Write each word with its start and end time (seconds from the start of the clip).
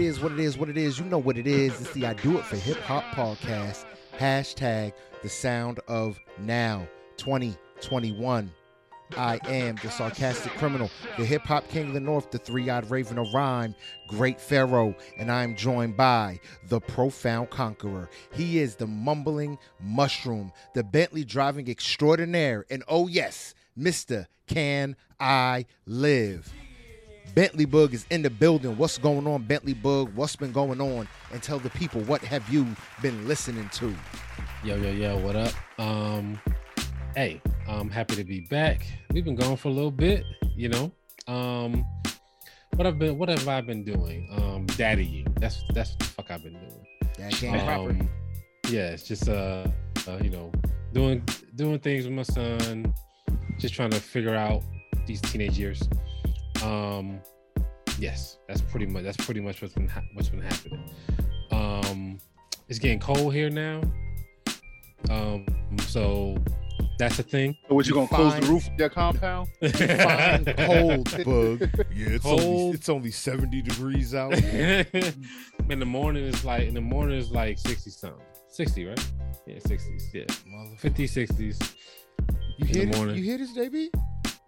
It 0.00 0.06
is, 0.06 0.18
what 0.18 0.32
it 0.32 0.40
is, 0.40 0.56
what 0.56 0.70
it 0.70 0.78
is. 0.78 0.98
You 0.98 1.04
know 1.04 1.18
what 1.18 1.36
it 1.36 1.46
is. 1.46 1.78
It's 1.78 1.92
the 1.92 2.06
I 2.06 2.14
Do 2.14 2.38
It 2.38 2.46
for 2.46 2.56
Hip 2.56 2.78
Hop 2.84 3.04
podcast. 3.14 3.84
Hashtag 4.18 4.94
the 5.22 5.28
sound 5.28 5.78
of 5.88 6.18
now 6.38 6.88
2021. 7.18 8.50
I 9.18 9.38
am 9.46 9.76
the 9.82 9.90
sarcastic 9.90 10.52
criminal, 10.52 10.90
the 11.18 11.26
hip 11.26 11.42
hop 11.42 11.68
king 11.68 11.88
of 11.88 11.92
the 11.92 12.00
north, 12.00 12.30
the 12.30 12.38
three 12.38 12.70
eyed 12.70 12.90
raven 12.90 13.18
of 13.18 13.34
rhyme, 13.34 13.74
great 14.08 14.40
pharaoh, 14.40 14.94
and 15.18 15.30
I'm 15.30 15.54
joined 15.54 15.98
by 15.98 16.40
the 16.70 16.80
profound 16.80 17.50
conqueror. 17.50 18.08
He 18.32 18.58
is 18.58 18.76
the 18.76 18.86
mumbling 18.86 19.58
mushroom, 19.82 20.50
the 20.74 20.82
Bentley 20.82 21.24
driving 21.24 21.68
extraordinaire, 21.68 22.64
and 22.70 22.82
oh 22.88 23.06
yes, 23.06 23.54
Mr. 23.78 24.28
Can 24.46 24.96
I 25.20 25.66
Live? 25.84 26.50
Bentley 27.34 27.64
Bug 27.64 27.94
is 27.94 28.06
in 28.10 28.22
the 28.22 28.30
building. 28.30 28.76
What's 28.76 28.98
going 28.98 29.26
on, 29.26 29.42
Bentley 29.42 29.74
Bug? 29.74 30.10
What's 30.14 30.36
been 30.36 30.52
going 30.52 30.80
on? 30.80 31.08
And 31.32 31.42
tell 31.42 31.58
the 31.58 31.70
people 31.70 32.00
what 32.02 32.22
have 32.22 32.48
you 32.48 32.66
been 33.02 33.28
listening 33.28 33.68
to? 33.74 33.94
Yo, 34.64 34.76
yo, 34.76 34.90
yo, 34.90 35.18
what 35.18 35.36
up? 35.36 35.52
Um, 35.78 36.40
hey, 37.14 37.40
I'm 37.68 37.88
happy 37.88 38.16
to 38.16 38.24
be 38.24 38.40
back. 38.40 38.86
We've 39.12 39.24
been 39.24 39.36
gone 39.36 39.56
for 39.56 39.68
a 39.68 39.72
little 39.72 39.90
bit, 39.90 40.24
you 40.56 40.68
know. 40.68 40.92
Um, 41.28 41.84
what 42.74 42.86
I've 42.86 42.98
been, 42.98 43.16
what 43.16 43.28
have 43.28 43.46
I 43.46 43.60
been 43.60 43.84
doing? 43.84 44.28
Um, 44.32 44.66
daddy, 44.66 45.24
that's 45.38 45.62
that's 45.72 45.90
what 45.90 45.98
the 45.98 46.04
fuck 46.06 46.30
I've 46.30 46.42
been 46.42 46.54
doing. 46.54 46.86
That 47.18 47.32
game. 47.40 47.68
Um, 47.68 48.08
yeah, 48.68 48.90
it's 48.90 49.06
just 49.06 49.28
uh, 49.28 49.66
uh, 50.08 50.18
you 50.22 50.30
know, 50.30 50.50
doing 50.92 51.22
doing 51.54 51.78
things 51.78 52.04
with 52.04 52.14
my 52.14 52.22
son, 52.22 52.92
just 53.58 53.74
trying 53.74 53.90
to 53.90 54.00
figure 54.00 54.34
out 54.34 54.62
these 55.06 55.20
teenage 55.20 55.58
years. 55.58 55.82
Um, 56.62 57.20
yes, 57.98 58.38
that's 58.48 58.60
pretty 58.60 58.86
much 58.86 59.02
that's 59.04 59.16
pretty 59.24 59.40
much 59.40 59.60
what's 59.62 59.74
been 59.74 59.88
ha- 59.88 60.02
what's 60.14 60.28
been 60.28 60.42
happening. 60.42 60.90
Um, 61.50 62.18
it's 62.68 62.78
getting 62.78 63.00
cold 63.00 63.32
here 63.34 63.50
now. 63.50 63.82
Um, 65.08 65.46
so 65.86 66.36
that's 66.98 67.18
a 67.18 67.22
thing. 67.22 67.56
So 67.68 67.74
what 67.74 67.86
you 67.86 67.94
gonna 67.94 68.06
close 68.08 68.34
the 68.38 68.46
roof 68.46 68.66
of 68.68 68.78
your 68.78 68.88
compound? 68.90 69.48
Fine 69.60 70.44
cold 70.56 71.24
bug. 71.24 71.70
Yeah, 71.94 72.08
it's 72.10 72.24
Cold. 72.24 72.40
only 72.40 72.70
it's 72.74 72.88
only 72.88 73.10
70 73.10 73.62
degrees 73.62 74.14
out. 74.14 74.32
in 74.34 75.78
the 75.78 75.84
morning 75.86 76.24
it's 76.24 76.44
like 76.44 76.66
in 76.68 76.74
the 76.74 76.80
morning 76.80 77.18
it's 77.18 77.30
like 77.30 77.58
60 77.58 77.90
something 77.90 78.20
60 78.48 78.86
right 78.86 79.10
yeah 79.46 79.56
60s 79.56 80.02
yeah 80.12 80.24
50 80.78 81.06
60s 81.06 81.72
You 82.58 82.60
In 82.60 82.66
hear 82.66 82.74
the 82.84 82.86
this? 82.86 82.96
morning. 82.96 83.16
You 83.16 83.22
hear 83.22 83.38
this, 83.38 83.56
JB? 83.56 83.88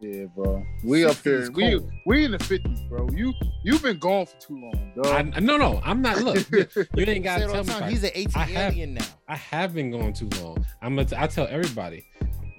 Yeah, 0.02 0.24
bro. 0.34 0.66
We 0.82 1.04
up 1.04 1.12
60 1.14 1.30
here. 1.30 1.38
is 1.38 1.50
We 1.50 1.80
we 2.06 2.24
in 2.24 2.32
the 2.32 2.38
fifties, 2.40 2.80
bro. 2.88 3.08
You 3.12 3.32
you've 3.62 3.82
been 3.82 3.98
gone 3.98 4.26
for 4.26 4.36
too 4.40 4.60
long, 4.60 4.92
I, 5.04 5.22
dog. 5.22 5.40
no 5.42 5.56
no 5.56 5.80
i'm 5.84 6.02
not 6.02 6.18
look 6.22 6.44
you 6.50 6.66
you 6.96 7.04
ain't 7.06 7.22
gotta 7.22 7.46
tell 7.46 7.62
me 7.62 7.70
time. 7.70 7.82
if 7.82 7.82
I- 7.84 7.90
He's 7.90 8.02
an 8.02 8.10
18 8.12 8.32
I 8.34 8.44
have- 8.46 8.72
alien 8.72 8.94
now. 8.94 9.04
i 9.28 9.36
have 9.36 9.72
been 9.74 9.92
gone 9.92 10.12
too 10.12 10.28
long 10.40 10.66
i'm 10.82 10.96
gonna 10.96 11.08
t- 11.08 11.14
i 11.16 11.28
tell 11.28 11.46
everybody 11.48 12.04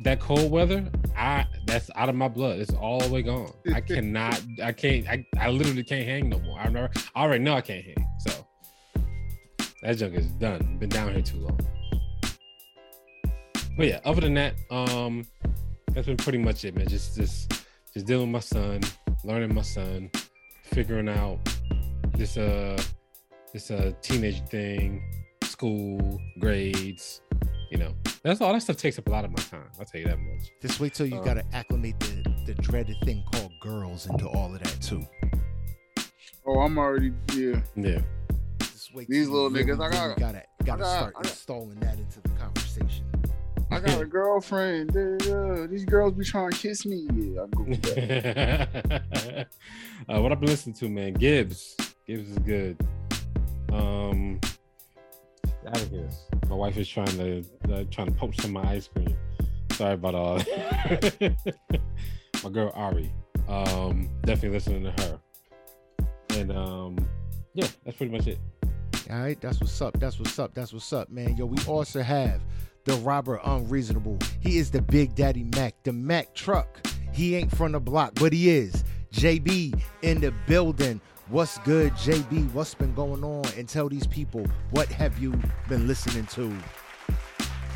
that 0.06 0.22
cold 0.22 0.50
weather 0.50 0.90
i 1.18 1.46
that's 1.66 1.92
out 1.98 2.08
of 2.08 2.16
my 2.16 2.30
blood 2.30 2.60
it's 2.60 2.74
all 2.74 3.00
the 3.02 3.10
way 3.14 3.22
gone 3.22 3.52
i 3.74 3.82
cannot 3.92 4.42
i 4.64 4.72
can't 4.72 5.06
i, 5.10 5.26
I 5.38 5.50
literally 5.50 5.84
can't 5.84 6.06
hang 6.08 6.30
no 6.30 6.40
more 6.40 6.58
i 6.60 6.70
never 6.70 6.90
i 7.16 7.22
already 7.24 7.44
know 7.44 7.56
i 7.56 7.62
can't 7.62 7.84
hang 7.84 8.08
so 8.26 8.46
that 9.82 9.98
junk 9.98 10.14
is 10.16 10.28
done 10.28 10.78
been 10.80 10.88
down 10.90 11.12
here 11.12 11.22
too 11.22 11.40
long 11.40 11.60
but 13.76 13.88
yeah 13.88 14.00
other 14.06 14.22
than 14.22 14.34
that 14.36 14.56
um 14.72 15.26
that's 15.94 16.08
been 16.08 16.18
pretty 16.18 16.38
much 16.38 16.66
it 16.66 16.76
man 16.76 16.88
just 16.88 17.16
just 17.16 17.52
just 17.94 18.06
dealing 18.06 18.32
with 18.32 18.34
my 18.34 18.40
son 18.40 18.82
learning 19.24 19.54
my 19.54 19.62
son 19.62 20.10
figuring 20.64 21.08
out 21.10 21.40
this 22.16 22.38
uh 22.38 22.82
this 23.54 23.70
uh 23.72 23.92
teenage 24.02 24.42
thing 24.48 25.02
school 25.44 26.20
grades 26.40 27.22
you 27.72 27.78
know 27.78 27.94
that's 28.24 28.42
all 28.42 28.52
that 28.54 28.62
stuff 28.62 28.78
takes 28.78 28.98
up 28.98 29.08
a 29.08 29.10
lot 29.10 29.24
of 29.26 29.32
my 29.32 29.38
time 29.44 29.66
i'll 29.80 29.86
tell 29.86 30.02
you 30.02 30.08
that 30.08 30.18
much 30.20 30.50
Just 30.62 30.80
wait 30.80 30.94
till 30.94 31.06
you 31.06 31.18
Uh, 31.20 31.24
gotta 31.24 31.44
acclimate 31.54 32.00
the, 32.00 32.24
the 32.48 32.54
dreaded 32.62 32.96
thing 33.04 33.24
called 33.34 33.52
girls 33.62 34.08
into 34.08 34.28
all 34.28 34.54
of 34.54 34.62
that 34.64 34.82
too. 34.82 35.02
oh, 36.46 36.60
I'm 36.60 36.78
already 36.78 37.12
yeah. 37.36 37.62
yeah 37.76 38.00
Just 38.60 38.94
wait 38.96 39.08
These 39.08 39.30
little 39.30 39.56
you 39.56 39.64
niggas, 39.66 39.80
I 39.82 39.88
really 39.88 40.16
got- 40.16 40.20
gotta 40.20 40.44
gotta 40.66 40.82
got- 40.82 40.96
start 40.98 41.14
I 41.18 41.22
got- 41.22 41.32
installing 41.32 41.80
that 41.82 41.98
into 41.98 42.22
the 42.22 42.30
conversation. 42.30 43.06
I 43.74 43.80
got 43.80 44.02
a 44.02 44.06
girlfriend. 44.06 44.92
Yeah, 44.94 45.66
these 45.68 45.84
girls 45.86 46.14
be 46.14 46.24
trying 46.24 46.52
to 46.52 46.58
kiss 46.58 46.86
me. 46.86 47.08
Yeah, 47.14 47.42
I 47.42 47.48
go 47.48 47.64
with 47.64 47.82
that. 47.82 49.48
uh, 50.10 50.22
what 50.22 50.32
I've 50.32 50.40
been 50.40 50.50
listening 50.50 50.76
to, 50.76 50.90
man, 50.90 51.14
Gibbs. 51.14 51.76
Gibbs 52.06 52.30
is 52.30 52.38
good. 52.40 52.78
Um, 53.72 54.40
out 55.68 55.82
of 55.82 55.90
here. 55.90 56.10
My 56.50 56.56
wife 56.56 56.78
is 56.78 56.88
trying 56.88 57.18
to 57.18 57.44
uh, 57.72 57.84
trying 57.90 58.08
to 58.08 58.14
poach 58.14 58.38
some 58.40 58.56
of 58.56 58.64
my 58.64 58.72
ice 58.72 58.88
cream. 58.88 59.16
Sorry 59.72 59.94
about 59.94 60.14
all. 60.14 60.38
my 62.44 62.50
girl 62.52 62.72
Ari. 62.76 63.12
Um, 63.48 64.08
definitely 64.22 64.50
listening 64.50 64.84
to 64.84 65.04
her. 65.04 65.20
And 66.36 66.52
um, 66.52 66.98
yeah, 67.56 67.68
that's 67.84 67.98
pretty 67.98 68.12
much 68.12 68.28
it. 68.28 68.40
All 69.10 69.20
right, 69.20 69.40
that's 69.42 69.60
what's 69.60 69.82
up. 69.82 70.00
That's 70.00 70.20
what's 70.20 70.38
up. 70.38 70.54
That's 70.54 70.74
what's 70.74 70.94
up, 70.94 71.10
man. 71.10 71.36
Yo, 71.38 71.46
we 71.46 71.58
also 71.68 72.02
have 72.02 72.42
the 72.86 72.94
robber 72.96 73.40
Unreasonable. 73.44 74.18
He 74.40 74.58
is 74.58 74.72
the 74.72 74.82
Big 74.82 75.16
Daddy 75.16 75.44
Mac, 75.56 75.76
the 75.84 75.94
Mac 75.94 76.34
truck. 76.34 76.86
He 77.14 77.36
ain't 77.36 77.56
from 77.56 77.72
the 77.74 77.80
block, 77.80 78.16
but 78.16 78.34
he 78.34 78.50
is. 78.50 78.84
JB 79.14 79.82
in 80.02 80.22
the 80.22 80.34
building. 80.48 81.00
What's 81.30 81.58
good, 81.60 81.94
JB? 81.94 82.52
What's 82.52 82.74
been 82.74 82.94
going 82.94 83.24
on? 83.24 83.46
And 83.58 83.70
tell 83.70 83.88
these 83.88 84.08
people 84.08 84.46
what 84.72 84.88
have 84.90 85.18
you 85.20 85.40
been 85.70 85.88
listening 85.88 86.26
to? 86.28 86.52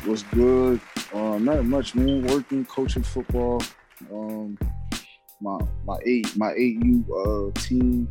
What's 0.04 0.22
good? 0.24 0.80
Um, 1.14 1.44
not 1.44 1.64
much, 1.64 1.94
man. 1.94 2.26
Working, 2.26 2.64
coaching 2.66 3.02
football. 3.02 3.62
Um, 4.12 4.58
my 5.40 5.58
my 5.84 5.96
eight 6.04 6.36
my 6.36 6.52
eight 6.56 6.82
U 6.84 7.52
uh 7.54 7.60
team. 7.60 8.08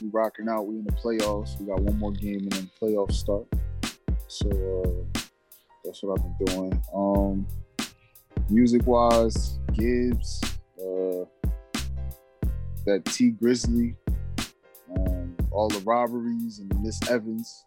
We 0.00 0.08
rocking 0.12 0.48
out. 0.48 0.66
We 0.66 0.76
in 0.76 0.84
the 0.84 0.92
playoffs. 0.92 1.58
We 1.60 1.66
got 1.66 1.80
one 1.80 1.98
more 1.98 2.12
game 2.12 2.40
and 2.40 2.52
then 2.52 2.70
playoffs 2.80 3.14
start. 3.14 3.46
So 4.28 5.06
uh, 5.14 5.17
that's 5.88 6.02
what 6.02 6.18
I've 6.18 6.36
been 6.36 6.46
doing. 6.46 6.82
Um, 6.94 7.46
music 8.50 8.86
wise, 8.86 9.58
Gibbs, 9.72 10.42
uh, 10.78 11.24
that 12.84 13.06
Tee 13.06 13.32
Grizzley, 13.32 13.96
um, 14.94 15.34
all 15.50 15.68
the 15.68 15.80
robberies 15.80 16.58
and 16.58 16.82
Miss 16.82 17.00
Evans. 17.10 17.64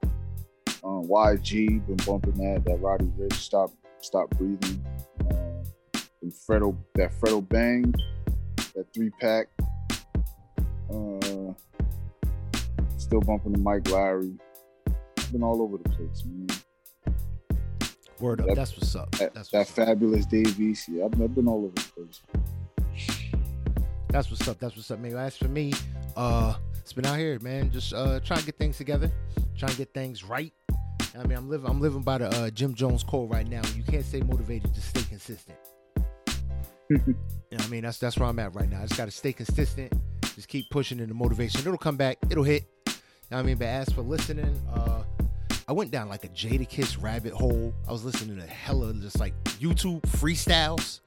Um, 0.83 1.07
YG 1.07 1.85
been 1.87 1.95
bumping 2.05 2.35
that. 2.35 2.63
That 2.65 2.77
Roddy 2.77 3.05
Ricch 3.19 3.33
stop 3.33 3.71
stop 4.01 4.29
breathing. 4.37 4.85
Um, 5.31 5.63
and 6.21 6.31
Fredo 6.31 6.77
that 6.95 7.11
Fredo 7.19 7.47
Bang, 7.49 7.91
that 8.75 8.85
three 8.93 9.09
pack. 9.19 9.47
Uh, 10.91 11.53
still 12.97 13.21
bumping 13.21 13.53
the 13.53 13.59
Mike 13.59 13.89
Larry. 13.89 14.33
Been 15.31 15.41
all 15.41 15.61
over 15.63 15.77
the 15.77 15.89
place, 15.89 16.23
man. 16.25 16.47
Word 18.21 18.41
up. 18.41 18.47
That- 18.47 18.55
That's 18.55 18.75
what's 18.77 18.95
up. 18.95 19.11
That, 19.17 19.33
That's 19.33 19.49
that 19.49 19.61
up. 19.61 19.67
fabulous 19.67 20.25
Davies. 20.25 20.85
Yeah, 20.89 21.05
I've, 21.05 21.21
I've 21.21 21.33
been 21.35 21.47
all 21.47 21.65
over 21.65 21.73
the 21.75 21.81
place. 21.95 22.21
That's 24.09 24.29
what's 24.29 24.47
up. 24.47 24.59
That's 24.59 24.75
what's 24.75 24.91
up, 24.91 24.99
man. 24.99 25.15
As 25.15 25.37
for 25.37 25.47
me, 25.47 25.73
uh, 26.17 26.55
it's 26.79 26.93
been 26.93 27.05
out 27.05 27.17
here, 27.17 27.39
man. 27.39 27.71
Just 27.71 27.93
uh, 27.93 28.19
trying 28.19 28.39
to 28.39 28.45
get 28.45 28.57
things 28.57 28.77
together, 28.77 29.09
trying 29.57 29.71
to 29.71 29.77
get 29.77 29.93
things 29.93 30.23
right. 30.23 30.53
I 31.17 31.23
mean, 31.27 31.37
I'm 31.37 31.49
living, 31.49 31.69
I'm 31.69 31.81
living 31.81 32.01
by 32.03 32.17
the 32.19 32.27
uh, 32.27 32.49
Jim 32.51 32.73
Jones 32.73 33.03
code 33.03 33.29
right 33.31 33.47
now. 33.47 33.61
You 33.75 33.83
can't 33.83 34.05
stay 34.05 34.21
motivated, 34.21 34.73
just 34.73 34.89
stay 34.89 35.03
consistent. 35.03 35.57
You 37.51 37.57
know 37.57 37.65
I 37.65 37.67
mean? 37.67 37.81
That's 37.83 37.97
that's 37.97 38.17
where 38.17 38.29
I'm 38.29 38.39
at 38.39 38.55
right 38.55 38.69
now. 38.69 38.79
I 38.79 38.85
just 38.85 38.97
gotta 38.97 39.11
stay 39.11 39.33
consistent. 39.33 39.91
Just 40.35 40.47
keep 40.47 40.69
pushing 40.69 41.01
in 41.01 41.09
the 41.09 41.13
motivation. 41.13 41.59
It'll 41.61 41.77
come 41.77 41.97
back. 41.97 42.17
It'll 42.29 42.45
hit. 42.45 42.63
You 42.87 42.93
know 43.31 43.37
what 43.37 43.39
I 43.39 43.43
mean? 43.43 43.57
But 43.57 43.65
as 43.67 43.89
for 43.89 44.01
listening, 44.03 44.57
uh, 44.73 45.03
I 45.71 45.73
went 45.73 45.89
down 45.89 46.09
like 46.09 46.25
a 46.25 46.27
Jadakiss 46.27 47.01
rabbit 47.01 47.31
hole. 47.31 47.73
I 47.87 47.93
was 47.93 48.03
listening 48.03 48.35
to 48.35 48.45
hella 48.45 48.93
just 48.95 49.21
like 49.21 49.33
YouTube 49.45 50.01
freestyles. 50.01 50.99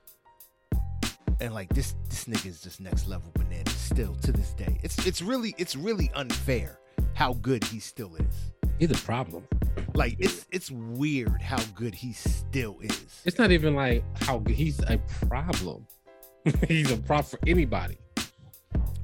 And 1.39 1.53
like 1.53 1.69
this 1.75 1.95
this 2.09 2.25
nigga 2.25 2.47
is 2.47 2.63
just 2.63 2.81
next 2.81 3.07
level 3.07 3.31
banana 3.35 3.69
still 3.69 4.15
to 4.23 4.33
this 4.33 4.55
day. 4.55 4.81
It's 4.83 5.07
it's 5.07 5.21
really 5.21 5.55
it's 5.59 5.77
really 5.77 6.11
unfair 6.15 6.79
how 7.13 7.35
good 7.35 7.63
he 7.65 7.79
still 7.79 8.17
is. 8.17 8.53
He's 8.79 8.91
a 8.91 9.05
problem. 9.05 9.47
Like 9.95 10.17
it's 10.19 10.47
it's 10.51 10.71
weird 10.71 11.43
how 11.43 11.63
good 11.75 11.95
he 11.95 12.15
still 12.15 12.79
is. 12.81 13.21
It's 13.27 13.39
not 13.39 13.51
even 13.51 13.75
like 13.75 14.03
how 14.23 14.39
good 14.39 14.55
he's 14.55 14.81
a 14.81 14.97
problem. 15.29 15.87
he's 16.69 16.91
a 16.91 16.97
problem 16.97 17.27
for 17.27 17.39
anybody. 17.47 17.99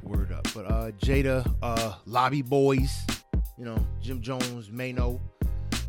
Word 0.03 0.33
up. 0.33 0.49
But 0.55 0.71
uh 0.71 0.91
Jada, 0.93 1.55
uh 1.61 1.97
Lobby 2.07 2.43
Boyz, 2.43 2.91
you 3.59 3.67
know, 3.67 3.77
Jim 4.01 4.23
Jones, 4.23 4.71
Maino, 4.71 5.21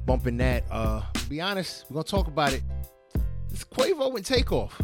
bumping 0.06 0.38
that. 0.38 0.63
Uh 0.69 1.01
be 1.31 1.39
honest, 1.39 1.86
we're 1.89 1.94
gonna 1.95 2.03
talk 2.03 2.27
about 2.27 2.51
it. 2.51 2.62
This 3.50 3.63
Quavo 3.63 4.15
and 4.18 4.25
Takeoff. 4.25 4.81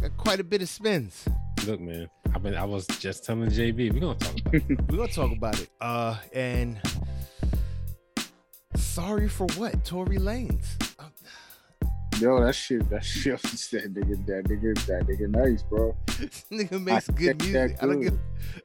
Got 0.00 0.16
quite 0.16 0.40
a 0.40 0.44
bit 0.44 0.60
of 0.60 0.68
spins. 0.68 1.24
Look, 1.66 1.80
man, 1.80 2.10
I 2.34 2.38
mean, 2.40 2.54
I 2.56 2.64
was 2.64 2.84
just 2.98 3.24
telling 3.24 3.48
JB 3.48 3.92
we're 3.92 4.00
gonna 4.00 4.18
talk 4.18 4.38
about 4.40 4.54
it. 4.54 4.64
We're 4.90 4.96
gonna 4.96 5.08
talk 5.12 5.32
about 5.32 5.60
it. 5.60 5.70
Uh, 5.80 6.16
and 6.32 6.80
sorry 8.74 9.28
for 9.28 9.46
what? 9.56 9.84
Tory 9.84 10.18
Lanez. 10.18 10.83
Yo, 12.20 12.44
that 12.44 12.54
shit, 12.54 12.88
that 12.90 13.04
shit, 13.04 13.40
that 13.42 13.94
nigga, 13.94 14.26
that 14.26 14.44
nigga, 14.44 14.86
that 14.86 15.06
nigga, 15.06 15.28
nice, 15.28 15.62
bro. 15.62 15.96
this 16.18 16.44
nigga 16.52 16.82
makes 16.82 17.08
good 17.08 17.40
check 17.40 17.52
that 17.52 17.68
music. 17.68 17.82
I 17.82 17.86
don't 17.86 18.00
good. 18.00 18.18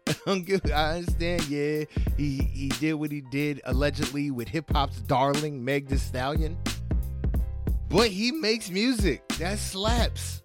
give. 0.05 0.07
I 0.07 0.29
don't 0.29 0.45
give. 0.45 0.61
I 0.71 0.97
understand. 0.97 1.49
Yeah, 1.49 1.83
he 2.17 2.37
he 2.53 2.69
did 2.79 2.93
what 2.93 3.11
he 3.11 3.21
did 3.21 3.61
allegedly 3.65 4.29
with 4.31 4.47
hip 4.47 4.71
hop's 4.71 4.99
darling 5.01 5.63
Meg 5.63 5.87
The 5.87 5.97
Stallion. 5.97 6.57
But 7.89 8.09
he 8.09 8.31
makes 8.31 8.69
music 8.69 9.27
that 9.39 9.57
slaps. 9.57 10.43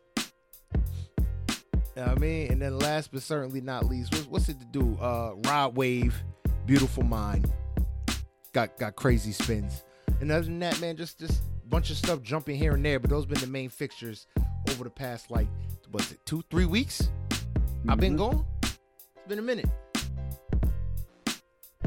You 1.96 2.02
know 2.02 2.08
what 2.08 2.16
I 2.16 2.20
mean, 2.20 2.50
and 2.50 2.60
then 2.60 2.78
last 2.78 3.12
but 3.12 3.22
certainly 3.22 3.60
not 3.60 3.84
least, 3.84 4.12
what's, 4.12 4.26
what's 4.26 4.48
it 4.48 4.58
to 4.58 4.66
do? 4.66 4.98
Uh, 5.00 5.34
Rod 5.46 5.76
Wave, 5.76 6.14
Beautiful 6.66 7.04
Mind, 7.04 7.52
got 8.52 8.76
got 8.78 8.96
crazy 8.96 9.30
spins. 9.30 9.84
And 10.20 10.32
other 10.32 10.46
than 10.46 10.58
that, 10.60 10.80
man, 10.80 10.96
just 10.96 11.18
just 11.20 11.42
bunch 11.68 11.90
of 11.90 11.96
stuff 11.96 12.22
jumping 12.22 12.56
here 12.56 12.72
and 12.74 12.84
there. 12.84 12.98
But 12.98 13.10
those 13.10 13.26
been 13.26 13.40
the 13.40 13.46
main 13.46 13.68
fixtures 13.70 14.26
over 14.70 14.84
the 14.84 14.90
past 14.90 15.30
like 15.30 15.48
what's 15.90 16.12
it 16.12 16.18
two 16.26 16.42
three 16.50 16.66
weeks? 16.66 17.08
I've 17.88 17.98
been 18.00 18.14
Mhm. 18.14 18.18
gone. 18.18 18.44
It's 18.62 19.28
been 19.28 19.38
a 19.38 19.42
minute. 19.42 19.68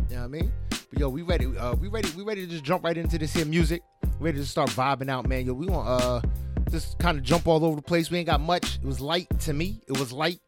You 0.10 0.16
know 0.16 0.22
what 0.22 0.24
I 0.24 0.28
mean? 0.28 0.54
But 0.70 1.00
yo, 1.00 1.10
we 1.10 1.22
ready. 1.22 1.46
Uh, 1.58 1.74
we 1.76 1.88
ready. 1.90 2.10
We 2.16 2.24
ready 2.24 2.46
to 2.46 2.52
just 2.52 2.64
jump 2.64 2.84
right 2.84 2.98
into 2.98 3.18
this 3.18 3.34
here 3.34 3.46
music. 3.46 3.82
We 4.20 4.26
Ready 4.28 4.38
to 4.40 4.46
start 4.46 4.70
vibing 4.72 5.10
out, 5.10 5.28
man. 5.28 5.46
Yo, 5.46 5.54
we 5.54 5.68
want 5.68 5.88
uh 5.88 6.22
just 6.72 6.98
kind 7.00 7.18
of 7.18 7.24
jump 7.24 7.48
all 7.48 7.64
over 7.64 7.76
the 7.76 7.82
place. 7.82 8.10
We 8.12 8.18
ain't 8.18 8.28
got 8.28 8.42
much. 8.42 8.76
It 8.78 8.84
was 8.84 9.00
light 9.00 9.28
to 9.42 9.54
me. 9.54 9.82
It 9.88 9.98
was 9.98 10.12
light, 10.12 10.40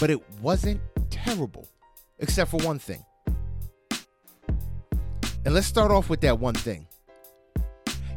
but 0.00 0.08
it 0.10 0.20
wasn't 0.40 0.80
terrible, 1.10 1.68
except 2.18 2.50
for 2.50 2.58
one 2.58 2.78
thing. 2.78 3.04
And 5.44 5.54
let's 5.54 5.66
start 5.66 5.90
off 5.90 6.08
with 6.10 6.20
that 6.22 6.38
one 6.38 6.54
thing. 6.54 6.86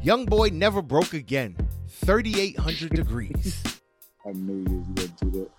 Young 0.02 0.26
boy 0.26 0.50
never 0.54 0.82
broke 0.82 1.14
again. 1.14 1.56
3,800 1.90 2.92
degrees 2.92 3.64
I 4.26 4.32
knew 4.32 4.64
you 4.70 4.78
was 4.80 4.88
gonna 5.08 5.32
do 5.32 5.50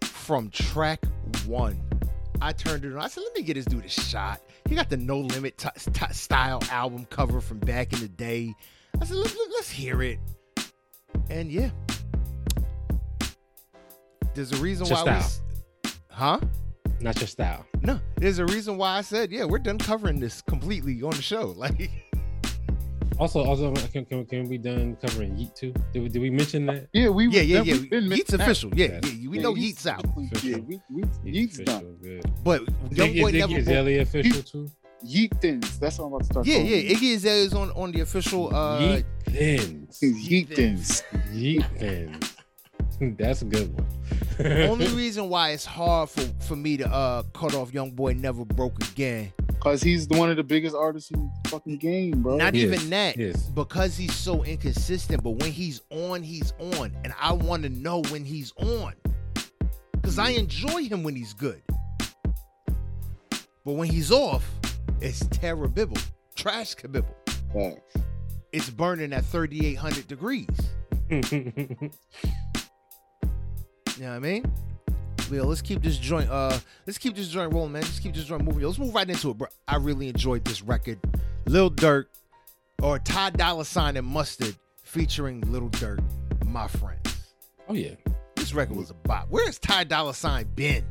that. 0.00 0.06
from 0.06 0.50
track 0.50 1.04
one. 1.46 1.80
I 2.40 2.52
turned 2.52 2.84
it 2.84 2.92
on. 2.92 2.98
I 2.98 3.06
said, 3.06 3.22
let 3.22 3.34
me 3.36 3.42
get 3.42 3.54
this 3.54 3.64
dude 3.66 3.84
a 3.84 3.88
shot. 3.88 4.40
He 4.68 4.74
got 4.74 4.90
the 4.90 4.96
No 4.96 5.20
Limit 5.20 5.56
t- 5.58 5.68
t- 5.92 6.12
style 6.12 6.60
album 6.70 7.06
cover 7.08 7.40
from 7.40 7.58
back 7.60 7.92
in 7.92 8.00
the 8.00 8.08
day. 8.08 8.52
I 9.00 9.04
said, 9.04 9.16
let, 9.16 9.26
let, 9.30 9.50
us 9.60 9.70
hear 9.70 10.02
it. 10.02 10.18
And 11.30 11.50
yeah, 11.52 11.70
there's 14.34 14.52
a 14.52 14.56
reason 14.56 14.82
It's 14.82 14.90
your 14.90 15.04
why 15.04 15.12
we. 15.12 15.18
s- 15.18 15.42
Huh? 16.10 16.40
Not 17.00 17.18
your 17.20 17.28
style. 17.28 17.64
No, 17.82 18.00
there's 18.16 18.38
a 18.38 18.46
reason 18.46 18.76
why 18.76 18.98
I 18.98 19.00
said, 19.02 19.30
yeah, 19.30 19.44
we're 19.44 19.58
done 19.58 19.78
covering 19.78 20.18
this 20.20 20.42
completely 20.42 21.00
on 21.02 21.10
the 21.12 21.22
show. 21.22 21.46
Like, 21.56 21.90
Also, 23.22 23.44
also, 23.44 23.72
can, 23.92 24.04
can, 24.04 24.26
can 24.26 24.42
we 24.48 24.58
be 24.58 24.58
done 24.58 24.96
covering 25.00 25.36
Yeat 25.38 25.54
too? 25.54 25.72
Did 25.92 26.02
we, 26.02 26.08
did 26.08 26.20
we 26.22 26.28
mention 26.30 26.66
that? 26.66 26.88
Yeah, 26.92 27.08
we 27.08 27.28
yeah, 27.28 27.42
yeah, 27.42 27.62
yeah. 27.62 27.74
we've 27.92 28.18
Yeat's 28.18 28.32
official. 28.32 28.70
Yeah, 28.74 28.86
Yeah. 28.86 29.00
yeah. 29.04 29.28
We 29.30 29.36
Yeah, 29.36 29.42
know 29.44 29.54
Yeat's 29.54 29.84
Yeat's 29.84 29.86
out. 29.86 30.04
Yeah, 30.42 30.56
we, 30.56 30.80
we, 30.90 31.02
Yeat's 31.24 31.54
official, 31.60 31.64
done. 31.82 31.96
Good. 32.02 32.24
But 32.42 32.62
Young 32.90 33.12
Boy 33.20 33.30
never. 33.30 33.46
Iggy 33.46 33.48
broke- 33.48 33.58
Azalea 33.60 34.02
official 34.02 34.42
too. 34.42 34.70
Yeet 35.06 35.40
thins. 35.40 35.78
That's 35.78 35.98
what 35.98 36.06
I'm 36.06 36.12
about 36.14 36.18
to 36.22 36.26
start. 36.26 36.46
Yeah, 36.46 36.54
calling 36.56 36.70
yeah. 36.70 36.76
it. 36.78 36.96
Iggy 36.98 37.14
Azalea 37.14 37.44
is 37.44 37.54
on 37.54 37.70
on 37.70 37.92
the 37.92 38.00
official. 38.00 38.52
uh 38.52 38.80
Yeet 38.80 39.04
thins. 39.26 40.00
Yeet 40.02 40.54
thins. 40.56 41.02
Yeet 41.32 41.78
thins. 41.78 42.36
That's 43.18 43.42
a 43.42 43.44
good 43.44 43.72
one. 43.72 43.86
Only 44.68 44.88
reason 45.02 45.28
why 45.28 45.50
it's 45.50 45.64
hard 45.64 46.10
for 46.10 46.22
for 46.40 46.56
me 46.56 46.76
to 46.78 46.88
uh 46.92 47.22
cut 47.34 47.54
off 47.54 47.72
Young 47.72 47.92
Boy 47.92 48.14
Never 48.14 48.44
Broke 48.44 48.82
Again. 48.90 49.32
Cause 49.62 49.80
he's 49.80 50.08
one 50.08 50.28
of 50.28 50.36
the 50.36 50.42
biggest 50.42 50.74
artists 50.74 51.12
in 51.12 51.30
the 51.44 51.48
fucking 51.48 51.76
game, 51.76 52.20
bro. 52.20 52.36
Not 52.36 52.52
Yes, 52.54 52.64
even 52.74 52.90
that. 52.90 53.16
yes. 53.16 53.42
Because 53.50 53.96
he's 53.96 54.12
so 54.12 54.42
inconsistent. 54.42 55.22
But 55.22 55.30
when 55.32 55.52
he's 55.52 55.82
on, 55.90 56.24
he's 56.24 56.52
on, 56.58 56.96
and 57.04 57.14
I 57.20 57.32
want 57.32 57.62
to 57.62 57.68
know 57.68 58.02
when 58.10 58.24
he's 58.24 58.52
on. 58.56 58.94
Cause 60.02 60.18
I 60.18 60.30
enjoy 60.30 60.84
him 60.86 61.04
when 61.04 61.14
he's 61.14 61.32
good. 61.32 61.62
But 63.64 63.74
when 63.74 63.88
he's 63.88 64.10
off, 64.10 64.44
it's 65.00 65.24
terrible. 65.28 65.96
Trash 66.34 66.74
kabibble. 66.74 67.14
Facts. 67.54 67.96
It's 68.50 68.68
burning 68.68 69.12
at 69.12 69.24
3,800 69.26 70.08
degrees. 70.08 70.48
You 73.98 74.04
know 74.04 74.08
what 74.08 74.16
I 74.16 74.18
mean? 74.20 74.52
Yo, 75.32 75.44
let's 75.46 75.62
keep 75.62 75.82
this 75.82 75.96
joint. 75.98 76.28
Uh, 76.30 76.58
let's 76.86 76.98
keep 76.98 77.14
this 77.16 77.28
joint 77.28 77.52
rolling, 77.52 77.72
man. 77.72 77.82
Just 77.82 78.02
keep 78.02 78.14
this 78.14 78.24
joint 78.24 78.44
moving. 78.44 78.60
Yo, 78.60 78.68
let's 78.68 78.78
move 78.78 78.94
right 78.94 79.08
into 79.08 79.30
it, 79.30 79.38
bro. 79.38 79.48
I 79.66 79.76
really 79.76 80.08
enjoyed 80.08 80.44
this 80.44 80.62
record. 80.62 80.98
Lil 81.46 81.70
Durk, 81.70 82.04
or 82.82 82.98
Ty 82.98 83.30
Dolla 83.30 83.64
Sign 83.64 83.96
and 83.96 84.06
Mustard, 84.06 84.56
featuring 84.82 85.40
Lil 85.52 85.68
Durk, 85.70 86.02
my 86.44 86.68
friends. 86.68 87.32
oh 87.68 87.74
yeah, 87.74 87.94
This 88.36 88.52
record 88.54 88.76
was 88.76 88.90
a 88.90 88.94
bop. 88.94 89.26
Where's 89.30 89.58
Ty 89.58 89.84
Dolla 89.84 90.14
Sign 90.14 90.46
been? 90.54 90.84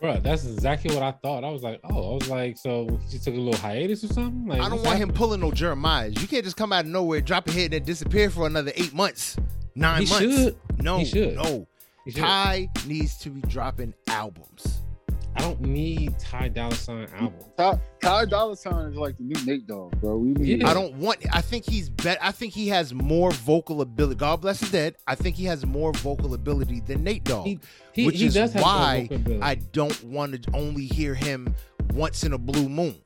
bro. 0.00 0.18
That's 0.20 0.44
exactly 0.44 0.94
what 0.94 1.02
I 1.02 1.10
thought. 1.10 1.42
I 1.42 1.50
was 1.50 1.62
like, 1.64 1.80
oh, 1.84 2.12
I 2.12 2.14
was 2.14 2.28
like, 2.28 2.56
so 2.56 3.00
he 3.10 3.18
took 3.18 3.34
a 3.34 3.38
little 3.38 3.58
hiatus 3.60 4.04
or 4.04 4.08
something. 4.12 4.46
Like, 4.46 4.60
I 4.60 4.68
don't 4.68 4.84
want 4.84 4.98
him 4.98 5.10
pulling 5.10 5.40
no 5.40 5.50
Jeremiah's. 5.50 6.20
You 6.22 6.28
can't 6.28 6.44
just 6.44 6.56
come 6.56 6.72
out 6.72 6.84
of 6.84 6.90
nowhere, 6.90 7.20
drop 7.20 7.48
a 7.48 7.50
hit, 7.52 7.64
and 7.64 7.72
then 7.72 7.82
disappear 7.82 8.30
for 8.30 8.46
another 8.46 8.70
eight 8.76 8.94
months, 8.94 9.36
nine 9.74 10.02
He 10.02 10.08
months. 10.08 10.36
should. 10.42 10.56
No, 10.80 10.98
He 10.98 11.04
should. 11.04 11.34
no. 11.34 11.66
He 12.08 12.12
should. 12.12 12.22
Ty 12.22 12.70
needs 12.86 13.18
to 13.18 13.28
be 13.30 13.42
dropping 13.42 13.92
albums. 14.08 14.80
I 15.36 15.42
don't 15.42 15.60
need 15.60 16.18
Ty 16.18 16.48
Dolla 16.48 16.74
Sign 16.74 17.06
album. 17.16 17.38
Ty, 17.56 17.78
Ty 18.02 18.24
Dolla 18.24 18.56
Sign 18.56 18.86
is 18.90 18.96
like 18.96 19.16
the 19.18 19.24
new 19.24 19.44
Nate 19.44 19.66
Dogg, 19.66 20.00
bro. 20.00 20.16
We 20.16 20.28
need 20.30 20.62
Yeah. 20.62 20.68
I 20.68 20.74
don't 20.74 20.94
want. 20.94 21.18
I 21.32 21.42
think 21.42 21.64
he's 21.68 21.88
bet. 21.90 22.18
I 22.20 22.32
think 22.32 22.54
he 22.54 22.66
has 22.68 22.92
more 22.94 23.30
vocal 23.30 23.82
ability. 23.82 24.16
God 24.16 24.40
bless 24.40 24.60
his 24.60 24.72
dead. 24.72 24.96
I 25.06 25.14
think 25.14 25.36
he 25.36 25.44
has 25.44 25.64
more 25.66 25.92
vocal 25.92 26.32
ability 26.34 26.80
than 26.80 27.04
Nate 27.04 27.24
Dogg, 27.24 27.46
He, 27.46 27.60
he, 27.92 28.06
which 28.06 28.18
he 28.18 28.26
is 28.26 28.34
does 28.34 28.54
why 28.54 29.08
I 29.42 29.56
don't 29.56 30.02
want 30.04 30.42
to 30.42 30.50
only 30.54 30.86
hear 30.86 31.14
him 31.14 31.54
once 31.92 32.24
in 32.24 32.32
a 32.32 32.38
blue 32.38 32.68
moon. 32.68 32.96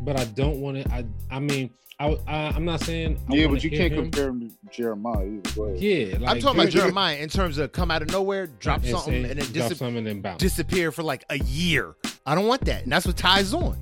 but 0.00 0.18
I 0.18 0.24
don't 0.24 0.60
want 0.60 0.82
to. 0.82 0.90
I 0.92 1.04
I 1.30 1.38
mean, 1.40 1.70
I, 2.00 2.18
I 2.26 2.34
I'm 2.48 2.64
not 2.64 2.80
saying. 2.80 3.18
I 3.30 3.34
Yeah, 3.34 3.46
but 3.48 3.62
you 3.62 3.70
can't 3.70 3.92
him. 3.92 4.04
compare 4.10 4.28
him 4.28 4.48
to 4.48 4.54
Jeremiah 4.72 5.26
either. 5.26 5.74
Yeah, 5.76 6.16
like, 6.18 6.30
I'm 6.30 6.40
talking 6.40 6.60
about 6.60 6.72
Jeremiah 6.72 7.16
in 7.18 7.28
terms 7.28 7.58
of 7.58 7.72
come 7.72 7.90
out 7.90 8.00
of 8.02 8.10
nowhere, 8.10 8.46
drop 8.46 8.78
and 8.78 8.88
something, 8.88 9.24
say- 9.24 9.30
and 9.30 9.38
then 9.40 9.52
drop 9.52 9.68
dis- 9.68 9.78
something 9.78 10.06
and 10.06 10.22
bounce. 10.22 10.40
disappear 10.40 10.90
for 10.92 11.02
like 11.02 11.24
a 11.30 11.38
year. 11.40 11.94
I 12.26 12.34
don't 12.34 12.46
want 12.46 12.64
that, 12.64 12.84
and 12.84 12.90
that's 12.92 13.06
what 13.06 13.16
Ty's 13.18 13.52
on. 13.52 13.76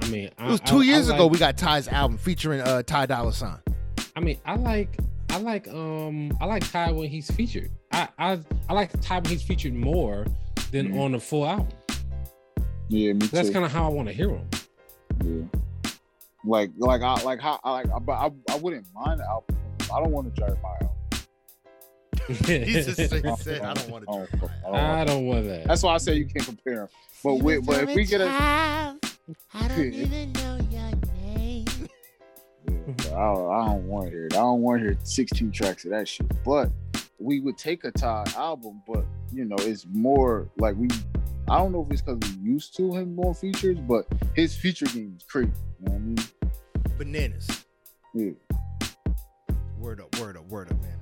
I 0.00 0.08
mean, 0.08 0.24
It 0.26 0.34
was 0.38 0.60
two 0.60 0.76
I- 0.76 0.80
I 0.80 0.82
years 0.84 1.08
like- 1.08 1.16
ago 1.16 1.26
we 1.26 1.38
got 1.38 1.56
Ty's 1.58 1.88
album 1.88 2.18
featuring 2.18 2.60
uh, 2.60 2.82
Ty 2.84 3.06
Dolla 3.06 3.32
Sign. 3.32 3.58
I 4.16 4.20
mean, 4.20 4.38
I 4.46 4.54
like 4.54 4.96
I 5.30 5.38
like 5.38 5.66
um 5.68 6.36
I 6.40 6.44
like 6.46 6.70
Ty 6.70 6.92
when 6.92 7.08
he's 7.08 7.28
featured. 7.32 7.70
I 7.90 8.08
I, 8.16 8.38
I 8.68 8.74
like 8.74 8.92
Ty 9.00 9.16
when 9.20 9.30
he's 9.32 9.42
featured 9.42 9.74
more 9.74 10.24
than 10.70 10.92
Mhm. 10.92 11.00
on 11.00 11.12
the 11.12 11.18
full 11.20 11.44
album. 11.46 11.66
Yeah, 12.88 13.12
me 13.14 13.26
That's 13.26 13.50
kind 13.50 13.64
of 13.64 13.72
how 13.72 13.86
I 13.86 13.88
want 13.88 14.06
to 14.08 14.14
hear 14.14 14.28
him. 14.30 14.46
Yeah. 15.24 15.60
Like, 16.44 16.70
like 16.76 17.02
I 17.02 17.20
like 17.22 17.40
how 17.40 17.58
I 17.64 17.70
like, 17.72 17.86
I, 17.94 17.98
but 17.98 18.12
I, 18.12 18.30
I 18.50 18.56
wouldn't 18.56 18.86
mind 18.94 19.20
the 19.20 19.24
album. 19.26 19.56
I 19.94 20.00
don't 20.00 20.10
want 20.12 20.34
to 20.34 20.40
Jeremiah 20.40 20.78
album. 20.82 20.90
He 22.64 22.72
just 22.72 22.96
said, 22.96 23.10
he 23.12 23.60
I 23.60 23.70
I 23.70 23.74
don't 23.74 23.90
want 23.90 24.04
to. 24.04 24.10
I 24.10 24.16
don't- 24.16 24.30
Jeremiah. 24.30 24.50
I 24.66 24.70
don't 24.70 24.74
I 24.74 24.96
want- 24.96 25.08
don't 25.08 25.26
want 25.26 25.46
that. 25.46 25.64
That's 25.66 25.82
why 25.82 25.94
I 25.94 25.98
say 25.98 26.14
you 26.14 26.26
can't 26.26 26.44
compare 26.46 26.76
them. 26.76 26.88
But 27.22 27.34
with, 27.36 27.64
but 27.66 27.82
if 27.88 27.94
we 27.94 28.04
get 28.04 28.20
a, 28.20 28.26
I 28.28 28.94
don't 29.68 29.80
even 29.94 30.32
know 30.32 30.58
your 30.70 30.90
name. 31.16 31.64
Yeah, 32.86 33.16
I, 33.16 33.34
don't, 33.34 33.50
I 33.52 33.64
don't 33.66 33.84
want 33.86 34.06
to 34.06 34.10
hear 34.10 34.26
it. 34.26 34.34
I 34.34 34.38
don't 34.40 34.60
want 34.60 34.80
to 34.80 34.84
hear 34.88 34.98
16 35.04 35.52
tracks 35.52 35.84
of 35.86 35.90
that 35.92 36.06
shit. 36.06 36.26
But 36.44 36.70
we 37.18 37.40
would 37.40 37.56
take 37.56 37.84
a 37.84 37.90
Ty 37.90 38.24
album, 38.36 38.82
but 38.86 39.06
you 39.32 39.46
know, 39.46 39.56
it's 39.60 39.86
more 39.90 40.50
like 40.58 40.76
we. 40.76 40.88
I 41.48 41.56
don't 41.58 41.72
know 41.72 41.82
if 41.82 41.90
it's 41.90 42.02
because 42.02 42.18
we 42.36 42.50
used 42.50 42.76
to 42.76 42.92
him 42.94 43.14
more 43.14 43.34
features, 43.34 43.78
but 43.78 44.06
his 44.34 44.54
feature 44.56 44.84
game 44.86 45.14
is 45.16 45.24
crazy. 45.24 45.50
You 45.80 45.86
know 45.86 45.92
what 45.92 45.96
I 45.96 45.98
mean? 46.00 46.16
Bananas. 46.98 47.64
Yeah. 48.14 48.30
Word 49.78 50.00
up, 50.00 50.18
word 50.18 50.36
up, 50.36 50.46
word 50.48 50.70
up, 50.70 50.80
man. 50.82 50.98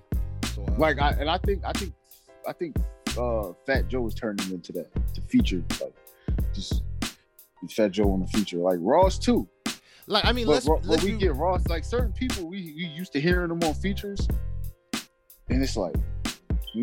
So, 0.54 0.64
uh, 0.64 0.74
Like 0.78 1.00
I 1.00 1.10
and 1.10 1.30
I 1.30 1.38
think 1.38 1.62
I 1.64 1.72
think 1.72 1.92
I 2.48 2.52
think 2.52 2.76
uh 3.18 3.52
Fat 3.66 3.88
Joe 3.88 4.06
is 4.06 4.14
turning 4.14 4.50
into 4.50 4.72
that 4.72 4.88
to 5.14 5.20
feature 5.22 5.62
like 5.80 5.94
just 6.54 6.82
Fat 7.70 7.92
Joe 7.92 8.14
in 8.14 8.20
the 8.20 8.26
future 8.28 8.56
like 8.58 8.78
Ross 8.80 9.18
too. 9.18 9.48
like 10.06 10.24
I 10.24 10.32
mean, 10.32 10.46
But, 10.46 10.52
let's, 10.52 10.66
but 10.68 10.84
let's 10.84 11.02
we 11.04 11.12
be- 11.12 11.18
get 11.18 11.34
Ross 11.36 11.66
like 11.68 11.84
certain 11.84 12.12
people 12.12 12.48
we, 12.48 12.72
we 12.76 12.86
used 12.86 13.12
to 13.12 13.20
hearing 13.20 13.48
them 13.48 13.62
on 13.62 13.74
features, 13.74 14.26
and 15.48 15.62
it's 15.62 15.76
like 15.76 15.94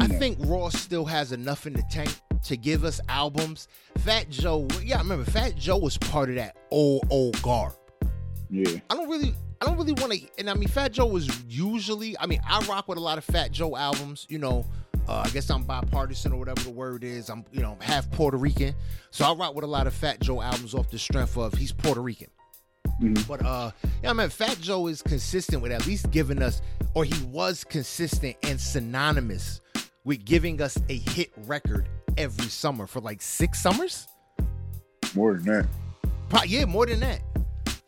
I 0.02 0.08
know, 0.08 0.20
think 0.20 0.38
Ross 0.42 0.76
still 0.80 1.06
has 1.06 1.32
enough 1.32 1.66
in 1.68 1.74
the 1.74 1.84
tank 1.92 2.10
to 2.44 2.56
give 2.56 2.86
us 2.86 3.02
albums. 3.10 3.68
Fat 3.98 4.30
Joe, 4.30 4.68
yeah, 4.84 4.98
I 4.98 5.02
remember 5.02 5.30
Fat 5.30 5.56
Joe 5.58 5.78
was 5.78 5.98
part 5.98 6.30
of 6.30 6.36
that 6.36 6.56
old 6.72 7.04
old 7.10 7.42
guard. 7.42 7.74
Yeah 8.50 8.80
I 8.90 8.96
don't 8.96 9.10
really, 9.10 9.34
I 9.62 9.66
don't 9.66 9.78
really 9.78 9.94
want 9.94 10.14
to. 10.14 10.20
And 10.38 10.50
I 10.50 10.54
mean, 10.54 10.68
Fat 10.70 10.92
Joe 10.92 11.06
was 11.08 11.30
usually. 11.48 12.18
I 12.20 12.26
mean, 12.26 12.42
I 12.48 12.60
rock 12.68 12.88
with 12.88 12.98
a 12.98 13.02
lot 13.02 13.18
of 13.18 13.24
Fat 13.26 13.52
Joe 13.52 13.76
albums. 13.76 14.26
You 14.30 14.40
know, 14.40 14.66
Uh, 15.08 15.24
I 15.26 15.30
guess 15.30 15.50
I'm 15.50 15.64
bipartisan 15.64 16.34
or 16.34 16.38
whatever 16.40 16.62
the 16.62 16.70
word 16.70 17.04
is. 17.04 17.30
I'm, 17.30 17.44
you 17.52 17.62
know, 17.62 17.78
half 17.82 18.10
Puerto 18.12 18.38
Rican. 18.38 18.76
So 19.10 19.26
I 19.26 19.34
rock 19.34 19.56
with 19.56 19.64
a 19.64 19.68
lot 19.68 19.88
of 19.88 19.94
Fat 19.94 20.20
Joe 20.20 20.40
albums 20.42 20.76
off 20.76 20.90
the 20.92 21.00
strength 21.00 21.36
of 21.36 21.54
he's 21.56 21.72
Puerto 21.72 22.02
Rican. 22.02 22.28
Mhm. 23.02 23.28
But 23.28 23.44
uh, 23.46 23.72
yeah, 24.04 24.12
I 24.12 24.14
man, 24.14 24.30
Fat 24.30 24.60
Joe 24.62 24.88
is 24.88 25.02
consistent 25.02 25.62
with 25.64 25.72
at 25.72 25.86
least 25.88 26.12
giving 26.12 26.42
us, 26.42 26.62
or 26.94 27.06
he 27.06 27.24
was 27.26 27.64
consistent 27.64 28.36
and 28.44 28.60
synonymous 28.60 29.62
with 30.06 30.24
giving 30.26 30.62
us 30.62 30.78
a 30.90 30.98
hit 30.98 31.32
record 31.48 31.88
every 32.18 32.48
summer 32.50 32.86
for 32.88 33.00
like 33.00 33.22
six 33.22 33.62
summers. 33.62 34.08
More 35.16 35.34
than 35.36 35.46
that. 35.46 35.68
Pro- 36.30 36.44
yeah, 36.44 36.66
more 36.66 36.86
than 36.86 37.00
that. 37.00 37.22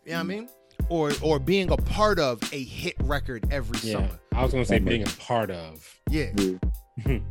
You 0.05 0.11
know 0.11 0.17
what 0.17 0.21
I 0.21 0.23
Mm. 0.23 0.27
mean? 0.27 0.49
Or 0.89 1.11
or 1.21 1.39
being 1.39 1.71
a 1.71 1.77
part 1.77 2.19
of 2.19 2.41
a 2.51 2.63
hit 2.63 2.95
record 3.01 3.45
every 3.51 3.77
Yeah, 3.83 3.93
summer. 3.95 4.19
I 4.33 4.43
was 4.43 4.51
gonna 4.51 4.65
say 4.65 4.79
being 4.79 5.03
a 5.03 5.11
part 5.19 5.51
of. 5.51 5.87
Yeah. 6.09 6.31
Yeah. 6.37 6.57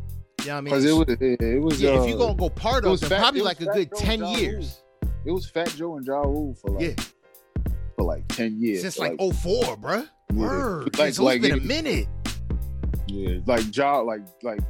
You 0.40 0.46
know 0.46 0.56
I 0.56 0.60
mean? 0.62 0.64
Because 0.72 0.84
it 0.86 0.92
was, 0.92 1.06
it, 1.20 1.42
it 1.42 1.60
was. 1.60 1.82
yeah, 1.82 1.90
uh, 1.90 2.02
if 2.02 2.08
you're 2.08 2.16
gonna 2.16 2.34
go 2.34 2.48
part 2.48 2.84
it 2.84 2.86
of 2.86 2.92
was 2.92 3.00
then 3.02 3.10
Fat- 3.10 3.18
probably 3.18 3.40
it 3.42 3.44
like 3.44 3.60
a 3.60 3.66
good 3.66 3.90
Joe 3.90 3.96
10 3.98 4.18
Ja 4.20 4.36
years. 4.36 4.82
It 5.26 5.32
was 5.32 5.44
Fat 5.50 5.68
Joe 5.76 5.98
and 5.98 6.06
Ja 6.06 6.20
Rule 6.22 6.54
for 6.54 6.70
like 6.70 6.98
Yeah. 6.98 7.74
for 7.94 8.04
like 8.06 8.26
ten 8.28 8.58
years. 8.58 8.80
Since 8.80 8.98
like 8.98 9.18
04, 9.20 9.76
bruh. 9.76 10.08
Yeah. 10.32 10.36
Word. 10.38 10.98
Like- 10.98 11.12
so 11.12 11.24
like 11.24 11.40
it's 11.42 11.48
been 11.50 11.58
a 11.58 11.62
minute. 11.62 12.08
Yeah, 13.06 13.40
like 13.46 13.76
Ja, 13.76 13.98
like 13.98 14.22
like 14.42 14.60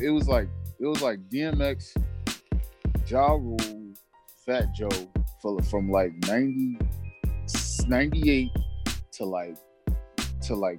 it 0.00 0.10
was 0.10 0.26
like 0.26 0.48
it 0.80 0.86
was 0.86 1.00
like 1.00 1.20
DMX, 1.28 1.94
Ja 3.06 3.34
Rule, 3.34 3.94
Fat 4.44 4.72
Joe 4.74 4.88
for 5.40 5.62
from 5.62 5.92
like 5.92 6.12
90, 6.26 6.76
98 7.88 8.50
to 9.12 9.24
like 9.24 9.56
to 10.42 10.54
like 10.54 10.78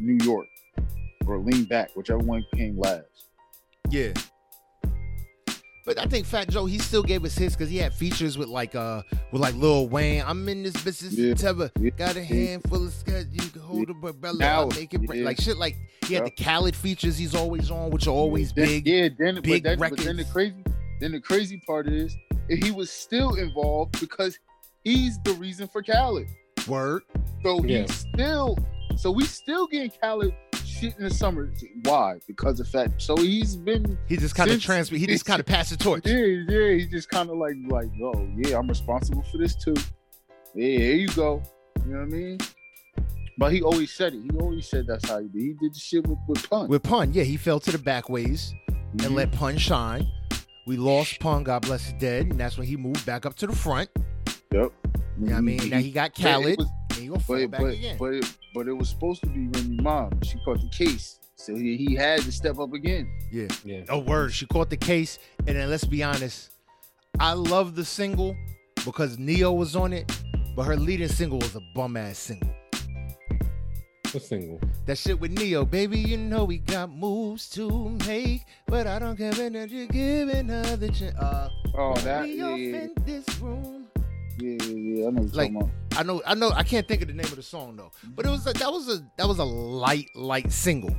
New 0.00 0.24
York 0.24 0.46
or 1.26 1.38
Lean 1.38 1.64
Back, 1.64 1.90
whichever 1.94 2.18
one 2.18 2.44
came 2.54 2.78
last. 2.78 3.04
Yeah. 3.90 4.12
But 5.86 5.98
I 5.98 6.06
think 6.06 6.24
Fat 6.24 6.48
Joe, 6.48 6.64
he 6.64 6.78
still 6.78 7.02
gave 7.02 7.26
us 7.26 7.36
hits 7.36 7.54
because 7.54 7.68
he 7.68 7.76
had 7.76 7.92
features 7.92 8.38
with 8.38 8.48
like 8.48 8.74
uh 8.74 9.02
with 9.32 9.42
like 9.42 9.54
Lil 9.54 9.88
Wayne. 9.88 10.24
I'm 10.26 10.48
in 10.48 10.62
this 10.62 10.72
business 10.82 11.12
Yeah. 11.14 11.34
forever. 11.34 11.70
Yeah. 11.78 11.90
Got 11.90 12.16
a 12.16 12.24
handful 12.24 12.86
of 12.86 12.92
scotch, 12.92 13.26
you 13.30 13.50
can 13.50 13.60
hold 13.60 13.90
a 13.90 14.06
umbrella. 14.06 14.38
Now, 14.38 14.66
make 14.68 14.94
it 14.94 15.02
yeah. 15.12 15.24
like 15.24 15.38
shit. 15.40 15.58
Like 15.58 15.76
he 16.06 16.14
had 16.14 16.24
Yeah. 16.24 16.30
the 16.36 16.42
Khaled 16.42 16.74
features 16.74 17.18
he's 17.18 17.34
always 17.34 17.70
on, 17.70 17.90
which 17.90 18.06
are 18.06 18.10
always 18.14 18.52
Then- 18.52 18.66
big. 18.66 18.86
Yeah, 18.86 19.08
then 19.18 19.40
big 19.42 19.62
but, 19.62 19.78
then, 19.78 19.78
but 19.78 19.98
then 19.98 20.16
the 20.16 20.24
crazy 20.24 20.54
then 21.00 21.12
the 21.12 21.20
crazy 21.20 21.60
part 21.66 21.86
is 21.86 22.16
he 22.48 22.70
was 22.70 22.90
still 22.90 23.34
involved 23.34 24.00
because 24.00 24.38
he's 24.84 25.18
the 25.24 25.32
reason 25.34 25.66
for 25.68 25.82
Khaled. 25.82 26.26
Word. 26.68 27.02
So 27.42 27.62
Yeah. 27.64 27.82
he's 27.82 27.94
still, 27.94 28.56
so 28.96 29.10
we 29.10 29.24
still 29.24 29.66
getting 29.66 29.90
Khaled 30.00 30.32
shit 30.64 30.96
in 30.98 31.04
the 31.04 31.10
summer. 31.14 31.52
Why? 31.82 32.18
Because 32.26 32.58
of 32.60 32.68
fat. 32.68 32.90
So 32.98 33.16
he's 33.16 33.56
been, 33.56 33.98
He 34.08 34.16
just 34.16 34.34
kind 34.34 34.48
of 34.50 34.54
Since- 34.54 34.64
transfer. 34.64 34.96
He 34.96 35.06
just 35.06 35.24
kind 35.24 35.40
of 35.40 35.46
passed 35.46 35.70
the 35.70 35.76
torch. 35.76 36.06
yeah, 36.06 36.16
yeah. 36.16 36.72
He 36.78 36.86
just 36.86 37.08
kind 37.10 37.28
of 37.30 37.36
like, 37.36 37.56
like, 37.68 37.90
oh 38.02 38.28
yeah, 38.36 38.58
I'm 38.58 38.68
responsible 38.68 39.22
for 39.30 39.38
this 39.38 39.54
too. 39.54 39.74
Yeah, 40.54 40.78
here 40.78 40.94
you 40.96 41.08
go. 41.08 41.42
You 41.84 41.92
know 41.92 41.98
what 41.98 42.04
I 42.04 42.06
mean? 42.06 42.38
But 43.36 43.52
he 43.52 43.62
always 43.62 43.92
said 43.92 44.14
it. 44.14 44.22
He 44.22 44.38
always 44.38 44.66
said 44.68 44.86
that's 44.86 45.08
how 45.08 45.18
he 45.20 45.26
did. 45.28 45.42
He 45.42 45.52
did 45.60 45.74
the 45.74 45.78
shit 45.80 46.06
with, 46.06 46.18
with 46.28 46.48
pun. 46.48 46.68
With 46.68 46.82
Pun, 46.84 47.12
yeah, 47.12 47.24
he 47.24 47.36
fell 47.36 47.58
to 47.60 47.72
the 47.72 47.78
back 47.78 48.08
ways 48.08 48.54
and 48.68 49.00
Mhm. 49.00 49.14
let 49.14 49.32
Pun 49.32 49.58
shine. 49.58 50.06
We 50.66 50.76
lost 50.76 51.18
Pun, 51.20 51.42
God 51.42 51.62
bless 51.62 51.84
his 51.84 51.94
dead, 52.00 52.26
and 52.28 52.38
that's 52.40 52.56
when 52.56 52.66
he 52.66 52.76
moved 52.76 53.04
back 53.04 53.26
up 53.26 53.34
to 53.36 53.46
the 53.48 53.54
front. 53.54 53.90
Yep. 54.54 54.72
You 55.18 55.26
know 55.26 55.32
what 55.32 55.34
I 55.36 55.40
mean? 55.40 55.68
Now 55.68 55.78
he 55.78 55.90
got 55.90 56.12
But 56.14 56.18
it 56.20 56.22
Khaled, 56.22 56.58
was- 56.58 56.68
and 56.90 56.98
he 56.98 57.08
But 57.08 57.50
back 57.50 57.60
but 57.60 57.72
again. 57.74 57.96
but 57.98 58.14
it, 58.14 58.36
but 58.54 58.68
it 58.68 58.72
was 58.72 58.88
supposed 58.88 59.20
to 59.22 59.26
be 59.28 59.48
Remy 59.48 59.78
Ma. 59.82 60.08
She 60.22 60.38
caught 60.44 60.60
the 60.60 60.68
case, 60.68 61.18
so 61.34 61.54
he, 61.56 61.76
he 61.76 61.94
had 61.94 62.20
to 62.22 62.30
step 62.32 62.58
up 62.60 62.72
again. 62.72 63.08
yeah. 63.32 63.48
Yeah. 63.64 63.82
Oh, 63.88 63.98
word. 63.98 64.32
She 64.32 64.46
caught 64.46 64.70
the 64.70 64.76
case. 64.76 65.18
And 65.46 65.56
then 65.56 65.68
let's 65.70 65.84
be 65.84 66.02
honest. 66.04 66.50
I 67.18 67.32
love 67.32 67.74
the 67.74 67.84
single 67.84 68.36
because 68.84 69.18
Ne-Yo 69.18 69.52
was 69.52 69.74
on 69.76 69.92
it, 69.92 70.10
but 70.56 70.64
her 70.64 70.76
leading 70.76 71.08
single 71.08 71.38
was 71.38 71.54
a 71.56 71.60
bum 71.74 71.96
ass 71.96 72.18
single. 72.18 72.50
What 74.12 74.22
single? 74.22 74.60
That 74.86 74.96
shit 74.98 75.18
with 75.18 75.32
Ne-Yo, 75.32 75.64
baby, 75.64 75.98
you 75.98 76.16
know 76.16 76.44
we 76.44 76.58
got 76.58 76.90
moves 76.90 77.48
to 77.50 77.90
make, 78.06 78.42
but 78.66 78.86
I 78.86 79.00
don't 79.00 79.16
care 79.16 79.32
that 79.32 79.70
you 79.70 79.86
give 79.88 80.28
another 80.28 80.88
chance. 80.88 81.16
Uh, 81.18 81.50
Oh, 81.76 81.94
that 82.02 82.22
we 82.22 82.34
yeah, 82.36 82.54
in 82.54 82.92
this 83.04 83.26
room. 83.40 83.83
Yeah, 84.38 84.56
yeah, 84.64 85.00
yeah. 85.02 85.06
I 85.06 85.10
know 85.10 85.22
Like- 85.32 85.52
I 85.96 86.02
know, 86.02 86.22
I 86.26 86.34
know, 86.34 86.50
I 86.50 86.64
can't 86.64 86.88
think 86.88 87.02
of 87.02 87.08
the 87.08 87.14
name 87.14 87.26
of 87.26 87.36
the 87.36 87.42
song 87.42 87.76
though, 87.76 87.92
but 88.16 88.26
it 88.26 88.28
was 88.30 88.46
a, 88.48 88.52
that 88.54 88.70
was 88.72 88.88
a 88.88 89.04
that 89.16 89.28
was 89.28 89.38
a 89.38 89.44
light, 89.44 90.08
light 90.16 90.50
single 90.50 90.94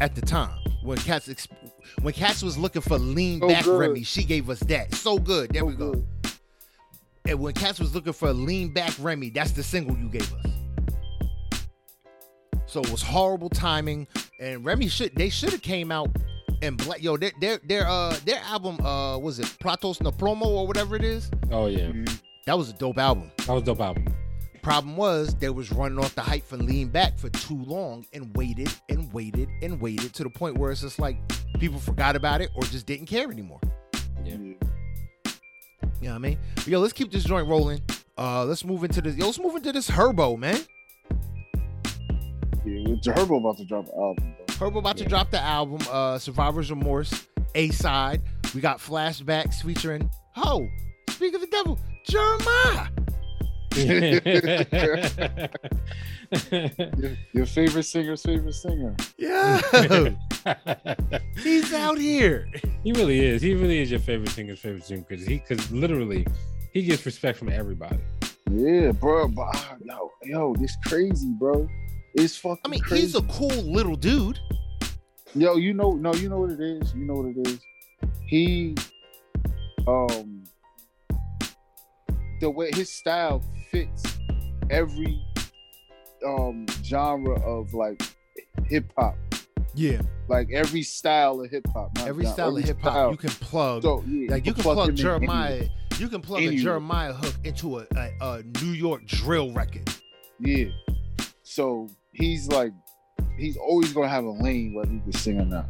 at 0.00 0.14
the 0.14 0.22
time 0.22 0.56
when 0.82 0.96
Cats 0.98 1.28
ex- 1.28 1.46
when 2.00 2.14
Cats 2.14 2.42
was 2.42 2.56
looking 2.56 2.80
for 2.80 2.98
lean 2.98 3.40
So 3.40 3.48
back 3.48 3.64
good. 3.64 3.78
Remy, 3.78 4.02
she 4.04 4.24
gave 4.24 4.48
us 4.48 4.60
that. 4.60 4.94
So 4.94 5.18
good, 5.18 5.50
there 5.52 5.60
So 5.60 5.66
we 5.66 5.74
go. 5.74 5.92
good. 5.92 6.06
And 7.26 7.38
when 7.38 7.52
Cats 7.52 7.78
was 7.78 7.94
looking 7.94 8.14
for 8.14 8.28
a 8.28 8.32
lean 8.32 8.72
back 8.72 8.94
Remy, 8.98 9.28
that's 9.30 9.52
the 9.52 9.62
single 9.62 9.94
you 9.98 10.08
gave 10.08 10.32
us. 10.32 10.46
So 12.66 12.80
it 12.80 12.90
was 12.90 13.02
horrible 13.02 13.50
timing, 13.50 14.06
and 14.40 14.64
Remy 14.64 14.88
should 14.88 15.14
they 15.16 15.28
should 15.28 15.50
have 15.52 15.60
came 15.62 15.90
out 15.92 16.08
and 16.62 16.76
black. 16.78 17.02
Yo, 17.02 17.16
their 17.16 17.32
their 17.40 17.58
their 17.64 17.86
uh 17.86 18.16
their 18.24 18.38
album 18.44 18.80
uh 18.86 19.18
was 19.18 19.38
it 19.38 19.54
Plata 19.60 19.88
O 19.88 19.92
Plomo 19.92 20.46
or 20.46 20.66
whatever 20.66 20.96
it 20.96 21.04
is. 21.04 21.30
Oh 21.50 21.66
yeah, 21.66 21.88
Mhm. 21.88 22.20
That 22.46 22.56
was 22.58 22.70
a 22.70 22.72
dope 22.72 22.98
album. 22.98 23.30
that 23.38 23.48
was 23.48 23.62
a 23.62 23.66
dope 23.66 23.80
album. 23.80 24.06
Problem 24.62 24.96
was 24.96 25.34
they 25.36 25.48
was 25.48 25.72
running 25.72 25.98
off 25.98 26.14
the 26.14 26.20
hype 26.20 26.44
for 26.44 26.56
lean 26.58 26.88
back 26.88 27.18
for 27.18 27.30
too 27.30 27.62
long 27.64 28.04
and 28.12 28.34
waited 28.36 28.68
and 28.90 29.10
waited 29.12 29.48
and 29.62 29.80
waited 29.80 30.12
to 30.14 30.22
the 30.22 30.30
point 30.30 30.58
where 30.58 30.70
it's 30.70 30.82
just 30.82 30.98
like 30.98 31.16
people 31.58 31.78
forgot 31.78 32.14
about 32.14 32.42
it 32.42 32.50
or 32.54 32.62
just 32.64 32.84
didn't 32.86 33.06
care 33.06 33.30
anymore. 33.30 33.60
Yeah. 34.22 34.34
You 34.34 34.56
know 36.02 36.10
what 36.10 36.14
I 36.14 36.18
mean? 36.18 36.38
But 36.56 36.66
yo, 36.66 36.78
let's 36.80 36.92
keep 36.92 37.10
this 37.10 37.24
joint 37.24 37.46
rolling. 37.48 37.80
Uh, 38.18 38.44
let's 38.44 38.64
move 38.64 38.84
into 38.84 39.00
this. 39.00 39.16
Yo, 39.16 39.26
let's 39.26 39.38
move 39.38 39.54
into 39.56 39.72
this 39.72 39.90
Herbo, 39.90 40.38
man. 40.38 40.58
Yeah, 42.64 42.88
with 42.90 43.02
Herbo 43.02 43.38
about 43.40 43.56
to 43.58 43.64
drop 43.64 43.86
an 43.86 43.92
album, 43.98 44.34
bro. 44.58 44.70
Herbo 44.70 44.78
about 44.78 44.96
to 44.98 45.04
drop 45.04 45.30
the 45.30 45.40
album, 45.40 45.78
uh, 45.90 46.18
Survivor's 46.18 46.70
Remorse, 46.70 47.28
A 47.54 47.70
side. 47.70 48.22
We 48.54 48.60
got 48.60 48.78
flashbacks 48.78 49.62
featuring 49.62 50.10
Ho. 50.34 50.68
Speak 51.10 51.34
of 51.34 51.40
the 51.40 51.46
devil, 51.46 51.78
Jeremiah. 52.04 52.88
Your, 56.50 57.16
your 57.32 57.46
favorite 57.46 57.82
singer's 57.82 58.22
favorite 58.22 58.54
singer. 58.54 58.94
Yeah, 59.18 59.60
he's 61.42 61.72
out 61.72 61.98
here. 61.98 62.46
he 62.84 62.92
really 62.92 63.18
is. 63.24 63.42
He 63.42 63.54
really 63.54 63.80
is 63.80 63.90
your 63.90 63.98
favorite 63.98 64.30
singer's 64.30 64.60
favorite 64.60 64.84
singer 64.84 65.04
because 65.08 65.26
he, 65.26 65.38
because 65.38 65.72
literally, 65.72 66.24
he 66.72 66.82
gets 66.82 67.04
respect 67.04 67.36
from 67.36 67.48
everybody. 67.48 67.98
Yeah, 68.48 68.92
bro. 68.92 69.26
But, 69.28 69.48
ah, 69.54 69.76
yo, 69.82 70.10
yo, 70.22 70.54
this 70.54 70.76
crazy, 70.86 71.32
bro. 71.38 71.68
It's 72.14 72.36
fucking. 72.36 72.60
I 72.64 72.68
mean, 72.68 72.80
crazy. 72.80 73.02
he's 73.02 73.14
a 73.16 73.22
cool 73.22 73.48
little 73.48 73.96
dude. 73.96 74.38
Yo, 75.34 75.56
you 75.56 75.74
know, 75.74 75.92
no, 75.94 76.14
you 76.14 76.28
know 76.28 76.38
what 76.38 76.50
it 76.50 76.60
is. 76.60 76.94
You 76.94 77.06
know 77.06 77.14
what 77.14 77.36
it 77.36 77.48
is. 77.48 77.60
He, 78.26 78.76
um, 79.88 80.29
the 82.40 82.50
way 82.50 82.70
his 82.74 82.90
style 82.90 83.42
fits 83.70 84.02
every 84.70 85.22
um 86.26 86.66
genre 86.82 87.40
of 87.42 87.72
like 87.74 88.02
hip 88.66 88.92
hop, 88.96 89.16
Yeah, 89.74 90.00
like 90.28 90.48
every 90.52 90.82
style 90.82 91.40
of 91.40 91.50
hip 91.50 91.66
hop. 91.72 91.90
every 92.00 92.26
style 92.26 92.56
of 92.56 92.64
hip 92.64 92.80
hop 92.80 93.12
you 93.12 93.16
can 93.18 93.30
plug. 93.30 93.82
So 93.82 94.04
yeah, 94.06 94.32
like 94.32 94.46
you 94.46 94.54
can 94.54 94.62
plug 94.62 94.88
in 94.90 94.96
Jeremiah. 94.96 95.68
You 95.98 96.08
can 96.08 96.22
plug 96.22 96.42
a 96.42 96.56
Jeremiah 96.56 97.12
hook 97.12 97.34
into 97.44 97.78
a, 97.80 97.86
a, 97.94 98.10
a 98.22 98.42
New 98.62 98.70
York 98.72 99.04
drill 99.06 99.52
record. 99.52 99.88
Yeah. 100.38 100.66
So 101.42 101.88
he's 102.12 102.48
like, 102.48 102.72
he's 103.36 103.58
always 103.58 103.92
gonna 103.92 104.08
have 104.08 104.24
a 104.24 104.30
lane 104.30 104.72
whether 104.72 104.90
he 104.90 105.00
can 105.00 105.12
sing 105.12 105.40
or 105.40 105.44
not. 105.44 105.66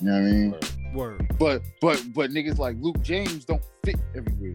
You 0.00 0.10
know 0.10 0.12
what 0.12 0.18
I 0.18 0.20
mean? 0.20 0.54
Word. 0.94 1.34
But 1.38 1.62
but 1.80 2.02
but 2.14 2.30
niggas 2.30 2.58
like 2.58 2.76
Luke 2.78 3.00
James 3.00 3.46
don't 3.46 3.62
fit 3.84 3.96
everywhere. 4.14 4.54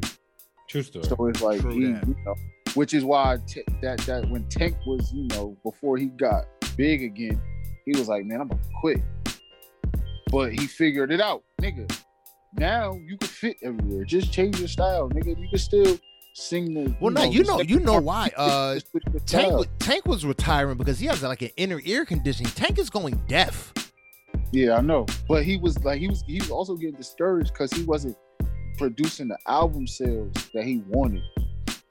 True 0.70 0.84
story. 0.84 1.06
So 1.06 1.26
it's 1.28 1.42
like, 1.42 1.62
True 1.62 1.72
he, 1.72 1.92
that. 1.94 2.08
you 2.08 2.16
know, 2.26 2.36
which 2.76 2.94
is 2.94 3.04
why 3.04 3.40
t- 3.48 3.64
that 3.82 3.98
that 4.02 4.30
when 4.30 4.48
Tank 4.50 4.76
was, 4.86 5.12
you 5.12 5.28
know, 5.30 5.58
before 5.64 5.98
he 5.98 6.06
got 6.06 6.46
big 6.78 7.02
again, 7.04 7.42
he 7.86 7.98
was 7.98 8.08
like, 8.08 8.26
man, 8.26 8.42
I'm 8.42 8.48
gonna 8.50 8.62
quit. 8.80 9.02
But 10.32 10.52
he 10.54 10.68
figured 10.68 11.12
it 11.12 11.20
out, 11.20 11.44
nigga. 11.62 11.92
Now 12.54 12.94
you 12.94 13.18
can 13.18 13.28
fit 13.28 13.58
everywhere. 13.64 14.06
Just 14.06 14.32
change 14.32 14.60
your 14.60 14.68
style, 14.68 15.10
nigga. 15.10 15.40
You 15.40 15.50
can 15.50 15.58
still 15.58 16.00
sing 16.34 16.74
the. 16.74 16.96
Well, 17.00 17.12
no, 17.12 17.24
you 17.24 17.44
know, 17.44 17.58
second 17.58 17.70
you 17.70 17.80
know 17.80 17.94
part. 17.94 18.04
why. 18.04 18.32
Uh, 18.38 18.74
Just 18.76 18.92
switch 18.92 19.04
your 19.12 19.20
Tank, 19.22 19.68
Tank 19.80 20.06
was 20.06 20.24
retiring 20.26 20.78
because 20.78 21.00
he 21.00 21.08
has 21.08 21.24
like 21.24 21.42
an 21.42 21.50
inner 21.58 21.82
ear 21.84 22.06
condition. 22.06 22.46
Tank 22.46 22.78
is 22.78 22.90
going 22.92 23.22
deaf. 23.28 23.74
Yeah, 24.52 24.78
I 24.78 24.82
know. 24.82 25.06
But 25.28 25.44
he 25.44 25.58
was 25.58 25.84
like, 25.84 26.00
he 26.00 26.08
was 26.08 26.24
he 26.28 26.40
was 26.40 26.52
also 26.52 26.76
getting 26.76 26.96
discouraged 26.96 27.54
because 27.54 27.72
he 27.74 27.84
wasn't 27.84 28.16
producing 28.80 29.28
the 29.28 29.38
album 29.46 29.86
sales 29.86 30.32
that 30.54 30.64
he 30.64 30.82
wanted. 30.88 31.22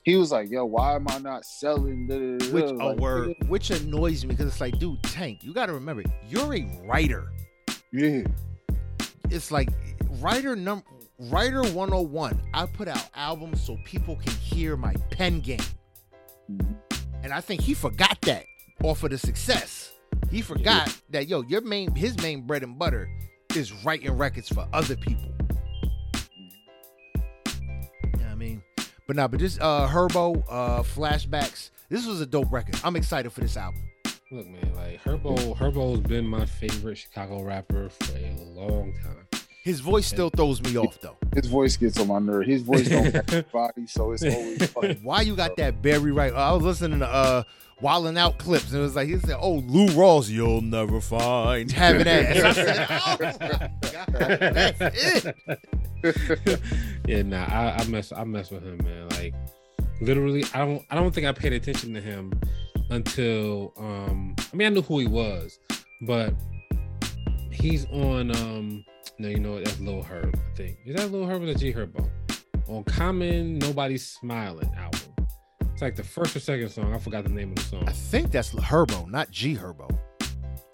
He 0.03 0.17
was 0.17 0.33
like, 0.33 0.51
yo, 0.51 0.65
why 0.65 0.95
am 0.95 1.07
I 1.09 1.19
not 1.19 1.45
selling? 1.45 2.07
da, 2.09 2.51
Which 2.51 2.65
a 2.65 2.73
Like, 2.75 2.99
word, 2.99 3.35
which 3.47 3.71
annoys 3.71 4.25
me 4.25 4.31
because 4.31 4.47
it's 4.47 4.61
like, 4.61 4.79
dude, 4.79 5.03
Tank, 5.03 5.45
you 5.45 5.53
got 5.53 5.67
to 5.67 5.75
remember, 5.75 6.03
you're 6.27 6.55
a 6.55 6.65
writer. 6.87 7.29
Yeah. 7.93 8.23
It's 9.31 9.51
like 9.53 9.69
writer 10.21 10.57
number 10.57 10.85
writer 11.31 11.63
101. 11.63 12.41
I 12.55 12.65
put 12.67 12.89
out 12.89 13.07
albums 13.15 13.61
so 13.63 13.77
people 13.85 14.17
can 14.17 14.33
hear 14.33 14.77
my 14.77 14.95
pen 15.11 15.41
game. 15.41 15.61
Mhm. 16.51 16.75
And 17.23 17.33
I 17.33 17.41
think 17.43 17.61
he 17.61 17.75
forgot 17.75 18.19
that 18.23 18.45
off 18.83 19.03
of 19.05 19.11
the 19.11 19.19
success. 19.19 19.93
He 20.31 20.41
forgot 20.41 20.97
that 21.11 21.29
yo, 21.29 21.43
your 21.43 21.61
main 21.61 21.95
his 21.95 22.17
main 22.23 22.47
bread 22.47 22.63
and 22.63 22.79
butter 22.79 23.11
is 23.55 23.73
writing 23.85 24.13
records 24.13 24.49
for 24.49 24.67
other 24.73 24.97
people. 24.97 25.31
But 29.09 29.17
nah, 29.17 29.27
but 29.27 29.41
this 29.41 29.59
uh 29.59 29.89
Herbo 29.89 30.45
uh 30.51 30.83
flashbacks, 30.83 31.71
this 31.89 32.07
was 32.07 32.21
a 32.21 32.27
dope 32.27 32.53
record. 32.53 32.79
I'm 32.85 32.95
excited 32.95 33.33
for 33.33 33.41
this 33.41 33.57
album. 33.57 33.81
Look, 34.31 34.47
man, 34.47 34.75
like 34.77 35.03
Herbo, 35.03 35.57
Herbo's 35.57 36.01
been 36.01 36.27
my 36.27 36.45
favorite 36.45 36.97
Chicago 36.97 37.43
rapper 37.43 37.89
for 37.89 38.19
a 38.19 38.37
long 38.55 38.93
time. 39.03 39.27
His 39.65 39.81
voice 39.81 40.07
still 40.07 40.29
throws 40.29 40.63
me 40.63 40.77
off 40.77 41.01
though. 41.01 41.17
His 41.35 41.47
voice 41.47 41.79
gets 41.79 41.99
on 41.99 42.09
my 42.09 42.19
nerve. 42.19 42.45
His 42.45 42.61
voice 42.61 42.87
don't 42.87 43.11
match 43.15 43.31
his 43.31 43.45
body, 43.45 43.87
so 43.87 44.13
it's 44.13 44.25
always 44.25 44.67
funny. 44.73 44.99
Why 45.03 45.23
you 45.23 45.35
got 45.35 45.57
that 45.57 45.81
Barry 45.81 46.13
right? 46.13 46.35
I 46.35 46.53
was 46.53 46.63
listening 46.63 46.99
to 46.99 47.07
uh 47.09 47.45
Wildin' 47.81 48.19
Out 48.19 48.37
clips, 48.39 48.73
and 48.73 48.81
it 48.81 48.83
was 48.83 48.95
like 48.95 49.09
he 49.09 49.19
said, 49.21 49.39
"Oh, 49.41 49.55
Lou 49.67 49.87
Rawls, 49.87 50.29
you'll 50.29 50.61
never 50.61 51.01
find 51.01 51.73
having 51.73 52.07
ass." 52.07 52.45
I 52.45 52.53
said, 52.53 52.87
"Oh 52.91 53.17
god, 53.19 54.39
that's 54.53 54.81
it." 54.81 55.37
yeah, 57.07 57.23
nah, 57.23 57.45
I, 57.45 57.77
I 57.79 57.85
mess, 57.87 58.13
I 58.13 58.25
mess 58.25 58.51
with 58.51 58.63
him, 58.63 58.79
man. 58.85 59.09
Like, 59.11 59.35
literally, 60.01 60.45
I 60.55 60.59
don't, 60.59 60.83
I 60.91 60.95
don't 60.95 61.15
think 61.15 61.27
I 61.27 61.33
paid 61.33 61.53
attention 61.53 61.95
to 61.95 62.01
him 62.01 62.33
until, 62.91 63.73
um, 63.77 64.35
I 64.53 64.57
mean, 64.57 64.67
I 64.67 64.71
knew 64.71 64.83
who 64.83 64.99
he 65.01 65.07
was, 65.07 65.59
but 66.03 66.35
he's 67.51 67.87
on, 67.87 68.35
um, 68.37 68.85
no, 69.19 69.29
you 69.29 69.41
know, 69.41 69.55
what, 69.55 69.65
that's 69.65 69.81
Lil 69.81 70.03
Herb, 70.03 70.35
I 70.37 70.57
think. 70.57 70.79
Is 70.87 70.97
that 70.97 71.11
Lil 71.11 71.27
Herb 71.27 71.43
or 71.43 71.47
the 71.47 71.55
G 71.55 71.73
Herbo? 71.73 72.09
On 72.69 72.85
Common, 72.85 73.59
Nobody's 73.59 74.07
Smiling 74.07 74.73
album. 74.77 75.01
It's 75.73 75.83
like 75.83 75.97
the 75.97 76.03
first 76.03 76.35
or 76.35 76.41
second 76.41 76.69
song. 76.71 76.93
I 76.93 76.99
forgot 76.99 77.25
the 77.25 77.31
name 77.31 77.51
of 77.51 77.57
the 77.57 77.63
song. 77.63 77.85
I 77.89 77.93
think 77.93 78.31
that's 78.31 78.51
Herbo, 78.53 79.09
not 79.09 79.31
G 79.31 79.55
Herbo, 79.55 79.97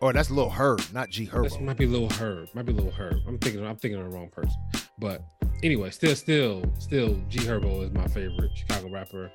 or 0.01 0.13
that's 0.13 0.31
Lil 0.31 0.51
Herb, 0.51 0.81
not 0.93 1.11
G 1.11 1.27
herb 1.27 1.45
This 1.45 1.61
might 1.61 1.77
be 1.77 1.87
Lil 1.87 2.09
Herb. 2.09 2.49
Might 2.55 2.67
be 2.67 2.73
Lil 2.73 2.91
Herb. 2.91 3.17
I'm 3.27 3.39
thinking. 3.39 3.65
I'm 3.65 3.77
thinking 3.77 4.01
of 4.01 4.11
the 4.11 4.17
wrong 4.17 4.29
person. 4.31 4.57
But 5.05 5.23
anyway, 5.63 5.91
still, 5.91 6.17
still, 6.17 6.63
still, 6.79 7.21
G 7.29 7.41
Herbo 7.41 7.85
is 7.85 7.93
my 7.93 8.07
favorite 8.07 8.51
Chicago 8.55 8.89
rapper. 8.89 9.31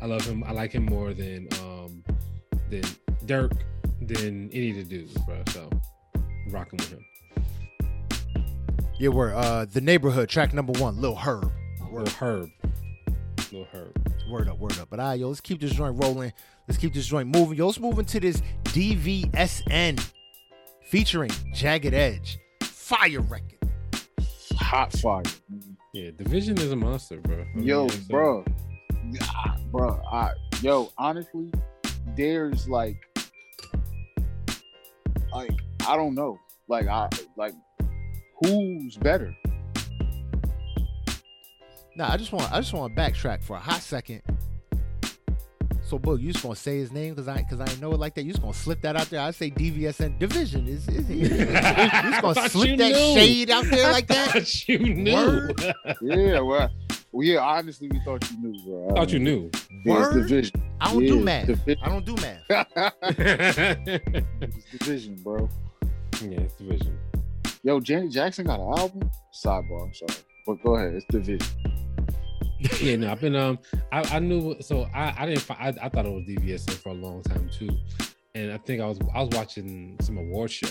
I 0.00 0.06
love 0.06 0.22
him. 0.26 0.42
I 0.42 0.50
like 0.50 0.72
him 0.72 0.84
more 0.84 1.14
than 1.14 1.46
um 1.62 2.02
than 2.70 2.82
Durk, 3.26 3.56
than 4.00 4.50
any 4.52 4.70
of 4.70 4.76
the 4.78 4.82
dudes, 4.82 5.16
bro. 5.18 5.40
So 5.50 5.70
rocking 6.50 6.78
with 6.78 6.90
him. 6.90 7.04
Yeah, 8.98 9.10
we're 9.10 9.32
uh 9.32 9.64
the 9.66 9.80
neighborhood 9.80 10.28
track 10.28 10.52
number 10.52 10.72
one, 10.72 11.00
Lil 11.00 11.14
Herb. 11.14 11.52
Lil 11.92 12.04
Herb. 12.06 12.48
Lil 13.52 13.68
Herb. 13.72 13.96
Word 14.28 14.48
up, 14.48 14.58
word 14.58 14.76
up. 14.80 14.90
But 14.90 14.98
all 14.98 15.10
right, 15.10 15.20
yo, 15.20 15.28
let's 15.28 15.40
keep 15.40 15.60
this 15.60 15.70
joint 15.70 16.02
rolling. 16.02 16.32
Let's 16.66 16.80
keep 16.80 16.94
this 16.94 17.06
joint 17.06 17.28
moving. 17.28 17.56
Yo, 17.56 17.66
let's 17.66 17.78
move 17.78 18.00
into 18.00 18.18
this 18.18 18.42
DVSN 18.64 20.04
featuring 20.82 21.30
Jagged 21.54 21.94
Edge. 21.94 22.40
Fire 22.60 23.20
record. 23.20 23.61
Hot 24.72 24.90
fire. 24.90 25.22
Yeah, 25.92 26.12
Division 26.16 26.56
is 26.56 26.72
a 26.72 26.76
monster, 26.76 27.20
bro. 27.20 27.44
I 27.44 27.60
Yo, 27.60 27.84
it's, 27.84 27.96
bro. 28.08 28.42
Ah, 29.20 29.56
bro, 29.70 30.00
I, 30.10 30.32
yo, 30.62 30.90
honestly, 30.96 31.52
there's 32.16 32.66
like, 32.70 32.96
like, 35.34 35.50
I 35.86 35.94
don't 35.94 36.14
know. 36.14 36.38
Like, 36.68 36.86
I, 36.86 37.10
like, 37.36 37.52
who's 38.42 38.96
better? 38.96 39.36
Nah, 41.94 42.10
I 42.10 42.16
just 42.16 42.32
want 42.32 42.50
I 42.50 42.58
just 42.58 42.72
want 42.72 42.96
to 42.96 42.98
backtrack 42.98 43.44
for 43.44 43.56
a 43.56 43.60
hot 43.60 43.82
second. 43.82 44.22
So, 45.92 45.98
Boog, 45.98 46.22
you 46.22 46.32
just 46.32 46.42
gonna 46.42 46.56
say 46.56 46.78
his 46.78 46.90
name 46.90 47.12
because 47.12 47.28
I 47.28 47.42
because 47.42 47.60
I 47.60 47.66
know 47.78 47.92
it 47.92 48.00
like 48.00 48.14
that. 48.14 48.22
You 48.22 48.32
just 48.32 48.40
gonna 48.40 48.54
slip 48.54 48.80
that 48.80 48.96
out 48.96 49.10
there. 49.10 49.20
I 49.20 49.30
say 49.30 49.50
DVSN 49.50 50.18
division 50.18 50.66
is 50.66 50.88
is 50.88 51.10
it? 51.10 51.14
You 51.14 51.28
just 51.28 52.22
gonna 52.22 52.48
slip 52.48 52.78
that 52.78 52.92
knew. 52.92 53.14
shade 53.14 53.50
out 53.50 53.66
there 53.66 53.92
like 53.92 54.06
that? 54.06 54.68
you 54.68 54.78
knew. 54.78 55.14
Word. 55.14 55.74
Yeah, 56.00 56.40
well, 56.40 56.70
well, 57.12 57.26
yeah, 57.26 57.40
honestly, 57.40 57.90
we 57.92 58.00
thought 58.06 58.26
you 58.30 58.38
knew, 58.38 58.64
bro. 58.64 58.88
I 58.88 58.94
thought 59.00 59.12
you 59.12 59.18
knew. 59.18 59.50
Yeah, 59.84 59.98
it's 59.98 60.14
Word? 60.14 60.22
division. 60.22 60.62
I 60.80 60.92
don't 60.94 61.06
do 61.06 61.20
math. 61.20 61.46
division. 61.48 61.82
I 61.82 61.88
don't 61.90 62.06
do 62.06 62.16
math. 62.16 62.40
it's 64.40 64.64
division, 64.78 65.16
bro. 65.22 65.46
yeah, 66.22 66.40
it's 66.40 66.54
Division. 66.54 66.98
Yo, 67.64 67.80
Janet 67.80 68.12
Jackson 68.12 68.46
got 68.46 68.60
an 68.60 68.78
album? 68.78 69.10
Sidebar, 69.44 69.82
I'm 69.88 69.92
sorry. 69.92 70.14
But 70.46 70.62
go 70.62 70.76
ahead, 70.76 70.94
it's 70.94 71.04
division. 71.10 71.46
yeah, 72.80 72.96
no, 72.96 73.10
I've 73.10 73.20
been 73.20 73.34
um, 73.36 73.58
I, 73.90 74.16
I 74.16 74.18
knew 74.18 74.56
so 74.60 74.88
I 74.94 75.14
I 75.16 75.26
didn't 75.26 75.40
fi- 75.42 75.54
I, 75.58 75.68
I 75.68 75.88
thought 75.88 76.06
it 76.06 76.12
was 76.12 76.24
DVSN 76.24 76.74
for 76.74 76.90
a 76.90 76.94
long 76.94 77.22
time 77.24 77.50
too, 77.56 77.70
and 78.34 78.52
I 78.52 78.58
think 78.58 78.80
I 78.80 78.86
was 78.86 78.98
I 79.14 79.22
was 79.22 79.30
watching 79.36 79.96
some 80.00 80.16
award 80.18 80.50
show, 80.50 80.68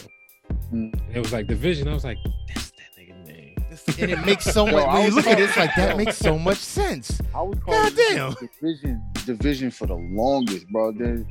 Mm. 0.73 0.93
and 0.93 1.15
it 1.15 1.19
was 1.19 1.31
like 1.33 1.47
Division. 1.47 1.87
I 1.87 1.93
was 1.93 2.03
like, 2.03 2.17
that's 2.47 2.71
that 2.71 2.89
nigga 2.99 3.25
name. 3.25 3.55
And 3.99 4.11
it 4.11 4.25
makes 4.25 4.45
so 4.45 4.65
much. 4.73 4.73
I 4.85 4.93
When 4.99 5.05
you 5.09 5.15
look 5.15 5.27
at 5.27 5.39
it, 5.39 5.43
it's 5.43 5.57
like 5.57 5.73
that 5.75 5.95
makes 5.97 6.17
so 6.17 6.37
much 6.37 6.57
sense. 6.57 7.21
I 7.35 7.41
was 7.41 7.57
calling 7.63 7.81
Goddamn. 7.95 8.31
it 8.41 8.49
division 8.61 9.01
division 9.25 9.71
for 9.71 9.85
the 9.87 9.95
longest, 9.95 10.67
bro. 10.69 10.91
Then 10.91 11.25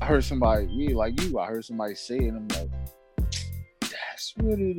I 0.00 0.06
heard 0.06 0.24
somebody, 0.24 0.66
me 0.66 0.94
like 0.94 1.20
you, 1.22 1.38
I 1.38 1.46
heard 1.46 1.64
somebody 1.64 1.94
say 1.94 2.16
it, 2.18 2.28
and 2.28 2.52
I'm 2.52 2.68
like, 2.70 2.70
that's 3.80 4.34
what 4.36 4.58
it 4.58 4.76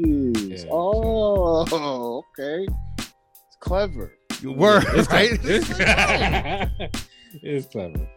is. 0.48 0.64
Yeah. 0.64 0.70
Oh, 0.72 2.24
okay. 2.38 2.68
It's 2.98 3.58
clever. 3.60 4.14
Word, 4.44 4.86
it's 4.90 5.10
right? 5.10 5.40
Clever. 5.42 6.72
It's, 6.80 7.08
it's 7.44 7.68
clever. 7.68 8.08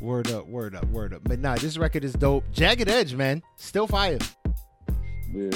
Word 0.00 0.30
up, 0.30 0.46
word 0.46 0.74
up, 0.74 0.84
word 0.88 1.14
up. 1.14 1.22
But 1.24 1.38
nah, 1.40 1.56
this 1.56 1.78
record 1.78 2.04
is 2.04 2.12
dope. 2.12 2.44
Jagged 2.52 2.88
Edge, 2.88 3.14
man, 3.14 3.42
still 3.56 3.86
fire. 3.86 4.18
Yeah. 5.32 5.50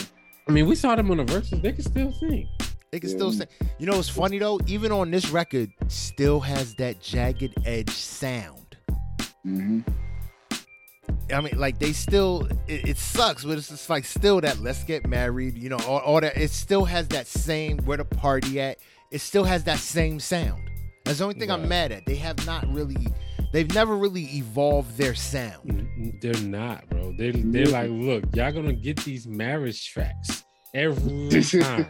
I 0.48 0.52
mean, 0.52 0.66
we 0.66 0.74
saw 0.74 0.94
them 0.96 1.10
on 1.10 1.18
the 1.18 1.24
verses. 1.24 1.60
They 1.60 1.72
can 1.72 1.82
still 1.84 2.12
sing. 2.12 2.48
They 2.90 2.98
can 3.00 3.10
Yeah. 3.10 3.16
still 3.16 3.32
sing. 3.32 3.46
You 3.78 3.86
know 3.86 3.96
what's 3.96 4.08
funny 4.08 4.38
though? 4.38 4.58
Even 4.66 4.92
on 4.92 5.10
this 5.10 5.30
record, 5.30 5.70
still 5.88 6.40
has 6.40 6.74
that 6.76 7.00
Jagged 7.00 7.54
Edge 7.64 7.90
sound. 7.90 8.76
hmm 9.44 9.80
I 11.32 11.40
mean, 11.40 11.56
like 11.58 11.78
they 11.78 11.92
still. 11.92 12.48
It, 12.66 12.88
it 12.88 12.98
sucks, 12.98 13.44
but 13.44 13.56
it's 13.56 13.68
just 13.68 13.88
like 13.88 14.04
still 14.04 14.40
that 14.40 14.58
let's 14.60 14.82
get 14.82 15.06
married. 15.06 15.56
You 15.56 15.68
know, 15.68 15.78
all, 15.86 15.98
all 16.00 16.20
that. 16.20 16.36
It 16.36 16.50
still 16.50 16.84
has 16.86 17.06
that 17.08 17.26
same 17.28 17.78
where 17.84 17.98
the 17.98 18.04
party 18.04 18.60
at. 18.60 18.78
It 19.10 19.20
still 19.20 19.44
has 19.44 19.64
that 19.64 19.78
same 19.78 20.20
sound. 20.20 20.62
That's 21.04 21.18
the 21.18 21.24
only 21.24 21.38
thing 21.38 21.50
I'm 21.50 21.68
mad 21.68 21.92
at. 21.92 22.06
They 22.06 22.14
have 22.16 22.44
not 22.46 22.66
really. 22.72 23.06
They've 23.52 23.72
never 23.74 23.96
really 23.96 24.24
evolved 24.36 24.96
their 24.96 25.14
sound. 25.14 25.88
They're 26.20 26.40
not, 26.42 26.88
bro. 26.88 27.12
They 27.18 27.32
they're 27.32 27.66
like, 27.66 27.90
look, 27.90 28.24
y'all 28.36 28.52
gonna 28.52 28.72
get 28.72 28.98
these 28.98 29.26
marriage 29.26 29.90
tracks 29.90 30.44
every 30.72 31.42
time. 31.42 31.88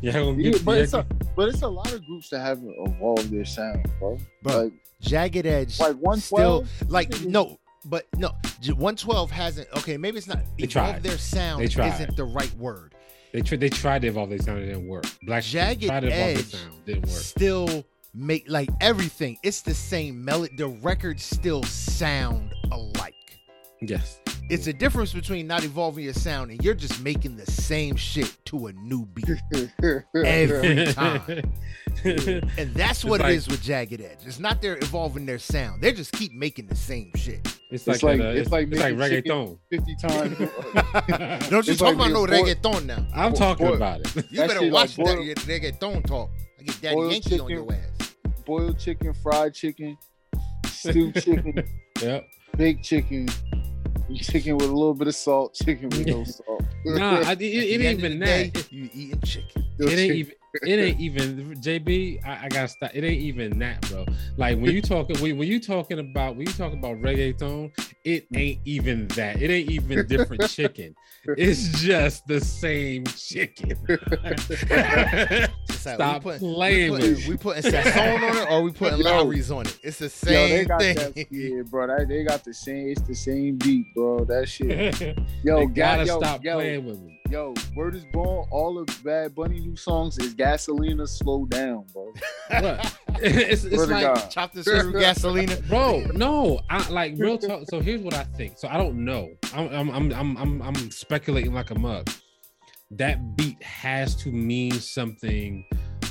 Y'all 0.00 0.12
gonna 0.12 0.38
Yeah, 0.42 0.50
get. 0.52 0.64
but 0.64 0.72
y'all 0.72 0.80
it's 0.82 0.92
a 0.94 1.06
but 1.34 1.48
it's 1.48 1.62
a 1.62 1.68
lot 1.68 1.92
of 1.92 2.04
groups 2.06 2.28
that 2.30 2.40
haven't 2.40 2.72
evolved 2.86 3.30
their 3.32 3.44
sound, 3.44 3.90
bro. 3.98 4.18
Bro, 4.44 4.62
Like 4.64 4.72
Jagged 5.00 5.46
Edge. 5.46 5.80
like 5.80 5.96
one 5.96 6.20
still 6.20 6.64
like 6.88 7.20
no 7.22 7.58
but 7.86 8.06
no 8.18 8.28
112 8.66 9.30
hasn't 9.30 9.66
okay 9.78 9.96
maybe 9.96 10.18
it's 10.18 10.26
not 10.26 10.44
They 10.58 10.64
evolved 10.64 10.72
tried. 10.92 11.02
their 11.02 11.16
sound 11.18 11.62
They 11.62 11.68
tried. 11.68 11.94
isn't 11.94 12.14
the 12.16 12.24
right 12.24 12.52
word 12.56 12.89
They 13.32 13.42
tried. 13.42 13.60
They 13.60 13.68
tried 13.68 14.02
to 14.02 14.08
evolve 14.08 14.30
their 14.30 14.38
sound. 14.38 14.58
It 14.60 14.66
didn't 14.66 14.86
work. 14.88 15.04
Black 15.22 15.44
Jagged 15.44 15.84
tried 15.84 16.00
to 16.00 16.06
evolve 16.08 16.18
their 16.18 16.38
Edge 16.38 16.44
sound. 16.46 16.84
Didn't 16.86 17.02
work. 17.06 17.10
still 17.10 17.84
make 18.12 18.44
like 18.48 18.68
everything 18.80 19.38
it's 19.44 19.60
the 19.62 19.72
same 19.72 20.24
melody 20.24 20.52
the 20.56 20.66
records 20.66 21.22
still 21.22 21.62
sound 21.62 22.52
alike 22.72 23.14
Yes. 23.80 24.18
it's 24.50 24.66
a 24.66 24.72
difference 24.72 25.12
between 25.12 25.46
not 25.46 25.62
evolving 25.62 26.02
your 26.02 26.12
sound 26.12 26.50
and 26.50 26.60
you're 26.64 26.74
just 26.74 27.00
making 27.02 27.36
the 27.36 27.46
same 27.46 27.94
shit 27.94 28.36
to 28.46 28.66
a 28.66 28.72
new 28.72 29.06
beat 29.06 29.28
every 30.24 30.86
time 30.92 31.22
and 32.04 32.74
that's 32.74 33.04
what 33.04 33.20
like- 33.20 33.30
it 33.30 33.36
is 33.36 33.46
with 33.46 33.62
jagged 33.62 34.00
edge 34.00 34.18
it's 34.26 34.40
not 34.40 34.60
they're 34.60 34.78
evolving 34.78 35.24
their 35.24 35.38
sound 35.38 35.80
they 35.80 35.92
just 35.92 36.10
keep 36.10 36.32
making 36.34 36.66
the 36.66 36.74
same 36.74 37.12
shit 37.14 37.59
It's 37.72 37.86
It's 37.86 38.02
like, 38.02 38.02
like- 38.02 38.18
that, 38.18 38.26
uh, 38.26 38.30
it's 38.30 38.40
it's, 38.42 38.50
like 38.50 38.68
it's 38.72 38.80
like 38.80 38.94
reggaeton. 38.96 39.58
Fifty 39.70 39.96
times. 39.96 40.38
don't 41.50 41.66
you 41.66 41.72
It's 41.72 41.78
talk 41.78 41.94
like 41.96 42.10
about 42.10 42.10
no 42.10 42.26
being 42.26 42.46
reggaeton 42.46 42.86
now 42.86 43.06
I'm 43.14 43.32
Boy- 43.32 43.38
talking 43.38 43.66
boy- 43.68 43.74
about 43.74 44.00
it. 44.00 44.16
You 44.16 44.22
That 44.38 44.48
better 44.48 44.70
watch 44.70 44.98
like 44.98 45.06
that 45.06 45.14
boiled- 45.16 45.26
your 45.26 45.34
nigga 45.36 45.78
talk. 46.06 46.30
I 46.58 46.62
get 46.64 46.80
Daddy 46.82 46.94
boiled 46.96 47.12
Yankee 47.12 47.40
on 47.40 47.48
chicken. 47.48 47.64
your 47.64 47.72
ass. 47.72 48.14
Boiled 48.44 48.78
chicken, 48.78 49.14
fried 49.22 49.54
chicken, 49.54 49.96
stewed 50.66 51.14
chicken, 51.22 51.62
yep. 52.02 52.26
baked 52.56 52.84
chicken, 52.84 53.28
chicken 54.20 54.56
with 54.56 54.68
a 54.68 54.72
little 54.72 54.94
bit 54.94 55.06
of 55.08 55.14
salt, 55.14 55.54
chicken 55.54 55.88
with 55.90 56.06
no 56.06 56.24
salt. 56.24 56.64
Nah, 56.84 57.20
I, 57.20 57.32
it, 57.32 57.40
it 57.42 57.80
ain't 57.82 57.98
even 58.00 58.18
that. 58.18 58.52
day, 58.52 58.62
you 58.70 58.90
eating 58.92 59.20
chicken. 59.20 59.64
It 59.78 59.84
ain't 59.88 59.90
chicken. 59.98 60.16
even. 60.16 60.32
It 60.54 60.78
ain't 60.78 61.00
even 61.00 61.54
JB. 61.60 62.24
I, 62.26 62.44
I 62.44 62.48
gotta 62.48 62.68
stop. 62.68 62.90
It 62.92 63.04
ain't 63.04 63.20
even 63.20 63.58
that, 63.60 63.80
bro. 63.88 64.04
Like 64.36 64.58
when 64.58 64.72
you 64.72 64.82
talking 64.82 65.18
when, 65.20 65.38
when 65.38 65.48
you 65.48 65.60
talking 65.60 65.98
about 65.98 66.36
when 66.36 66.46
you 66.46 66.52
talking 66.52 66.78
about 66.78 67.00
reggaeton, 67.00 67.70
it 68.04 68.26
ain't 68.34 68.60
even 68.64 69.06
that. 69.08 69.40
It 69.40 69.50
ain't 69.50 69.70
even 69.70 70.06
different 70.06 70.48
chicken. 70.48 70.94
It's 71.36 71.80
just 71.80 72.26
the 72.26 72.40
same 72.40 73.04
chicken. 73.04 73.76
It's 73.88 75.86
like, 75.86 75.94
Stop 75.94 76.24
we 76.24 76.38
playing 76.38 76.92
we 76.92 76.98
with 76.98 77.00
putting, 77.00 77.30
we 77.30 77.36
putting 77.36 77.72
Sazón 77.72 78.30
on 78.30 78.36
it 78.36 78.50
or 78.50 78.62
we 78.62 78.72
putting 78.72 78.98
Yo. 78.98 79.22
Lawry's 79.22 79.50
on 79.50 79.66
it. 79.66 79.78
It's 79.82 79.98
the 79.98 80.08
same 80.08 80.50
they 80.50 80.64
got 80.64 80.80
thing. 80.80 80.96
that, 80.96 81.26
yeah, 81.30 81.62
bro. 81.62 81.86
That, 81.86 82.08
they 82.08 82.24
got 82.24 82.44
the 82.44 82.54
same. 82.54 82.88
It's 82.88 83.02
the 83.02 83.14
same 83.14 83.56
beat, 83.56 83.86
bro. 83.94 84.24
That 84.24 84.48
shit. 84.48 84.68
they 84.98 85.14
Yo, 85.44 85.66
gotta 85.66 86.04
ga- 86.04 86.04
yo, 86.04 86.18
stop 86.18 86.44
yo, 86.44 86.54
playing 86.54 86.86
with 86.86 87.00
me. 87.00 87.19
Yo, 87.30 87.54
word 87.76 87.94
is 87.94 88.04
born. 88.06 88.44
All 88.50 88.76
of 88.76 88.88
Bad 89.04 89.36
Bunny 89.36 89.60
new 89.60 89.76
songs 89.76 90.18
is 90.18 90.34
Gasolina 90.34 91.06
slow 91.08 91.46
down, 91.46 91.84
bro. 91.92 92.12
What? 92.60 92.98
it's 93.22 93.62
it's 93.64 93.74
Swear 93.76 93.86
like 93.86 94.14
God. 94.14 94.28
Chop 94.30 94.52
this 94.52 94.64
through 94.64 94.94
gasolina. 94.94 95.66
bro 95.68 96.00
no 96.14 96.58
i 96.70 96.88
like 96.88 97.14
real 97.16 97.36
talk 97.38 97.62
so 97.70 97.78
here's 97.80 98.00
what 98.00 98.14
i 98.14 98.24
think 98.24 98.56
so 98.58 98.66
i 98.66 98.76
don't 98.78 98.96
know 98.96 99.28
i'm 99.54 99.68
i'm 99.68 99.90
i'm 99.90 100.12
i'm, 100.12 100.36
I'm, 100.38 100.62
I'm 100.62 100.90
speculating 100.90 101.52
like 101.52 101.70
a 101.70 101.78
mug 101.78 102.08
that 102.92 103.36
beat 103.36 103.62
has 103.62 104.16
to 104.22 104.32
mean 104.32 104.72
something 104.72 105.64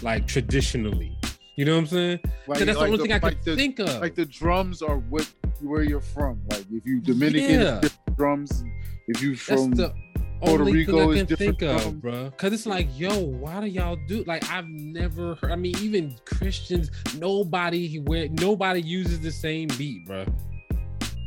like 0.03 0.27
traditionally 0.27 1.17
you 1.57 1.65
know 1.65 1.73
what 1.73 1.79
i'm 1.79 1.87
saying? 1.87 2.19
saying 2.23 2.33
'Cause 2.47 2.65
that's 2.65 2.77
the 2.79 2.85
only 2.85 2.97
thing 2.99 3.11
i 3.11 3.19
can 3.19 3.27
like 3.29 3.43
the, 3.43 3.55
think 3.55 3.79
of 3.79 3.99
Like 3.99 4.15
the 4.15 4.25
drums 4.25 4.81
are 4.81 4.97
what 4.97 5.27
where 5.61 5.83
you're 5.83 5.99
from. 5.99 6.39
Like 6.51 6.65
if 6.71 6.85
you 6.85 7.01
Dominican, 7.01 7.59
Yeah. 7.61 7.81
drums. 8.15 8.63
If 9.07 9.21
you 9.21 9.31
that's 9.31 9.43
from 9.61 9.71
the 9.71 9.93
Puerto 10.41 10.63
only 10.63 10.71
Rico 10.73 11.11
thing 11.13 11.23
i 11.23 11.25
can 11.25 11.35
think 11.37 11.61
of 11.61 11.81
drums. 11.81 12.01
bro 12.01 12.23
because 12.29 12.53
it's 12.53 12.65
like 12.65 12.87
yo 12.97 13.17
why 13.19 13.59
do 13.61 13.67
y'all 13.67 13.97
do 14.07 14.23
like 14.25 14.43
i've 14.51 14.67
never 14.67 15.35
heard 15.35 15.51
i 15.51 15.55
mean 15.55 15.77
even 15.79 16.15
christians 16.25 16.89
nobody 17.17 17.97
where 17.99 18.29
nobody 18.29 18.81
uses 18.81 19.19
the 19.19 19.31
same 19.31 19.67
beat 19.77 20.05
bro 20.07 20.25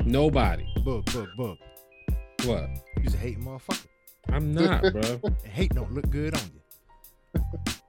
nobody 0.05 0.65
Book, 0.83 1.05
book, 1.13 1.29
book. 1.37 1.57
what 2.45 2.69
You's 3.01 3.13
a 3.13 3.17
hating 3.17 3.43
motherfucker. 3.43 3.85
i'm 4.29 4.53
not 4.53 4.81
bro 4.93 5.19
hate 5.45 5.73
don't 5.73 5.93
look 5.93 6.09
good 6.09 6.33
on 6.35 6.41
you. 6.53 6.59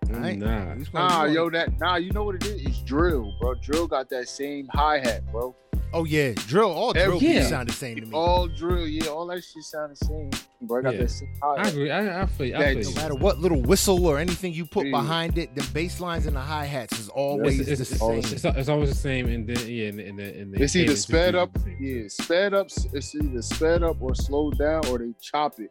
I'm 0.08 0.14
Alright? 0.16 0.38
not 0.38 0.68
You 0.76 0.84
just 0.84 0.92
wanna- 0.94 1.08
nah, 1.08 1.24
yo, 1.24 1.50
that 1.50 1.78
nah, 1.80 1.96
you 1.96 2.12
know 2.12 2.24
what 2.24 2.37
it 2.37 2.44
is? 2.46 2.62
It's 2.64 2.78
drill, 2.82 3.34
bro. 3.40 3.54
Drill 3.54 3.87
got 3.88 4.08
that 4.10 4.28
same 4.28 4.68
hi 4.72 4.98
hat, 4.98 5.22
bro. 5.32 5.56
Oh 5.96 6.02
yeah, 6.04 6.33
drill. 6.48 6.72
All 6.72 6.92
drill 6.92 7.04
Every- 7.07 7.18
beats 7.20 7.35
Yeah. 7.35 7.46
sound 7.46 7.68
the 7.68 7.72
same 7.72 8.00
to 8.00 8.07
me. 8.07 8.12
All 8.12 8.48
drill, 8.48 8.88
yeah, 8.88 9.07
all 9.07 9.26
that 9.28 9.44
shit 9.44 9.62
sound 9.62 9.92
the 9.96 10.04
same. 10.04 10.28
Bro, 10.62 10.80
I 10.80 10.83
got 10.83 10.94
Yeah. 10.94 11.00
that 11.02 11.11
same 11.11 11.28
hi 11.40 11.54
I 11.57 11.68
agree. 11.68 11.90
I, 11.92 12.22
I 12.22 12.26
feel. 12.26 12.57
I 12.57 12.74
That- 12.74 12.83
feel 12.83 12.94
no 12.94 13.00
matter 13.00 13.14
what 13.14 13.38
little 13.38 13.62
whistle 13.62 14.04
or 14.04 14.18
anything 14.18 14.52
you 14.52 14.66
put 14.66 14.87
Yeah. 14.87 14.90
behind 14.90 15.38
it, 15.38 15.54
the 15.54 15.62
bass 15.72 16.00
lines 16.00 16.26
and 16.26 16.35
the 16.35 16.40
hi 16.40 16.64
hats 16.64 16.98
is 16.98 17.09
always 17.11 17.61
It's, 17.61 17.68
it's, 17.80 17.90
the 17.90 17.94
it's, 17.94 18.00
same. 18.28 18.37
it's, 18.50 18.59
it's 18.59 18.68
always 18.68 18.88
the 18.88 18.96
same, 18.96 19.28
and 19.28 19.46
then 19.46 19.68
yeah, 19.68 19.87
and, 19.88 20.00
and, 20.00 20.18
and 20.20 20.54
the 20.54 20.62
It's 20.64 20.74
either 20.74 20.96
sped 20.96 21.37
up, 21.37 21.57
yeah, 21.78 22.09
sped 22.09 22.54
up. 22.54 22.66
It's 22.92 23.14
either 23.14 23.42
sped 23.42 23.85
up 23.85 24.02
or 24.02 24.16
slowed 24.16 24.59
down, 24.59 24.85
or 24.88 24.98
they 24.98 25.14
chop 25.22 25.61
it. 25.61 25.70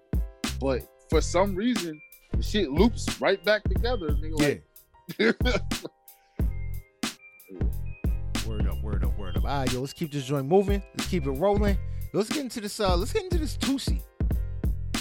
But 0.60 0.88
for 1.10 1.20
some 1.20 1.54
reason, 1.54 2.00
the 2.32 2.42
shit 2.42 2.72
loops 2.72 3.20
right 3.20 3.44
back 3.44 3.64
together. 3.66 4.08
Nigga, 4.12 4.62
yeah. 5.20 5.32
like, 5.44 5.60
Word 8.94 9.04
up, 9.06 9.18
word 9.18 9.38
up. 9.38 9.44
All 9.44 9.50
right, 9.50 9.74
yo, 9.74 9.80
let's 9.80 9.92
keep 9.92 10.12
this 10.12 10.24
joint 10.24 10.46
moving. 10.46 10.80
Let's 10.96 11.10
keep 11.10 11.26
it 11.26 11.32
rolling. 11.32 11.80
Let's 12.14 12.30
get 12.30 12.42
into 12.42 12.62
this. 12.62 12.80
Uh, 12.80 12.96
let's 12.96 13.12
get 13.12 13.24
into 13.24 13.40
this 13.40 13.58
Toosii. 13.58 14.00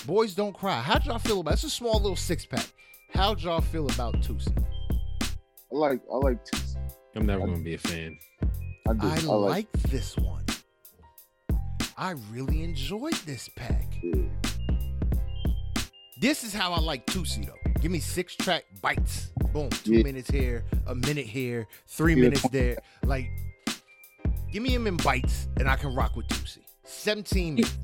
Boys 0.06 0.34
don't 0.34 0.54
cry. 0.54 0.80
How'd 0.80 1.04
y'all 1.04 1.18
feel 1.18 1.40
about? 1.40 1.52
It's 1.54 1.64
a 1.64 1.68
small 1.70 2.00
little 2.00 2.16
six 2.16 2.46
pack. 2.46 2.64
How'd 3.12 3.42
y'all 3.42 3.60
feel 3.60 3.84
about 3.90 4.14
Toosii? 4.22 4.64
I 4.90 5.76
like, 5.76 6.00
I 6.10 6.16
like, 6.16 6.42
Toosii. 6.46 6.78
I'm 7.16 7.26
never 7.26 7.44
gonna 7.46 7.58
be 7.58 7.74
a 7.74 7.78
fan. 7.78 8.18
I 8.88 8.94
do. 8.94 9.06
I, 9.06 9.10
I, 9.10 9.20
like, 9.34 9.50
like 9.50 9.72
this 9.90 10.16
one. 10.16 10.46
I 11.98 12.14
really 12.32 12.62
enjoyed 12.62 13.12
this 13.26 13.50
pack. 13.56 13.92
yeah. 14.02 14.22
This 16.18 16.44
is 16.44 16.54
how 16.54 16.72
I 16.72 16.80
like 16.80 17.04
Toosii 17.04 17.44
though. 17.44 17.72
Give 17.82 17.90
me 17.92 17.98
six 17.98 18.36
track 18.36 18.64
bites. 18.80 19.32
Boom. 19.52 19.68
Two 19.68 19.96
Yeah. 19.96 20.02
minutes 20.04 20.30
here, 20.30 20.64
a 20.86 20.94
minute 20.94 21.26
here, 21.26 21.66
three 21.88 22.14
Yeah, 22.14 22.22
minutes 22.22 22.48
there. 22.48 22.78
Like, 23.04 23.28
give 24.52 24.62
me 24.62 24.70
him 24.74 24.86
in 24.86 24.96
bites, 24.98 25.48
and 25.58 25.68
I 25.68 25.76
can 25.76 25.94
rock 25.94 26.16
with 26.16 26.26
Toosii. 26.28 26.58
17 26.84 27.54
minutes. 27.54 27.76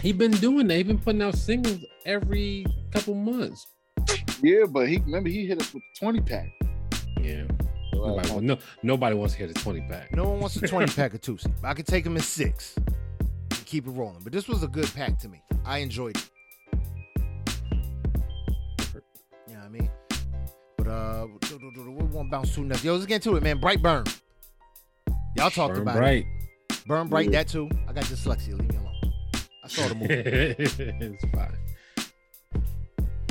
He 0.00 0.12
been 0.12 0.30
doing 0.32 0.66
that. 0.68 0.76
He 0.76 0.82
been 0.82 0.98
putting 0.98 1.20
out 1.22 1.34
singles 1.36 1.84
every 2.06 2.64
couple 2.90 3.14
months. 3.14 3.66
yeah, 4.42 4.64
but 4.68 4.88
he 4.88 4.98
remember 4.98 5.28
he 5.28 5.46
hit 5.46 5.60
us 5.60 5.74
with 5.74 5.82
the 5.82 5.98
twenty 6.04 6.20
pack. 6.22 6.48
Yeah. 7.20 7.44
Nobody, 7.92 8.28
Like, 8.30 8.42
no, 8.42 8.58
nobody 8.82 9.14
wants 9.16 9.34
to 9.34 9.38
hear 9.38 9.46
the 9.48 9.52
20 9.52 9.82
pack. 9.82 10.14
No 10.14 10.24
one 10.24 10.40
wants 10.40 10.56
a 10.56 10.66
20 10.66 10.90
pack 10.96 11.12
of 11.12 11.20
Toosii. 11.20 11.52
I 11.62 11.74
can 11.74 11.84
take 11.84 12.06
him 12.06 12.16
in 12.16 12.22
six 12.22 12.74
and 12.78 13.66
keep 13.66 13.86
it 13.86 13.90
rolling. 13.90 14.20
But 14.24 14.32
this 14.32 14.48
was 14.48 14.62
a 14.62 14.68
good 14.68 14.90
pack 14.94 15.18
to 15.18 15.28
me. 15.28 15.42
I 15.66 15.78
enjoyed 15.78 16.16
it. 16.16 16.30
You 19.48 19.54
know 19.54 19.60
I 19.64 19.68
mean? 19.68 19.90
But 20.78 20.86
uh, 20.86 21.26
do- 21.42 21.58
do- 21.58 21.70
do- 21.74 21.84
do- 21.84 21.90
we 21.90 22.04
won't 22.04 22.30
bounce 22.30 22.54
too 22.54 22.64
nuts. 22.64 22.82
Yo, 22.82 22.94
let's 22.94 23.04
get 23.06 23.16
into 23.16 23.36
it, 23.36 23.42
man. 23.42 23.58
Bright 23.58 23.82
Burn. 23.82 24.04
Y'all 25.40 25.48
talked 25.48 25.72
Burn 25.72 25.82
about 25.82 25.96
bright. 25.96 26.26
it. 26.68 26.84
Burn 26.86 27.08
Bright, 27.08 27.30
Yeah. 27.30 27.38
that 27.38 27.48
too. 27.48 27.70
I 27.88 27.94
got 27.94 28.04
dyslexia. 28.04 28.58
Leave 28.58 28.70
me 28.70 28.76
alone. 28.76 29.12
I 29.64 29.68
saw 29.68 29.88
the 29.88 29.94
movie. 29.94 30.12
it's 30.58 31.24
fine. 31.32 31.56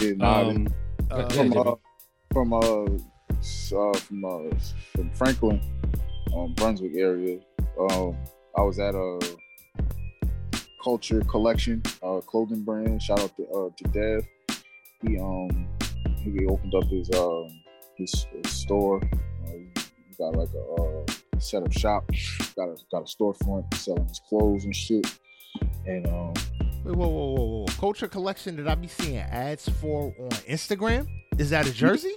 yeah, 0.01 0.13
nah, 0.15 0.49
Um, 0.49 0.67
Uh, 1.11 1.29
from, 1.29 1.53
uh, 1.55 1.75
from 2.33 2.53
uh, 2.53 2.57
uh 2.59 3.93
from 3.99 4.25
uh 4.25 4.49
from 4.95 5.11
Franklin, 5.11 5.61
um, 6.35 6.53
Brunswick 6.55 6.93
area. 6.95 7.39
Um, 7.79 8.17
I 8.57 8.61
was 8.63 8.79
at 8.79 8.95
a 8.95 9.19
culture 10.83 11.21
collection, 11.21 11.83
uh, 12.01 12.21
clothing 12.21 12.63
brand. 12.63 13.03
Shout 13.03 13.19
out 13.19 13.35
to 13.37 13.47
uh 13.49 13.69
to 13.77 13.83
Dev. 13.91 14.27
He 15.03 15.19
um 15.19 15.67
he 16.23 16.45
opened 16.47 16.73
up 16.73 16.85
his 16.85 17.07
um 17.11 17.47
his, 17.97 18.25
his 18.43 18.51
store. 18.51 18.99
Uh, 19.45 19.51
he 19.51 20.15
got 20.17 20.35
like 20.35 20.49
a 20.55 20.81
uh, 20.81 21.05
set 21.41 21.63
up 21.63 21.71
shop. 21.73 22.09
Got 22.55 22.69
a 22.69 22.75
got 22.91 23.01
a 23.01 23.05
storefront 23.05 23.73
selling 23.75 24.07
his 24.07 24.21
clothes 24.29 24.65
and 24.65 24.75
shit. 24.75 25.05
And 25.85 26.07
um 26.07 26.33
Wait, 26.85 26.95
whoa, 26.95 27.07
whoa, 27.07 27.33
whoa, 27.33 27.43
whoa. 27.45 27.65
Culture 27.79 28.07
collection 28.07 28.55
that 28.57 28.67
I 28.67 28.75
be 28.75 28.87
seeing 28.87 29.17
ads 29.17 29.67
for 29.67 30.13
on 30.19 30.29
Instagram? 30.47 31.07
Is 31.37 31.49
that 31.49 31.67
a 31.67 31.73
jersey? 31.73 32.13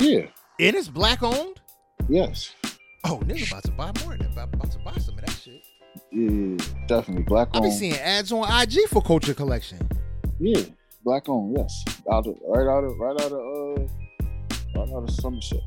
yeah, 0.00 0.26
And 0.60 0.74
it's 0.76 0.88
black 0.88 1.22
owned? 1.22 1.60
yes. 2.08 2.52
Oh, 3.06 3.18
nigga 3.26 3.46
about 3.50 3.64
to 3.64 3.70
buy 3.72 3.92
more 4.02 4.16
than 4.16 4.34
that. 4.34 4.48
About 4.54 4.70
to 4.72 4.78
buy 4.78 4.94
some 4.94 5.18
of 5.18 5.24
that 5.26 5.30
shit. 5.32 5.62
Yeah, 6.10 6.56
definitely 6.88 7.24
black 7.24 7.48
owned. 7.54 7.66
I 7.66 7.68
be 7.68 7.74
seeing 7.74 7.94
ads 7.96 8.32
on 8.32 8.44
IG 8.62 8.88
for 8.88 9.02
culture 9.02 9.34
collection. 9.34 9.78
Yeah, 10.40 10.62
black 11.04 11.28
owned. 11.28 11.54
Yes, 11.56 11.84
out 12.10 12.26
of 12.26 12.34
right 12.48 12.66
out 12.66 12.84
of 12.84 12.98
right 12.98 13.20
out 13.20 13.32
of 13.32 13.78
uh 13.78 13.82
right 14.80 14.88
out 14.90 15.02
of 15.02 15.10
Somerset. 15.10 15.60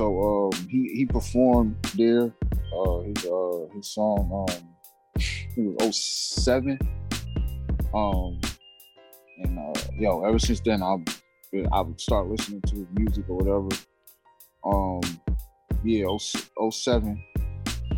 So 0.00 0.48
um 0.56 0.68
he 0.70 0.88
he 0.94 1.04
performed 1.04 1.76
there. 1.94 2.32
Uh 2.74 3.00
his 3.00 3.26
uh 3.26 3.66
his 3.74 3.92
song 3.92 4.48
um 4.48 4.66
it 5.14 5.84
was 5.84 6.02
07. 6.42 6.78
Um 7.92 8.40
and 9.42 9.58
uh 9.58 9.80
yo 9.98 10.24
ever 10.24 10.38
since 10.38 10.60
then 10.60 10.82
I've 10.82 11.04
been, 11.52 11.68
I 11.70 11.82
would 11.82 12.00
start 12.00 12.28
listening 12.28 12.62
to 12.62 12.76
his 12.76 12.86
music 12.94 13.26
or 13.28 13.36
whatever. 13.36 13.68
Um 14.64 15.02
yeah 15.84 16.06
07 16.16 17.22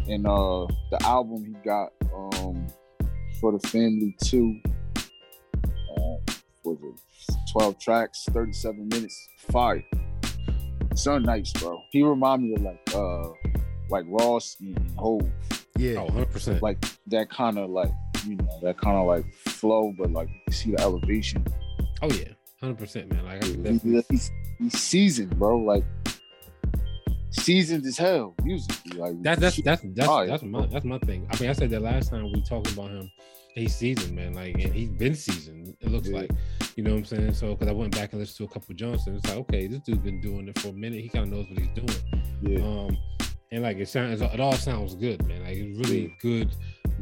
and 0.09 0.27
uh 0.27 0.67
the 0.91 0.99
album 1.03 1.45
he 1.45 1.55
got 1.65 1.93
um 2.12 2.67
for 3.41 3.53
the 3.53 3.69
family 3.69 4.17
too 4.21 4.61
uh, 5.97 6.33
was 6.65 6.79
it 6.83 7.35
12 7.53 7.79
tracks 7.79 8.25
37 8.33 8.88
minutes 8.88 9.29
fire 9.53 9.85
son 10.94 11.22
nice 11.22 11.52
bro 11.55 11.81
he 11.90 12.02
remind 12.02 12.42
me 12.42 12.55
of 12.55 12.62
like 12.62 12.81
uh 12.94 13.28
like 13.90 14.05
ross 14.09 14.57
and 14.61 14.90
Hov 14.98 15.22
Yeah. 15.76 15.96
Oh, 16.00 16.07
100%. 16.09 16.61
like 16.62 16.78
that 17.09 17.28
kind 17.31 17.59
of 17.59 17.70
like 17.70 17.90
you 18.26 18.37
know 18.37 18.48
that 18.62 18.78
kind 18.78 18.96
of 18.96 19.07
like 19.07 19.24
flow 19.35 19.92
but 19.98 20.11
like 20.12 20.28
you 20.46 20.52
see 20.52 20.70
the 20.72 20.81
elevation 20.81 21.44
Oh, 22.05 22.09
yeah. 22.11 22.33
100%, 22.61 23.12
man. 23.12 23.24
Like, 23.24 23.37
I 23.37 23.38
can 23.46 23.62
definitely. 23.62 24.02
he's, 24.11 24.31
he's 24.59 24.78
seasoned 24.81 25.38
bro 25.38 25.57
like 25.59 25.85
seasoned 27.31 27.85
as 27.87 27.96
hell 27.96 28.35
musically 28.42 28.98
like 28.98 29.22
That, 29.22 29.40
that's 29.40 29.62
that's 29.62 29.83
that's 29.94 30.07
fire, 30.07 30.26
that's 30.26 30.42
my 30.42 30.66
that's 30.66 30.85
my 30.85 30.98
thing. 30.98 31.26
I 31.33 31.40
mean, 31.40 31.50
I 31.50 31.52
said 31.52 31.70
that 31.70 31.81
last 31.83 32.11
time 32.11 32.24
we 32.33 32.42
talked 32.42 32.70
about 32.72 32.90
him. 32.90 33.11
He's 33.55 33.75
seasoned, 33.75 34.17
man. 34.17 34.33
Like, 34.35 34.55
and 34.55 34.73
he's 34.73 34.88
been 34.88 35.15
seasoned. 35.15 35.77
It 35.81 35.91
looks 35.91 36.09
Yeah. 36.09 36.21
like, 36.21 36.31
you 36.77 36.83
know 36.83 36.93
what 36.93 36.99
I'm 36.99 37.05
saying. 37.05 37.35
So, 37.35 37.55
because 37.55 37.69
I 37.69 37.73
went 37.73 37.95
back 37.95 38.12
and 38.12 38.21
listened 38.21 38.38
to 38.38 38.45
a 38.45 38.49
couple 38.55 38.73
of 38.73 38.77
Johnson, 38.77 39.17
it's 39.17 39.27
like, 39.29 39.38
okay, 39.38 39.67
this 39.67 39.81
dude's 39.81 40.01
been 40.01 40.21
doing 40.21 40.49
it 40.49 40.59
for 40.59 40.69
a 40.69 40.73
minute. 40.73 41.01
He 41.01 41.09
kind 41.09 41.27
of 41.27 41.33
knows 41.33 41.47
what 41.51 41.59
he's 41.59 41.69
doing. 41.75 42.23
yeah 42.43 42.65
Um, 42.65 42.97
and 43.51 43.62
like 43.62 43.77
it 43.77 43.88
sounds, 43.88 44.23
it 44.23 44.41
all 44.41 44.55
sounds 44.55 44.95
good, 44.95 45.27
man. 45.27 45.43
Like 45.43 45.57
it's 45.57 45.79
really 45.87 46.17
good, 46.23 46.51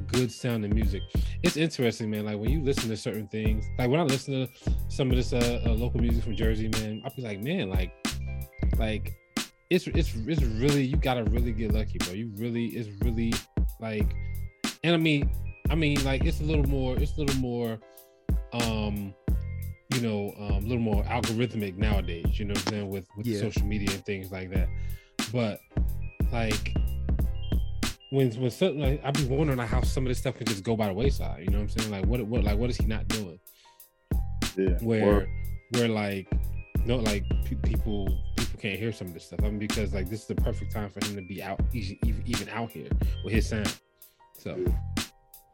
good 0.08 0.32
sounding 0.32 0.74
music. 0.74 1.02
It's 1.44 1.56
interesting, 1.56 2.10
man. 2.10 2.24
Like 2.24 2.38
when 2.38 2.50
you 2.50 2.60
listen 2.62 2.88
to 2.88 2.96
certain 2.96 3.28
things, 3.28 3.64
like 3.78 3.88
when 3.88 4.00
I 4.00 4.02
listen 4.02 4.34
to 4.34 4.48
some 4.88 5.10
of 5.10 5.16
this 5.16 5.32
uh, 5.32 5.62
uh, 5.64 5.70
local 5.70 6.00
music 6.00 6.24
from 6.24 6.34
Jersey, 6.34 6.68
man, 6.68 7.02
I'll 7.04 7.14
be 7.14 7.22
like, 7.22 7.40
man, 7.40 7.70
like, 7.70 7.92
like 8.76 9.14
it's 9.70 9.86
it's 9.86 10.12
it's 10.26 10.42
really 10.42 10.82
you 10.82 10.96
gotta 10.96 11.22
really 11.24 11.52
get 11.52 11.72
lucky, 11.72 11.98
bro. 11.98 12.14
You 12.14 12.32
really 12.34 12.66
it's 12.66 12.88
really 13.04 13.32
like, 13.80 14.12
and 14.82 14.92
I 14.92 14.98
mean, 14.98 15.30
I 15.70 15.74
mean, 15.76 16.02
like 16.04 16.24
it's 16.24 16.40
a 16.40 16.44
little 16.44 16.68
more, 16.68 16.96
it's 16.98 17.16
a 17.16 17.20
little 17.20 17.40
more, 17.40 17.78
um, 18.52 19.14
you 19.94 20.00
know, 20.00 20.34
um, 20.38 20.64
a 20.64 20.68
little 20.68 20.78
more 20.78 21.02
algorithmic 21.04 21.76
nowadays. 21.76 22.38
You 22.38 22.46
know 22.46 22.52
what 22.54 22.66
I'm 22.66 22.72
saying 22.72 22.88
with 22.90 23.06
with 23.16 23.26
Yeah. 23.26 23.38
social 23.40 23.64
media 23.66 23.90
and 23.94 24.04
things 24.04 24.30
like 24.32 24.50
that. 24.50 24.68
But 25.32 25.60
like 26.32 26.74
when 28.10 28.30
when 28.32 28.50
something 28.50 28.80
like 28.80 29.00
I 29.04 29.10
be 29.12 29.24
wondering 29.26 29.58
like, 29.58 29.68
how 29.68 29.82
some 29.82 30.04
of 30.04 30.08
this 30.08 30.18
stuff 30.18 30.36
can 30.36 30.46
just 30.46 30.64
go 30.64 30.76
by 30.76 30.88
the 30.88 30.92
wayside. 30.94 31.40
You 31.44 31.50
know 31.50 31.58
what 31.58 31.70
I'm 31.74 31.80
saying? 31.80 31.90
Like 31.90 32.06
what 32.06 32.20
what 32.26 32.42
like 32.44 32.58
what 32.58 32.70
is 32.70 32.76
he 32.76 32.86
not 32.86 33.06
doing? 33.08 33.38
Yeah. 34.56 34.76
Where 34.80 35.06
Word. 35.06 35.28
where 35.70 35.88
like 35.88 36.28
no 36.84 36.96
like 36.96 37.24
pe- 37.44 37.54
people 37.62 38.06
people 38.36 38.58
can't 38.58 38.78
hear 38.78 38.90
some 38.92 39.06
of 39.08 39.14
this 39.14 39.24
stuff. 39.26 39.40
I 39.44 39.48
mean 39.50 39.60
because 39.60 39.94
like 39.94 40.10
this 40.10 40.22
is 40.22 40.26
the 40.26 40.34
perfect 40.34 40.72
time 40.72 40.90
for 40.90 41.04
him 41.06 41.14
to 41.14 41.22
be 41.22 41.40
out 41.42 41.60
even 41.72 41.96
even, 42.04 42.22
even 42.26 42.48
out 42.48 42.70
here 42.72 42.88
with 43.24 43.32
his 43.34 43.48
sound. 43.48 43.72
So 44.38 44.56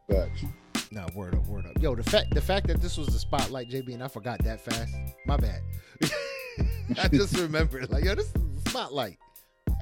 Facts. 0.08 0.44
Nah, 0.92 1.06
word 1.14 1.34
up, 1.34 1.46
word 1.46 1.66
up. 1.66 1.82
Yo, 1.82 1.94
the 1.94 2.02
fact 2.02 2.32
the 2.32 2.40
fact 2.40 2.68
that 2.68 2.80
this 2.80 2.96
was 2.96 3.08
the 3.08 3.18
spotlight, 3.18 3.68
JB, 3.68 3.94
and 3.94 4.02
I 4.04 4.08
forgot 4.08 4.42
that 4.44 4.60
fast. 4.60 4.94
My 5.26 5.36
bad. 5.36 5.60
I 7.02 7.08
just 7.08 7.36
remembered, 7.36 7.90
like, 7.90 8.04
yo, 8.04 8.14
this 8.14 8.26
is 8.26 8.32
the 8.32 8.70
spotlight. 8.70 9.18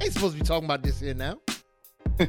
Ain't 0.03 0.13
supposed 0.13 0.35
to 0.35 0.41
be 0.41 0.47
talking 0.47 0.65
about 0.65 0.83
this 0.83 1.01
here 1.01 1.15
now. 1.15 1.39
All 2.21 2.27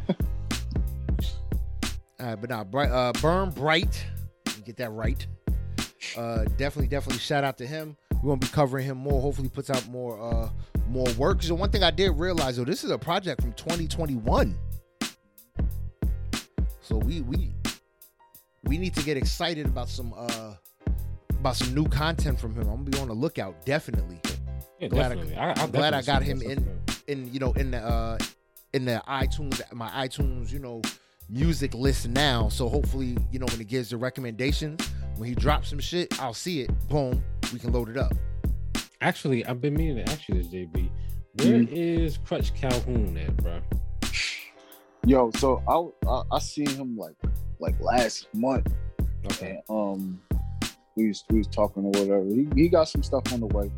right, 2.20 2.36
but 2.40 2.50
now, 2.50 2.64
bright, 2.64 2.90
uh, 2.90 3.14
burn 3.22 3.50
bright. 3.52 4.06
Let 4.46 4.58
me 4.58 4.64
Get 4.66 4.78
that 4.78 4.92
right. 4.92 5.26
Uh, 6.18 6.44
definitely, 6.58 6.88
definitely 6.88 7.20
shout 7.20 7.44
out 7.44 7.58
to 7.58 7.68
him. 7.68 7.96
We're 8.14 8.30
gonna 8.30 8.38
be 8.38 8.48
covering 8.48 8.86
him 8.86 8.98
more. 8.98 9.22
Hopefully, 9.22 9.50
puts 9.50 9.70
out 9.70 9.88
more, 9.88 10.22
uh, 10.22 10.50
more 10.90 11.08
work. 11.18 11.44
So 11.44 11.56
one 11.56 11.72
thing 11.72 11.84
I 11.84 11.92
did 11.92 12.12
realize, 12.12 12.58
though, 12.58 12.66
this 12.66 12.84
is 12.84 12.92
a 12.92 12.98
project 12.98 13.42
from 13.42 13.54
2021. 13.54 14.58
So 16.82 16.98
we 16.98 17.22
we 17.22 17.52
we 18.66 18.78
need 18.78 18.94
to 18.96 19.04
get 19.04 19.18
excited 19.18 19.66
about 19.66 19.90
some 19.90 20.14
uh 20.16 20.56
about 21.32 21.56
some 21.56 21.74
new 21.76 21.86
content 21.86 22.40
from 22.40 22.54
him. 22.54 22.62
I'm 22.68 22.78
gonna 22.84 22.90
be 22.90 23.00
on 23.00 23.08
the 23.08 23.14
lookout, 23.14 23.66
definitely. 23.66 24.20
yeah, 24.80 24.88
Glad 24.88 25.12
I- 25.12 25.16
definitely. 25.16 25.36
I, 25.36 25.50
I, 25.52 25.54
I'm 25.58 25.72
glad 25.72 25.94
I 25.94 26.02
got 26.02 26.24
him 26.24 26.40
definitely 26.40 26.64
in 27.08 27.26
in 27.26 27.34
you 27.34 27.40
know 27.40 27.52
in 27.54 27.72
the 27.72 27.78
uh 27.80 28.18
in 28.74 28.86
the 28.86 29.02
iTunes 29.08 29.62
my 29.74 29.90
iTunes 30.08 30.52
you 30.52 30.60
know 30.60 30.82
music 31.30 31.74
list 31.74 32.08
now. 32.10 32.50
So 32.50 32.68
hopefully 32.70 33.18
you 33.32 33.40
know 33.40 33.46
when 33.48 33.58
he 33.60 33.66
gives 33.66 33.90
the 33.90 33.98
recommendations, 33.98 34.82
when 35.18 35.30
he 35.30 35.36
drops 35.36 35.70
some 35.70 35.80
shit, 35.80 36.20
I'll 36.20 36.34
see 36.34 36.62
it. 36.62 36.72
Boom, 36.90 37.24
we 37.54 37.60
can 37.60 37.72
load 37.72 37.90
it 37.90 37.98
up. 37.98 38.14
Actually, 39.02 39.46
I've 39.46 39.62
been 39.62 39.76
meaning 39.76 40.04
to 40.04 40.12
ask 40.12 40.28
you 40.28 40.36
this, 40.36 40.48
JB. 40.48 40.90
Where 41.38 41.66
is 41.70 42.18
Crutch 42.18 42.54
Calhoun 42.56 43.18
at, 43.18 43.36
bro? 43.38 43.60
Yo, 45.06 45.30
so 45.38 45.62
I, 45.68 46.10
I 46.10 46.24
I 46.32 46.40
seen 46.40 46.70
him 46.70 46.98
like 46.98 47.14
like 47.60 47.80
last 47.80 48.28
month, 48.34 48.68
Okay, 49.26 49.62
and 49.68 49.78
um, 49.78 50.22
we 50.96 51.08
was 51.08 51.24
we 51.30 51.40
was 51.40 51.48
talking 51.48 51.84
or 51.84 51.90
whatever. 51.90 52.24
He, 52.26 52.48
he 52.56 52.70
got 52.70 52.88
some 52.88 53.02
stuff 53.04 53.32
on 53.34 53.40
the 53.40 53.48
way. 53.48 53.72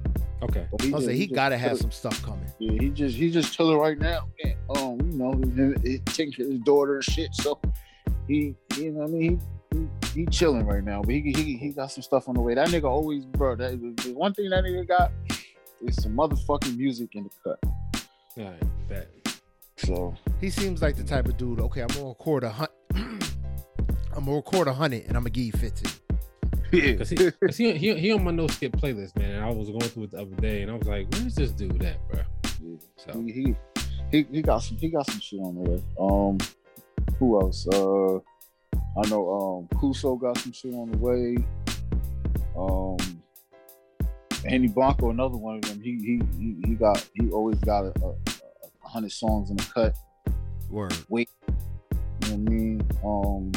okay. 0.43 0.67
But 0.71 0.81
he 0.81 0.87
I'll 0.93 0.99
just- 0.99 1.05
say 1.07 1.15
he 1.15 1.25
just 1.27 1.35
gotta 1.35 1.57
have 1.57 1.77
some 1.77 1.91
stuff 1.91 2.21
coming. 2.23 2.51
Yeah, 2.59 2.79
he 2.81 2.89
just 2.89 3.15
he 3.15 3.31
just 3.31 3.53
chilling 3.53 3.77
right 3.77 3.97
now. 3.97 4.27
And, 4.43 4.55
um, 4.77 4.99
you 5.01 5.17
know, 5.17 5.33
he, 5.83 5.89
he 5.91 5.97
taking 5.99 6.33
care 6.33 6.45
of 6.45 6.51
his 6.51 6.61
daughter 6.61 6.95
and 6.95 7.03
shit. 7.03 7.33
So 7.35 7.59
he, 8.27 8.55
you 8.77 8.91
know, 8.91 8.99
what 9.01 9.07
I 9.09 9.11
mean, 9.11 9.41
he, 9.71 9.77
he, 10.13 10.21
he 10.21 10.25
chilling 10.27 10.65
right 10.65 10.83
now. 10.83 11.01
But 11.01 11.15
he, 11.15 11.31
he 11.33 11.55
he 11.57 11.69
got 11.69 11.91
some 11.91 12.03
stuff 12.03 12.27
on 12.27 12.35
the 12.35 12.41
way. 12.41 12.53
That 12.55 12.67
nigga 12.69 12.85
always, 12.85 13.25
bro. 13.25 13.55
That 13.55 13.79
the 14.03 14.13
one 14.13 14.33
thing 14.33 14.49
that 14.49 14.63
nigga 14.63 14.87
got 14.87 15.11
is 15.81 15.95
some 16.01 16.13
motherfucking 16.15 16.75
music 16.77 17.09
in 17.15 17.23
the 17.23 17.29
cut. 17.43 17.59
All 18.37 18.43
right, 18.43 18.89
bet. 18.89 19.07
So 19.77 20.13
He 20.41 20.49
seems 20.49 20.81
like 20.81 20.97
the 20.97 21.03
type 21.03 21.27
of 21.27 21.37
dude. 21.37 21.59
Okay, 21.61 21.81
I'm 21.81 21.87
gonna 21.87 22.07
record 22.09 22.43
a 22.43 22.49
hunt. 22.49 22.71
I'm 24.17 24.25
gonna 24.25 24.37
record 24.37 24.67
a 24.67 24.73
hundred, 24.73 25.03
and 25.07 25.15
I'm 25.15 25.21
gonna 25.23 25.29
give 25.29 25.45
you 25.45 25.51
fifteen. 25.53 25.93
yeah, 26.73 26.95
Cause 26.95 27.09
he, 27.09 27.31
cause 27.31 27.55
he, 27.55 27.71
he, 27.77 27.95
he 27.95 28.11
on 28.11 28.23
my 28.23 28.31
no 28.31 28.47
skip 28.47 28.73
playlist, 28.73 29.15
man. 29.15 29.35
And 29.35 29.45
I 29.45 29.49
was 29.51 29.69
going 29.69 29.79
through 29.81 30.05
it 30.05 30.11
the 30.11 30.21
other 30.21 30.35
day, 30.37 30.63
and 30.63 30.71
I 30.71 30.73
was 30.73 30.87
like, 30.87 31.07
"Where's 31.13 31.35
this 31.35 31.51
dude 31.51 31.83
at, 31.83 31.97
bro?" 32.09 32.21
So 32.97 33.21
he, 33.21 33.31
he 33.31 33.55
he 34.11 34.27
he 34.31 34.41
got 34.41 34.59
some 34.59 34.77
he 34.77 34.89
got 34.89 35.05
some 35.09 35.19
shit 35.19 35.39
on 35.39 35.55
the 35.55 35.69
way. 35.69 35.83
Um, 35.99 36.37
who 37.19 37.39
else? 37.39 37.67
Uh, 37.67 38.15
I 38.99 39.07
know 39.09 39.67
um 39.71 39.79
Kuso 39.79 40.19
got 40.19 40.37
some 40.39 40.51
shit 40.51 40.73
on 40.73 40.91
the 40.91 40.97
way. 40.97 41.37
Um, 42.57 42.97
Andy 44.45 44.67
Blanco, 44.67 45.11
another 45.11 45.37
one 45.37 45.57
of 45.57 45.61
them. 45.61 45.79
He 45.79 45.91
he 45.91 46.21
he, 46.39 46.55
he 46.65 46.73
got 46.73 47.07
he 47.13 47.29
always 47.29 47.59
got 47.59 47.85
a, 47.85 47.93
a, 48.03 48.09
a 48.09 48.87
hundred 48.87 49.11
songs 49.11 49.51
in 49.51 49.57
the 49.57 49.63
cut. 49.73 49.95
Word. 50.71 50.93
Wait, 51.07 51.29
You 51.47 51.55
know 51.93 51.97
what 52.19 52.31
I 52.31 52.35
mean? 52.37 52.89
Um, 53.05 53.51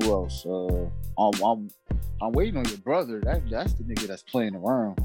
who 0.00 0.10
else? 0.10 0.44
Uh, 0.46 0.88
I'm 1.18 1.42
I'm, 1.44 1.70
I'm 2.20 2.32
waiting 2.32 2.56
on 2.56 2.64
your 2.66 2.78
brother. 2.78 3.20
That 3.20 3.48
that's 3.48 3.74
the 3.74 3.84
nigga 3.84 4.06
that's 4.06 4.22
playing 4.22 4.54
around. 4.54 4.98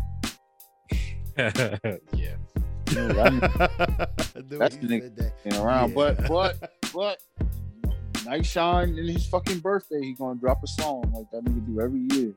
yeah, 1.38 2.36
know, 2.96 3.08
that 3.10 3.34
nigga 3.34 4.38
That's 4.60 4.78
the 4.78 4.88
nigga. 4.88 5.32
playing 5.44 5.64
around. 5.64 5.90
Yeah. 5.90 5.96
But 5.96 6.28
but 6.28 6.72
but 6.94 7.22
Night 8.26 8.46
Shine 8.46 8.98
in 8.98 9.08
his 9.08 9.26
fucking 9.28 9.60
birthday, 9.60 10.02
he 10.02 10.14
gonna 10.14 10.40
drop 10.40 10.64
a 10.64 10.68
song 10.68 11.12
like 11.14 11.30
that 11.32 11.44
nigga 11.44 11.66
do 11.66 11.82
every 11.82 12.08
year. 12.16 12.34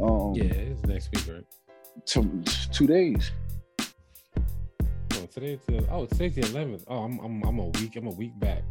Um, 0.00 0.34
yeah. 0.34 0.44
It's 0.44 0.84
next 0.84 1.10
week, 1.14 1.34
right? 1.34 1.44
two, 2.06 2.42
two 2.72 2.86
days. 2.86 3.30
Oh, 5.28 5.30
today's 5.40 5.58
the 5.66 5.86
oh 5.90 6.06
today's 6.06 6.34
the 6.36 6.40
11th. 6.42 6.84
Oh, 6.88 7.00
I'm 7.00 7.18
I'm 7.20 7.42
I'm 7.44 7.58
a 7.58 7.66
week 7.66 7.96
I'm 7.96 8.06
a 8.06 8.10
week 8.10 8.38
back. 8.40 8.62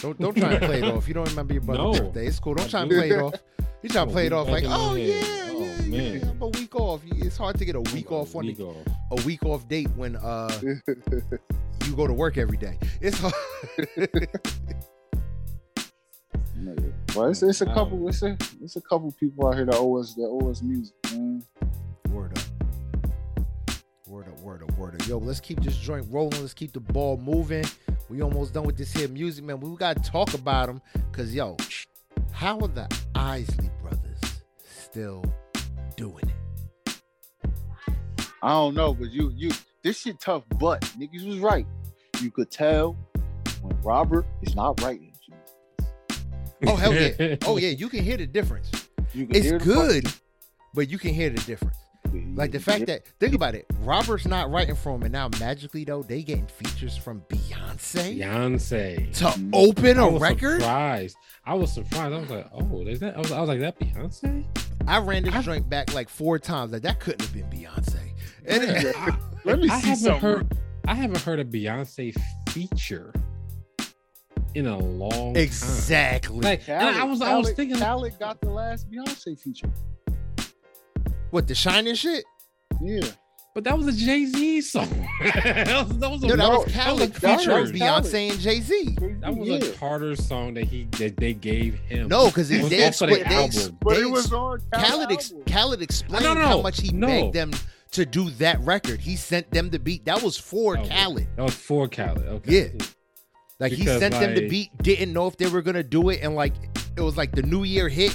Don't 0.00 0.18
don't 0.18 0.34
try 0.34 0.52
and 0.54 0.64
play 0.64 0.78
it 0.78 0.84
off. 0.84 1.06
You 1.08 1.12
don't 1.14 1.28
remember 1.28 1.52
your 1.52 1.62
brother's 1.62 1.98
No. 2.00 2.04
birthday. 2.06 2.26
It's 2.26 2.40
cool. 2.40 2.54
Don't 2.54 2.66
I 2.66 2.70
try 2.70 2.80
and 2.82 2.90
do. 2.90 2.96
play 2.96 3.10
it 3.10 3.20
off. 3.20 3.34
You 3.82 3.88
try 3.90 4.00
I'm 4.02 4.08
to 4.08 4.12
play 4.14 4.26
it 4.26 4.32
off 4.32 4.48
like, 4.48 4.64
oh 4.66 4.94
yeah. 4.94 5.20
Oh, 5.50 5.60
yeah, 5.60 5.82
yeah. 5.82 6.18
man. 6.20 6.28
I'm 6.30 6.42
a 6.42 6.48
week 6.48 6.74
off. 6.74 7.02
It's 7.06 7.36
hard 7.36 7.58
to 7.58 7.64
get 7.66 7.76
a 7.76 7.80
week 7.82 8.10
off 8.10 8.34
on 8.34 8.46
week 8.46 8.56
the, 8.56 8.64
off. 8.64 8.76
a 9.10 9.22
week 9.26 9.44
off 9.44 9.68
date 9.68 9.90
when 9.94 10.16
uh 10.16 10.58
you 10.62 11.94
go 11.94 12.06
to 12.06 12.14
work 12.14 12.38
every 12.38 12.56
day. 12.56 12.78
It's 13.00 13.18
hard. 13.18 13.34
Well, 17.14 17.28
it's, 17.30 17.42
it's 17.42 17.62
a 17.62 17.66
couple. 17.66 18.06
It's 18.08 18.22
a 18.22 18.36
it's 18.62 18.76
a 18.76 18.80
couple 18.82 19.10
people 19.12 19.46
out 19.46 19.54
here 19.54 19.64
that 19.64 19.76
owe 19.76 19.96
us 19.98 20.12
that 20.14 20.24
owe 20.28 20.50
us 20.50 20.60
music, 20.60 20.94
man. 21.12 21.42
Word 24.16 24.28
up. 24.28 24.40
Word 24.40 24.62
up, 24.62 24.78
word 24.78 24.94
up. 24.94 25.06
Yo, 25.06 25.18
let's 25.18 25.40
keep 25.40 25.62
this 25.62 25.76
joint 25.76 26.06
rolling. 26.10 26.40
Let's 26.40 26.54
keep 26.54 26.72
the 26.72 26.80
ball 26.80 27.18
moving. 27.18 27.66
We 28.08 28.22
almost 28.22 28.54
done 28.54 28.64
with 28.64 28.78
this 28.78 28.90
here 28.90 29.08
music, 29.08 29.44
man. 29.44 29.60
We 29.60 29.76
gotta 29.76 30.00
talk 30.00 30.32
about 30.32 30.68
them. 30.68 30.80
Cause 31.12 31.34
yo, 31.34 31.58
how 32.32 32.58
are 32.60 32.68
the 32.68 32.88
Isley 33.14 33.68
brothers 33.82 34.40
still 34.64 35.22
doing 35.98 36.24
it? 36.86 36.98
I 38.42 38.48
don't 38.52 38.74
know, 38.74 38.94
but 38.94 39.10
you 39.10 39.34
you 39.36 39.50
this 39.82 40.00
shit 40.00 40.18
tough. 40.18 40.44
But 40.58 40.80
niggas 40.98 41.26
was 41.26 41.36
right. 41.40 41.66
You 42.22 42.30
could 42.30 42.50
tell 42.50 42.96
when 43.60 43.78
Robert 43.82 44.24
is 44.40 44.56
not 44.56 44.80
writing. 44.80 45.12
Oh 46.66 46.76
hell 46.76 46.94
yeah. 46.94 47.36
Oh 47.44 47.58
yeah, 47.58 47.68
you 47.68 47.90
can 47.90 48.02
hear 48.02 48.16
the 48.16 48.26
difference. 48.26 48.70
You 49.12 49.26
can 49.26 49.36
It's 49.36 49.44
hear 49.44 49.58
the 49.58 49.64
good, 49.66 50.12
but 50.72 50.88
you 50.88 50.96
can 50.96 51.12
hear 51.12 51.28
the 51.28 51.42
difference. 51.42 51.76
Fucking- 52.20 52.36
Like 52.36 52.52
the 52.52 52.60
fact 52.60 52.86
that 52.86 53.06
think 53.20 53.34
about 53.34 53.54
it, 53.54 53.66
Robert's 53.80 54.26
not 54.26 54.50
writing 54.50 54.74
for 54.76 54.94
him, 54.94 55.02
and 55.02 55.12
now 55.12 55.28
magically 55.40 55.84
though 55.84 56.02
they 56.02 56.22
getting 56.22 56.46
features 56.46 56.96
from 56.96 57.20
Beyonce 57.28 58.18
Beyonce. 58.18 59.12
to 59.18 59.50
open 59.52 59.98
I 59.98 60.02
a 60.06 60.10
was 60.10 60.22
record. 60.22 60.60
surprised. 60.60 61.16
I 61.44 61.54
was 61.54 61.72
surprised. 61.72 62.14
I 62.14 62.18
was 62.18 62.30
like, 62.30 62.46
"Oh, 62.52 62.80
is 62.86 63.00
that?" 63.00 63.16
I 63.16 63.18
was, 63.20 63.32
I 63.32 63.40
was 63.40 63.48
like, 63.48 63.60
"That 63.60 63.78
Beyonce?" 63.78 64.44
I 64.88 64.98
ran 64.98 65.22
this 65.24 65.34
I- 65.34 65.42
joint 65.42 65.68
back 65.68 65.92
like 65.94 66.08
four 66.08 66.38
times. 66.38 66.72
Like 66.72 66.82
that 66.82 67.00
couldn't 67.00 67.22
have 67.22 67.32
been 67.32 67.50
Beyonce. 67.50 67.98
And 68.46 68.62
Yeah. 68.62 68.92
I, 68.96 69.18
Let 69.44 69.58
me 69.60 69.68
I 69.68 69.80
see 69.80 69.88
haven't 69.88 69.96
something. 70.04 70.20
heard. 70.20 70.58
I 70.88 70.94
haven't 70.94 71.20
heard 71.22 71.40
a 71.40 71.44
Beyonce 71.44 72.14
feature 72.50 73.12
in 74.54 74.66
a 74.66 74.78
long 74.78 75.34
time. 75.34 75.42
exactly. 75.42 76.40
Like, 76.40 76.68
and 76.68 76.96
I 76.96 77.04
was, 77.04 77.20
I 77.20 77.36
was 77.36 77.50
thinking, 77.52 77.76
Khaled 77.78 78.18
got 78.18 78.40
the 78.40 78.48
last 78.50 78.88
Beyonce 78.90 79.38
feature. 79.40 79.68
What 81.30 81.46
the 81.48 81.54
shining 81.54 81.94
shit? 81.94 82.24
Yeah, 82.80 83.00
but 83.54 83.64
that 83.64 83.76
was 83.78 83.86
a 83.88 83.92
Jay 83.92 84.26
Z 84.26 84.60
song. 84.62 84.88
that 85.22 85.86
was, 85.88 85.98
that 85.98 86.10
was 86.10 86.22
a, 86.24 86.26
No, 86.28 86.36
that 86.36 86.50
was 86.50 86.72
Khaled 86.74 87.12
that 87.14 87.36
was 87.36 87.44
featuring 87.44 87.64
Khaled. 87.66 87.74
Beyonce 88.04 88.30
and 88.30 88.40
Jay 88.40 88.60
Z. 88.60 88.96
that 89.20 89.34
was 89.34 89.48
yeah. 89.48 89.56
a 89.56 89.72
Carter 89.72 90.14
song 90.16 90.54
that 90.54 90.64
he 90.64 90.84
that 90.98 91.16
they 91.16 91.32
gave 91.34 91.78
him. 91.80 92.08
No, 92.08 92.26
because 92.26 92.50
It 92.50 92.56
they 92.56 92.62
was 92.62 92.70
they, 92.70 92.86
off 92.86 93.00
of 93.02 93.08
expl- 93.08 93.18
the 93.24 93.28
they, 93.28 93.44
ex- 93.44 93.56
album. 93.64 93.78
but 93.80 93.96
it 93.96 94.06
was 94.10 94.26
ex- 94.26 94.32
on 94.34 94.60
Khaled. 94.74 95.12
Ex- 95.12 95.32
Khaled 95.50 95.82
explained 95.82 96.24
No, 96.24 96.34
no, 96.34 96.40
how 96.42 96.60
much 96.62 96.80
he 96.80 96.90
No. 96.92 97.06
begged 97.06 97.32
them 97.34 97.52
to 97.92 98.04
do 98.04 98.28
that 98.30 98.60
record. 98.60 99.00
He 99.00 99.16
sent 99.16 99.50
them 99.52 99.70
the 99.70 99.78
beat. 99.78 100.04
That 100.04 100.22
was 100.22 100.36
for 100.36 100.76
Okay. 100.76 100.88
Khaled. 100.90 101.26
that 101.36 101.42
was 101.42 101.54
for 101.54 101.88
Khaled. 101.88 102.26
Okay. 102.26 102.70
Yeah. 102.78 102.86
Like 103.58 103.72
he 103.72 103.84
Because, 103.84 104.00
sent 104.00 104.12
them 104.12 104.34
the 104.34 104.48
beat, 104.48 104.68
didn't 104.82 105.14
know 105.14 105.26
if 105.28 105.38
they 105.38 105.46
were 105.46 105.62
gonna 105.62 105.82
do 105.82 106.10
it, 106.10 106.20
and 106.22 106.34
like 106.34 106.52
it 106.94 107.00
was 107.00 107.16
like 107.16 107.32
the 107.32 107.40
New 107.42 107.64
Year 107.64 107.88
hit, 107.88 108.14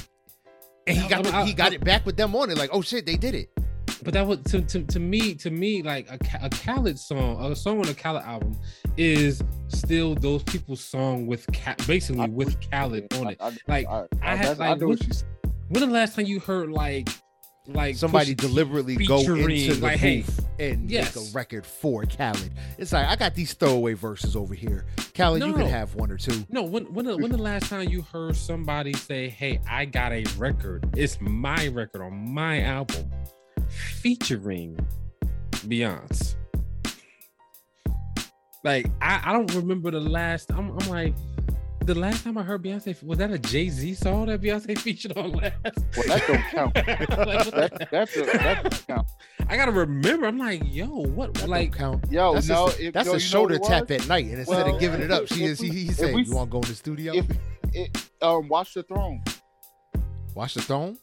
and 0.91 0.99
he 0.99 1.06
I- 1.06 1.10
got 1.10 1.23
the, 1.23 1.36
I- 1.36 1.45
he 1.45 1.54
got 1.54 1.71
I- 1.71 1.75
it 1.75 1.84
back 1.84 2.06
with 2.06 2.17
them 2.17 2.36
on 2.36 2.49
it. 2.49 2.58
Like, 2.58 2.69
oh 2.73 2.82
shit, 2.82 3.06
they 3.06 3.15
did 3.17 3.36
it. 3.36 3.49
But 4.04 4.13
that 4.15 4.25
was 4.25 4.39
to, 4.45 4.62
to, 4.62 4.84
to 4.84 4.99
me 4.99 5.36
to 5.36 5.51
me 5.51 5.84
like 5.84 6.08
a, 6.12 6.17
Ka- 6.17 6.39
a 6.41 6.49
Khaled 6.49 6.97
song, 6.97 7.51
a 7.51 7.56
song 7.56 7.80
on 7.80 7.88
a 7.88 7.93
Khaled 7.93 8.23
album 8.23 8.58
is 8.97 9.43
still 9.67 10.15
those 10.15 10.41
people's 10.43 10.84
song 10.84 11.27
with 11.27 11.45
basically 11.86 12.21
I- 12.23 12.27
with 12.27 12.58
Khaled 12.71 13.13
on 13.13 13.27
it. 13.30 13.38
I, 13.39 13.51
Like 13.67 13.88
I, 13.88 13.91
I 13.91 14.08
I, 14.23 14.36
had 14.36 14.58
that's- 14.58 14.60
I 14.60 14.69
like 14.69 14.80
know 14.80 14.88
when, 14.88 14.97
what 14.97 15.08
you 15.08 15.13
said. 15.13 15.27
when 15.69 15.82
the 15.88 15.93
last 15.93 16.15
time 16.15 16.25
you 16.25 16.39
heard 16.39 16.71
like 16.71 17.10
like 17.67 17.95
Somebody 17.95 18.34
deliberately 18.34 18.95
go 19.06 19.19
into 19.19 19.76
the 19.76 19.82
like, 19.82 19.97
hey, 20.00 20.24
and 20.60 20.89
yes. 20.89 21.15
make 21.15 21.26
a 21.26 21.32
record 21.32 21.65
for 21.65 22.04
Khaled. 22.06 22.52
It's 22.78 22.91
like 22.91 23.08
I 23.08 23.15
got 23.15 23.36
these 23.36 23.54
throwaway 23.54 23.93
verses 23.93 24.36
over 24.36 24.54
here. 24.56 24.86
Khaled, 25.15 25.41
you 25.43 25.52
No. 25.52 25.58
can 25.58 25.67
have 25.67 25.93
one 25.95 26.12
or 26.12 26.17
two. 26.17 26.43
No, 26.50 26.63
when 26.63 26.86
when 26.93 27.06
the, 27.06 27.15
when 27.17 27.32
the 27.32 27.38
last 27.38 27.69
time 27.69 27.88
you 27.88 28.02
heard 28.02 28.36
somebody 28.36 28.93
say, 28.93 29.30
"Hey, 29.30 29.60
I 29.69 29.86
got 29.86 30.12
a 30.12 30.24
record. 30.38 30.89
It's 30.97 31.19
my 31.21 31.67
record 31.67 32.02
on 32.02 32.34
my 32.34 32.62
album, 32.62 33.10
featuring 33.69 34.80
Beyonce." 35.52 36.36
Like 38.63 38.88
I, 39.02 39.21
I 39.26 39.34
don't 39.34 39.54
remember 39.56 39.91
the 39.91 40.00
last. 40.00 40.52
I'm, 40.52 40.71
I'm 40.80 40.89
like, 40.89 41.13
the 41.93 41.99
last 41.99 42.23
time 42.23 42.38
I 42.38 42.43
heard 42.43 42.63
Beyonce 42.63 43.01
was 43.04 43.17
that 43.19 43.32
a 43.32 43.38
Jay 43.39 43.69
Z 43.69 43.93
song 43.95 44.27
that 44.27 44.41
Beyonce 44.41 44.77
featured 44.80 45.17
on 45.17 45.32
last. 45.34 45.54
Well, 45.97 46.08
that 46.08 46.23
don't 46.27 46.43
count. 46.51 46.75
Like, 47.21 47.51
That, 47.51 47.88
that's 47.91 48.15
a, 48.17 48.21
that 48.23 48.63
don't 48.63 48.88
count. 48.88 49.08
I 49.49 49.58
gotta 49.58 49.71
remember. 49.71 50.27
I'm 50.27 50.38
like, 50.38 50.62
yo, 50.65 50.86
what? 50.88 51.34
That 51.36 51.49
like, 51.49 51.71
don't 51.71 52.01
count. 52.01 52.12
Yo, 52.12 52.34
That's 52.34 52.47
no, 52.47 52.67
a, 52.67 52.69
if, 52.88 52.93
that's 52.93 53.08
yo, 53.08 53.15
a 53.15 53.19
shoulder 53.19 53.60
tap 53.60 53.89
at 53.91 54.08
night, 54.08 54.25
and 54.25 54.39
instead 54.39 54.65
Well, 54.65 54.75
of 54.75 54.80
giving 54.80 55.01
it 55.01 55.12
up, 55.12 55.27
she 55.27 55.43
is. 55.45 55.60
He, 55.60 55.69
we- 55.69 55.75
he 55.86 55.91
said, 55.91 56.13
we- 56.15 56.23
"You 56.23 56.36
want 56.36 56.49
to 56.49 56.51
go 56.51 56.58
in 56.62 56.69
the 56.69 56.75
studio? 56.75 57.13
if- 57.15 57.25
It, 57.73 58.10
um, 58.21 58.47
watch 58.47 58.73
the 58.73 58.84
throne. 58.84 59.23
Watch 60.36 60.54
the 60.56 60.62
throne." 60.62 60.97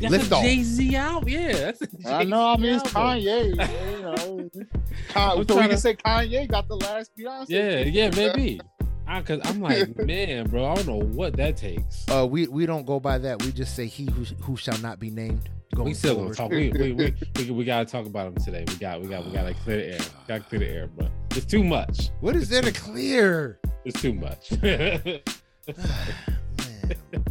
that's 0.00 0.10
Lift 0.12 0.26
a. 0.32 0.40
Jay 0.42 0.62
Z 0.62 0.96
out, 0.96 1.28
Yeah, 1.28 1.52
that's 1.52 1.80
a 1.82 1.86
Jay-Z 1.86 2.08
I 2.08 2.24
know. 2.24 2.48
I 2.54 2.56
mean, 2.56 2.74
it's. 2.74 2.92
Kanye. 2.92 3.50
You 3.50 4.02
know, 4.02 4.50
I'm 4.50 4.66
Con- 5.08 5.30
so 5.32 5.38
we 5.38 5.44
trying 5.44 5.58
can 5.60 5.70
to- 5.70 5.76
say 5.78 5.94
Kanye 5.94 6.48
got 6.48 6.66
the 6.68 6.76
last 6.76 7.12
Beyonce. 7.16 7.46
Yeah, 7.48 7.78
yeah, 7.80 8.10
maybe. 8.16 8.60
I, 9.06 9.20
cause 9.22 9.40
I'm 9.44 9.60
like, 9.68 9.96
man, 9.98 10.48
bro, 10.48 10.64
I 10.66 10.74
don't 10.76 10.86
know 10.86 11.04
what 11.04 11.36
that 11.36 11.56
takes. 11.56 12.06
Uh, 12.08 12.26
we 12.28 12.46
we 12.48 12.66
don't 12.66 12.86
go 12.86 12.98
by 13.00 13.18
that. 13.18 13.42
We 13.42 13.52
just 13.52 13.74
say 13.76 13.86
he 13.86 14.04
who, 14.06 14.24
who 14.42 14.56
shall 14.56 14.78
not 14.78 14.98
be 15.00 15.10
named. 15.10 15.48
Going 15.74 15.86
we 15.88 15.94
still 15.94 16.16
gonna 16.16 16.34
talk. 16.34 16.50
We, 16.50 16.70
we, 16.70 16.92
we, 16.92 17.14
we, 17.36 17.50
we 17.50 17.64
gotta 17.64 17.86
talk 17.86 18.06
about 18.06 18.26
him 18.28 18.34
today. 18.36 18.64
We 18.68 18.74
got 18.76 19.00
we 19.00 19.08
got 19.08 19.24
we 19.26 19.32
gotta 19.32 19.54
clear 19.64 19.76
the 19.78 19.92
air. 19.94 20.00
Gotta 20.28 20.44
clear 20.44 20.58
the 20.60 20.68
air, 20.68 20.86
but 20.96 21.10
it's 21.30 21.46
too 21.46 21.64
much. 21.64 22.10
What 22.20 22.36
is 22.36 22.48
there 22.48 22.62
to 22.62 22.72
clear? 22.72 23.58
It's 23.84 24.00
too 24.00 24.12
much. 24.12 24.52
Man, 24.62 25.22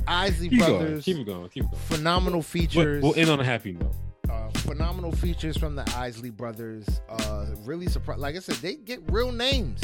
Isley 0.07 0.49
keep 0.49 0.60
going. 0.60 0.71
Brothers, 0.79 1.05
Keep 1.05 1.17
it 1.17 1.25
going. 1.25 1.49
Keep 1.49 1.63
it 1.65 1.71
going. 1.71 1.81
phenomenal 1.84 2.38
We'll, 2.39 2.43
features. 2.43 3.03
we'll 3.03 3.15
end 3.15 3.29
on 3.29 3.39
a 3.39 3.43
happy 3.43 3.73
note. 3.73 3.93
uh, 4.29 4.49
phenomenal 4.60 5.12
features 5.12 5.57
from 5.57 5.75
the 5.75 5.84
Isley 5.95 6.29
Brothers. 6.29 7.01
Uh, 7.10 7.45
really 7.63 7.88
surprised. 7.88 8.19
Like 8.21 8.36
I 8.36 8.39
said, 8.39 8.55
they 8.55 8.75
get 8.75 9.01
real 9.12 9.31
names. 9.31 9.81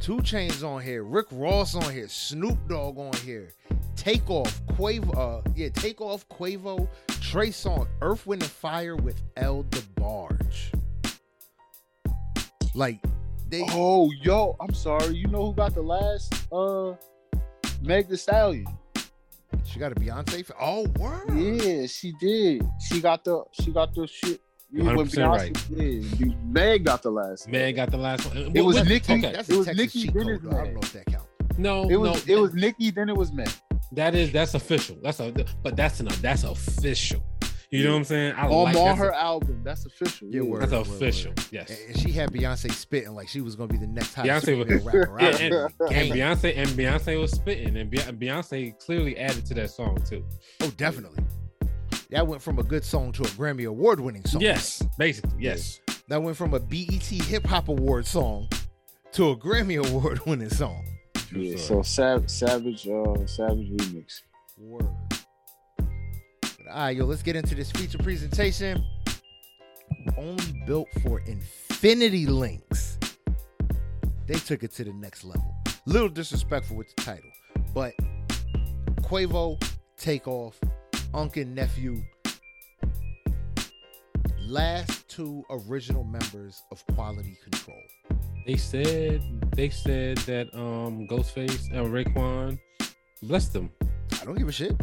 2 0.00 0.18
Chainz 0.18 0.62
on 0.62 0.82
here, 0.82 1.02
Rick 1.02 1.26
Ross 1.32 1.74
on 1.74 1.92
here, 1.92 2.08
Snoop 2.08 2.58
Dogg 2.68 2.98
on 2.98 3.12
here, 3.24 3.48
Takeoff, 3.96 4.60
Quavo, 4.68 5.16
uh, 5.16 5.50
yeah, 5.54 5.68
Takeoff, 5.70 6.28
Quavo, 6.28 6.88
Trey 7.20 7.48
Songz, 7.48 7.88
Earth, 8.02 8.26
Wind 8.26 8.42
and 8.42 8.50
Fire 8.50 8.96
with 8.96 9.20
El 9.36 9.64
DeBarge. 9.64 10.72
Like 12.74 13.00
they, 13.48 13.64
Oh, 13.70 14.10
yo, 14.22 14.56
I'm 14.60 14.74
sorry. 14.74 15.16
You 15.16 15.28
know 15.28 15.46
who 15.46 15.54
got 15.54 15.74
the 15.74 15.82
last 15.82 16.34
uh 16.52 16.94
Meg 17.80 18.08
the 18.08 18.16
Stallion? 18.16 18.66
she 19.64 19.78
got 19.78 19.92
a 19.92 19.94
Beyonce. 19.94 20.50
Oh, 20.60 20.86
word. 20.98 21.30
Yeah, 21.34 21.86
she 21.86 22.12
did. 22.20 22.66
She 22.80 23.00
got 23.00 23.24
the 23.24 23.44
she 23.52 23.72
got 23.72 23.94
the 23.94 24.06
shit. 24.06 24.40
You're 24.70 24.84
when 24.84 24.96
100% 24.96 25.10
Beyonce 25.10 25.28
right. 25.28 25.68
did. 25.76 26.18
Be- 26.18 26.36
Meg 26.44 26.84
got 26.84 27.02
the 27.02 27.10
last. 27.10 27.46
One. 27.46 27.52
Man 27.52 27.74
got 27.74 27.90
the 27.90 27.96
last 27.96 28.26
one. 28.26 28.50
It 28.54 28.60
was 28.62 28.76
What- 28.76 28.88
Nicki- 28.88 29.12
Okay. 29.14 29.32
That's 29.32 29.48
It 29.48 29.54
a 29.54 29.58
was 29.58 29.66
Texas 29.66 29.94
Nicki 29.94 30.02
cheat 30.06 30.14
Dennis 30.14 30.42
code. 30.42 30.54
I 30.54 30.64
don't 30.64 30.74
know 30.74 30.80
if 30.82 30.92
that 30.92 31.06
counts. 31.06 31.26
No, 31.58 31.88
It 31.88 31.96
was 31.96 32.26
no, 32.26 32.34
it 32.34 32.40
was 32.40 32.52
Nicki, 32.54 32.90
then 32.90 33.08
it 33.08 33.16
was 33.16 33.32
Meg. 33.32 33.48
that 33.92 34.14
is 34.14 34.30
that's 34.32 34.54
official. 34.54 34.96
That's 35.02 35.20
a 35.20 35.32
but 35.62 35.76
that's 35.76 36.00
enough. 36.00 36.20
That's 36.20 36.44
official. 36.44 37.22
You 37.70 37.82
know 37.84 37.92
what 37.92 37.96
I'm 37.98 38.04
saying? 38.04 38.34
I 38.36 38.46
On 38.46 38.64
like 38.64 38.76
on 38.76 38.84
that's 38.84 38.98
her 38.98 39.08
a- 39.10 39.16
album. 39.18 39.60
That's 39.64 39.86
official. 39.86 40.28
Yeah, 40.30 40.42
word. 40.42 40.62
That's 40.62 40.72
word, 40.72 40.96
official. 40.96 41.30
word. 41.30 41.46
Yes. 41.50 41.70
And 41.70 41.78
and 41.94 41.98
she 41.98 42.12
had 42.12 42.30
Beyonce 42.30 42.70
spitting 42.72 43.14
like 43.14 43.28
she 43.28 43.40
was 43.40 43.56
gonna 43.56 43.68
be 43.72 43.76
the 43.78 43.86
next 43.88 44.14
hottest 44.14 44.46
Beyonce 44.46 44.58
was- 44.58 44.68
female 44.68 44.84
rapper 44.84 45.16
Yeah, 45.20 45.28
and, 45.28 45.54
and 45.92 46.12
Beyonce 46.12 46.56
and 46.56 46.68
Beyonce 46.70 47.20
was 47.20 47.32
spitting, 47.32 47.76
and 47.76 47.90
Beyonce 47.90 48.78
clearly 48.78 49.16
added 49.18 49.46
to 49.46 49.54
that 49.54 49.70
song 49.70 49.98
too. 50.08 50.24
Oh, 50.60 50.70
definitely. 50.76 51.24
That 52.10 52.26
went 52.26 52.40
from 52.40 52.58
a 52.58 52.62
good 52.62 52.84
song 52.84 53.12
to 53.12 53.22
a 53.22 53.26
Grammy 53.26 53.66
Award 53.68 53.98
winning 54.00 54.24
song. 54.24 54.40
Yes, 54.40 54.82
basically, 54.96 55.42
yes. 55.42 55.80
That 56.08 56.22
went 56.22 56.36
from 56.36 56.54
a 56.54 56.60
BET 56.60 57.02
Hip 57.02 57.44
Hop 57.46 57.68
Award 57.68 58.06
song 58.06 58.48
to 59.12 59.30
a 59.30 59.36
Grammy 59.36 59.84
Award 59.90 60.24
winning 60.24 60.50
song. 60.50 60.84
Yeah, 61.34 61.56
so 61.56 61.82
Sav- 61.82 62.30
Savage, 62.30 62.86
uh, 62.86 63.26
Savage 63.26 63.68
remix. 63.70 64.20
Word. 64.56 64.86
But, 65.78 65.86
all 66.70 66.76
right, 66.76 66.96
yo, 66.96 67.04
let's 67.04 67.22
get 67.22 67.34
into 67.34 67.54
this 67.56 67.72
feature 67.72 67.98
presentation. 67.98 68.84
Only 70.16 70.62
built 70.66 70.88
for 71.02 71.20
Infinity 71.20 72.26
Links. 72.26 72.98
They 74.26 74.34
took 74.34 74.62
it 74.62 74.72
to 74.74 74.84
the 74.84 74.92
next 74.92 75.24
level. 75.24 75.54
Little 75.86 76.08
disrespectful 76.08 76.76
with 76.76 76.94
the 76.94 77.02
title, 77.02 77.30
but 77.74 77.92
Quavo, 79.02 79.60
Takeoff, 79.96 80.58
Uncle 81.16 81.46
Nephew, 81.46 82.04
last 84.46 85.08
two 85.08 85.42
original 85.48 86.04
members 86.04 86.62
of 86.70 86.84
Quality 86.94 87.38
Control. 87.42 87.80
They 88.46 88.56
said 88.56 89.22
they 89.52 89.70
said 89.70 90.18
that 90.18 90.54
um 90.54 91.08
Ghostface 91.08 91.72
and 91.72 91.86
Raekwon 91.86 92.58
blessed 93.22 93.54
them. 93.54 93.70
I 94.20 94.26
don't 94.26 94.36
give 94.36 94.46
a 94.46 94.52
shit. 94.52 94.78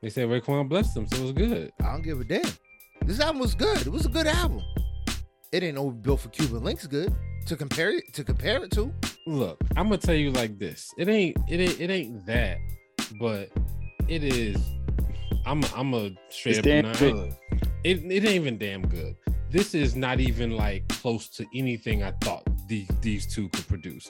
They 0.00 0.08
said 0.08 0.28
Raekwon 0.28 0.70
blessed 0.70 0.94
them, 0.94 1.06
so 1.06 1.18
it 1.18 1.22
was 1.22 1.32
good. 1.32 1.70
I 1.80 1.92
don't 1.92 2.02
give 2.02 2.18
a 2.18 2.24
damn. 2.24 2.50
This 3.04 3.20
album 3.20 3.40
was 3.40 3.54
good. 3.54 3.86
It 3.86 3.92
was 3.92 4.06
a 4.06 4.08
good 4.08 4.26
album. 4.26 4.62
It 5.52 5.62
ain't 5.62 5.74
no 5.74 5.90
built 5.90 6.20
for 6.20 6.30
Cuban 6.30 6.62
Linx 6.62 6.88
good 6.88 7.14
to 7.46 7.56
compare 7.56 7.90
it 7.90 8.04
to 8.14 8.24
compare 8.24 8.64
it 8.64 8.70
to. 8.70 8.90
Look, 9.26 9.60
I'm 9.76 9.90
gonna 9.90 9.98
tell 9.98 10.14
you 10.14 10.30
like 10.30 10.58
this. 10.58 10.90
It 10.96 11.08
ain't 11.10 11.36
it 11.46 11.60
ain't 11.60 11.78
it 11.78 11.90
ain't 11.90 12.24
that, 12.24 12.56
but 13.20 13.50
it 14.08 14.24
is. 14.24 14.56
I'm 15.44 15.62
a, 15.64 15.68
I'm 15.74 15.94
a 15.94 16.10
straight 16.28 16.58
It's 16.58 16.58
up 16.58 16.64
damn 16.64 16.84
nine. 16.84 16.94
good. 16.94 17.36
It 17.84 17.98
it 18.04 18.24
ain't 18.24 18.26
even 18.26 18.58
damn 18.58 18.86
good. 18.86 19.16
This 19.50 19.74
is 19.74 19.96
not 19.96 20.20
even 20.20 20.52
like 20.52 20.86
close 20.88 21.28
to 21.30 21.44
anything 21.54 22.02
I 22.02 22.12
thought 22.22 22.42
these 22.68 22.88
these 23.00 23.26
two 23.26 23.48
could 23.50 23.66
produce. 23.68 24.08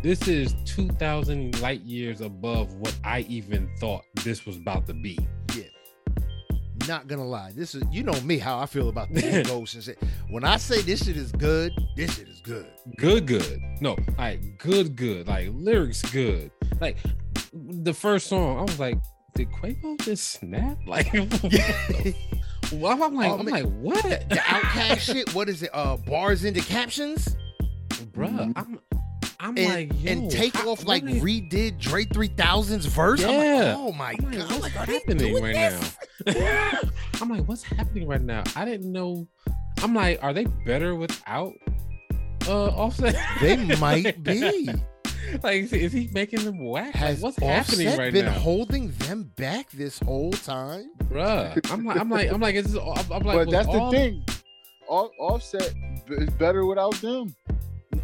This 0.00 0.28
is 0.28 0.54
2,000 0.64 1.60
light 1.60 1.80
years 1.80 2.20
above 2.20 2.72
what 2.74 2.96
I 3.02 3.20
even 3.28 3.68
thought 3.80 4.04
this 4.24 4.46
was 4.46 4.56
about 4.56 4.86
to 4.86 4.94
be. 4.94 5.18
Yeah. 5.56 5.64
Not 6.86 7.08
gonna 7.08 7.24
lie, 7.26 7.50
this 7.54 7.74
is 7.74 7.82
you 7.90 8.02
know 8.04 8.18
me 8.22 8.38
how 8.38 8.58
I 8.60 8.66
feel 8.66 8.88
about 8.88 9.12
these 9.12 9.46
ghosts 9.48 9.74
and 9.74 9.84
shit. 9.84 9.98
When 10.30 10.44
I 10.44 10.56
say 10.56 10.80
this 10.80 11.04
shit 11.04 11.16
is 11.16 11.32
good, 11.32 11.72
this 11.96 12.16
shit 12.16 12.28
is 12.28 12.40
good. 12.40 12.66
Good, 12.96 13.26
good. 13.26 13.60
No, 13.80 13.96
like 14.16 14.40
good, 14.58 14.94
good. 14.96 15.26
Like 15.26 15.48
lyrics, 15.52 16.02
good. 16.10 16.50
Like 16.80 16.96
the 17.52 17.92
first 17.92 18.28
song, 18.28 18.58
I 18.58 18.62
was 18.62 18.78
like, 18.78 18.98
did 19.38 19.50
Quavo 19.52 19.98
just 20.00 20.32
snap? 20.32 20.76
Like, 20.86 21.12
well, 22.72 23.02
I'm 23.02 23.14
like, 23.14 23.30
Oh, 23.30 23.38
I'm 23.38 23.44
man. 23.46 23.54
like, 23.54 23.64
what? 23.80 24.02
The 24.28 24.36
OutKast 24.36 24.98
shit. 24.98 25.34
What 25.34 25.48
is 25.48 25.62
it? 25.62 25.70
Uh, 25.72 25.96
bars 25.96 26.44
into 26.44 26.60
captions 26.60 27.36
bruh. 28.14 28.30
Mhm. 28.30 28.52
I'm, 28.56 28.78
I'm 29.40 29.56
and 29.58 29.68
like, 29.68 30.02
yo, 30.02 30.12
and 30.12 30.30
take 30.30 30.54
how- 30.56 30.70
off 30.70 30.84
like 30.86 31.02
what 31.04 31.12
is- 31.12 31.22
redid 31.22 31.78
Dre 31.78 32.04
3000's 32.04 32.86
verse. 32.86 33.22
I'm 33.24 33.30
Yeah. 33.30 33.54
like, 33.54 33.76
oh 33.76 33.92
my 33.92 34.14
I'm 34.18 34.24
like, 34.24 34.38
god, 34.38 34.50
what's 34.50 34.62
like, 34.62 34.76
are 34.76 34.92
happening 34.92 35.42
right 35.42 35.54
this? 35.54 35.96
I'm 37.22 37.28
like, 37.28 37.44
what's 37.46 37.62
happening 37.62 38.06
right 38.08 38.20
now? 38.20 38.42
I 38.56 38.64
didn't 38.64 38.90
know. 38.92 39.26
I'm 39.82 39.94
like, 39.94 40.22
are 40.22 40.32
they 40.32 40.44
better 40.66 40.94
without 40.96 41.52
uh 42.48 42.66
Offset? 42.68 43.16
They 43.40 43.56
might 43.76 44.22
be. 44.24 44.68
like, 45.42 45.62
is, 45.62 45.72
is 45.72 45.92
he 45.92 46.08
making 46.12 46.44
them 46.44 46.64
whack? 46.64 46.94
Has 46.94 47.22
like, 47.22 47.38
what's 47.38 47.38
happening 47.38 47.86
Offset 47.88 47.98
right 47.98 48.12
been 48.12 48.26
now, 48.26 48.32
holding 48.32 48.90
them 48.92 49.32
back 49.36 49.70
this 49.70 49.98
whole 49.98 50.32
time? 50.32 50.90
bruh? 51.04 51.70
I'm 51.70 51.84
like, 51.84 51.98
I'm 52.00 52.10
like, 52.10 52.30
I'm 52.32 52.40
like, 52.40 52.54
is 52.54 52.72
this, 52.72 52.82
I'm, 52.82 53.12
I'm 53.12 53.22
like, 53.22 53.36
but 53.46 53.50
that's 53.50 53.68
all- 53.68 53.90
the 53.90 53.96
thing. 53.98 54.24
All, 54.88 55.10
offset 55.20 55.74
is 56.08 56.30
better 56.30 56.64
without 56.64 56.94
them. 57.02 57.34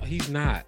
He's 0.05 0.29
not. 0.29 0.67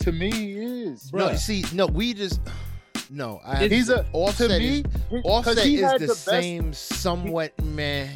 To 0.00 0.12
me, 0.12 0.30
he 0.30 0.52
is. 0.58 1.10
Bruh. 1.10 1.30
No, 1.30 1.34
see, 1.36 1.64
no, 1.72 1.86
we 1.86 2.12
just 2.12 2.40
no. 3.10 3.40
I 3.44 3.68
He's 3.68 3.88
a 3.88 4.04
Offset 4.12 4.50
to 4.50 4.58
me. 4.58 4.80
is, 4.80 4.84
he- 5.10 5.16
Offset 5.22 5.58
is 5.66 5.80
had 5.80 6.00
the, 6.00 6.06
best- 6.08 6.24
same, 6.24 6.72
somewhat 6.74 7.52
meh 7.64 8.08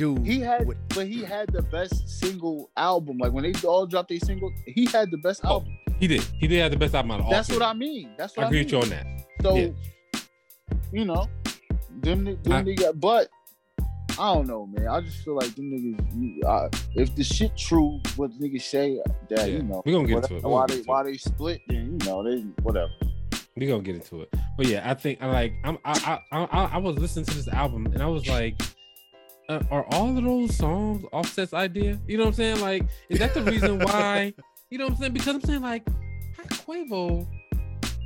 dude. 0.00 0.26
He 0.26 0.40
had, 0.40 0.66
with- 0.66 0.78
but 0.94 1.06
he 1.06 1.22
had 1.22 1.52
the 1.52 1.62
best 1.62 2.08
single 2.08 2.70
album. 2.76 3.18
Like 3.18 3.32
when 3.32 3.44
they 3.44 3.52
all 3.66 3.86
dropped 3.86 4.10
a 4.12 4.18
single, 4.18 4.50
he 4.66 4.86
had 4.86 5.10
the 5.10 5.18
best 5.18 5.40
Oh, 5.44 5.48
album. 5.54 5.76
He 5.98 6.06
did. 6.06 6.22
He 6.40 6.46
did 6.48 6.60
have 6.62 6.70
the 6.70 6.78
best 6.78 6.94
album 6.94 7.10
out 7.12 7.20
of 7.20 7.26
all. 7.26 7.30
That's 7.32 7.50
what 7.50 7.62
I 7.62 7.74
mean. 7.74 8.10
That's 8.16 8.34
what 8.36 8.44
I 8.44 8.46
I, 8.46 8.48
agree 8.48 8.58
mean. 8.60 8.66
with 8.66 8.72
you 8.72 8.80
on 8.80 8.88
that. 8.90 9.06
So, 9.42 9.56
Yeah. 9.56 10.20
you 10.92 11.04
know, 11.04 11.26
them, 12.02 12.24
them 12.24 12.38
I- 12.52 12.62
niggas, 12.62 12.98
but 13.00 13.28
I 14.18 14.34
don't 14.34 14.46
know, 14.48 14.66
man. 14.66 14.88
I 14.88 15.00
just 15.02 15.18
feel 15.24 15.34
like 15.36 15.54
them 15.54 15.70
niggas. 15.70 16.44
Uh, 16.44 16.68
if 16.94 17.14
the 17.14 17.22
shit 17.24 17.56
true, 17.56 18.00
what 18.16 18.30
niggas 18.40 18.62
say 18.62 19.00
that 19.28 19.38
Yeah. 19.40 19.44
you 19.56 19.62
know, 19.62 19.82
We're 19.84 19.92
gonna 19.92 20.08
get 20.08 20.14
whatever- 20.16 20.34
into 20.36 20.46
it. 20.46 20.50
Why 20.50 20.66
they 20.66 20.80
why 20.82 21.00
it. 21.02 21.04
they 21.04 21.16
split, 21.18 21.60
then 21.68 21.98
you 22.00 22.06
know 22.06 22.22
they 22.22 22.40
whatever. 22.62 22.90
we 23.56 23.66
gonna 23.66 23.82
get 23.82 23.94
into 23.96 24.22
it. 24.22 24.34
But 24.56 24.66
yeah, 24.66 24.88
I 24.90 24.94
think 24.94 25.22
I 25.22 25.26
like 25.30 25.52
I'm 25.64 25.78
I 25.84 26.18
I 26.32 26.38
I, 26.46 26.64
I 26.74 26.78
was 26.78 26.96
listening 26.98 27.26
to 27.26 27.34
this 27.34 27.48
album 27.48 27.86
and 27.86 28.02
I 28.02 28.06
was 28.06 28.26
like, 28.28 28.60
uh, 29.50 29.62
are 29.70 29.84
all 29.94 30.16
of 30.16 30.22
those 30.24 30.56
songs 30.56 31.04
Offset's 31.12 31.52
idea? 31.52 31.98
You 32.06 32.16
know 32.18 32.24
what 32.24 32.28
I'm 32.30 32.34
saying? 32.34 32.60
Like, 32.60 32.84
is 33.08 33.18
that 33.18 33.34
the 33.34 33.42
reason 33.42 33.78
why? 33.84 34.32
You 34.70 34.78
know 34.78 34.84
what 34.84 34.92
I'm 34.94 34.98
saying? 35.00 35.12
Because 35.12 35.34
I'm 35.34 35.40
saying 35.42 35.62
like, 35.62 35.86
how 36.36 36.44
Quavo 36.44 37.26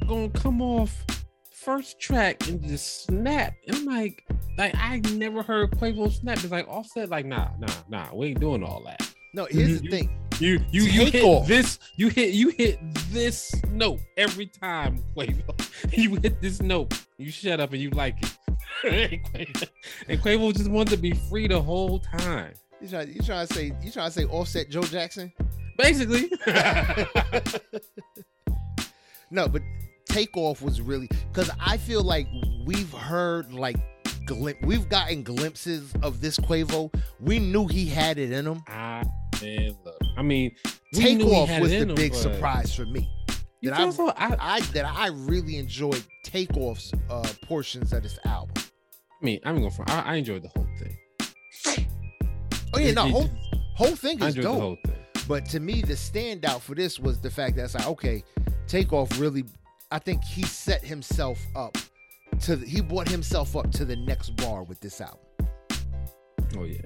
gonna 0.09 0.29
come 0.31 0.63
off 0.63 1.05
first 1.53 2.01
track 2.01 2.49
and 2.49 2.63
just 2.67 3.05
snap? 3.05 3.55
And 3.67 3.77
I'm 3.77 3.85
like, 3.85 4.25
like 4.57 4.75
I 4.77 5.01
never 5.13 5.43
heard 5.43 5.71
Quavo 5.73 6.11
snap. 6.13 6.39
It's 6.39 6.51
like 6.51 6.67
Offset, 6.69 7.11
like 7.11 7.27
nah, 7.27 7.49
nah, 7.59 7.69
nah. 7.89 8.07
We 8.15 8.29
ain't 8.29 8.41
doing 8.41 8.63
all 8.65 8.83
that. 8.87 9.03
no, 9.35 9.47
here's 9.51 9.81
the 9.81 9.89
Mhm. 9.89 9.91
thing. 9.91 10.11
You 10.41 10.61
you 10.73 10.83
you 10.83 11.05
hit 11.11 11.23
off. 11.25 11.47
this 11.47 11.79
you 11.97 12.09
hit 12.09 12.35
you 12.35 12.49
hit 12.49 12.79
this 13.13 13.55
note 13.71 14.01
every 14.17 14.47
time 14.47 15.05
Quavo. 15.17 15.43
You 15.93 16.15
hit 16.17 16.41
this 16.41 16.61
note. 16.63 16.93
You 17.19 17.31
shut 17.31 17.61
up 17.61 17.73
and 17.73 17.81
you 17.83 17.91
like 17.91 18.17
it. 18.23 18.33
And 18.85 20.21
Quavo 20.21 20.55
just 20.57 20.71
wanted 20.71 20.91
to 20.91 20.97
be 20.97 21.13
free 21.13 21.49
the 21.49 21.61
whole 21.61 21.99
time. 21.99 22.55
You 22.81 22.89
trying, 22.89 23.09
you 23.13 23.21
trying 23.23 23.47
to 23.47 23.55
say 23.55 23.73
you 23.83 23.91
trying 23.91 24.09
to 24.09 24.13
say 24.13 24.25
offset 24.27 24.69
Joe 24.71 24.83
Jackson? 24.83 25.33
Basically. 25.79 26.31
No, 29.31 29.49
but 29.49 29.63
takeoff 30.07 30.63
was 30.63 30.81
really 30.81 31.09
because 31.33 31.51
I 31.59 31.77
feel 31.77 32.03
like 32.03 32.29
we've 32.67 32.93
heard 32.93 33.53
like 33.53 33.77
glim- 34.27 34.59
we've 34.63 34.89
gotten 34.89 35.25
glimpses 35.25 35.93
of 36.03 36.21
this 36.21 36.37
Quavo. 36.37 36.95
We 37.19 37.41
knew 37.41 37.67
he 37.67 37.87
had 37.87 38.19
it 38.19 38.31
in 38.31 38.47
him. 38.47 38.63
I 38.69 39.03
man, 39.43 39.77
look. 39.85 39.99
I 40.17 40.23
mean, 40.23 40.55
Takeoff 40.93 41.59
was 41.59 41.71
the 41.71 41.79
him, 41.79 41.95
big 41.97 42.13
but- 42.13 42.19
surprise 42.21 42.73
for 42.75 42.87
me. 42.87 43.11
That 43.63 43.81
I, 43.81 43.91
so? 43.91 44.11
I, 44.11 44.37
I 44.39 44.61
that 44.61 44.85
I 44.85 45.09
really 45.09 45.57
enjoyed 45.57 46.05
Takeoff's 46.25 46.93
uh, 47.11 47.27
portions 47.43 47.93
of 47.95 48.03
this 48.03 48.19
album. 48.27 48.63
I 49.25 49.27
mean, 49.27 49.41
I'm 49.45 49.57
going 49.59 49.71
for. 49.71 49.89
I, 49.89 50.01
I 50.03 50.15
enjoyed 50.17 50.43
the 50.43 50.51
whole 50.51 50.67
thing. 50.79 51.87
Oh 52.75 52.79
yeah, 52.79 52.89
It- 52.89 52.95
no, 52.95 53.07
it- 53.07 53.11
whole 53.13 53.31
whole 53.75 53.97
thing 53.97 54.23
is 54.23 54.35
the 54.35 54.43
dope. 54.43 54.61
whole 54.61 54.77
thing. 54.85 54.97
But 55.27 55.47
to 55.47 55.61
me, 55.61 55.81
the 55.81 55.95
standout 55.95 56.61
for 56.61 56.75
this 56.75 57.01
was 57.01 57.21
the 57.23 57.31
fact 57.31 57.57
that 57.57 57.65
it's 57.65 57.75
like, 57.75 57.87
okay, 57.87 58.23
Takeoff 58.67 59.19
really, 59.19 59.45
I 59.91 59.99
think 59.99 60.23
he 60.23 60.43
set 60.43 60.85
himself 60.85 61.39
up 61.57 61.79
to, 62.43 62.57
he 62.59 62.83
brought 62.83 63.09
himself 63.09 63.57
up 63.57 63.71
to 63.73 63.87
the 63.87 63.97
next 63.97 64.37
bar 64.37 64.63
with 64.65 64.79
this 64.81 65.01
album. 65.01 65.21
Oh 66.59 66.65
yeah. 66.65 66.83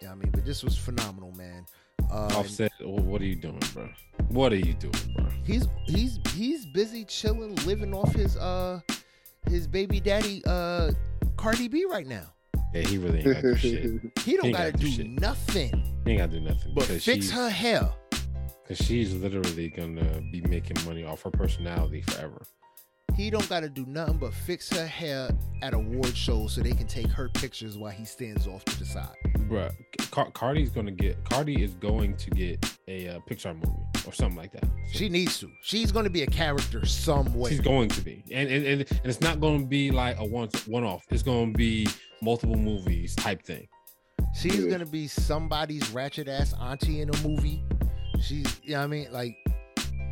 Yeah, 0.00 0.12
I 0.12 0.14
mean, 0.14 0.30
but 0.32 0.46
this 0.46 0.64
was 0.64 0.78
phenomenal, 0.78 1.32
man. 1.32 1.66
Uh, 2.10 2.30
Offset. 2.34 2.72
wh- 2.80 3.04
What 3.06 3.20
are 3.20 3.26
you 3.26 3.36
doing, 3.36 3.60
bro? 3.74 3.90
What 4.28 4.52
are 4.54 4.56
you 4.56 4.72
doing, 4.72 4.94
bro? 5.14 5.26
he's 5.44 5.68
he's 5.84 6.18
he's 6.34 6.64
busy 6.64 7.04
chilling, 7.04 7.54
living 7.66 7.92
off 7.92 8.14
his 8.14 8.38
uh 8.38 8.80
his 9.48 9.66
baby 9.66 10.00
daddy 10.00 10.42
uh 10.46 10.90
Cardi 11.36 11.68
B 11.68 11.84
right 11.84 12.06
now. 12.06 12.32
Yeah, 12.74 12.82
he 12.82 12.98
really 12.98 13.18
ain't 13.20 13.26
got 13.34 13.40
to 13.42 13.52
do 13.52 13.56
shit. 13.56 14.00
He 14.24 14.36
don't 14.36 14.46
He 14.46 14.52
gotta 14.52 14.72
gotta 14.72 14.72
do 14.72 14.86
do 14.86 14.90
shit. 14.90 15.06
nothing 15.08 15.82
He 16.04 16.12
ain't 16.12 16.18
got 16.20 16.30
to 16.30 16.38
do 16.40 16.44
nothing 16.44 16.72
but 16.74 16.84
fix 16.84 17.30
her 17.30 17.48
hair. 17.48 17.88
Cause 18.66 18.78
she's 18.78 19.14
literally 19.14 19.68
gonna 19.68 20.20
be 20.32 20.40
making 20.40 20.76
money 20.84 21.04
off 21.04 21.22
her 21.22 21.30
personality 21.30 22.00
forever. 22.02 22.42
He 23.16 23.30
don't 23.30 23.48
gotta 23.48 23.68
do 23.70 23.86
nothing 23.86 24.18
but 24.18 24.34
fix 24.34 24.68
her 24.76 24.86
hair 24.86 25.30
at 25.62 25.72
award 25.72 26.14
shows 26.14 26.52
so 26.54 26.60
they 26.60 26.72
can 26.72 26.86
take 26.86 27.06
her 27.08 27.28
pictures 27.30 27.78
while 27.78 27.90
he 27.90 28.04
stands 28.04 28.46
off 28.46 28.64
to 28.66 28.78
the 28.78 28.84
side. 28.84 29.14
Bruh, 29.48 29.72
Car- 30.10 30.30
Cardi's 30.32 30.68
gonna 30.70 30.90
get 30.90 31.24
Cardi 31.24 31.62
is 31.62 31.74
going 31.74 32.14
to 32.18 32.30
get 32.30 32.78
a 32.88 33.08
uh, 33.08 33.20
Pixar 33.28 33.54
movie 33.54 33.78
or 34.06 34.12
something 34.12 34.36
like 34.36 34.52
that. 34.52 34.64
She 34.92 35.08
needs 35.08 35.38
to. 35.40 35.50
She's 35.62 35.90
gonna 35.92 36.10
be 36.10 36.22
a 36.22 36.26
character 36.26 36.84
some 36.84 37.32
way. 37.34 37.50
She's 37.50 37.60
going 37.60 37.88
to 37.90 38.02
be, 38.02 38.22
and 38.30 38.48
and, 38.50 38.66
and, 38.66 38.80
and 38.82 39.00
it's 39.06 39.20
not 39.22 39.40
going 39.40 39.60
to 39.62 39.66
be 39.66 39.90
like 39.90 40.18
a 40.18 40.24
one 40.24 40.48
one 40.66 40.84
off. 40.84 41.04
It's 41.10 41.22
going 41.22 41.52
to 41.52 41.56
be 41.56 41.86
multiple 42.22 42.56
movies 42.56 43.14
type 43.14 43.42
thing. 43.42 43.66
She's 44.34 44.56
Yeah. 44.58 44.70
gonna 44.72 44.84
be 44.86 45.06
somebody's 45.08 45.88
ratchet 45.90 46.28
ass 46.28 46.52
auntie 46.60 47.00
in 47.00 47.08
a 47.08 47.16
movie. 47.26 47.64
She's, 48.20 48.60
you 48.62 48.72
know 48.72 48.78
what 48.80 48.84
I 48.84 48.86
mean? 48.88 49.12
Like, 49.12 49.36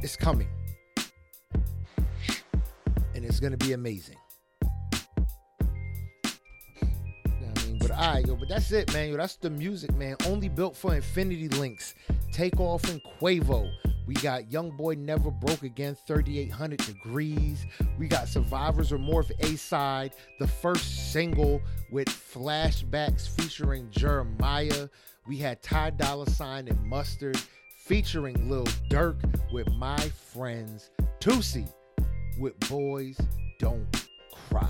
it's 0.03 0.17
coming. 0.17 0.49
And 3.25 3.31
it's 3.31 3.41
gonna 3.41 3.57
be 3.57 3.73
amazing. 3.73 4.19
You 4.61 4.69
I? 7.41 7.79
But 7.81 7.91
all 7.91 8.13
right, 8.13 8.27
yo, 8.27 8.37
but 8.37 8.51
that's 8.51 8.71
it, 8.71 8.93
man. 8.93 9.09
Yo, 9.09 9.17
that's 9.17 9.37
the 9.37 9.49
music, 9.49 9.95
man. 9.95 10.17
Only 10.27 10.51
built 10.51 10.77
for 10.77 10.95
infinity 10.95 11.49
links. 11.49 11.95
Take 12.35 12.61
off 12.61 12.85
and 12.91 13.01
Quavo. 13.19 13.73
We 14.07 14.13
got 14.17 14.53
Young 14.53 14.77
Boy 14.77 14.97
Never 14.97 15.31
Broke 15.31 15.63
Again, 15.63 15.97
3800 16.07 16.81
Degrees. 16.81 17.65
We 17.99 18.09
got 18.09 18.29
Survivors 18.29 18.93
Remorse 18.93 19.33
A 19.41 19.57
side, 19.57 20.13
the 20.39 20.47
first 20.47 21.11
single 21.11 21.63
with 21.91 22.09
flashbacks 22.09 23.27
featuring 23.27 23.89
Jeremiah. 23.91 24.91
We 25.27 25.39
had 25.39 25.63
Ty 25.63 25.91
Dolla 25.93 26.29
Sign 26.29 26.69
and 26.69 26.85
Mustard 26.85 27.41
featuring 27.87 28.51
Lil 28.51 28.67
Durk 28.91 29.17
with 29.51 29.73
My 29.73 30.11
Friends. 30.11 30.91
Toosii 31.21 31.67
with 32.39 32.59
Boys 32.69 33.19
Don't 33.59 33.87
Cry. 34.49 34.69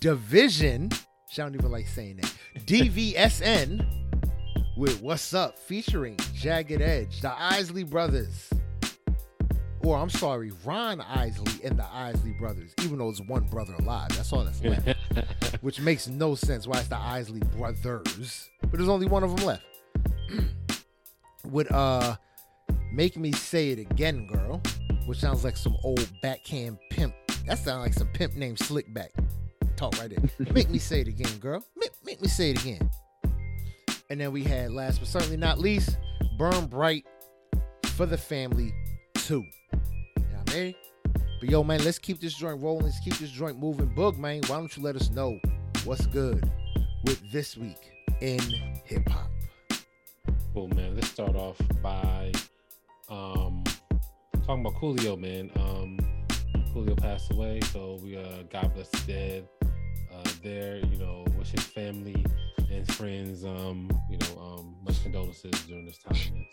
Division, 0.00 0.90
she 1.30 1.42
don't 1.42 1.54
even 1.54 1.70
like 1.70 1.86
saying 1.86 2.16
that. 2.16 2.32
DVSN 2.66 3.86
with 4.76 5.00
What's 5.02 5.34
Up 5.34 5.58
featuring 5.58 6.16
Jagged 6.34 6.80
Edge, 6.80 7.20
the 7.20 7.32
Isley 7.32 7.84
Brothers. 7.84 8.50
Or 9.80 9.96
I'm 9.96 10.10
sorry, 10.10 10.52
Ron 10.64 11.00
Isley 11.00 11.64
and 11.64 11.78
the 11.78 11.86
Isley 11.92 12.32
Brothers, 12.32 12.74
even 12.82 12.98
though 12.98 13.08
it's 13.08 13.20
one 13.22 13.44
brother 13.44 13.74
alive. 13.74 14.10
That's 14.10 14.32
all 14.32 14.44
that's 14.44 14.62
left. 14.62 14.96
Which 15.62 15.80
makes 15.80 16.08
no 16.08 16.34
sense 16.34 16.66
why 16.66 16.78
it's 16.78 16.88
the 16.88 16.96
Isley 16.96 17.40
Brothers. 17.56 18.48
But 18.60 18.72
there's 18.72 18.88
only 18.88 19.06
one 19.06 19.24
of 19.24 19.36
them 19.36 19.46
left. 19.46 19.64
with 21.44 21.70
uh 21.72 22.16
Make 22.92 23.16
Me 23.16 23.32
Say 23.32 23.70
It 23.70 23.78
Again, 23.78 24.26
Girl, 24.26 24.60
which 25.08 25.18
sounds 25.18 25.42
like 25.42 25.56
some 25.56 25.74
old 25.84 26.06
backhand 26.20 26.76
pimp. 26.90 27.14
That 27.46 27.58
sounds 27.58 27.82
like 27.82 27.94
some 27.94 28.08
pimp 28.08 28.34
named 28.34 28.58
Slickback. 28.58 29.08
Talk 29.74 29.98
right 29.98 30.10
there. 30.10 30.46
Make 30.52 30.68
me 30.68 30.78
say 30.78 31.00
it 31.00 31.08
again, 31.08 31.38
girl. 31.38 31.64
Make, 31.76 31.92
make 32.04 32.20
me 32.20 32.28
say 32.28 32.50
it 32.50 32.60
again. 32.60 32.90
And 34.10 34.20
then 34.20 34.32
we 34.32 34.44
had 34.44 34.70
last 34.70 34.98
but 34.98 35.08
certainly 35.08 35.38
not 35.38 35.58
least, 35.58 35.96
Burn 36.36 36.66
Bright 36.66 37.06
for 37.86 38.04
the 38.04 38.18
Family 38.18 38.74
2. 39.14 39.34
You 39.34 39.40
know 39.40 40.24
what 40.44 40.54
I 40.54 40.54
mean? 40.54 40.74
But 41.40 41.48
yo, 41.48 41.64
man, 41.64 41.82
let's 41.84 41.98
keep 41.98 42.20
this 42.20 42.34
joint 42.34 42.60
rolling. 42.60 42.84
Let's 42.84 43.00
keep 43.00 43.16
this 43.16 43.30
joint 43.30 43.58
moving. 43.58 43.88
Boog, 43.94 44.18
man, 44.18 44.42
why 44.46 44.58
don't 44.58 44.76
you 44.76 44.82
let 44.82 44.94
us 44.94 45.10
know 45.10 45.38
what's 45.84 46.06
good 46.06 46.50
with 47.04 47.32
this 47.32 47.56
week 47.56 47.92
in 48.20 48.40
hip 48.84 49.08
hop? 49.08 49.30
Cool, 50.52 50.68
man. 50.68 50.96
Let's 50.96 51.08
start 51.08 51.34
off 51.34 51.56
by 51.82 52.32
um 53.08 53.64
talking 54.48 54.64
about 54.66 54.80
Coolio, 54.80 55.18
man. 55.20 55.50
Um 55.56 55.98
Coolio 56.74 56.96
passed 56.98 57.30
away, 57.32 57.60
so 57.72 57.98
we 58.02 58.16
uh 58.16 58.42
God 58.50 58.72
bless 58.74 58.88
the 58.88 59.12
dead. 59.12 59.48
Uh 60.10 60.24
there, 60.42 60.78
you 60.78 60.96
know, 60.98 61.24
wish 61.36 61.50
his 61.50 61.64
family 61.64 62.24
and 62.70 62.90
friends 62.94 63.44
um, 63.44 63.90
you 64.10 64.16
know, 64.18 64.40
um 64.40 64.76
much 64.84 65.02
condolences 65.02 65.50
during 65.66 65.84
this 65.86 65.98
time, 65.98 66.16
man. 66.34 66.46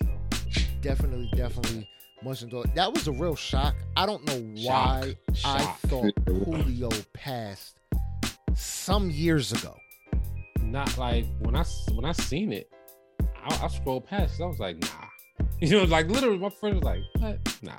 So 0.53 0.61
Definitely, 0.81 1.29
definitely. 1.35 1.87
Much 2.23 2.43
enjoyed. 2.43 2.73
That 2.75 2.91
was 2.93 3.07
a 3.07 3.11
real 3.11 3.35
shock. 3.35 3.75
I 3.95 4.05
don't 4.05 4.25
know 4.27 4.39
why 4.63 5.15
Shock. 5.33 5.45
I 5.45 5.61
Shock. 5.61 5.79
thought 5.81 6.15
Coolio 6.25 7.05
passed 7.13 7.77
some 8.55 9.09
years 9.09 9.51
ago. 9.53 9.75
not 10.61 10.97
like 10.97 11.25
when 11.39 11.55
I 11.55 11.63
when 11.93 12.03
I 12.05 12.11
seen 12.11 12.51
it, 12.51 12.69
I, 13.41 13.63
I 13.63 13.67
scrolled 13.69 14.05
past. 14.05 14.41
I 14.41 14.45
was 14.45 14.59
like, 14.59 14.77
nah. 14.81 15.04
You 15.61 15.69
know, 15.69 15.83
like 15.85 16.07
literally, 16.07 16.37
my 16.37 16.49
friend 16.49 16.75
was 16.75 16.83
like, 16.83 17.01
what? 17.17 17.57
Nah. 17.61 17.71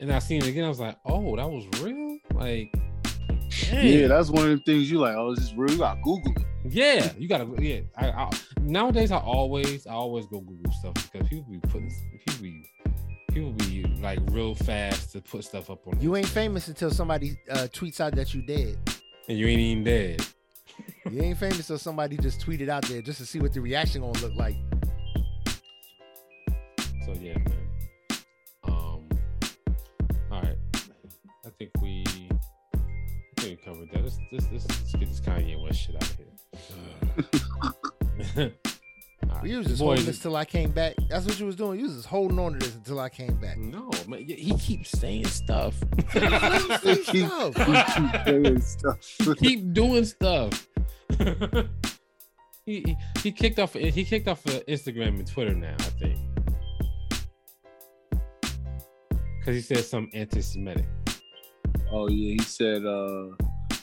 And 0.00 0.12
I 0.12 0.20
seen 0.20 0.40
it 0.40 0.46
again. 0.48 0.64
I 0.64 0.68
was 0.68 0.78
like, 0.78 0.96
oh, 1.04 1.34
that 1.36 1.50
was 1.50 1.66
real. 1.82 2.18
Like, 2.32 2.72
dang. 3.70 3.86
Yeah, 3.86 4.06
that's 4.06 4.30
one 4.30 4.44
of 4.44 4.50
the 4.50 4.62
things 4.64 4.88
you 4.90 4.98
like. 4.98 5.16
Oh, 5.16 5.32
is 5.32 5.38
this 5.40 5.52
real? 5.54 5.72
You 5.72 5.78
got 5.78 6.00
Google 6.02 6.32
it. 6.36 6.46
Yeah, 6.70 7.10
you 7.18 7.28
gotta. 7.28 7.48
Yeah, 7.60 7.80
I, 7.96 8.10
I 8.10 8.30
nowadays 8.60 9.10
I 9.10 9.18
always 9.18 9.86
I 9.86 9.92
always 9.92 10.26
go 10.26 10.40
Google 10.40 10.72
stuff 10.72 10.94
because 10.94 11.28
people 11.28 11.46
be 11.50 11.58
putting 11.58 11.90
people 12.24 12.42
be 12.42 12.64
people 13.32 13.52
be 13.52 13.84
like 14.00 14.18
real 14.30 14.54
fast 14.54 15.12
to 15.12 15.20
put 15.20 15.44
stuff 15.44 15.70
up 15.70 15.86
on. 15.86 16.00
You 16.00 16.14
ain't 16.16 16.28
famous 16.28 16.68
until 16.68 16.90
somebody 16.90 17.36
uh, 17.50 17.68
tweets 17.72 18.00
out 18.00 18.14
that 18.16 18.34
you 18.34 18.42
dead. 18.42 18.76
and 19.28 19.38
you 19.38 19.46
ain't 19.46 19.60
even 19.60 19.84
dead. 19.84 20.26
You 21.10 21.22
ain't 21.22 21.38
famous 21.38 21.66
so 21.66 21.76
somebody 21.76 22.16
just 22.16 22.40
tweeted 22.40 22.68
out 22.68 22.84
there 22.86 23.02
just 23.02 23.18
to 23.18 23.26
see 23.26 23.40
what 23.40 23.52
the 23.52 23.60
reaction 23.60 24.02
gonna 24.02 24.18
look 24.20 24.34
like. 24.36 24.56
So 27.08 27.14
yeah, 27.22 27.38
man. 27.38 27.68
Um. 28.64 29.08
All 30.30 30.42
right. 30.42 30.58
I 31.46 31.48
think 31.58 31.70
we. 31.80 32.04
I 32.74 33.40
think 33.40 33.58
we 33.58 33.64
covered 33.64 33.90
that. 33.92 34.02
Let's, 34.02 34.18
let's, 34.30 34.46
let's, 34.52 34.68
let's 34.68 34.92
get 34.94 35.08
this 35.08 35.20
Kanye 35.20 35.62
West 35.62 35.80
shit 35.80 35.96
out 35.96 36.02
of 36.02 36.16
here. 38.36 38.52
All 39.30 39.46
You 39.46 39.58
was 39.58 39.68
just 39.68 39.78
Boys- 39.78 39.86
holding 39.86 40.04
this 40.04 40.18
till 40.18 40.36
I 40.36 40.44
came 40.44 40.70
back. 40.70 40.96
That's 41.08 41.24
what 41.24 41.40
you 41.40 41.46
was 41.46 41.56
doing. 41.56 41.78
You 41.78 41.86
was 41.86 41.94
just 41.96 42.08
holding 42.08 42.38
on 42.38 42.52
to 42.52 42.58
this 42.58 42.74
until 42.74 43.00
I 43.00 43.08
came 43.08 43.36
back. 43.36 43.56
No, 43.56 43.90
man. 44.06 44.24
He 44.26 44.54
keeps 44.58 44.90
saying 44.90 45.28
stuff. 45.28 45.76
Say 46.12 46.96
Keep- 47.04 47.26
stuff. 47.26 47.54
keep 47.54 48.24
saying 48.26 48.60
stuff. 48.60 48.98
keep 49.38 49.72
doing 49.72 50.04
stuff. 50.04 50.68
he, 52.66 52.82
he 52.82 52.96
he 53.22 53.32
kicked 53.32 53.58
off 53.58 53.72
he 53.72 54.04
kicked 54.04 54.28
off 54.28 54.44
of 54.44 54.66
Instagram 54.66 55.18
and 55.20 55.26
Twitter 55.26 55.54
now, 55.54 55.74
I 55.78 55.82
think. 55.84 56.18
Cause 59.48 59.54
he 59.54 59.62
said 59.62 59.82
something 59.82 60.14
anti-Semitic. 60.14 60.84
Oh 61.90 62.06
yeah, 62.10 62.34
he 62.34 62.38
said 62.40 62.84
uh 62.84 63.28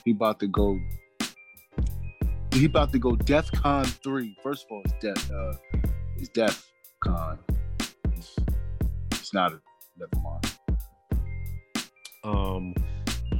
he 0.04 0.12
about 0.12 0.38
to 0.38 0.46
go. 0.46 0.78
He 2.52 2.66
about 2.66 2.92
to 2.92 3.00
go 3.00 3.16
DEF 3.16 3.50
CON 3.50 3.84
three. 3.84 4.36
First 4.44 4.66
of 4.66 4.70
all, 4.70 4.82
it's 4.84 4.94
death. 5.00 5.28
uh 5.32 5.54
it's 6.18 6.28
Def 6.28 6.70
Con. 7.02 7.40
It's 8.12 9.34
not 9.34 9.54
a 9.54 9.60
never 9.96 10.22
mind. 10.22 10.78
Um, 12.22 12.72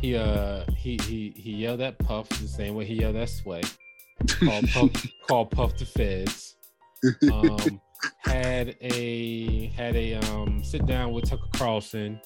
he 0.01 0.17
uh 0.17 0.65
he 0.77 0.99
he 1.05 1.33
he 1.37 1.53
yelled 1.53 1.81
at 1.81 1.97
Puff 2.01 2.29
the 2.29 2.49
same 2.49 2.75
way 2.75 2.87
he 2.87 2.95
yelled 2.95 3.15
at 3.15 3.29
Sway. 3.29 3.63
Called 4.41 4.69
Puff 4.71 5.07
called 5.29 5.51
Puff 5.53 5.77
the 5.77 5.87
Feds. 5.87 6.57
Um, 7.33 7.81
had 8.19 8.77
a 8.81 9.67
had 9.77 9.97
a 9.97 10.15
um 10.15 10.63
sit 10.65 10.87
down 10.87 11.13
with 11.13 11.29
Tucker 11.29 11.49
Carlson, 11.53 12.21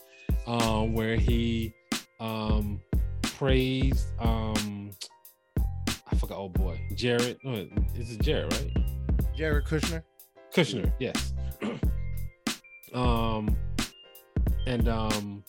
um, 0.47 0.93
where 0.95 1.17
he 1.17 1.75
um 2.19 2.81
praised 3.23 4.09
um 4.19 4.91
I 6.11 6.17
forgot 6.17 6.39
oh 6.39 6.49
boy 6.49 6.81
Jared. 6.95 7.39
Oh, 7.45 7.67
this 7.95 8.11
is 8.11 8.17
Jared 8.19 8.53
right? 8.53 8.77
Jared 9.37 9.65
Kushner. 9.65 10.03
Kushner, 10.55 10.93
yes. 10.99 11.33
um, 12.95 13.57
and 14.67 14.89
um, 14.89 15.45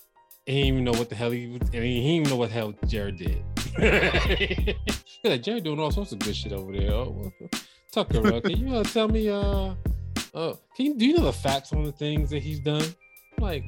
he 0.45 0.53
didn't 0.53 0.67
even 0.67 0.84
know 0.84 0.91
what 0.91 1.09
the 1.09 1.15
hell 1.15 1.32
he 1.32 1.47
was, 1.47 1.61
and 1.73 1.84
he 1.84 1.95
didn't 1.95 2.11
even 2.11 2.29
know 2.29 2.36
what 2.36 2.49
the 2.49 2.55
hell 2.55 2.73
Jared 2.88 3.17
did. 3.17 3.43
Like 5.23 5.43
Jared 5.43 5.63
doing 5.63 5.79
all 5.79 5.91
sorts 5.91 6.13
of 6.13 6.19
good 6.19 6.36
shit 6.36 6.51
over 6.51 6.71
there. 6.71 6.91
Oh, 6.91 7.32
Tucker, 7.91 8.34
uh, 8.34 8.41
can 8.41 8.57
you 8.67 8.75
uh, 8.75 8.84
tell 8.84 9.07
me? 9.07 9.29
Uh, 9.29 9.75
uh, 10.34 10.53
can 10.75 10.86
you 10.86 10.97
do 10.97 11.05
you 11.05 11.17
know 11.17 11.25
the 11.25 11.34
facts 11.34 11.73
on 11.73 11.84
the 11.84 11.91
things 11.91 12.29
that 12.29 12.41
he's 12.41 12.59
done? 12.59 12.84
Like, 13.39 13.63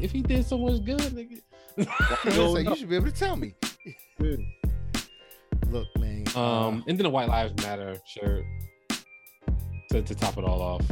if 0.00 0.10
he 0.12 0.22
did 0.22 0.46
so 0.46 0.58
much 0.58 0.84
good, 0.84 0.98
nigga. 1.00 1.40
It's 1.76 2.36
like, 2.36 2.66
you 2.68 2.76
should 2.76 2.88
be 2.88 2.96
able 2.96 3.06
to 3.06 3.12
tell 3.12 3.36
me. 3.36 3.54
Yeah. 4.20 4.36
Look, 5.70 5.86
man. 5.98 6.24
uh, 6.34 6.66
Um, 6.68 6.84
and 6.86 6.98
then 6.98 7.06
a 7.06 7.10
White 7.10 7.28
Lives 7.28 7.54
Matter 7.62 7.96
shirt 8.06 8.44
to, 9.90 10.02
to 10.02 10.14
top 10.14 10.38
it 10.38 10.44
all 10.44 10.62
off. 10.62 10.82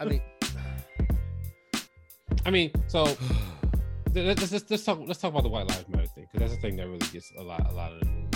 I 0.00 0.04
mean, 0.04 0.22
I 2.46 2.50
mean, 2.50 2.70
so 2.88 3.04
let's, 4.14 4.40
let's, 4.40 4.52
let's, 4.52 4.70
let's 4.70 4.84
talk 4.84 5.00
let's 5.06 5.20
talk 5.20 5.30
about 5.30 5.44
the 5.44 5.48
White 5.48 5.68
Lives 5.68 5.88
Matter 5.88 6.06
thing 6.06 6.26
because 6.32 6.50
that's 6.50 6.60
the 6.60 6.68
thing 6.68 6.76
that 6.76 6.86
really 6.86 6.98
gets 7.12 7.30
a 7.38 7.42
lot 7.42 7.64
a 7.70 7.74
lot 7.74 7.92
of 7.92 8.00
the 8.00 8.06
news. 8.06 8.30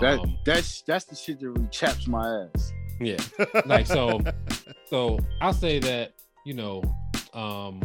That 0.00 0.18
Um, 0.20 0.38
that's 0.46 0.82
that's 0.82 1.04
the 1.06 1.16
shit 1.16 1.40
that 1.40 1.48
really 1.50 1.68
chaps 1.70 2.06
my 2.06 2.46
ass. 2.54 2.72
Yeah, 3.00 3.16
like 3.66 3.86
so 3.86 4.20
so 4.86 5.18
I'll 5.40 5.52
say 5.52 5.78
that 5.80 6.14
you 6.44 6.54
know, 6.54 6.82
um, 7.34 7.80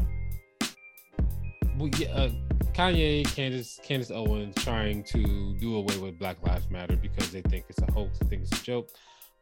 we 1.78 1.92
yeah, 1.98 2.10
uh, 2.10 2.30
Kanye, 2.74 3.26
Candace, 3.36 3.80
Candace 3.84 4.12
Owens 4.12 4.56
trying 4.64 5.04
to 5.06 5.56
do 5.60 5.76
away 5.76 5.98
with 5.98 6.18
Black 6.20 6.46
Lives 6.46 6.70
Matter 6.70 6.96
because 6.96 7.32
they 7.32 7.42
think 7.42 7.66
it's 7.70 7.82
a 7.82 7.92
hoax, 7.92 8.20
they 8.20 8.28
think 8.28 8.44
it's 8.44 8.60
a 8.60 8.64
joke, 8.64 8.90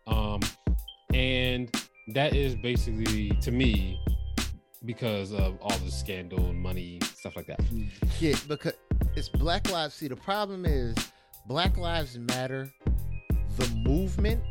um, 0.08 0.40
and 1.14 1.74
that 2.14 2.36
is 2.36 2.56
basically 2.56 3.30
to 3.42 3.52
me 3.52 4.00
because 4.86 5.34
of 5.34 5.58
all 5.62 5.78
the 5.80 5.92
scandal 5.92 6.46
and 6.46 6.62
money 6.62 7.00
stuff 7.16 7.36
like 7.36 7.48
that. 7.48 7.60
yeah, 8.20 8.36
because 8.48 8.74
it's 9.16 9.30
Black 9.30 9.70
Lives. 9.72 9.96
See, 9.96 10.08
the 10.08 10.16
problem 10.16 10.66
is 10.66 10.96
Black 11.48 11.78
Lives 11.78 12.18
Matter, 12.18 12.72
the 13.58 13.68
movement. 13.76 14.42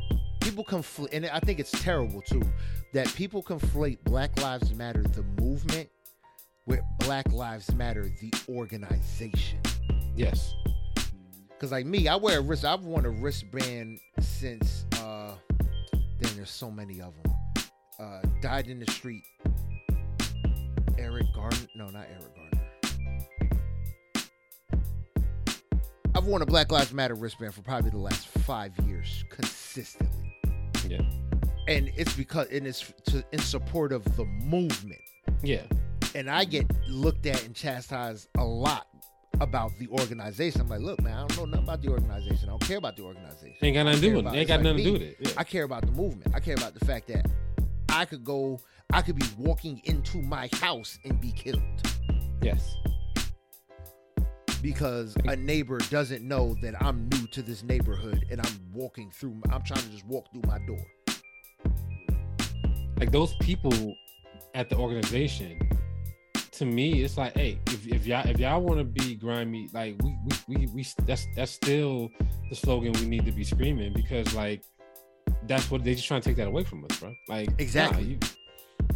People 0.44 0.62
conflate, 0.64 1.08
and 1.12 1.24
I 1.26 1.40
think 1.40 1.58
it's 1.58 1.70
terrible 1.70 2.20
too 2.20 2.42
that 2.92 3.08
people 3.14 3.42
conflate 3.42 3.96
Black 4.04 4.40
Lives 4.42 4.74
Matter, 4.74 5.02
the 5.02 5.22
movement, 5.40 5.88
with 6.66 6.80
Black 6.98 7.32
Lives 7.32 7.74
Matter, 7.74 8.04
the 8.20 8.30
organization. 8.48 9.58
Yes. 10.14 10.52
Cause 11.58 11.72
like 11.72 11.86
me, 11.86 12.08
I 12.08 12.16
wear 12.16 12.40
a 12.40 12.42
wrist. 12.42 12.64
I've 12.64 12.82
worn 12.82 13.06
a 13.06 13.10
wristband 13.10 13.98
since. 14.20 14.84
uh 15.00 15.32
Then 16.20 16.36
there's 16.36 16.50
so 16.50 16.70
many 16.70 17.00
of 17.00 17.14
them. 17.22 17.32
Uh 17.98 18.20
Died 18.42 18.66
in 18.68 18.80
the 18.80 18.90
street. 18.92 19.22
Eric 20.98 21.24
Gardner. 21.34 21.68
No, 21.74 21.88
not 21.88 22.06
Eric 22.10 22.34
Gardner. 22.36 22.60
I've 26.14 26.26
worn 26.26 26.42
a 26.42 26.46
Black 26.46 26.70
Lives 26.70 26.92
Matter 26.92 27.14
wristband 27.14 27.54
for 27.54 27.62
probably 27.62 27.90
the 27.90 27.96
last 27.96 28.28
five 28.28 28.72
years 28.86 29.24
consistently. 29.30 30.23
And 31.66 31.90
it's 31.96 32.14
because 32.14 32.48
and 32.48 32.66
it's 32.66 32.92
to, 33.06 33.24
in 33.32 33.38
support 33.38 33.92
of 33.92 34.04
the 34.16 34.24
movement. 34.24 35.00
Yeah. 35.42 35.62
And 36.14 36.30
I 36.30 36.44
get 36.44 36.70
looked 36.88 37.26
at 37.26 37.44
and 37.44 37.54
chastised 37.54 38.28
a 38.36 38.44
lot 38.44 38.86
about 39.40 39.72
the 39.78 39.88
organization. 39.88 40.60
I'm 40.60 40.68
like, 40.68 40.80
look, 40.80 41.02
man, 41.02 41.14
I 41.14 41.26
don't 41.26 41.36
know 41.36 41.44
nothing 41.44 41.64
about 41.64 41.82
the 41.82 41.88
organization. 41.88 42.48
I 42.48 42.52
don't 42.52 42.62
care 42.62 42.78
about 42.78 42.96
the 42.96 43.02
organization. 43.02 43.56
Ain't 43.62 43.74
got 43.74 43.84
nothing 43.84 44.00
to 44.00 44.08
do 44.08 44.16
with 44.16 44.26
it. 44.26 44.36
Ain't 44.36 44.48
got 44.48 44.54
like 44.56 44.62
nothing 44.64 44.76
to 44.78 44.84
do 44.84 44.92
with 44.92 45.02
it. 45.02 45.16
Yeah. 45.20 45.30
I 45.36 45.44
care 45.44 45.64
about 45.64 45.86
the 45.86 45.92
movement. 45.92 46.34
I 46.34 46.40
care 46.40 46.54
about 46.54 46.74
the 46.74 46.84
fact 46.84 47.08
that 47.08 47.26
I 47.88 48.04
could 48.04 48.24
go, 48.24 48.60
I 48.92 49.02
could 49.02 49.16
be 49.16 49.26
walking 49.38 49.80
into 49.84 50.18
my 50.18 50.48
house 50.54 50.98
and 51.04 51.20
be 51.20 51.32
killed 51.32 51.62
yes. 52.42 52.76
because 54.62 55.16
a 55.24 55.36
neighbor 55.36 55.78
doesn't 55.90 56.26
know 56.26 56.56
that 56.62 56.80
I'm 56.82 57.08
new 57.10 57.26
to 57.28 57.42
this 57.42 57.62
neighborhood 57.62 58.24
and 58.30 58.40
I'm 58.40 58.60
walking 58.72 59.10
through. 59.10 59.40
I'm 59.50 59.62
trying 59.62 59.82
to 59.82 59.90
just 59.90 60.06
walk 60.06 60.26
through 60.32 60.42
my 60.46 60.58
door. 60.66 60.84
Like 62.98 63.10
those 63.12 63.34
people 63.36 63.96
at 64.54 64.68
the 64.70 64.76
organization, 64.76 65.58
to 66.52 66.64
me, 66.64 67.02
it's 67.02 67.16
like, 67.18 67.34
hey, 67.36 67.58
if, 67.68 67.86
if 67.86 68.06
y'all 68.06 68.26
if 68.28 68.38
y'all 68.38 68.60
want 68.62 68.78
to 68.78 68.84
be 68.84 69.14
grimy, 69.16 69.68
like 69.72 69.96
we 70.02 70.16
we, 70.48 70.56
we 70.56 70.66
we 70.68 70.86
that's 71.04 71.26
that's 71.34 71.52
still 71.52 72.10
the 72.50 72.54
slogan 72.56 72.92
we 72.94 73.06
need 73.06 73.24
to 73.26 73.32
be 73.32 73.42
screaming 73.44 73.92
because 73.92 74.32
like 74.34 74.62
that's 75.46 75.70
what 75.70 75.82
they 75.84 75.94
just 75.94 76.06
trying 76.06 76.20
to 76.20 76.28
take 76.28 76.36
that 76.36 76.46
away 76.48 76.62
from 76.64 76.84
us, 76.84 76.98
bro. 77.00 77.12
Like 77.28 77.48
nah, 77.48 77.54
Exactly. 77.58 78.04
you- 78.04 78.18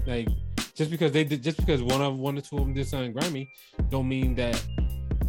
like 0.06 0.28
just 0.74 0.90
because 0.90 1.10
they 1.12 1.24
did, 1.24 1.42
just 1.42 1.58
because 1.58 1.82
one 1.82 2.00
of 2.00 2.16
one 2.18 2.38
or 2.38 2.40
two 2.40 2.56
of 2.56 2.62
them 2.64 2.72
did 2.72 2.86
something 2.86 3.12
grimy, 3.12 3.50
don't 3.90 4.08
mean 4.08 4.34
that 4.36 4.62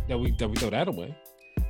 that 0.08 0.18
we 0.18 0.32
that 0.38 0.48
we 0.48 0.56
throw 0.58 0.70
that 0.70 0.88
away. 0.88 1.16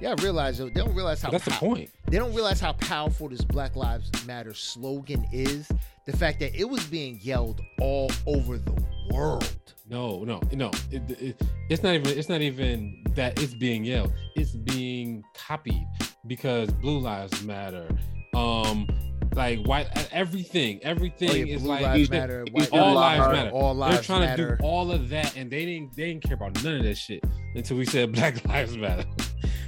Yeah, 0.02 0.12
I 0.18 0.22
realize 0.24 0.58
they 0.58 0.70
don't 0.70 0.94
realize 0.96 1.22
how 1.22 1.30
That's 1.32 1.46
the 1.46 1.52
point. 1.52 1.90
they 2.08 2.18
don't 2.18 2.34
realize 2.34 2.60
how 2.60 2.74
powerful 2.74 3.30
this 3.30 3.42
Black 3.44 3.76
Lives 3.76 4.12
Matter 4.26 4.54
slogan 4.54 5.28
is. 5.32 5.68
The 6.06 6.18
fact 6.18 6.40
that 6.40 6.56
it 6.56 6.68
was 6.68 6.84
being 6.86 7.20
yelled 7.22 7.62
all 7.82 8.10
over 8.26 8.58
the 8.58 8.74
world. 9.12 9.48
No, 9.88 10.24
no, 10.24 10.40
no. 10.54 10.72
It, 10.92 11.02
it, 11.22 11.42
it's 11.70 11.84
not 11.84 11.96
even. 11.96 12.18
It's 12.18 12.30
not 12.30 12.42
even 12.42 13.04
that 13.16 13.42
it's 13.42 13.54
being 13.54 13.84
yelled. 13.84 14.14
It's 14.36 14.52
being 14.52 15.24
copied 15.36 15.88
because 16.28 16.70
Blue 16.72 17.00
Lives 17.00 17.42
Matter. 17.44 17.88
Um, 18.36 18.88
like 19.36 19.60
white 19.66 19.88
everything. 20.12 20.80
Everything 20.84 21.30
Oh, 21.30 21.34
yeah, 21.34 21.56
is 21.56 21.64
like 21.64 21.82
Lives 21.82 22.10
Matter, 22.10 22.46
he's 22.46 22.54
White 22.54 22.72
been 22.72 22.80
all 22.80 22.94
lives 22.96 23.34
matter. 23.36 23.50
all 23.52 23.74
lives 23.76 23.96
They're 23.96 24.04
trying 24.04 24.22
matter. 24.22 24.52
to 24.52 24.58
do 24.58 24.64
all 24.64 24.92
of 24.92 25.10
that, 25.10 25.36
and 25.36 25.50
they 25.52 25.66
didn't. 25.66 25.96
They 25.96 26.06
didn't 26.10 26.24
care 26.24 26.36
about 26.36 26.64
none 26.64 26.76
of 26.78 26.84
that 26.84 26.96
shit 26.98 27.24
until 27.56 27.78
we 27.78 27.86
said 27.86 28.12
Black 28.14 28.44
Lives 28.48 28.78
Matter. 28.78 29.06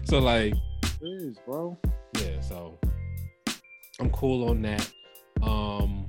So 0.06 0.20
like, 0.20 0.54
It 1.02 1.06
is, 1.08 1.38
bro. 1.46 1.78
yeah. 2.20 2.40
So 2.42 2.78
I'm 4.00 4.10
cool 4.12 4.50
on 4.50 4.62
that. 4.64 4.90
Um, 5.42 6.08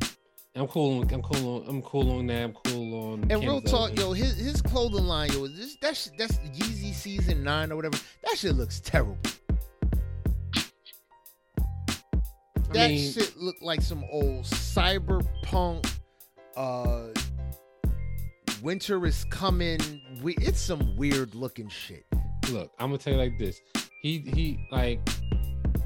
I'm 0.54 0.66
cool. 0.68 1.00
On, 1.00 1.10
I'm 1.12 1.22
cool 1.22 1.56
on. 1.62 1.68
I'm 1.68 1.82
cool 1.82 2.10
on 2.18 2.26
that. 2.26 2.42
I'm 2.44 2.52
cool 2.52 3.12
on. 3.12 3.30
And 3.30 3.40
real 3.42 3.60
talk, 3.62 3.98
yo, 3.98 4.12
his 4.12 4.36
his 4.36 4.60
clothing 4.60 5.04
line, 5.06 5.32
yo, 5.32 5.46
this 5.46 5.76
that 5.80 5.96
shit, 5.96 6.12
that's 6.18 6.36
Yeezy 6.38 6.92
season 6.92 7.42
nine 7.42 7.72
or 7.72 7.76
whatever. 7.76 7.98
That 8.24 8.36
shit 8.38 8.54
looks 8.56 8.80
terrible. 8.80 9.16
I 11.66 12.74
That 12.74 12.90
mean- 12.90 13.12
shit 13.12 13.36
look 13.36 13.56
like 13.60 13.82
some 13.82 14.04
old 14.10 14.44
cyberpunk. 14.44 15.90
Uh, 16.56 17.08
winter 18.62 19.04
is 19.06 19.24
coming. 19.30 19.78
We, 20.22 20.34
it's 20.36 20.60
some 20.60 20.96
weird 20.96 21.34
looking 21.34 21.68
shit. 21.68 22.04
Look, 22.50 22.72
I'm 22.78 22.88
gonna 22.88 22.98
tell 22.98 23.12
you 23.12 23.18
like 23.18 23.38
this. 23.38 23.60
He 24.02 24.18
he 24.18 24.66
like 24.70 25.00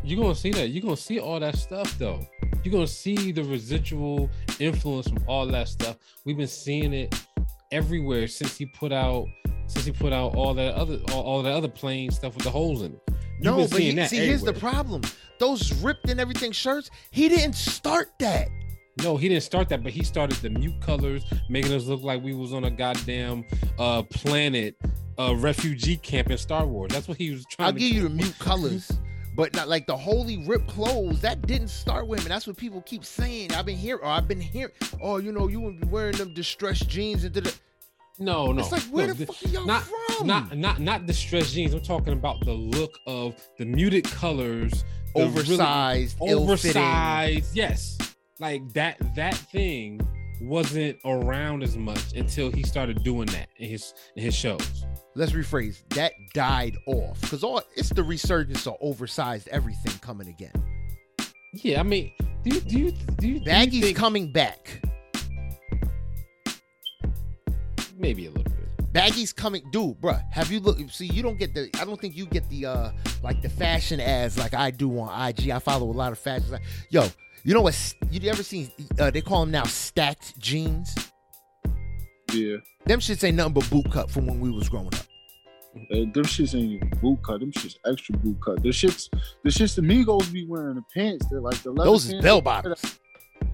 You're 0.04 0.20
gonna 0.20 0.34
see 0.34 0.50
that. 0.52 0.68
You're 0.68 0.82
gonna 0.82 0.96
see 0.96 1.18
all 1.20 1.40
that 1.40 1.56
stuff 1.56 1.98
though. 1.98 2.26
You're 2.64 2.72
gonna 2.72 2.86
see 2.86 3.32
the 3.32 3.44
residual 3.44 4.30
influence 4.58 5.08
from 5.08 5.22
all 5.26 5.46
that 5.46 5.68
stuff. 5.68 5.96
We've 6.24 6.36
been 6.36 6.46
seeing 6.48 6.92
it 6.92 7.14
everywhere 7.72 8.28
since 8.28 8.56
he 8.56 8.66
put 8.66 8.92
out 8.92 9.26
since 9.66 9.84
he 9.84 9.92
put 9.92 10.12
out 10.12 10.34
all 10.36 10.54
that 10.54 10.74
other 10.74 10.98
all, 11.12 11.22
all 11.22 11.42
that 11.42 11.52
other 11.52 11.68
plain 11.68 12.10
stuff 12.10 12.34
with 12.34 12.44
the 12.44 12.50
holes 12.50 12.82
in 12.82 12.92
it. 12.92 13.00
You've 13.08 13.44
No, 13.44 13.56
but 13.56 13.70
seeing 13.70 13.90
he, 13.90 13.96
that 13.96 14.10
see, 14.10 14.18
here's 14.18 14.42
the 14.42 14.52
problem. 14.52 15.02
Those 15.38 15.72
ripped 15.82 16.08
and 16.08 16.18
everything 16.20 16.52
shirts, 16.52 16.90
he 17.10 17.28
didn't 17.28 17.54
start 17.54 18.12
that. 18.20 18.48
No, 19.02 19.16
he 19.18 19.28
didn't 19.28 19.42
start 19.42 19.68
that, 19.68 19.82
but 19.82 19.92
he 19.92 20.02
started 20.02 20.38
the 20.38 20.48
mute 20.48 20.80
colors, 20.80 21.22
making 21.50 21.72
us 21.74 21.84
look 21.84 22.02
like 22.02 22.22
we 22.22 22.34
was 22.34 22.54
on 22.54 22.64
a 22.64 22.70
goddamn 22.70 23.44
uh 23.78 24.02
planet, 24.04 24.76
uh 25.18 25.34
refugee 25.36 25.96
camp 25.96 26.30
in 26.30 26.38
Star 26.38 26.66
Wars. 26.66 26.90
That's 26.92 27.08
what 27.08 27.18
he 27.18 27.30
was 27.30 27.44
trying 27.46 27.74
to 27.74 27.74
I'll 27.74 27.88
give 27.88 27.94
you 27.94 28.02
the 28.02 28.10
mute 28.10 28.38
colors, 28.38 28.90
but 29.34 29.54
not 29.54 29.68
like 29.68 29.86
the 29.86 29.96
holy 29.96 30.38
ripped 30.46 30.68
clothes. 30.68 31.20
That 31.20 31.46
didn't 31.46 31.68
start 31.68 32.06
with 32.06 32.20
him, 32.20 32.26
and 32.26 32.32
that's 32.32 32.46
what 32.46 32.56
people 32.56 32.82
keep 32.82 33.04
saying. 33.04 33.52
I've 33.52 33.66
been 33.66 33.76
here, 33.76 33.96
or 33.96 34.06
I've 34.06 34.28
been 34.28 34.40
here. 34.40 34.72
Oh, 35.00 35.18
you 35.18 35.32
know, 35.32 35.48
you 35.48 35.60
wouldn't 35.60 35.82
be 35.82 35.88
wearing 35.88 36.16
them 36.16 36.34
distressed 36.34 36.88
jeans 36.88 37.24
and 37.24 37.34
da 37.34 37.50
No, 38.18 38.52
no. 38.52 38.60
It's 38.60 38.72
like 38.72 38.82
where 38.84 39.06
no, 39.06 39.12
the 39.14 39.26
th- 39.26 39.38
fuck 39.38 39.50
are 39.50 39.52
y'all 39.54 39.66
not, 39.66 39.82
from? 39.82 40.26
Not 40.26 40.56
not 40.56 40.80
not 40.80 41.06
distressed 41.06 41.54
jeans. 41.54 41.74
I'm 41.74 41.80
talking 41.80 42.12
about 42.12 42.44
the 42.44 42.52
look 42.52 42.98
of 43.06 43.34
the 43.58 43.64
muted 43.64 44.04
colors, 44.04 44.84
the 45.14 45.20
really 45.20 45.28
oversized, 45.28 46.16
ill-fitting. 46.26 46.82
oversized. 46.82 47.56
Yes, 47.56 47.98
like 48.38 48.72
that. 48.74 48.96
That 49.14 49.34
thing 49.34 50.00
wasn't 50.40 50.98
around 51.04 51.62
as 51.62 51.76
much 51.76 52.12
until 52.14 52.50
he 52.50 52.62
started 52.62 53.02
doing 53.02 53.26
that 53.26 53.48
in 53.56 53.68
his 53.68 53.94
in 54.16 54.22
his 54.22 54.34
shows. 54.34 54.84
Let's 55.14 55.32
rephrase 55.32 55.82
that 55.90 56.12
died 56.34 56.76
off 56.86 57.20
because 57.20 57.42
all 57.42 57.62
it's 57.74 57.90
the 57.90 58.02
resurgence 58.02 58.66
of 58.66 58.76
oversized 58.80 59.48
everything 59.48 59.92
coming 60.00 60.28
again. 60.28 60.52
Yeah, 61.54 61.80
I 61.80 61.82
mean, 61.82 62.12
do 62.42 62.54
you 62.54 62.60
do 62.60 62.78
you 62.78 62.92
do 63.18 63.28
you, 63.28 63.40
Baggy's 63.40 63.84
think 63.84 63.96
coming 63.96 64.32
back. 64.32 64.82
maybe 67.98 68.26
a 68.26 68.30
little 68.30 68.44
bit? 68.44 68.92
Baggy's 68.92 69.32
coming, 69.32 69.62
dude, 69.72 70.00
bruh. 70.00 70.22
Have 70.30 70.50
you 70.50 70.60
look? 70.60 70.78
See, 70.90 71.06
you 71.06 71.22
don't 71.22 71.38
get 71.38 71.54
the. 71.54 71.68
I 71.80 71.84
don't 71.84 72.00
think 72.00 72.16
you 72.16 72.26
get 72.26 72.48
the 72.48 72.66
uh 72.66 72.90
like 73.22 73.42
the 73.42 73.48
fashion 73.48 74.00
ads 74.00 74.38
like 74.38 74.54
I 74.54 74.70
do 74.70 74.98
on 74.98 75.28
IG. 75.28 75.50
I 75.50 75.58
follow 75.58 75.86
a 75.86 75.92
lot 75.92 76.12
of 76.12 76.18
fashion. 76.18 76.50
Like, 76.50 76.62
yo, 76.90 77.06
you 77.46 77.54
know 77.54 77.60
what? 77.60 77.94
You 78.10 78.28
ever 78.28 78.42
seen? 78.42 78.70
Uh, 78.98 79.10
they 79.10 79.20
call 79.20 79.40
them 79.40 79.52
now 79.52 79.62
stacked 79.64 80.36
jeans. 80.38 80.94
Yeah. 82.32 82.56
Them 82.86 82.98
shits 82.98 83.22
ain't 83.22 83.36
nothing 83.36 83.52
but 83.54 83.70
boot 83.70 83.90
cut 83.92 84.10
from 84.10 84.26
when 84.26 84.40
we 84.40 84.50
was 84.50 84.68
growing 84.68 84.88
up. 84.88 84.94
Uh, 85.92 86.10
them 86.12 86.24
shits 86.24 86.56
ain't 86.56 86.72
even 86.72 86.90
boot 87.00 87.20
cut. 87.24 87.38
Them 87.38 87.52
shits 87.52 87.76
extra 87.86 88.16
boot 88.16 88.36
cut. 88.44 88.62
The 88.64 88.70
shits, 88.70 89.08
the 89.44 89.50
shits 89.50 89.76
the 89.76 89.82
Migos 89.82 90.32
be 90.32 90.44
wearing 90.44 90.74
the 90.74 90.82
pants. 90.92 91.26
They're 91.30 91.40
like 91.40 91.62
the 91.62 91.70
leather 91.70 91.88
Those 91.88 92.12
is 92.12 92.20
bell 92.20 92.40
bottoms. 92.40 92.98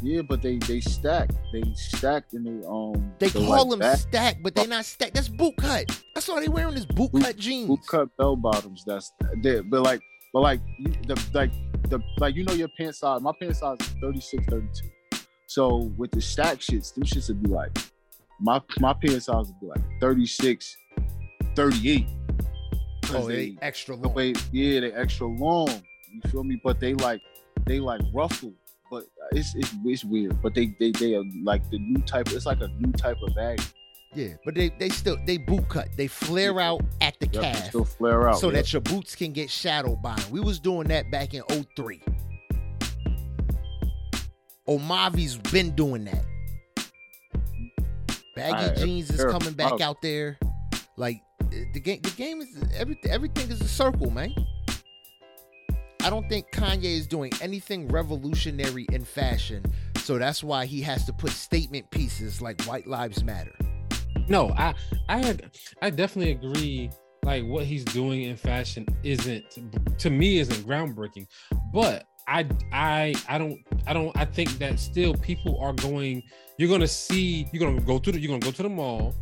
Yeah, 0.00 0.22
but 0.22 0.40
they 0.40 0.56
they 0.56 0.80
stack. 0.80 1.30
They 1.52 1.62
stacked 1.74 2.32
and 2.32 2.46
they 2.46 2.66
um. 2.66 3.12
They 3.18 3.28
call 3.28 3.42
like 3.42 3.70
them 3.70 3.78
back- 3.80 3.98
stacked, 3.98 4.42
but 4.42 4.54
they 4.54 4.66
not 4.66 4.86
stacked. 4.86 5.14
That's 5.14 5.28
boot 5.28 5.54
cut. 5.58 6.02
That's 6.14 6.28
all 6.30 6.40
they 6.40 6.48
wearing 6.48 6.74
is 6.74 6.86
boot 6.86 7.10
cut 7.20 7.36
jeans. 7.36 7.68
boot 7.68 7.80
cut 7.86 8.08
bell 8.16 8.36
bottoms. 8.36 8.84
That's 8.86 9.12
there. 9.42 9.62
But 9.62 9.82
like, 9.82 10.00
but 10.32 10.40
like 10.40 10.60
you- 10.78 10.92
the 11.06 11.16
like 11.34 11.52
the 11.88 12.00
like 12.18 12.34
you 12.36 12.44
know 12.44 12.54
your 12.54 12.68
pant 12.68 12.94
size. 12.94 13.20
My 13.20 13.32
pant 13.40 13.56
size 13.56 13.76
is 13.80 13.94
36, 14.00 14.44
32. 14.46 14.88
So 15.46 15.92
with 15.98 16.10
the 16.12 16.20
stack 16.20 16.58
shits, 16.58 16.94
them 16.94 17.04
shits 17.04 17.28
would 17.28 17.42
be 17.42 17.50
like 17.50 17.76
my 18.40 18.60
my 18.80 18.92
pant 18.94 19.22
size 19.22 19.46
would 19.46 19.60
be 19.60 19.66
like 19.66 19.82
36, 20.00 20.76
38. 21.54 22.06
Oh, 23.14 23.26
they 23.28 23.56
extra 23.60 23.94
long. 23.94 24.14
way 24.14 24.32
yeah 24.52 24.80
they 24.80 24.92
extra 24.92 25.26
long 25.26 25.68
you 26.10 26.20
feel 26.30 26.44
me 26.44 26.58
but 26.64 26.80
they 26.80 26.94
like 26.94 27.20
they 27.66 27.78
like 27.78 28.00
ruffled 28.14 28.54
but 28.90 29.02
uh, 29.02 29.28
it's 29.32 29.54
it's, 29.54 29.70
it's 29.84 30.02
weird 30.04 30.40
but 30.40 30.54
they 30.54 30.74
they 30.80 30.92
they 30.92 31.14
are 31.14 31.24
like 31.44 31.68
the 31.70 31.78
new 31.78 32.00
type 32.02 32.32
it's 32.32 32.46
like 32.46 32.62
a 32.62 32.68
new 32.78 32.90
type 32.92 33.18
of 33.22 33.34
bag 33.34 33.60
Yeah, 34.14 34.34
but 34.44 34.54
they 34.54 34.70
they 34.78 34.90
still 34.90 35.16
they 35.26 35.38
boot 35.38 35.68
cut. 35.68 35.88
They 35.96 36.06
flare 36.06 36.60
out 36.60 36.82
at 37.00 37.18
the 37.18 37.26
Yep, 37.26 37.32
they 37.32 37.40
calf. 37.40 37.66
still 37.68 37.84
flare 37.84 38.28
out 38.28 38.38
so 38.38 38.48
yep. 38.48 38.56
that 38.56 38.72
your 38.72 38.82
boots 38.82 39.14
can 39.16 39.32
get 39.32 39.48
shadowed 39.48 40.02
by 40.02 40.12
'em. 40.14 40.30
We 40.30 40.40
was 40.40 40.60
doing 40.60 40.88
that 40.88 41.10
back 41.10 41.32
in 41.34 41.42
03. 41.48 42.02
Omavi's 44.68 45.38
been 45.50 45.74
doing 45.74 46.04
that. 46.04 46.24
Baggy 48.36 48.80
jeans 48.84 49.10
is 49.10 49.24
coming 49.24 49.54
back 49.54 49.80
out 49.80 50.02
there. 50.02 50.38
Like 50.96 51.20
the 51.50 51.80
game 51.80 52.00
the 52.02 52.10
game 52.10 52.40
is 52.40 52.48
everything 52.76 53.10
everything 53.10 53.50
is 53.50 53.60
a 53.60 53.68
circle, 53.68 54.10
man. 54.10 54.34
I 56.02 56.10
don't 56.10 56.28
think 56.28 56.50
Kanye 56.50 56.84
is 56.84 57.06
doing 57.06 57.32
anything 57.40 57.88
revolutionary 57.88 58.86
in 58.92 59.04
fashion. 59.04 59.64
So 59.98 60.18
that's 60.18 60.42
why 60.42 60.66
he 60.66 60.82
has 60.82 61.04
to 61.06 61.12
put 61.12 61.30
statement 61.30 61.88
pieces 61.90 62.42
like 62.42 62.60
White 62.64 62.88
Lives 62.88 63.22
Matter. 63.22 63.54
No, 64.28 64.50
I 64.56 64.74
I 65.08 65.36
I 65.80 65.90
definitely 65.90 66.32
agree. 66.32 66.90
Like 67.24 67.44
what 67.44 67.64
he's 67.64 67.84
doing 67.84 68.22
in 68.22 68.36
fashion 68.36 68.84
isn't 69.04 69.44
to 69.98 70.10
me 70.10 70.38
isn't 70.38 70.66
groundbreaking, 70.66 71.26
but 71.72 72.04
I 72.26 72.46
I 72.72 73.14
I 73.28 73.38
don't 73.38 73.58
I 73.86 73.92
don't 73.92 74.16
I 74.16 74.24
think 74.24 74.58
that 74.58 74.78
still 74.80 75.14
people 75.14 75.58
are 75.60 75.72
going. 75.72 76.22
You're 76.58 76.68
gonna 76.68 76.88
see. 76.88 77.46
You're 77.52 77.60
gonna 77.60 77.80
go 77.80 77.98
to 77.98 78.12
the. 78.12 78.18
You're 78.18 78.28
gonna 78.28 78.40
go 78.40 78.50
to 78.50 78.62
the 78.62 78.68
mall 78.68 79.14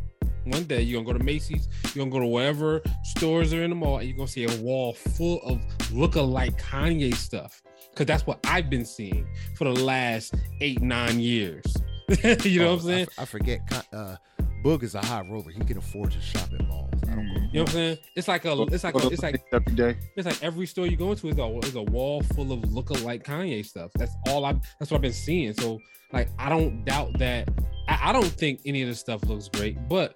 one 0.45 0.63
day. 0.63 0.81
You're 0.81 1.01
gonna 1.01 1.13
go 1.13 1.17
to 1.17 1.23
Macy's. 1.23 1.67
You're 1.93 2.05
gonna 2.05 2.11
go 2.11 2.19
to 2.19 2.25
wherever 2.27 2.81
stores 3.03 3.53
are 3.53 3.63
in 3.63 3.69
the 3.69 3.75
mall, 3.75 3.99
and 3.99 4.07
you're 4.07 4.17
gonna 4.17 4.27
see 4.27 4.45
a 4.45 4.61
wall 4.61 4.93
full 4.93 5.39
of 5.43 5.59
look-alike 5.91 6.59
Kanye 6.59 7.13
stuff. 7.15 7.61
Because 7.91 8.05
that's 8.05 8.25
what 8.25 8.39
I've 8.45 8.69
been 8.69 8.85
seeing 8.85 9.27
for 9.55 9.65
the 9.65 9.79
last 9.83 10.33
eight 10.61 10.81
nine 10.81 11.19
years. 11.19 11.63
you 12.43 12.59
know 12.61 12.67
Oh, 12.69 12.75
what 12.75 12.81
I'm 12.81 12.87
saying? 12.87 13.07
I 13.17 13.25
forget. 13.25 13.85
Uh, 13.93 14.15
Boog 14.63 14.83
is 14.83 14.95
a 14.95 15.05
high 15.05 15.21
roller. 15.21 15.51
He 15.51 15.59
can 15.63 15.77
afford 15.77 16.11
to 16.11 16.21
shop 16.21 16.49
at 16.53 16.67
malls. 16.67 16.89
I 17.03 17.15
don't 17.15 17.33
go. 17.33 17.41
You 17.41 17.41
know 17.41 17.61
what 17.61 17.61
I'm 17.61 17.67
saying? 17.67 17.97
It's 18.15 18.27
like 18.27 18.45
a, 18.45 18.61
it's 18.63 18.83
like, 18.83 18.95
a, 18.95 19.07
it's 19.07 19.23
like, 19.23 19.43
every 19.51 19.75
day 19.75 19.97
it's 20.15 20.25
like 20.25 20.41
every 20.43 20.65
store 20.65 20.87
you 20.87 20.95
go 20.95 21.11
into 21.11 21.27
is 21.27 21.37
a, 21.37 21.59
is 21.59 21.75
a 21.75 21.81
wall 21.81 22.21
full 22.35 22.51
of 22.51 22.71
look-alike 22.71 23.23
Kanye 23.23 23.65
stuff. 23.65 23.91
That's 23.95 24.13
all 24.27 24.45
I, 24.45 24.53
that's 24.79 24.91
what 24.91 24.97
I've 24.97 25.01
been 25.01 25.13
seeing. 25.13 25.53
So 25.53 25.79
like, 26.13 26.29
I 26.37 26.49
don't 26.49 26.85
doubt 26.85 27.17
that. 27.19 27.49
I, 27.87 28.09
I 28.09 28.13
don't 28.13 28.25
think 28.25 28.61
any 28.65 28.81
of 28.83 28.87
this 28.87 28.99
stuff 28.99 29.23
looks 29.25 29.47
great, 29.49 29.77
but 29.89 30.15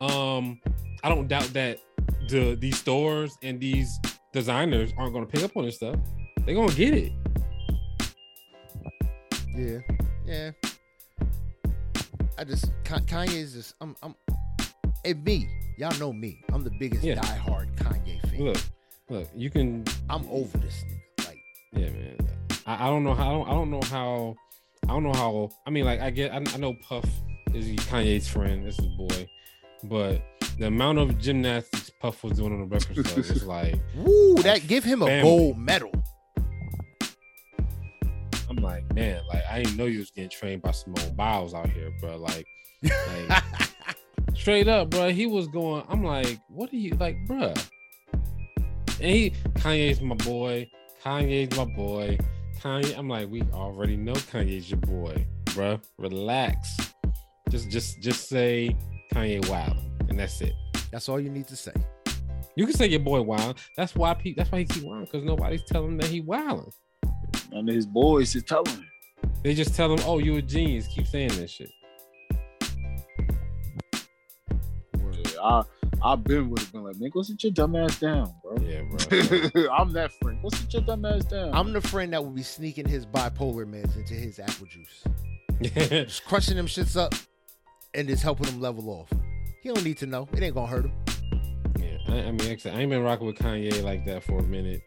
um, 0.00 0.60
I 1.02 1.08
don't 1.08 1.28
doubt 1.28 1.52
that 1.52 1.78
the 2.28 2.56
these 2.58 2.78
stores 2.78 3.36
and 3.42 3.60
these 3.60 4.00
designers 4.32 4.92
aren't 4.96 5.12
going 5.12 5.26
to 5.26 5.30
pick 5.30 5.44
up 5.44 5.56
on 5.56 5.66
this 5.66 5.76
stuff. 5.76 5.96
They're 6.44 6.54
gonna 6.54 6.72
get 6.72 6.94
it. 6.94 7.12
Yeah, 9.56 9.78
yeah. 10.26 10.50
I 12.38 12.44
just 12.44 12.70
Kanye 12.84 13.34
is 13.34 13.52
just. 13.54 13.74
I'm. 13.80 13.94
I'm. 14.02 14.14
And 15.04 15.22
me, 15.24 15.46
y'all 15.78 15.96
know 15.98 16.12
me. 16.12 16.42
I'm 16.52 16.64
the 16.64 16.70
biggest 16.78 17.02
Yeah. 17.04 17.16
diehard 17.16 17.74
Kanye 17.76 18.20
fan. 18.30 18.40
Look, 18.44 18.56
look, 19.10 19.28
you 19.36 19.50
can 19.50 19.84
I'm 20.08 20.26
over 20.30 20.56
this 20.58 20.82
nigga. 20.84 21.26
Like, 21.26 21.38
Yeah, 21.74 21.90
man. 21.90 22.16
I, 22.66 22.86
I 22.86 22.90
don't 22.90 23.04
know 23.04 23.14
how. 23.14 23.28
I 23.28 23.32
don't, 23.32 23.48
I 23.48 23.50
don't 23.52 23.70
know 23.70 23.80
how. 23.90 24.36
I 24.84 24.86
don't 24.88 25.02
know 25.02 25.12
how. 25.12 25.50
I 25.66 25.70
mean, 25.70 25.84
like, 25.84 26.00
I 26.00 26.10
get. 26.10 26.32
I, 26.32 26.36
I 26.36 26.56
know 26.56 26.74
Puff 26.88 27.04
is 27.52 27.66
Kanye's 27.86 28.26
friend. 28.28 28.66
This 28.66 28.78
is 28.78 28.86
boy, 28.96 29.28
but 29.84 30.22
the 30.58 30.66
amount 30.68 30.98
of 30.98 31.18
gymnastics 31.18 31.90
Puff 32.00 32.24
was 32.24 32.38
doing 32.38 32.52
on 32.54 32.60
the 32.60 32.66
Breakfast 32.66 33.04
Club 33.04 33.18
is 33.18 33.44
like. 33.44 33.76
woo, 33.96 34.36
that 34.42 34.66
give 34.66 34.84
him 34.84 35.02
a 35.02 35.06
Family. 35.06 35.22
gold 35.22 35.58
medal. 35.58 35.92
I'm 38.56 38.62
like, 38.62 38.94
man, 38.94 39.20
like 39.28 39.42
I 39.50 39.62
didn't 39.62 39.76
know 39.76 39.86
you 39.86 39.98
was 39.98 40.10
getting 40.10 40.30
trained 40.30 40.62
by 40.62 40.70
Simone 40.70 41.14
Biles 41.14 41.54
out 41.54 41.68
here, 41.68 41.90
bro. 42.00 42.16
Like, 42.16 42.46
like 42.82 43.42
straight 44.34 44.68
up, 44.68 44.90
bro. 44.90 45.10
He 45.10 45.26
was 45.26 45.48
going. 45.48 45.84
I'm 45.88 46.04
like, 46.04 46.40
what 46.48 46.72
are 46.72 46.76
you 46.76 46.94
like, 47.00 47.16
bro? 47.26 47.54
And 49.00 49.10
he, 49.10 49.30
Kanye's 49.54 50.00
my 50.00 50.14
boy. 50.14 50.70
Kanye's 51.04 51.56
my 51.56 51.64
boy. 51.64 52.18
Kanye. 52.60 52.96
I'm 52.96 53.08
like, 53.08 53.28
we 53.28 53.42
already 53.52 53.96
know 53.96 54.12
Kanye's 54.12 54.70
your 54.70 54.80
boy, 54.80 55.26
bro. 55.54 55.80
Relax. 55.98 56.76
Just, 57.50 57.70
just, 57.70 58.00
just 58.00 58.28
say 58.28 58.76
Kanye 59.12 59.46
Wild, 59.48 59.76
and 60.08 60.18
that's 60.18 60.40
it. 60.40 60.54
That's 60.92 61.08
all 61.08 61.20
you 61.20 61.30
need 61.30 61.48
to 61.48 61.56
say. 61.56 61.72
You 62.56 62.66
can 62.66 62.76
say 62.76 62.86
your 62.86 63.00
boy 63.00 63.20
Wild. 63.22 63.58
That's 63.76 63.94
why 63.96 64.14
people. 64.14 64.42
That's 64.42 64.52
why 64.52 64.60
he 64.60 64.64
keep 64.64 64.84
wilding 64.84 65.06
because 65.06 65.24
nobody's 65.24 65.64
telling 65.64 65.92
him 65.92 65.98
that 65.98 66.06
he 66.06 66.20
wilding. 66.20 66.70
And 67.54 67.68
his 67.68 67.86
boys 67.86 68.34
is 68.34 68.42
telling 68.42 68.66
him 68.66 68.84
They 69.42 69.54
just 69.54 69.74
tell 69.74 69.92
him, 69.92 70.00
"Oh, 70.06 70.18
you 70.18 70.36
a 70.36 70.42
genius." 70.42 70.86
Keep 70.86 71.06
saying 71.06 71.30
this 71.30 71.50
shit. 71.50 71.70
yeah, 74.02 75.40
I 75.42 75.62
I've 76.02 76.22
been 76.22 76.50
with 76.50 76.62
it 76.62 76.72
been 76.72 76.84
like 76.84 76.96
man 77.00 77.08
go 77.10 77.22
sit 77.22 77.42
your 77.42 77.52
dumb 77.52 77.76
ass 77.76 77.98
down 77.98 78.30
bro 78.42 78.56
Yeah, 78.62 78.82
bro. 78.82 79.68
I'm 79.72 79.92
that 79.92 80.12
friend 80.20 80.38
go 80.42 80.50
sit 80.50 80.72
your 80.72 80.82
dumb 80.82 81.04
ass 81.06 81.24
down 81.24 81.54
I'm 81.54 81.72
the 81.72 81.80
friend 81.80 82.12
that 82.12 82.22
will 82.22 82.30
be 82.30 82.42
sneaking 82.42 82.86
his 82.86 83.06
bipolar 83.06 83.64
meds 83.64 83.96
into 83.96 84.12
his 84.14 84.38
apple 84.38 84.66
juice, 84.66 85.04
just 85.62 86.24
crushing 86.26 86.56
them 86.56 86.66
shits 86.66 86.96
up, 87.00 87.14
and 87.94 88.06
just 88.08 88.22
helping 88.22 88.46
him 88.48 88.60
level 88.60 88.90
off. 88.90 89.08
He 89.62 89.70
don't 89.70 89.84
need 89.84 89.96
to 89.98 90.06
know. 90.06 90.28
It 90.34 90.42
ain't 90.42 90.54
gonna 90.54 90.66
hurt 90.66 90.84
him. 90.84 90.92
Yeah, 91.78 91.96
I, 92.08 92.18
I 92.18 92.30
mean, 92.32 92.38
like 92.38 92.48
I, 92.50 92.56
said, 92.56 92.74
I 92.76 92.80
ain't 92.80 92.90
been 92.90 93.02
rocking 93.02 93.26
with 93.26 93.38
Kanye 93.38 93.82
like 93.82 94.04
that 94.04 94.22
for 94.24 94.40
a 94.40 94.42
minute. 94.42 94.82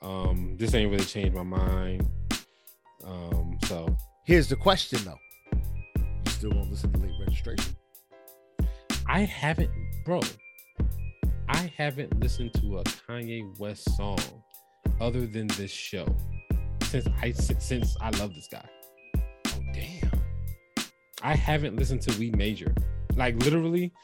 Um, 0.00 0.56
this 0.56 0.74
ain't 0.74 0.90
really 0.90 1.04
changed 1.04 1.34
my 1.34 1.42
mind. 1.42 2.08
Um, 3.04 3.58
so 3.64 3.96
Here's 4.28 4.46
the 4.46 4.56
question 4.56 5.00
though. 5.06 5.18
You 5.54 6.30
still 6.30 6.50
won't 6.50 6.70
listen 6.70 6.92
to 6.92 6.98
late 6.98 7.14
registration? 7.18 7.74
I 9.06 9.20
haven't, 9.20 9.70
bro. 10.04 10.20
I 11.48 11.72
haven't 11.78 12.20
listened 12.20 12.52
to 12.60 12.80
a 12.80 12.84
Kanye 12.84 13.58
West 13.58 13.96
song 13.96 14.18
other 15.00 15.26
than 15.26 15.46
this 15.46 15.70
show 15.70 16.06
since 16.82 17.08
I 17.22 17.32
since 17.32 17.96
I 18.02 18.10
love 18.18 18.34
this 18.34 18.48
guy. 18.52 18.68
Oh 19.46 19.60
damn. 19.72 20.22
I 21.22 21.34
haven't 21.34 21.76
listened 21.76 22.02
to 22.02 22.18
We 22.18 22.30
Major. 22.32 22.74
Like 23.16 23.42
literally, 23.42 23.94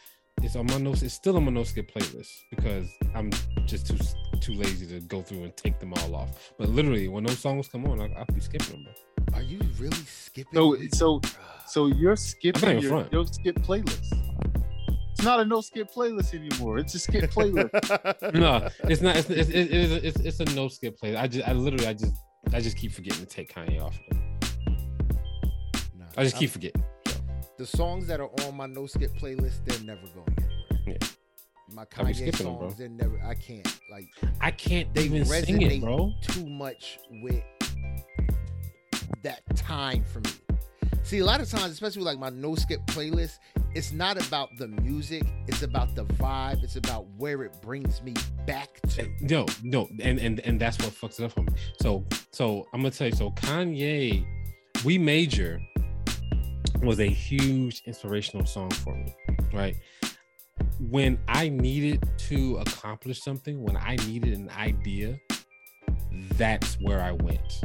it's 0.43 0.57
on 0.57 0.67
my 0.67 0.79
notes. 0.79 1.03
It's 1.03 1.15
still 1.15 1.37
on 1.37 1.45
my 1.45 1.51
no 1.51 1.65
skip 1.65 1.93
playlist 1.93 2.43
because 2.51 2.89
I'm 3.15 3.31
just 3.67 3.87
too 3.87 3.99
too 4.41 4.53
lazy 4.55 4.87
to 4.87 5.01
go 5.07 5.23
through 5.23 5.45
and 5.45 5.57
take 5.57 5.79
them 5.79 5.95
all 5.95 6.15
off. 6.15 6.53
But 6.59 6.69
literally, 6.69 7.09
when 7.09 7.25
those 7.25 7.39
songs 7.39 7.69
come 7.69 7.87
on, 7.87 8.01
I, 8.01 8.13
I'll 8.19 8.27
be 8.27 8.41
skipping 8.41 8.85
them. 8.85 8.95
Bro. 9.27 9.39
Are 9.39 9.43
you 9.43 9.61
really 9.79 9.97
skipping? 10.07 10.53
So 10.53 10.77
these? 10.77 10.99
so 10.99 11.21
so 11.67 11.87
you're 11.87 12.17
skipping 12.17 12.63
not 12.63 12.77
in 12.77 12.83
your 12.83 13.09
no 13.11 13.25
skip 13.25 13.57
playlist. 13.61 14.13
It's 15.13 15.23
not 15.23 15.41
a 15.41 15.45
no 15.45 15.61
skip 15.61 15.93
playlist 15.93 16.35
anymore. 16.35 16.79
It's 16.79 16.95
a 16.95 16.99
skip 16.99 17.31
playlist. 17.31 18.35
no, 18.35 18.69
it's 18.89 19.01
not. 19.01 19.17
It's 19.17 19.31
it's, 19.31 19.49
it's, 19.49 19.73
it's, 19.73 20.05
it's, 20.19 20.41
it's 20.41 20.41
a 20.41 20.55
no 20.55 20.69
skip 20.69 20.99
playlist. 21.01 21.21
I 21.21 21.27
just 21.29 21.49
I 21.49 21.53
literally 21.53 21.87
I 21.87 21.95
just 21.95 22.15
I 22.53 22.61
just 22.61 22.77
keep 22.77 22.93
forgetting 22.93 23.21
to 23.21 23.27
take 23.27 23.55
Kanye 23.55 23.81
off. 23.81 23.99
Of 24.11 24.19
it. 24.19 24.23
Nah, 25.97 26.05
I 26.17 26.25
just 26.25 26.35
I'm- 26.35 26.41
keep 26.41 26.51
forgetting. 26.51 26.85
The 27.59 27.67
songs 27.67 28.07
that 28.09 28.21
are 28.21 28.31
on 28.47 28.57
my 28.57 28.67
no 28.67 28.87
skip 28.87 29.13
playlist. 29.15 29.65
They're 29.65 29.81
never 29.81 30.07
going 30.15 30.37
anywhere. 30.39 30.99
Yeah. 31.01 31.09
My 31.73 31.83
I'll 31.97 32.05
be 32.05 32.13
Kanye 32.13 32.17
skipping 32.17 32.47
them, 32.47 32.57
songs, 32.59 32.77
they're 32.77 32.89
never. 32.89 33.21
I 33.25 33.35
can't 33.35 33.81
like 33.91 34.07
I 34.41 34.51
can't 34.51 34.93
They 34.95 35.05
even 35.05 35.25
sing 35.25 35.59
resonate. 35.61 35.79
it, 35.79 35.81
bro. 35.81 36.13
too 36.23 36.47
much 36.47 36.99
with 37.23 37.43
that 39.23 39.43
time 39.57 40.05
for 40.05 40.21
me. 40.21 40.31
See, 41.03 41.19
a 41.19 41.25
lot 41.25 41.41
of 41.41 41.51
times, 41.51 41.71
especially 41.73 42.01
with 42.01 42.07
like 42.07 42.19
my 42.19 42.31
no 42.31 42.55
skip 42.55 42.81
playlist, 42.87 43.39
it's 43.75 43.93
not 43.93 44.25
about 44.27 44.49
the 44.57 44.69
music, 44.69 45.23
it's 45.49 45.63
about 45.63 45.95
the 45.95 46.05
vibe, 46.07 46.63
it's 46.65 46.77
about 46.77 47.07
where 47.19 47.43
it 47.43 47.61
brings 47.61 48.01
me 48.03 48.15
back 48.47 48.81
to. 48.91 49.07
No, 49.21 49.45
no, 49.63 49.89
and 50.01 50.19
and 50.19 50.41
and 50.41 50.59
that's 50.61 50.79
what 50.79 50.89
fucks 50.95 51.19
it 51.21 51.25
up 51.25 51.33
for 51.33 51.43
me. 51.43 51.53
So 51.81 52.05
so 52.33 52.67
I'm 52.73 52.81
gonna 52.81 52.91
tell 52.91 53.09
you. 53.09 53.15
So 53.15 53.31
Kanye, 53.33 54.25
we 54.85 54.97
major 54.97 55.61
was 56.83 57.01
a 57.01 57.07
huge 57.09 57.83
inspirational 57.87 58.47
song 58.47 58.71
for 58.71 58.95
me, 58.95 59.15
right? 59.53 59.77
When 60.91 61.19
I 61.29 61.49
needed 61.49 62.03
to 62.29 62.57
accomplish 62.59 63.23
something, 63.23 63.63
when 63.63 63.77
I 63.77 63.97
needed 64.07 64.35
an 64.35 64.51
idea, 64.51 65.19
that's 66.37 66.75
where 66.81 67.01
I 67.01 67.13
went. 67.13 67.61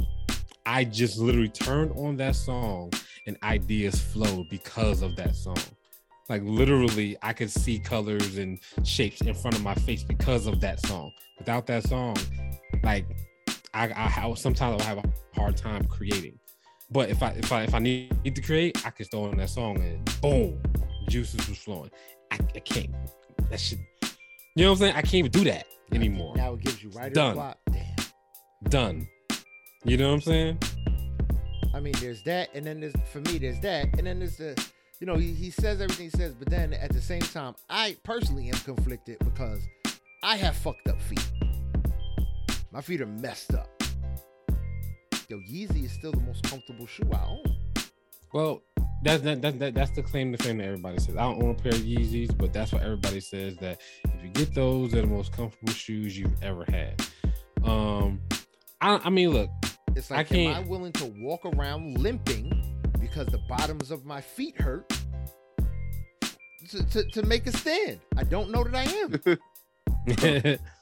I 0.66 0.84
just 0.84 1.18
literally 1.18 1.50
turned 1.50 1.92
on 1.98 2.18
that 2.18 2.36
song 2.36 2.92
and 3.26 3.38
ideas 3.44 4.00
flowed 4.00 4.50
because 4.50 5.02
of 5.02 5.16
that 5.16 5.36
song. 5.36 5.58
Like 6.30 6.44
literally, 6.44 7.18
I 7.24 7.34
could 7.34 7.50
see 7.50 7.80
colors 7.80 8.38
and 8.38 8.60
shapes 8.84 9.22
in 9.22 9.34
front 9.34 9.56
of 9.56 9.64
my 9.64 9.74
face 9.74 10.04
because 10.04 10.46
of 10.46 10.60
that 10.62 10.80
song. 10.86 11.12
Without 11.40 11.66
that 11.68 11.88
song, 11.88 12.16
like 12.84 13.06
I, 13.74 13.88
I, 13.88 14.26
I 14.26 14.34
sometimes 14.36 14.82
I'll 14.82 14.88
have 14.88 15.04
a 15.04 15.14
hard 15.36 15.58
time 15.58 15.86
creating. 15.86 16.38
But 16.92 17.10
if 17.10 17.22
I 17.22 17.30
if 17.32 17.52
I 17.52 17.64
if 17.64 17.74
I 17.74 17.80
need, 17.80 18.24
need 18.24 18.36
to 18.36 18.42
create, 18.42 18.86
I 18.86 18.90
can 18.90 19.06
throw 19.06 19.26
on 19.26 19.38
that 19.38 19.50
song 19.50 19.78
and 19.82 20.22
boom, 20.22 20.62
juices 21.08 21.48
was 21.48 21.58
flowing. 21.58 21.92
I, 22.32 22.40
I 22.56 22.60
can't. 22.60 22.92
That 23.50 23.60
shit. 23.60 23.80
You 24.56 24.66
know 24.66 24.72
what 24.72 24.76
I'm 24.76 24.80
saying? 24.80 24.96
I 24.96 25.02
can't 25.02 25.14
even 25.16 25.32
do 25.32 25.44
that 25.46 25.66
anymore. 25.92 26.36
Now 26.36 26.54
it 26.54 26.62
gives 26.62 26.84
you 26.84 26.90
right 26.90 27.14
Done. 27.14 27.36
Done. 27.36 27.56
Damn. 27.72 27.96
Done. 28.70 29.08
You 29.86 29.98
know 29.98 30.10
what 30.10 30.16
I'm 30.16 30.22
saying? 30.22 30.58
I 31.74 31.80
mean, 31.80 31.94
there's 32.02 32.24
that, 32.24 32.50
and 32.54 32.66
then 32.66 32.80
there's 32.82 32.94
for 33.12 33.20
me, 33.22 33.38
there's 33.38 33.60
that, 33.62 33.86
and 33.98 34.08
then 34.08 34.20
there's 34.20 34.38
the, 34.38 34.62
you 35.00 35.08
know, 35.08 35.16
he, 35.16 35.34
he 35.34 35.52
says 35.52 35.80
everything 35.80 36.06
he 36.06 36.18
says, 36.18 36.34
but 36.34 36.50
then 36.50 36.74
at 36.74 36.92
the 36.92 37.02
same 37.02 37.22
time, 37.22 37.56
I 37.70 37.96
personally 38.04 38.50
am 38.50 38.58
conflicted 38.60 39.20
because 39.20 39.62
I 40.24 40.36
have 40.38 40.56
fucked 40.58 40.88
up 40.90 41.00
feet. 41.02 41.32
My 42.72 42.82
feet 42.82 43.02
are 43.02 43.06
messed 43.06 43.54
up. 43.54 43.79
Yo, 45.30 45.38
Yeezy 45.40 45.86
is 45.86 45.92
still 45.92 46.12
the 46.12 46.22
most 46.22 46.44
comfortable 46.44 46.88
shoe 46.88 47.08
I 47.14 47.24
own. 47.28 47.44
Well, 48.34 48.64
that's 49.04 49.22
that, 49.24 49.42
that, 49.44 49.60
that 49.60 49.74
that's 49.76 49.92
the 49.92 50.02
claim 50.02 50.32
to 50.36 50.44
fame 50.44 50.58
that 50.58 50.66
everybody 50.66 50.98
says. 51.00 51.16
I 51.16 51.22
don't 51.22 51.42
own 51.44 51.52
a 51.52 51.54
pair 51.54 51.72
of 51.72 51.80
Yeezys, 51.82 52.36
but 52.36 52.52
that's 52.52 52.72
what 52.72 52.82
everybody 52.82 53.20
says 53.20 53.56
that 53.58 53.80
if 54.06 54.24
you 54.24 54.30
get 54.30 54.54
those, 54.56 54.92
they're 54.92 55.04
the 55.04 55.08
most 55.08 55.32
comfortable 55.32 55.72
shoes 55.74 56.18
you've 56.18 56.42
ever 56.44 56.66
had. 56.68 57.00
Um, 57.64 58.20
I, 58.82 59.00
I 59.04 59.10
mean, 59.10 59.30
look, 59.30 59.50
It's 59.96 60.12
I 60.12 60.18
like, 60.18 60.32
am 60.32 60.38
I 60.50 60.54
can't- 60.56 60.68
willing 60.68 60.94
to 60.94 61.06
walk 61.20 61.46
around 61.46 61.98
limping 62.00 62.82
because 63.00 63.28
the 63.28 63.40
bottoms 63.48 63.92
of 63.92 64.06
my 64.06 64.22
feet 64.22 64.60
hurt 64.60 64.92
to, 66.70 66.84
to, 66.90 67.04
to 67.12 67.24
make 67.24 67.46
a 67.46 67.52
stand? 67.52 68.00
I 68.18 68.24
don't 68.24 68.50
know 68.52 68.64
that 68.64 68.76
I 68.76 68.84
am. 68.84 70.60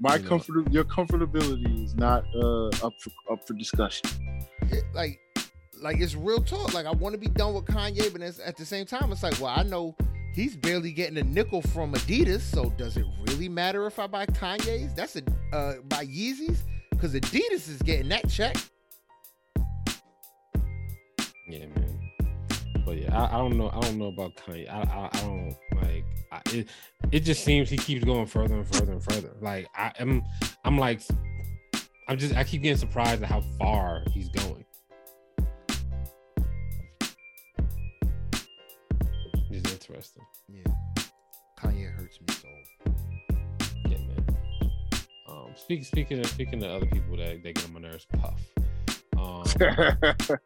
My 0.00 0.16
You 0.16 0.22
know. 0.22 0.28
comfort, 0.28 0.72
your 0.72 0.84
comfortability 0.84 1.84
is 1.84 1.94
not 1.96 2.24
uh, 2.34 2.68
up 2.86 2.92
for 3.00 3.10
up 3.32 3.46
for 3.46 3.54
discussion. 3.54 4.08
it- 4.70 4.84
like 4.94 5.20
like 5.80 5.98
it's 6.00 6.14
real 6.14 6.42
talk. 6.42 6.74
Like 6.74 6.86
I 6.86 6.92
want 6.92 7.12
to 7.14 7.18
be 7.18 7.28
done 7.28 7.54
with 7.54 7.64
Kanye, 7.66 8.10
but 8.12 8.20
it's, 8.20 8.40
at 8.40 8.56
the 8.56 8.64
same 8.64 8.84
time, 8.86 9.10
it's 9.12 9.22
like, 9.22 9.40
well, 9.40 9.52
I 9.56 9.62
know 9.62 9.96
he's 10.34 10.56
barely 10.56 10.92
getting 10.92 11.16
a 11.18 11.22
nickel 11.22 11.62
from 11.62 11.92
Adidas, 11.94 12.40
so 12.40 12.70
does 12.70 12.96
it 12.96 13.04
really 13.28 13.48
matter 13.48 13.86
if 13.86 13.98
I 13.98 14.06
buy 14.08 14.26
Kanye's? 14.26 14.92
That's 14.94 15.16
a 15.16 15.22
uh, 15.52 15.74
buy 15.88 16.04
Yeezys 16.06 16.58
because 16.90 17.14
Adidas 17.14 17.68
is 17.68 17.80
getting 17.82 18.08
that 18.10 18.28
check. 18.28 18.56
yeah, 21.48 21.66
man. 21.66 22.12
But 22.84 22.98
yeah, 23.02 23.16
I, 23.20 23.34
I 23.36 23.38
don't 23.38 23.56
know. 23.56 23.70
I 23.70 23.80
don't 23.80 23.98
know 23.98 24.06
about 24.08 24.36
Kanye. 24.36 24.68
I 24.68 24.80
I, 24.82 25.08
I 25.12 25.20
don't 25.22 25.56
like. 25.82 26.04
I, 26.30 26.40
it, 26.52 26.68
it 27.12 27.20
just 27.20 27.44
seems 27.44 27.70
he 27.70 27.76
keeps 27.76 28.04
going 28.04 28.26
further 28.26 28.54
and 28.54 28.66
further 28.66 28.92
and 28.92 29.02
further. 29.02 29.30
Like 29.40 29.68
I 29.74 29.92
am, 29.98 30.22
I'm 30.64 30.78
like, 30.78 31.00
I'm 32.08 32.18
just. 32.18 32.34
I 32.34 32.44
keep 32.44 32.62
getting 32.62 32.78
surprised 32.78 33.22
at 33.22 33.28
how 33.28 33.40
far 33.58 34.02
he's 34.12 34.28
going. 34.28 34.64
It's 39.50 39.72
interesting. 39.72 40.24
Yeah, 40.48 40.72
Kanye 41.58 41.92
hurts 41.92 42.20
me 42.20 42.34
so. 42.34 42.92
Yeah, 43.88 43.98
man. 43.98 44.24
Um, 45.28 45.52
speak, 45.56 45.84
speaking 45.84 46.20
of 46.20 46.26
speaking 46.26 46.62
of 46.62 46.70
other 46.70 46.86
people 46.86 47.16
that 47.16 47.42
they 47.42 47.52
get 47.52 47.64
on 47.64 47.72
my 47.72 47.80
nerves, 47.80 48.06
Puff. 48.18 48.40
Um, 49.16 49.44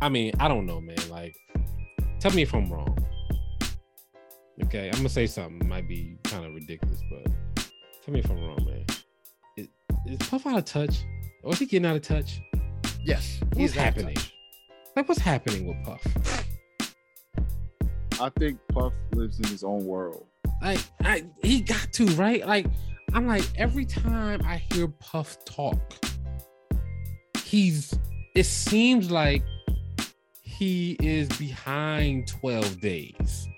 I 0.00 0.08
mean, 0.08 0.32
I 0.40 0.48
don't 0.48 0.66
know, 0.66 0.80
man. 0.80 0.98
Like, 1.08 1.36
tell 2.18 2.32
me 2.32 2.42
if 2.42 2.52
I'm 2.54 2.68
wrong. 2.70 2.98
Okay, 4.64 4.86
I'm 4.88 4.96
gonna 4.96 5.08
say 5.08 5.26
something 5.26 5.66
might 5.68 5.88
be 5.88 6.16
kind 6.24 6.44
of 6.44 6.54
ridiculous, 6.54 7.00
but 7.10 7.24
tell 8.04 8.12
me 8.12 8.20
if 8.20 8.30
I'm 8.30 8.44
wrong, 8.44 8.64
man. 8.66 8.84
Is, 9.56 9.68
is 10.06 10.18
Puff 10.28 10.46
out 10.46 10.58
of 10.58 10.64
touch, 10.64 11.04
or 11.42 11.52
is 11.52 11.58
he 11.58 11.66
getting 11.66 11.86
out 11.86 11.96
of 11.96 12.02
touch? 12.02 12.40
Yes, 13.04 13.40
What's 13.40 13.58
he's 13.58 13.74
happening? 13.74 14.16
Like, 14.94 15.08
what's 15.08 15.20
happening 15.20 15.66
with 15.66 15.82
Puff? 15.84 16.46
I 18.20 18.28
think 18.38 18.58
Puff 18.68 18.92
lives 19.14 19.38
in 19.38 19.46
his 19.46 19.64
own 19.64 19.84
world. 19.84 20.26
Like, 20.60 20.80
I, 21.02 21.24
he 21.42 21.60
got 21.60 21.92
to 21.94 22.06
right. 22.08 22.46
Like, 22.46 22.66
I'm 23.14 23.26
like 23.26 23.44
every 23.56 23.86
time 23.86 24.42
I 24.44 24.62
hear 24.72 24.88
Puff 24.88 25.44
talk, 25.44 25.80
he's. 27.44 27.98
It 28.34 28.44
seems 28.44 29.10
like 29.10 29.42
he 30.42 30.96
is 31.00 31.28
behind 31.36 32.28
12 32.28 32.80
days. 32.80 33.48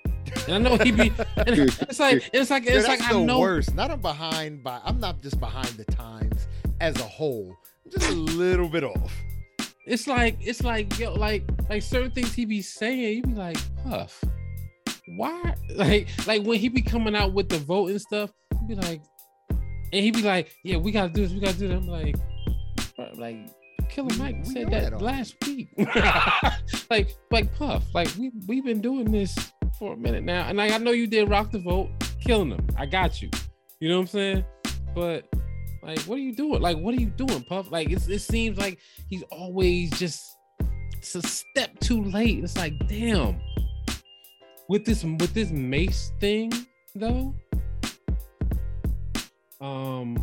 And 0.49 0.55
I 0.55 0.59
know 0.70 0.76
he 0.82 0.91
be. 0.93 1.12
And 1.37 1.49
it's 1.49 1.99
like 2.01 2.28
it's 2.32 2.51
like 2.51 2.64
Yeah, 2.64 2.72
it's 2.72 2.89
like 2.89 3.03
I 3.03 3.12
know. 3.22 3.41
worst. 3.41 3.74
Not 3.74 3.91
I'm 3.91 4.01
behind 4.01 4.62
by. 4.62 4.80
I'm 4.85 5.01
not 5.01 5.22
just 5.22 5.41
behind 5.41 5.68
the 5.68 5.85
times 5.85 6.47
as 6.80 6.97
a 6.97 7.05
whole. 7.05 7.55
I'm 7.85 7.91
just 7.93 8.11
a 8.11 8.14
little 8.14 8.68
bit 8.68 8.85
off. 8.85 9.12
It's 9.87 10.07
like 10.07 10.37
it's 10.41 10.62
like 10.62 10.99
yo, 10.99 11.12
like 11.14 11.45
like 11.68 11.82
certain 11.82 12.11
things 12.11 12.32
he 12.35 12.45
be 12.47 12.62
saying, 12.62 13.16
you 13.16 13.22
be 13.22 13.35
like, 13.35 13.59
Puff, 13.85 14.22
why? 15.16 15.55
Like 15.76 16.09
like 16.26 16.43
when 16.45 16.59
he 16.59 16.68
be 16.68 16.82
coming 16.82 17.14
out 17.16 17.32
with 17.32 17.49
the 17.49 17.59
vote 17.59 17.91
and 17.91 18.01
stuff, 18.01 18.30
he 18.61 18.74
be 18.74 18.80
like, 18.80 19.03
and 19.51 20.05
he 20.05 20.11
be 20.11 20.22
like, 20.22 20.55
yeah, 20.64 20.76
we 20.76 20.91
gotta 20.93 21.12
do 21.12 21.22
this, 21.22 21.32
we 21.32 21.41
gotta 21.41 21.59
do 21.59 21.68
that. 21.68 21.76
I'm 21.76 21.87
like, 21.89 22.16
like 23.16 23.37
Killer 23.91 24.09
We- 24.09 24.16
Mike 24.16 24.37
we 24.47 24.53
said 24.55 24.70
that, 24.70 24.91
that 24.93 25.03
last 25.03 25.35
week. 25.47 25.68
like 26.91 27.14
like 27.30 27.55
Puff, 27.57 27.82
like 27.95 28.09
we 28.18 28.30
we've 28.47 28.64
been 28.64 28.80
doing 28.80 29.11
this 29.11 29.37
for 29.79 29.95
a 29.95 29.97
minute 29.97 30.25
now, 30.25 30.49
and 30.49 30.59
like, 30.59 30.72
I 30.72 30.79
know 30.79 30.93
you 30.93 31.07
did 31.07 31.29
rock 31.29 31.51
the 31.51 31.59
vote, 31.59 31.91
killing 32.20 32.51
them. 32.51 32.66
I 32.77 32.87
got 32.87 33.20
you. 33.20 33.31
You 33.81 33.89
know 33.89 33.97
what 33.97 34.03
I'm 34.03 34.07
saying? 34.09 34.45
But 34.95 35.29
like, 35.83 36.01
what 36.01 36.16
are 36.16 36.22
you 36.22 36.35
doing? 36.35 36.62
Like, 36.62 36.79
what 36.79 36.95
are 36.95 37.01
you 37.01 37.11
doing, 37.11 37.43
Puff? 37.45 37.70
Like, 37.70 37.91
it 37.91 38.20
seems 38.20 38.59
like 38.59 38.79
he's 39.09 39.22
always 39.31 39.91
just 39.99 40.22
it's 40.97 41.14
a 41.14 41.22
step 41.22 41.79
too 41.81 42.03
late. 42.03 42.43
It's 42.43 42.57
like, 42.57 42.72
damn. 42.89 43.39
With 44.68 44.87
this 44.87 45.05
with 45.05 45.35
this 45.35 45.51
Mase 45.51 46.12
thing, 46.18 46.51
though, 46.95 47.35
um, 49.61 50.16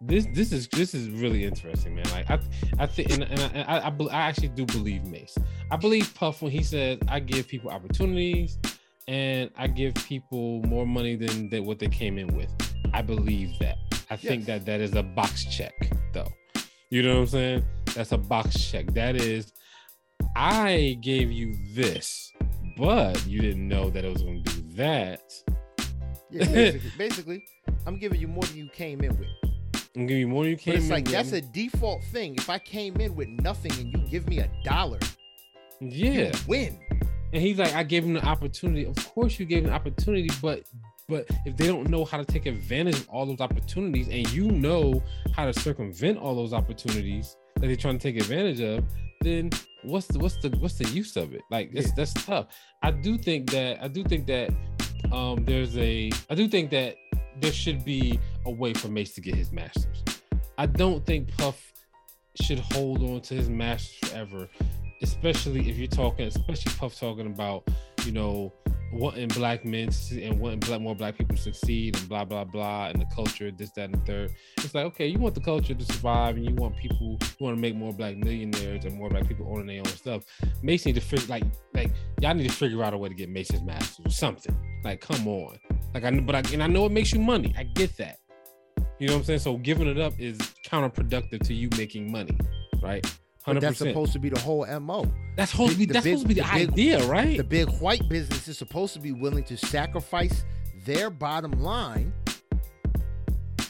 this 0.00 0.26
this 0.32 0.52
is 0.52 0.68
this 0.68 0.94
is 0.94 1.08
really 1.10 1.44
interesting, 1.44 1.94
man. 1.94 2.04
Like 2.12 2.30
I 2.30 2.38
I 2.78 2.86
think 2.86 3.10
and, 3.10 3.24
and 3.24 3.40
I, 3.68 3.78
I, 3.78 3.86
I, 3.86 3.90
be- 3.90 4.10
I 4.10 4.20
actually 4.28 4.48
do 4.48 4.64
believe 4.66 5.04
Mase. 5.06 5.36
I 5.70 5.76
believe 5.76 6.14
Puff 6.14 6.40
when 6.42 6.52
he 6.52 6.62
says 6.62 6.98
I 7.08 7.18
give 7.20 7.48
people 7.48 7.70
opportunities 7.70 8.58
and 9.08 9.50
I 9.56 9.66
give 9.66 9.94
people 9.94 10.62
more 10.64 10.86
money 10.86 11.16
than, 11.16 11.48
than 11.48 11.64
what 11.64 11.78
they 11.78 11.88
came 11.88 12.18
in 12.18 12.28
with. 12.36 12.50
I 12.92 13.00
believe 13.02 13.58
that. 13.58 13.76
I 14.10 14.16
think 14.16 14.46
Yes. 14.46 14.46
that 14.46 14.66
that 14.66 14.80
is 14.80 14.94
a 14.94 15.02
box 15.02 15.44
check, 15.46 15.72
though. 16.12 16.28
You 16.90 17.02
know 17.02 17.14
what 17.14 17.20
I'm 17.20 17.26
saying? 17.26 17.64
That's 17.94 18.12
a 18.12 18.18
box 18.18 18.62
check. 18.70 18.92
That 18.94 19.16
is, 19.16 19.52
I 20.36 20.98
gave 21.02 21.30
you 21.32 21.54
this, 21.74 22.30
but 22.76 23.26
you 23.26 23.40
didn't 23.40 23.66
know 23.66 23.88
that 23.90 24.04
it 24.04 24.12
was 24.12 24.22
going 24.22 24.44
to 24.44 24.52
do 24.60 24.62
that. 24.76 25.22
Yeah, 26.30 26.44
basically, 26.44 26.90
basically, 26.98 27.44
I'm 27.86 27.98
giving 27.98 28.20
you 28.20 28.28
more 28.28 28.42
than 28.44 28.56
you 28.58 28.68
came 28.74 29.00
in 29.00 29.16
with. 29.18 29.28
I'm 29.96 30.06
giving 30.06 30.20
you 30.20 30.28
more 30.28 30.44
than 30.44 30.50
you 30.52 30.56
But 30.56 30.62
came 30.62 30.74
it's 30.76 30.84
in 30.84 30.90
like 30.90 31.04
with. 31.04 31.12
that's 31.12 31.32
a 31.32 31.40
default 31.40 32.04
thing. 32.04 32.34
If 32.36 32.48
I 32.50 32.58
came 32.58 32.96
in 33.00 33.14
with 33.16 33.28
nothing 33.28 33.72
and 33.72 33.92
you 33.92 33.98
give 34.10 34.28
me 34.28 34.38
a 34.40 34.48
dollar, 34.64 34.98
yeah. 35.80 36.12
you 36.12 36.32
win. 36.46 36.78
And 37.32 37.42
he's 37.42 37.58
like, 37.58 37.74
I 37.74 37.82
gave 37.82 38.04
him 38.04 38.14
the 38.14 38.24
opportunity. 38.24 38.86
Of 38.86 38.96
course, 39.12 39.38
you 39.38 39.44
gave 39.46 39.58
him 39.64 39.70
the 39.70 39.72
opportunity, 39.74 40.30
but 40.40 40.62
but 41.08 41.26
if 41.46 41.56
they 41.56 41.66
don't 41.66 41.88
know 41.88 42.04
how 42.04 42.18
to 42.18 42.24
take 42.24 42.44
advantage 42.46 42.96
of 42.96 43.08
all 43.08 43.24
those 43.24 43.40
opportunities, 43.40 44.08
and 44.08 44.30
you 44.30 44.50
know 44.50 45.02
how 45.34 45.46
to 45.46 45.58
circumvent 45.58 46.18
all 46.18 46.34
those 46.34 46.52
opportunities 46.52 47.34
that 47.56 47.66
they're 47.66 47.76
trying 47.76 47.98
to 47.98 48.02
take 48.02 48.20
advantage 48.20 48.60
of, 48.60 48.84
then 49.22 49.48
what's 49.84 50.06
the 50.06 50.18
what's 50.18 50.36
the 50.42 50.50
what's 50.58 50.74
the 50.74 50.88
use 50.90 51.16
of 51.16 51.32
it? 51.32 51.40
Like 51.50 51.70
it's 51.72 51.88
Yeah. 51.88 51.94
that's 51.96 52.12
tough. 52.14 52.46
I 52.82 52.90
do 52.90 53.16
think 53.18 53.50
that 53.50 53.82
I 53.82 53.88
do 53.88 54.04
think 54.04 54.26
that 54.26 54.50
um 55.12 55.44
there's 55.44 55.76
a 55.78 56.10
I 56.30 56.34
do 56.34 56.46
think 56.48 56.70
that 56.72 56.96
there 57.40 57.52
should 57.52 57.84
be 57.84 58.18
a 58.48 58.50
way 58.50 58.72
for 58.72 58.88
Mase 58.88 59.12
to 59.12 59.20
get 59.20 59.34
his 59.34 59.52
masters. 59.52 60.02
I 60.56 60.66
don't 60.66 61.04
think 61.06 61.36
Puff 61.36 61.72
should 62.40 62.58
hold 62.58 63.02
on 63.02 63.20
to 63.20 63.34
his 63.34 63.48
masters 63.48 64.10
forever, 64.10 64.48
especially 65.02 65.68
if 65.68 65.76
you're 65.76 65.86
talking, 65.86 66.26
especially 66.26 66.72
Puff 66.78 66.98
talking 66.98 67.26
about, 67.26 67.68
you 68.04 68.12
know, 68.12 68.52
wanting 68.90 69.28
black 69.28 69.66
men 69.66 69.90
to 69.90 70.22
and 70.22 70.40
wanting 70.40 70.60
black, 70.60 70.80
more 70.80 70.94
black 70.94 71.18
people 71.18 71.36
to 71.36 71.42
succeed 71.42 71.94
and 71.94 72.08
blah 72.08 72.24
blah 72.24 72.44
blah 72.44 72.88
and 72.88 73.00
the 73.00 73.06
culture, 73.14 73.50
this, 73.50 73.70
that, 73.72 73.84
and 73.84 73.94
the 73.94 74.06
third. 74.06 74.30
It's 74.56 74.74
like, 74.74 74.86
okay, 74.86 75.06
you 75.06 75.18
want 75.18 75.34
the 75.34 75.42
culture 75.42 75.74
to 75.74 75.84
survive 75.84 76.36
and 76.36 76.48
you 76.48 76.54
want 76.54 76.76
people, 76.76 77.18
you 77.20 77.44
want 77.44 77.56
to 77.56 77.60
make 77.60 77.76
more 77.76 77.92
black 77.92 78.16
millionaires 78.16 78.84
and 78.86 78.96
more 78.96 79.10
black 79.10 79.28
people 79.28 79.46
owning 79.50 79.66
their 79.66 79.78
own 79.80 79.84
stuff. 79.84 80.24
Mase 80.62 80.86
need 80.86 80.94
to 80.94 81.02
figure 81.02 81.26
like 81.28 81.44
like 81.74 81.92
y'all 82.20 82.34
need 82.34 82.48
to 82.48 82.54
figure 82.54 82.82
out 82.82 82.94
a 82.94 82.98
way 82.98 83.10
to 83.10 83.14
get 83.14 83.28
Mase's 83.28 83.62
masters 83.62 84.06
or 84.06 84.10
something. 84.10 84.56
Like, 84.84 85.00
come 85.00 85.28
on. 85.28 85.58
Like 85.92 86.04
I 86.04 86.20
but 86.20 86.34
I 86.34 86.42
and 86.52 86.62
I 86.62 86.66
know 86.66 86.86
it 86.86 86.92
makes 86.92 87.12
you 87.12 87.20
money. 87.20 87.54
I 87.58 87.64
get 87.64 87.96
that. 87.98 88.18
You 88.98 89.06
know 89.08 89.14
what 89.14 89.18
I'm 89.20 89.24
saying? 89.24 89.38
So 89.40 89.56
giving 89.56 89.86
it 89.86 89.98
up 89.98 90.14
is 90.18 90.38
counterproductive 90.66 91.42
to 91.46 91.54
you 91.54 91.68
making 91.76 92.10
money, 92.10 92.36
right? 92.82 93.02
But 93.02 93.52
Hundred 93.54 93.60
that's 93.60 93.78
supposed 93.78 94.12
to 94.12 94.18
be 94.18 94.28
the 94.28 94.40
whole 94.40 94.66
mo. 94.80 95.10
That's 95.36 95.52
supposed 95.52 95.72
to 95.72 95.78
be 95.78 95.86
the 95.86 95.94
that's 95.94 96.04
big- 96.04 96.18
supposed 96.18 96.28
to 96.28 96.34
be 96.34 96.40
the, 96.40 96.46
the 96.46 96.52
big- 96.66 96.68
idea, 96.70 97.06
right? 97.06 97.36
The 97.38 97.44
big 97.44 97.68
white 97.80 98.06
business 98.08 98.46
is 98.48 98.58
supposed 98.58 98.92
to 98.94 99.00
be 99.00 99.12
willing 99.12 99.44
to 99.44 99.56
sacrifice 99.56 100.44
their 100.84 101.08
bottom 101.10 101.52
line 101.52 102.12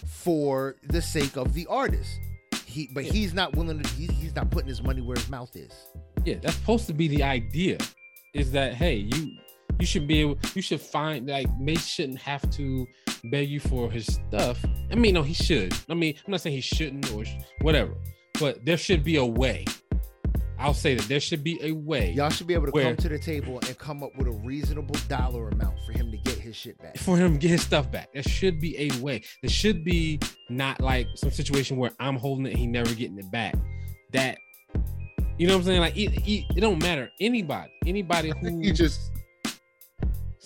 for 0.06 0.76
the 0.88 1.00
sake 1.00 1.36
of 1.36 1.52
the 1.54 1.66
artist. 1.66 2.18
He, 2.66 2.88
but 2.92 3.04
Yeah. 3.04 3.12
he's 3.12 3.34
not 3.34 3.56
willing 3.56 3.80
to. 3.82 3.88
He's, 3.90 4.10
he's 4.10 4.34
not 4.34 4.50
putting 4.50 4.68
his 4.68 4.82
money 4.82 5.00
where 5.00 5.16
his 5.16 5.28
mouth 5.28 5.54
is. 5.56 5.72
yeah, 6.24 6.36
that's 6.42 6.56
supposed 6.56 6.86
to 6.88 6.92
be 6.94 7.08
the 7.08 7.22
idea. 7.22 7.78
Is 8.34 8.52
that 8.52 8.74
hey, 8.74 8.96
you 8.96 9.32
you 9.78 9.86
should 9.86 10.06
be 10.06 10.20
able 10.20 10.38
you 10.54 10.62
should 10.62 10.80
find 10.80 11.28
like 11.28 11.48
Mase 11.58 11.86
shouldn't 11.86 12.18
have 12.18 12.48
to 12.52 12.86
beg 13.30 13.48
you 13.48 13.60
for 13.60 13.90
his 13.90 14.06
stuff. 14.06 14.64
I 14.90 14.94
mean, 14.94 15.14
no, 15.14 15.22
he 15.22 15.34
should. 15.34 15.72
I 15.88 15.94
mean, 15.94 16.14
I'm 16.26 16.30
not 16.32 16.40
saying 16.40 16.56
he 16.56 16.60
shouldn't 16.62 17.12
or 17.12 17.24
sh- 17.24 17.34
whatever, 17.62 17.94
but 18.40 18.64
there 18.64 18.76
should 18.76 19.04
be 19.04 19.16
a 19.16 19.24
way. 19.24 19.64
I'll 20.60 20.74
say 20.74 20.96
that 20.96 21.06
there 21.06 21.20
should 21.20 21.44
be 21.44 21.56
a 21.62 21.70
way 21.70 22.10
Y'all 22.10 22.30
should 22.30 22.48
be 22.48 22.54
able 22.54 22.66
to 22.66 22.72
Where? 22.72 22.82
come 22.86 22.96
to 22.96 23.08
the 23.08 23.18
table 23.18 23.60
and 23.64 23.78
come 23.78 24.02
up 24.02 24.10
with 24.16 24.26
a 24.26 24.32
reasonable 24.32 24.96
dollar 25.06 25.50
amount 25.50 25.76
for 25.86 25.92
him 25.92 26.10
to 26.10 26.16
get 26.16 26.34
his 26.36 26.56
shit 26.56 26.76
back. 26.78 26.98
for 26.98 27.16
him 27.16 27.34
to 27.34 27.38
get 27.38 27.50
his 27.52 27.62
stuff 27.62 27.92
back. 27.92 28.12
There 28.12 28.24
should 28.24 28.60
be 28.60 28.76
a 28.76 28.90
way. 29.00 29.22
There 29.40 29.50
should 29.50 29.84
be 29.84 30.18
not 30.50 30.80
like 30.80 31.06
some 31.14 31.30
situation 31.30 31.76
where 31.76 31.92
I'm 32.00 32.16
holding 32.16 32.46
it 32.46 32.50
and 32.50 32.58
he 32.58 32.66
never 32.66 32.92
getting 32.92 33.18
it 33.18 33.30
back. 33.30 33.54
That 34.12 34.36
you 35.38 35.46
know 35.46 35.52
what 35.54 35.60
I'm 35.60 35.64
saying? 35.66 35.80
Like 35.80 35.96
it, 35.96 36.26
it, 36.28 36.44
it 36.56 36.60
don't 36.60 36.82
matter. 36.82 37.08
Anybody, 37.20 37.70
anybody 37.86 38.32
who 38.40 38.60
You 38.60 38.72
just 38.72 39.12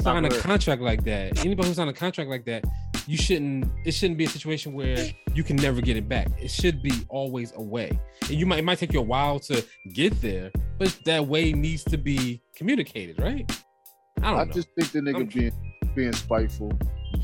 sign 0.03 0.25
a 0.25 0.31
contract 0.31 0.83
like 0.83 1.05
that, 1.05 1.45
anybody 1.45 1.69
who 1.69 1.75
sign 1.75 1.89
a 1.89 1.93
contract 1.93 2.29
like 2.31 2.45
that, 2.47 2.65
you 3.07 3.17
shouldn't. 3.17 3.67
It 3.85 3.93
shouldn't 3.93 4.19
be 4.19 4.25
a 4.25 4.29
situation 4.29 4.73
where 4.73 4.99
you 5.35 5.43
can 5.43 5.57
never 5.57 5.81
get 5.81 5.97
it 5.97 6.09
back. 6.09 6.29
It 6.41 6.51
should 6.51 6.83
be 6.83 6.93
always 7.09 7.53
a 7.57 7.63
way. 7.63 7.99
And 8.23 8.33
you 8.33 8.47
might 8.47 8.59
it 8.59 8.65
might 8.65 8.79
take 8.79 8.93
you 8.93 9.01
a 9.01 9.03
while 9.03 9.39
to 9.41 9.65
get 9.93 10.21
there, 10.21 10.51
but 10.79 10.97
that 11.05 11.27
way 11.27 11.53
needs 11.53 11.85
to 11.85 11.99
be 11.99 12.41
communicated, 12.57 13.19
right? 13.21 13.51
I 14.19 14.27
don't 14.27 14.35
know. 14.37 14.41
I 14.43 14.45
know. 14.45 14.53
just 14.53 14.69
think 14.79 14.93
the 14.93 15.01
nigga 15.01 15.17
I'm- 15.17 15.27
being 15.27 15.53
being 15.95 16.13
spiteful, 16.13 16.73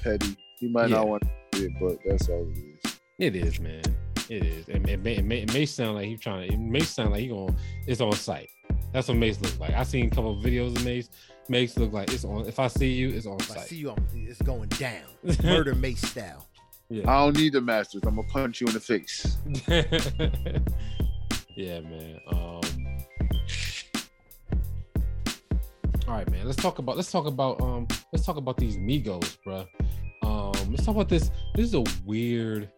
petty. 0.03 0.37
He 0.59 0.69
might 0.69 0.91
Yeah. 0.91 0.97
not 0.97 1.09
want 1.09 1.23
to 1.23 1.29
do 1.61 1.67
it, 1.67 1.73
but 1.81 1.99
that's 2.05 2.29
all 2.29 2.47
it 2.51 2.59
is. 2.85 2.99
It 3.19 3.37
is, 3.37 3.61
man. 3.61 3.83
It 4.29 4.45
is. 4.45 4.69
It, 4.69 4.77
it, 4.89 5.01
may, 5.03 5.15
it, 5.15 5.25
may, 5.25 5.39
it 5.39 5.53
may 5.55 5.65
sound 5.65 5.95
like 5.95 6.07
he's 6.07 6.21
trying 6.21 6.49
to. 6.49 6.55
It 6.55 6.59
may 6.59 6.81
sound 6.81 7.13
like 7.13 7.21
he 7.21 7.29
going. 7.29 7.57
It's 7.87 8.01
on 8.01 8.13
site. 8.13 8.49
That's 8.93 9.09
what 9.09 9.17
Mase 9.17 9.41
look 9.41 9.59
like. 9.59 9.75
I 9.75 9.85
seen 9.85 10.07
a 10.07 10.11
couple 10.11 10.37
of 10.39 10.45
videos 10.45 10.77
of 10.77 10.85
Mase. 10.85 11.09
Mase 11.49 11.79
look 11.79 11.93
like 11.93 12.13
it's 12.13 12.25
on. 12.25 12.47
If 12.47 12.59
I 12.59 12.69
see 12.69 12.93
you, 12.93 13.11
it's 13.11 13.27
on 13.27 13.39
If 13.41 13.57
I 13.57 13.61
see 13.61 13.77
you, 13.77 13.91
I'm, 13.91 14.07
it's 14.15 14.43
going 14.43 14.69
down, 14.71 15.03
Murda 15.27 15.79
Mase 15.79 16.07
style. 16.07 16.47
Yeah. 16.91 17.11
I 17.11 17.25
don't 17.25 17.37
need 17.37 17.53
the 17.53 17.61
masters. 17.61 18.03
I'm 18.05 18.17
gonna 18.17 18.27
punch 18.29 18.61
you 18.63 18.67
in 18.67 18.73
the 18.73 18.81
face. 18.81 19.37
yeah, 21.55 21.81
man. 21.81 22.19
Um. 22.29 22.61
All 26.07 26.15
right, 26.15 26.31
man. 26.31 26.47
Let's 26.47 26.57
talk 26.57 26.79
about. 26.79 26.97
Let's 26.97 27.13
talk 27.13 27.27
about. 27.27 27.61
Um. 27.61 27.87
Let's 28.13 28.25
talk 28.25 28.39
about 28.39 28.57
these 28.57 28.79
Migos, 28.79 29.37
bruh. 29.47 29.67
Um. 30.23 30.71
Let's 30.71 30.87
talk 30.87 30.95
about 30.95 31.11
this. 31.11 31.31
This 31.55 31.67
is 31.67 31.75
a 31.75 31.85
weird. 32.07 32.71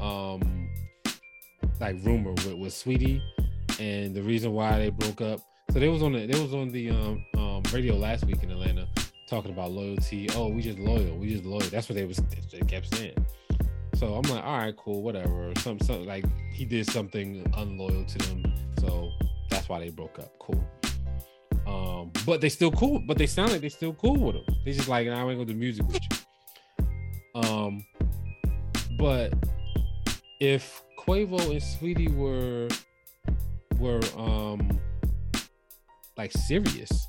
Um. 0.00 0.70
Like 1.80 1.96
rumor 2.02 2.30
with 2.30 2.54
with 2.54 2.72
Saweetie, 2.72 3.20
and 3.78 4.14
the 4.14 4.22
reason 4.22 4.52
why 4.52 4.78
they 4.78 4.88
broke 4.88 5.20
up. 5.20 5.40
So 5.72 5.80
they 5.80 5.88
was 5.88 6.02
on 6.02 6.12
the 6.12 6.26
they 6.26 6.40
was 6.40 6.54
on 6.54 6.70
the 6.70 6.90
um, 6.90 7.24
um 7.36 7.62
radio 7.72 7.96
last 7.96 8.24
week 8.24 8.42
in 8.42 8.50
Atlanta 8.50 8.86
talking 9.28 9.50
about 9.50 9.72
loyalty. 9.72 10.28
Oh, 10.34 10.48
we 10.48 10.62
just 10.62 10.78
loyal. 10.78 11.16
We 11.16 11.30
just 11.30 11.44
loyal. 11.44 11.68
That's 11.70 11.88
what 11.88 11.96
they 11.96 12.04
was 12.04 12.18
they 12.50 12.60
kept 12.60 12.94
saying. 12.94 13.26
So 13.96 14.14
I'm 14.14 14.22
like, 14.30 14.44
all 14.44 14.58
right, 14.58 14.76
cool, 14.76 15.02
whatever. 15.02 15.52
Some 15.58 15.80
something 15.80 16.06
like 16.06 16.24
he 16.52 16.64
did 16.64 16.86
something 16.90 17.44
unloyal 17.56 18.04
to 18.04 18.18
them. 18.18 18.44
So 18.78 19.10
that's 19.50 19.68
why 19.68 19.80
they 19.80 19.90
broke 19.90 20.18
up. 20.18 20.32
Cool. 20.38 20.64
Um, 21.66 22.12
but 22.26 22.40
they 22.40 22.48
still 22.48 22.70
cool, 22.70 23.02
but 23.06 23.16
they 23.16 23.26
sound 23.26 23.52
like 23.52 23.60
they 23.60 23.68
still 23.68 23.94
cool 23.94 24.16
with 24.16 24.36
him. 24.36 24.44
They 24.64 24.72
just 24.72 24.88
like, 24.88 25.08
I 25.08 25.10
ain't 25.10 25.38
gonna 25.38 25.44
do 25.44 25.54
music 25.54 25.86
with 25.86 26.00
you. 26.02 27.40
Um, 27.40 27.84
but 28.98 29.32
if 30.40 30.82
Quavo 30.98 31.40
and 31.50 31.60
Saweetie 31.60 32.14
were 32.14 32.68
were 33.78 34.00
um 34.16 34.78
like 36.16 36.32
serious 36.32 37.08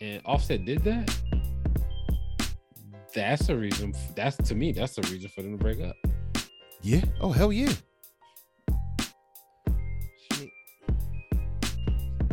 and 0.00 0.20
Offset 0.24 0.64
did 0.64 0.82
that, 0.84 1.14
that's 3.14 3.48
a 3.48 3.56
reason. 3.56 3.94
That's 4.16 4.36
to 4.48 4.54
me, 4.54 4.72
that's 4.72 4.98
a 4.98 5.02
reason 5.02 5.30
for 5.34 5.42
them 5.42 5.56
to 5.56 5.62
break 5.62 5.80
up. 5.80 5.96
Yeah. 6.80 7.02
Oh 7.20 7.30
hell 7.30 7.52
yeah. 7.52 7.72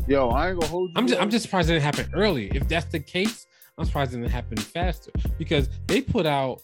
Yo, 0.07 0.30
I 0.30 0.49
ain't 0.49 0.60
gonna 0.60 0.72
hold 0.72 0.89
you. 0.89 0.95
I'm 0.97 1.07
just, 1.07 1.22
I'm 1.22 1.30
just 1.30 1.45
surprised 1.45 1.70
it 1.70 1.74
didn't 1.74 1.84
happen 1.84 2.12
early. 2.16 2.49
If 2.55 2.68
that's 2.68 2.88
the 2.88 2.99
case, 2.99 3.45
I'm 3.78 3.86
surprised 3.86 4.14
it 4.14 4.18
didn't 4.18 4.32
happen 4.32 4.57
faster 4.57 5.12
because 5.38 5.70
they 5.86 6.01
put 6.01 6.26
out, 6.26 6.64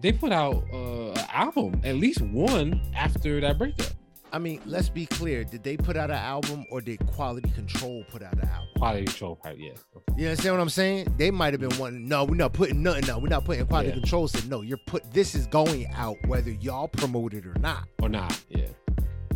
they 0.00 0.10
put 0.10 0.32
out 0.32 0.64
uh, 0.72 1.10
an 1.10 1.26
album, 1.30 1.82
at 1.84 1.96
least 1.96 2.22
one 2.22 2.80
after 2.94 3.42
that 3.42 3.58
breakup. 3.58 3.92
I 4.34 4.38
mean, 4.38 4.62
let's 4.64 4.88
be 4.88 5.04
clear. 5.04 5.44
Did 5.44 5.62
they 5.62 5.76
put 5.76 5.94
out 5.94 6.10
an 6.10 6.16
album 6.16 6.64
or 6.70 6.80
did 6.80 7.06
Quality 7.06 7.50
Control 7.50 8.02
put 8.10 8.22
out 8.22 8.32
an 8.32 8.48
album? 8.48 8.68
Quality 8.76 9.04
control 9.04 9.36
part, 9.36 9.58
yeah. 9.58 9.72
You 10.16 10.28
understand 10.28 10.54
what 10.54 10.62
I'm 10.62 10.70
saying? 10.70 11.14
They 11.18 11.30
might 11.30 11.52
have 11.52 11.60
been 11.60 11.78
wanting. 11.78 12.08
No, 12.08 12.24
we're 12.24 12.36
not 12.36 12.54
putting 12.54 12.82
nothing 12.82 13.10
out. 13.10 13.20
We're 13.20 13.28
not 13.28 13.44
putting 13.44 13.66
Quality 13.66 13.90
Yeah. 13.90 13.96
Control. 13.96 14.28
Said 14.28 14.48
no. 14.48 14.62
You're 14.62 14.78
put. 14.86 15.04
This 15.12 15.34
is 15.34 15.46
going 15.46 15.86
out 15.94 16.16
whether 16.26 16.50
y'all 16.50 16.88
promote 16.88 17.34
it 17.34 17.46
or 17.46 17.54
not. 17.60 17.86
Or 18.00 18.08
not, 18.08 18.40
yeah. 18.48 18.68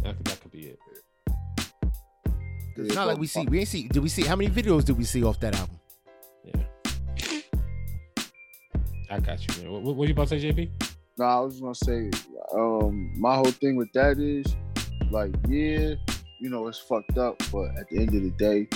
That 0.02 0.16
could, 0.16 0.24
that 0.24 0.40
could 0.40 0.50
be 0.50 0.68
it. 0.68 0.78
It's 2.78 2.94
not 2.94 3.06
like 3.06 3.18
we 3.18 3.26
see. 3.26 3.44
We 3.44 3.60
ain't 3.60 3.68
see. 3.68 3.88
Did 3.88 4.02
we 4.02 4.08
see 4.08 4.22
how 4.22 4.34
many 4.36 4.50
videos 4.50 4.84
did 4.84 4.96
we 4.96 5.04
see 5.04 5.22
off 5.22 5.38
that 5.40 5.54
album? 5.56 5.78
Yeah. 6.44 7.40
I 9.10 9.20
got 9.20 9.46
you, 9.46 9.62
man. 9.62 9.72
What, 9.72 9.82
what, 9.82 9.96
what 9.96 10.08
you 10.08 10.14
about 10.14 10.28
to 10.28 10.40
say, 10.40 10.52
JP? 10.52 10.70
No, 11.18 11.24
I 11.24 11.40
was 11.40 11.60
gonna 11.60 11.74
say, 11.74 12.10
um, 12.54 13.12
my 13.18 13.34
whole 13.36 13.44
thing 13.50 13.76
with 13.76 13.92
that 13.92 14.18
is, 14.18 14.44
like, 15.10 15.32
yeah, 15.48 15.94
you 16.40 16.50
know, 16.50 16.66
it's 16.68 16.78
fucked 16.78 17.18
up, 17.18 17.40
but 17.52 17.76
at 17.78 17.88
the 17.88 17.98
end 17.98 18.14
of 18.14 18.22
the 18.22 18.30
day, 18.38 18.68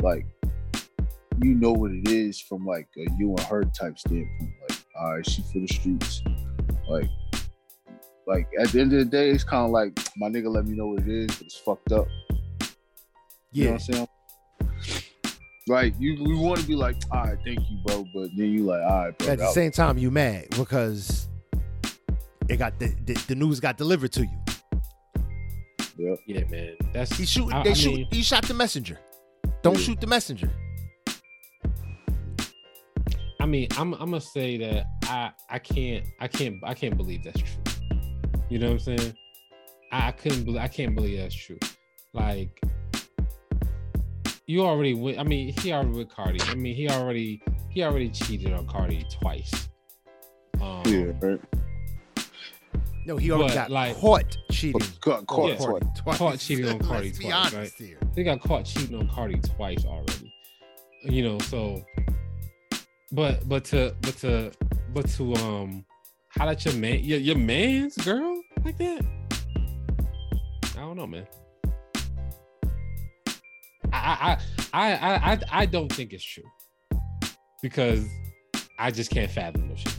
like, 0.00 0.26
you 1.42 1.54
know 1.54 1.72
what 1.72 1.90
it 1.90 2.08
is 2.08 2.40
from 2.40 2.64
like 2.64 2.88
a 2.96 3.06
you 3.18 3.30
and 3.30 3.40
her 3.40 3.64
type 3.64 3.98
standpoint. 3.98 4.50
Like, 4.68 4.78
all 4.98 5.14
right, 5.16 5.26
she 5.28 5.42
for 5.42 5.60
the 5.60 5.68
streets. 5.68 6.22
Like, 6.88 7.10
like 8.26 8.48
at 8.58 8.68
the 8.70 8.80
end 8.80 8.92
of 8.92 8.98
the 9.00 9.04
day, 9.04 9.30
it's 9.30 9.44
kind 9.44 9.64
of 9.64 9.70
like 9.70 9.98
my 10.16 10.28
nigga 10.28 10.48
let 10.52 10.66
me 10.66 10.76
know 10.76 10.88
what 10.88 11.02
it 11.02 11.08
is, 11.08 11.26
but 11.26 11.42
it's 11.42 11.56
fucked 11.58 11.92
up. 11.92 12.06
You 13.52 13.64
know 13.64 13.70
Yeah, 13.70 13.70
what 13.72 13.88
I'm 13.88 13.94
saying? 13.94 14.08
Like 15.68 15.94
you, 15.98 16.22
we 16.24 16.34
want 16.36 16.60
to 16.60 16.66
be 16.66 16.74
like, 16.76 16.96
all 17.10 17.24
right, 17.24 17.38
thank 17.44 17.58
you, 17.68 17.78
bro, 17.84 18.04
but 18.14 18.30
then 18.36 18.50
you 18.52 18.64
like, 18.64 18.82
all 18.82 19.04
right, 19.06 19.18
bro. 19.18 19.28
at 19.28 19.38
the 19.38 19.48
same 19.48 19.72
time, 19.72 19.98
you 19.98 20.10
mad 20.10 20.48
because 20.50 21.28
it 22.48 22.56
got 22.58 22.78
the, 22.78 22.94
the 23.04 23.14
the 23.28 23.34
news 23.34 23.58
got 23.60 23.76
delivered 23.76 24.12
to 24.12 24.22
you. 24.22 24.38
Yeah. 25.96 26.14
Yeah, 26.26 26.44
man. 26.50 26.76
That's 26.92 27.16
He 27.16 27.24
shoot. 27.26 27.52
I- 27.52 27.62
they 27.62 27.70
I 27.70 27.74
shoot. 27.74 27.94
mean- 27.94 28.08
he 28.10 28.22
shot 28.22 28.44
the 28.46 28.54
messenger. 28.54 28.98
Don't 29.62 29.76
Yeah. 29.78 29.84
shoot 29.84 30.00
the 30.00 30.06
messenger. 30.06 30.50
I 33.40 33.46
mean, 33.46 33.68
I'm 33.76 33.92
I'm 33.94 34.10
gonna 34.10 34.20
say 34.20 34.56
that 34.58 34.86
I 35.04 35.30
I 35.48 35.58
can't 35.58 36.04
I 36.20 36.28
can't 36.28 36.56
I 36.64 36.74
can't 36.74 36.96
believe 36.96 37.22
that's 37.24 37.40
true. 37.40 37.62
You 38.48 38.58
know 38.58 38.66
what 38.72 38.72
I'm 38.88 38.96
saying? 38.98 39.14
I, 39.92 40.08
I 40.08 40.12
couldn't 40.12 40.44
believe 40.44 40.60
I 40.60 40.68
can't 40.68 40.94
believe 40.94 41.18
that's 41.18 41.34
true. 41.34 41.58
Like 42.12 42.60
you 44.46 44.62
already 44.62 44.94
went. 44.94 45.18
I 45.18 45.24
mean, 45.24 45.52
he 45.60 45.72
already 45.72 45.90
with 45.90 46.08
Cardi. 46.08 46.40
I 46.42 46.54
mean, 46.54 46.74
he 46.74 46.88
already 46.88 47.40
he 47.70 47.82
already 47.82 48.08
cheated 48.10 48.52
on 48.52 48.66
Cardi 48.66 49.04
twice. 49.10 49.68
Um, 50.60 50.82
Yeah, 50.86 51.12
right. 51.20 51.40
No, 53.06 53.16
he 53.16 53.30
already 53.30 53.48
But, 53.50 53.54
got 53.54 53.70
like- 53.70 53.96
caught 53.96 54.36
cheating. 54.50 54.80
Caught, 55.00 55.26
caught, 55.28 55.50
Yeah. 55.52 55.56
caught. 55.58 55.96
twice. 55.96 56.18
Caught 56.18 56.38
cheating 56.40 56.68
on 56.68 56.78
Cardi 56.88 57.06
Let's 57.06 57.18
be 57.18 57.24
twice, 57.26 57.54
honest 57.54 57.78
here. 57.78 57.98
They 58.16 58.24
got 58.24 58.40
caught 58.40 58.64
cheating 58.64 58.96
on 58.98 59.08
Cardi 59.08 59.38
twice 59.40 59.84
already. 59.84 60.32
You 61.04 61.22
know, 61.22 61.38
so 61.38 61.84
but 63.12 63.48
but 63.48 63.64
to 63.66 63.94
but 64.00 64.16
to 64.18 64.50
but 64.92 65.08
to 65.10 65.34
um 65.36 65.84
how 66.30 66.46
that 66.46 66.64
your 66.64 66.74
man 66.74 66.98
your, 67.04 67.20
your 67.20 67.36
man's 67.38 67.96
girl 67.98 68.42
like 68.64 68.76
that? 68.78 69.06
I 70.76 70.80
don't 70.80 70.96
know, 70.96 71.06
man. 71.06 71.28
I 73.92 74.36
I 74.36 74.38
I 74.72 74.96
I 74.96 75.32
I, 75.32 75.40
I 75.52 75.66
don't 75.66 75.92
think 75.92 76.12
it's 76.12 76.24
true. 76.24 76.42
Because 77.62 78.04
I 78.80 78.90
just 78.90 79.10
can't 79.12 79.30
fathom 79.30 79.68
no 79.68 79.76
shit 79.76 79.96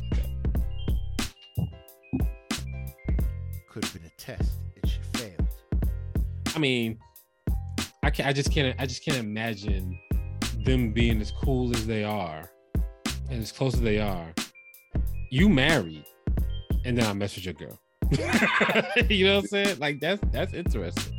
I 6.57 6.59
mean, 6.59 6.97
I 8.01 8.09
can 8.09 8.25
I 8.25 8.33
just 8.33 8.51
can't 8.51 8.75
I 8.79 8.87
just 8.87 9.05
can't 9.05 9.19
imagine 9.19 9.95
them 10.65 10.91
being 10.91 11.21
as 11.21 11.29
cool 11.29 11.69
as 11.75 11.85
they 11.85 12.03
are 12.03 12.49
and 13.29 13.43
as 13.43 13.51
close 13.51 13.75
as 13.75 13.81
they 13.81 13.99
are. 13.99 14.33
You 15.29 15.49
married, 15.49 16.05
and 16.83 16.97
then 16.97 17.05
I 17.05 17.13
mess 17.13 17.35
with 17.35 17.45
your 17.45 17.53
girl. 17.53 17.79
you 19.07 19.27
know 19.27 19.35
what 19.35 19.43
I'm 19.43 19.47
saying? 19.49 19.77
Like 19.77 19.99
that's 19.99 20.19
that's 20.31 20.55
interesting. 20.55 21.13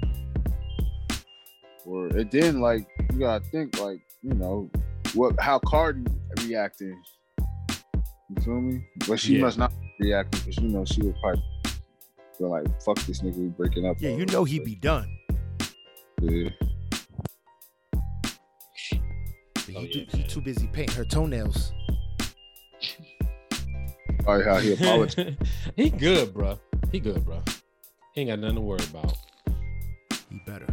Or 1.87 2.09
and 2.09 2.29
then 2.33 2.61
like 2.61 2.85
you 3.13 3.21
gotta 3.21 3.45
think 3.53 3.79
like 3.79 4.01
you 4.25 4.35
know 4.35 4.69
what 5.15 5.39
how 5.39 5.61
Cardi 5.61 6.03
reacting. 6.49 7.01
You 8.29 8.43
feel 8.43 8.61
me? 8.61 8.85
But 9.07 9.21
she 9.21 9.37
Yeah. 9.37 9.43
must 9.43 9.57
not 9.57 9.71
be 10.01 10.07
reacting 10.09 10.41
because 10.41 10.61
you 10.61 10.69
know 10.71 10.85
she 10.85 11.01
would 11.03 11.15
probably 11.23 11.45
feel 12.39 12.51
like 12.51 12.67
fuck 12.83 12.97
this 13.01 13.21
nigga 13.21 13.37
we 13.37 13.49
breaking 13.49 13.85
up. 13.87 13.97
Yeah, 14.01 14.11
you 14.11 14.25
know 14.27 14.45
he'd 14.45 14.65
be 14.65 14.77
done. 14.77 15.09
Yeah. 16.21 16.51
But 19.55 19.77
Oh, 19.77 19.81
he, 19.81 19.87
yeah, 19.87 20.05
too, 20.07 20.17
he 20.17 20.23
too 20.25 20.41
busy 20.41 20.67
painting 20.73 20.97
her 20.97 21.05
toenails. 21.05 21.73
All 24.27 24.37
right, 24.37 24.45
how 24.45 24.57
he 24.57 24.73
apologized. 24.73 25.37
he 25.77 25.91
good, 25.91 26.33
bro. 26.35 26.59
He 26.91 27.01
good, 27.01 27.25
bro. 27.25 27.43
He 28.15 28.23
ain't 28.23 28.31
got 28.31 28.39
nothing 28.41 28.57
to 28.57 28.61
worry 28.63 28.85
about. 28.91 29.15
He 30.31 30.41
better. 30.47 30.67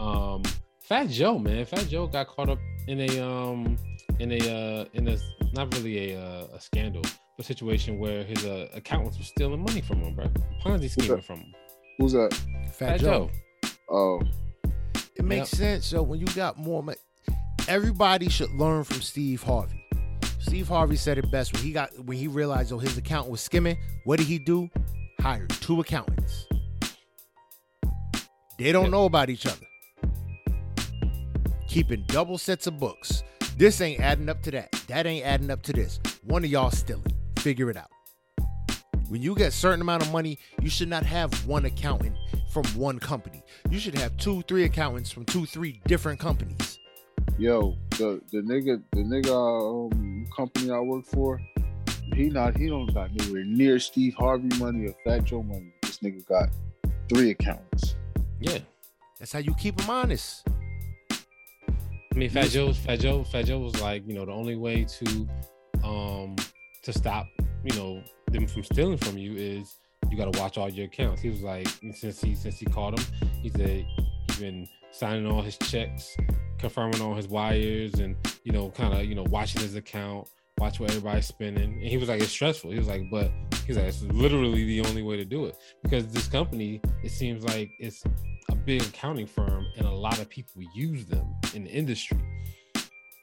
um 0.00 0.42
Fat 0.80 1.08
Joe, 1.08 1.38
man. 1.38 1.64
Fat 1.64 1.86
Joe 1.88 2.06
got 2.06 2.28
caught 2.28 2.48
up 2.48 2.58
in 2.86 3.00
a 3.00 3.20
um 3.20 3.76
in 4.18 4.32
a 4.32 4.38
uh 4.38 4.84
in 4.94 5.08
a 5.08 5.16
not 5.52 5.72
really 5.74 6.12
a 6.12 6.20
uh, 6.20 6.46
a 6.54 6.60
scandal, 6.60 7.02
a 7.38 7.42
situation 7.42 7.98
where 7.98 8.24
his 8.24 8.44
uh, 8.44 8.68
accountants 8.74 9.18
were 9.18 9.24
stealing 9.24 9.62
money 9.62 9.80
from 9.80 10.00
him, 10.00 10.14
bro. 10.14 10.26
Ponzi 10.64 10.90
scheming 10.90 11.22
from 11.22 11.38
him. 11.40 11.54
Who's 11.98 12.12
that? 12.12 12.32
Fat, 12.32 12.72
Fat 12.72 13.00
Joe. 13.00 13.06
Joe. 13.06 13.30
Oh, 13.90 14.22
It 15.16 15.24
makes 15.24 15.50
sense. 15.50 15.86
So 15.86 16.02
when 16.02 16.20
you 16.20 16.26
got 16.26 16.58
more 16.58 16.82
money, 16.82 16.98
everybody 17.66 18.28
should 18.28 18.50
learn 18.52 18.84
from 18.84 19.00
Steve 19.00 19.42
Harvey. 19.42 19.84
Steve 20.38 20.68
Harvey 20.68 20.96
said 20.96 21.18
it 21.18 21.30
best 21.30 21.52
when 21.52 21.62
he 21.62 21.72
got 21.72 21.90
when 22.04 22.16
he 22.16 22.26
realized 22.28 22.72
oh 22.72 22.78
his 22.78 22.96
account 22.96 23.28
was 23.28 23.40
skimming. 23.40 23.76
What 24.04 24.18
did 24.18 24.26
he 24.26 24.38
do? 24.38 24.68
Hired 25.20 25.50
two 25.50 25.80
accountants. 25.80 26.46
They 28.58 28.72
don't 28.72 28.84
Yeah. 28.86 28.90
know 28.90 29.04
about 29.04 29.30
each 29.30 29.46
other. 29.46 29.66
Keeping 31.68 32.04
double 32.08 32.38
sets 32.38 32.66
of 32.66 32.78
books. 32.78 33.22
This 33.56 33.80
ain't 33.80 34.00
adding 34.00 34.28
up 34.28 34.42
to 34.44 34.50
that. 34.52 34.70
That 34.88 35.06
ain't 35.06 35.24
adding 35.26 35.50
up 35.50 35.62
to 35.64 35.72
this. 35.72 35.98
One 36.24 36.44
of 36.44 36.50
y'all 36.50 36.70
stealing. 36.70 37.04
Figure 37.40 37.70
it 37.70 37.76
out. 37.76 37.90
When 39.08 39.22
you 39.22 39.34
get 39.34 39.48
a 39.48 39.50
certain 39.50 39.80
amount 39.80 40.02
of 40.02 40.12
money, 40.12 40.38
you 40.60 40.68
should 40.68 40.88
not 40.88 41.04
have 41.04 41.32
one 41.46 41.64
accountant 41.64 42.16
from 42.50 42.64
one 42.74 42.98
company. 42.98 43.42
You 43.70 43.78
should 43.78 43.94
have 43.94 44.16
two, 44.18 44.42
three 44.42 44.64
accountants 44.64 45.10
from 45.10 45.24
two, 45.24 45.46
three 45.46 45.80
different 45.86 46.20
companies. 46.20 46.78
yo, 47.38 47.76
the 47.90 48.20
the 48.32 48.38
nigga, 48.38 48.82
the 48.92 49.00
nigga 49.00 49.92
um, 49.92 50.26
company 50.36 50.70
I 50.70 50.78
work 50.80 51.06
for, 51.06 51.40
he 52.14 52.28
not 52.28 52.56
he 52.56 52.68
don't 52.68 52.92
got 52.92 53.10
nowhere 53.14 53.44
near 53.44 53.78
Steve 53.78 54.14
Harvey 54.14 54.54
money 54.58 54.86
or 54.86 54.94
Fat 55.04 55.24
Joe 55.24 55.42
money. 55.42 55.72
This 55.82 55.98
nigga 55.98 56.26
got 56.26 56.50
three 57.08 57.30
accounts. 57.30 57.96
Yeah. 58.40 58.58
That's 59.18 59.32
how 59.32 59.40
you 59.40 59.54
keep 59.54 59.76
them 59.76 59.90
honest. 59.90 60.46
I 61.10 62.14
mean, 62.14 62.30
Fat 62.30 62.50
Joe, 62.50 62.72
Fat 62.72 63.00
Joe, 63.00 63.24
Fat 63.24 63.46
Joe 63.46 63.58
was 63.58 63.80
like, 63.80 64.06
you 64.06 64.14
know, 64.14 64.24
the 64.24 64.32
only 64.32 64.56
way 64.56 64.84
to, 64.84 65.28
um, 65.84 66.36
to 66.88 66.98
stop, 66.98 67.28
you 67.64 67.76
know, 67.76 68.02
them 68.30 68.46
from 68.46 68.64
stealing 68.64 68.96
from 68.96 69.18
you 69.18 69.36
is 69.36 69.78
you 70.10 70.16
got 70.16 70.32
to 70.32 70.40
watch 70.40 70.56
all 70.56 70.70
your 70.70 70.86
accounts. 70.86 71.20
He 71.20 71.28
was 71.28 71.42
like, 71.42 71.68
since 71.92 72.18
he 72.18 72.34
since 72.34 72.58
he 72.58 72.64
caught 72.64 72.98
him, 72.98 73.04
he 73.42 73.50
said 73.50 73.84
he's 74.26 74.38
been 74.38 74.66
signing 74.90 75.26
all 75.26 75.42
his 75.42 75.58
checks, 75.58 76.16
confirming 76.58 77.02
all 77.02 77.14
his 77.14 77.28
wires, 77.28 77.92
and 77.94 78.16
you 78.42 78.52
know, 78.52 78.70
kind 78.70 78.94
of, 78.94 79.04
you 79.04 79.14
know, 79.14 79.26
watching 79.28 79.60
his 79.60 79.76
account, 79.76 80.30
watch 80.56 80.80
what 80.80 80.88
everybody's 80.88 81.26
spending. 81.26 81.74
And 81.74 81.82
he 81.82 81.98
was 81.98 82.08
like, 82.08 82.22
it's 82.22 82.32
stressful. 82.32 82.70
He 82.70 82.78
was 82.78 82.88
like, 82.88 83.02
but 83.10 83.30
he's 83.66 83.76
like, 83.76 83.86
it's 83.86 84.02
literally 84.04 84.64
the 84.64 84.80
only 84.80 85.02
way 85.02 85.18
to 85.18 85.26
do 85.26 85.44
it 85.44 85.56
because 85.82 86.10
this 86.10 86.26
company, 86.26 86.80
it 87.04 87.10
seems 87.10 87.44
like 87.44 87.68
it's 87.78 88.02
a 88.50 88.54
big 88.54 88.80
accounting 88.80 89.26
firm 89.26 89.66
and 89.76 89.86
a 89.86 89.90
lot 89.90 90.18
of 90.20 90.28
people 90.30 90.62
use 90.74 91.04
them 91.04 91.34
in 91.54 91.64
the 91.64 91.70
industry. 91.70 92.18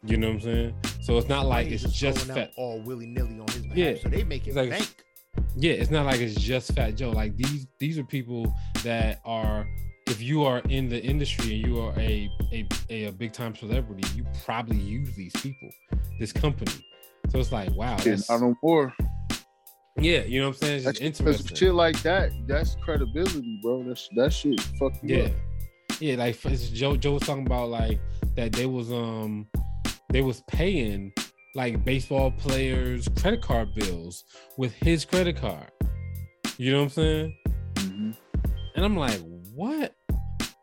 You 0.08 0.18
know 0.18 0.28
what 0.28 0.34
I'm 0.36 0.42
saying? 0.42 0.76
So 1.02 1.18
it's 1.18 1.28
not 1.30 1.46
like 1.46 1.68
it's 1.68 1.84
just 1.92 2.28
fat. 2.28 2.52
all 2.58 2.80
willy 2.82 3.06
nilly 3.08 3.40
on 3.40 3.48
his 3.48 3.64
behalf. 3.64 3.78
Yeah. 3.78 3.96
So 4.02 4.10
they 4.10 4.24
make 4.24 4.48
it 4.48 4.56
like- 4.56 4.70
bank. 4.70 4.88
Yeah, 5.58 5.74
it's 5.74 5.92
not 5.92 6.06
like 6.06 6.22
it's 6.22 6.36
just 6.36 6.74
Fat 6.74 6.96
Joe. 6.96 7.12
Like 7.12 7.36
these 7.36 7.68
these 7.80 7.98
are 7.98 8.04
people 8.06 8.54
that 8.84 9.20
are 9.26 9.68
if 10.08 10.22
you 10.22 10.44
are 10.44 10.60
in 10.70 10.88
the 10.88 11.02
industry 11.02 11.56
and 11.56 11.68
you 11.68 11.80
are 11.82 11.94
a 11.98 12.30
a, 12.54 12.68
a, 12.90 13.06
a 13.06 13.12
big 13.12 13.34
time 13.34 13.54
celebrity, 13.56 14.04
you 14.16 14.26
probably 14.46 14.78
use 14.78 15.14
these 15.16 15.34
people, 15.34 15.70
this 16.20 16.32
company. 16.32 16.72
So 17.32 17.40
it's 17.40 17.52
like, 17.52 17.70
wow, 17.76 17.98
that's, 17.98 18.30
I 18.30 18.40
don't 18.40 18.56
more. 18.64 18.94
yeah, 19.98 20.24
you 20.24 20.40
know 20.40 20.48
what 20.50 20.56
I'm 20.56 20.62
saying? 20.62 20.76
It's 20.76 20.86
just 20.86 21.02
That's 21.02 21.18
because 21.20 21.36
interesting. 21.42 21.56
shit 21.68 21.74
like 21.74 22.02
that. 22.04 22.32
That's 22.48 22.76
credibility, 22.84 23.60
bro. 23.62 23.84
That's 23.84 24.08
that 24.16 24.32
shit. 24.32 24.60
Fuck 24.80 24.94
you 25.04 25.18
Yeah, 25.18 25.24
up. 25.26 25.32
yeah. 26.00 26.16
Like 26.16 26.40
Joe, 26.74 26.96
Joe 26.96 27.14
was 27.14 27.24
talking 27.24 27.46
about 27.46 27.70
like 27.70 28.00
that 28.36 28.54
they 28.54 28.66
was 28.68 28.92
um 28.92 29.48
they 30.12 30.22
was 30.22 30.42
paying 30.48 31.12
like 31.56 31.84
baseball 31.86 32.32
players' 32.32 33.08
credit 33.20 33.42
card 33.42 33.74
bills 33.76 34.24
with 34.58 34.74
his 34.74 35.06
credit 35.06 35.38
card. 35.38 35.72
You 36.58 36.72
know 36.72 36.78
what 36.80 36.84
I'm 36.84 36.90
saying? 36.90 37.38
Mhm. 37.76 38.16
And 38.76 38.86
I'm 38.86 38.96
like, 38.98 39.20
what? 39.54 39.94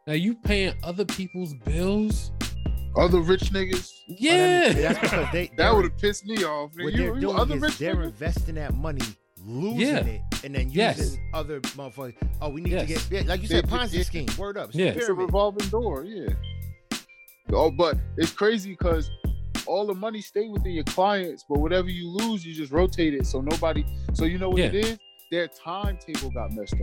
Now 0.06 0.14
you 0.14 0.34
paying 0.34 0.74
other 0.82 1.04
people's 1.04 1.54
bills? 1.64 2.30
Other 2.96 3.20
rich 3.20 3.44
niggas. 3.52 3.90
Yeah. 4.06 4.72
That's 4.72 4.98
because 4.98 5.26
they 5.32 5.50
That 5.56 5.74
would 5.74 5.84
have 5.84 5.96
pissed 5.98 6.26
me 6.26 6.44
off. 6.44 6.72
what 6.76 6.92
You, 6.92 6.98
they're 6.98 7.14
you 7.14 7.20
doing 7.22 7.36
other 7.36 7.56
is 7.56 7.62
rich 7.62 7.78
they're 7.78 7.94
niggas. 7.96 8.04
investing 8.06 8.54
that 8.56 8.74
money, 8.74 9.00
losing 9.46 9.80
Yeah. 9.80 9.96
it, 10.04 10.20
and 10.44 10.54
then 10.54 10.66
using 10.66 10.74
Yes. 10.78 11.16
other 11.32 11.60
motherfuckers. 11.60 12.14
Oh, 12.42 12.50
we 12.50 12.60
need 12.60 12.72
Yes. 12.72 12.82
to 12.82 12.86
get 12.88 13.10
yeah, 13.10 13.28
like 13.30 13.40
you 13.42 13.48
They- 13.48 13.54
said, 13.56 13.66
Ponzi 13.68 13.90
they- 13.92 14.02
scheme. 14.02 14.26
Word 14.36 14.58
up. 14.58 14.68
It's 14.68 14.76
Yeah. 14.76 14.86
It's 14.88 15.08
a 15.08 15.14
revolving 15.14 15.68
door, 15.70 16.04
yeah. 16.04 16.34
Oh, 17.50 17.70
but 17.70 17.96
it's 18.18 18.32
crazy 18.32 18.70
because 18.70 19.10
all 19.66 19.86
the 19.86 19.94
money 19.94 20.20
stay 20.20 20.48
within 20.48 20.72
your 20.72 20.84
clients, 20.84 21.44
but 21.48 21.58
whatever 21.58 21.88
you 21.88 22.08
lose, 22.08 22.44
you 22.44 22.54
just 22.54 22.72
rotate 22.72 23.14
it. 23.14 23.26
So 23.26 23.40
nobody. 23.40 23.84
So 24.14 24.24
you 24.24 24.38
know 24.38 24.50
what 24.50 24.60
it 24.60 24.74
Yeah. 24.74 24.80
is? 24.80 24.98
Their 25.30 25.48
timetable 25.48 26.30
got 26.30 26.52
messed 26.52 26.74
up 26.74 26.80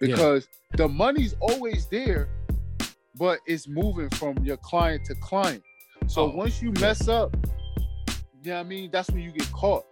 Yeah. 0.00 0.08
because 0.08 0.48
the 0.76 0.88
money's 0.88 1.34
always 1.40 1.86
there, 1.86 2.28
but 3.16 3.38
it's 3.46 3.68
moving 3.68 4.10
from 4.10 4.38
your 4.44 4.56
client 4.56 5.04
to 5.06 5.14
client. 5.16 5.62
So 6.08 6.22
Oh, 6.24 6.34
once 6.36 6.60
you 6.60 6.72
yeah. 6.76 6.80
mess 6.80 7.08
up, 7.08 7.36
yeah, 8.42 8.58
I 8.58 8.62
mean 8.64 8.90
that's 8.90 9.08
when 9.10 9.22
you 9.22 9.30
get 9.32 9.50
caught. 9.52 9.84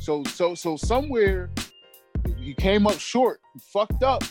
So 0.00 0.22
so 0.24 0.54
so 0.54 0.76
somewhere 0.76 1.50
you 2.36 2.54
came 2.54 2.86
up 2.86 2.98
short, 2.98 3.40
you 3.54 3.60
fucked 3.72 4.02
up 4.02 4.22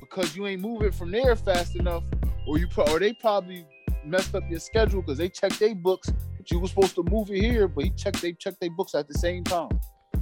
because 0.00 0.36
you 0.36 0.46
ain't 0.46 0.62
moving 0.62 0.90
from 0.90 1.10
there 1.10 1.36
fast 1.36 1.76
enough, 1.76 2.02
or 2.46 2.58
you 2.58 2.66
pro- 2.66 2.86
or 2.92 2.98
they 2.98 3.12
probably 3.12 3.64
messed 4.04 4.34
up 4.34 4.42
your 4.50 4.58
schedule 4.60 5.00
because 5.02 5.18
they 5.18 5.28
checked 5.28 5.58
their 5.60 5.74
books, 5.74 6.12
you 6.50 6.58
were 6.58 6.68
supposed 6.68 6.94
to 6.96 7.02
move 7.04 7.30
it 7.30 7.40
here, 7.40 7.68
but 7.68 7.84
he 7.84 7.90
checked 7.90 8.20
they 8.22 8.32
checked 8.32 8.60
their 8.60 8.70
books 8.70 8.94
at 8.94 9.08
the 9.08 9.14
same 9.14 9.44
time. 9.44 9.70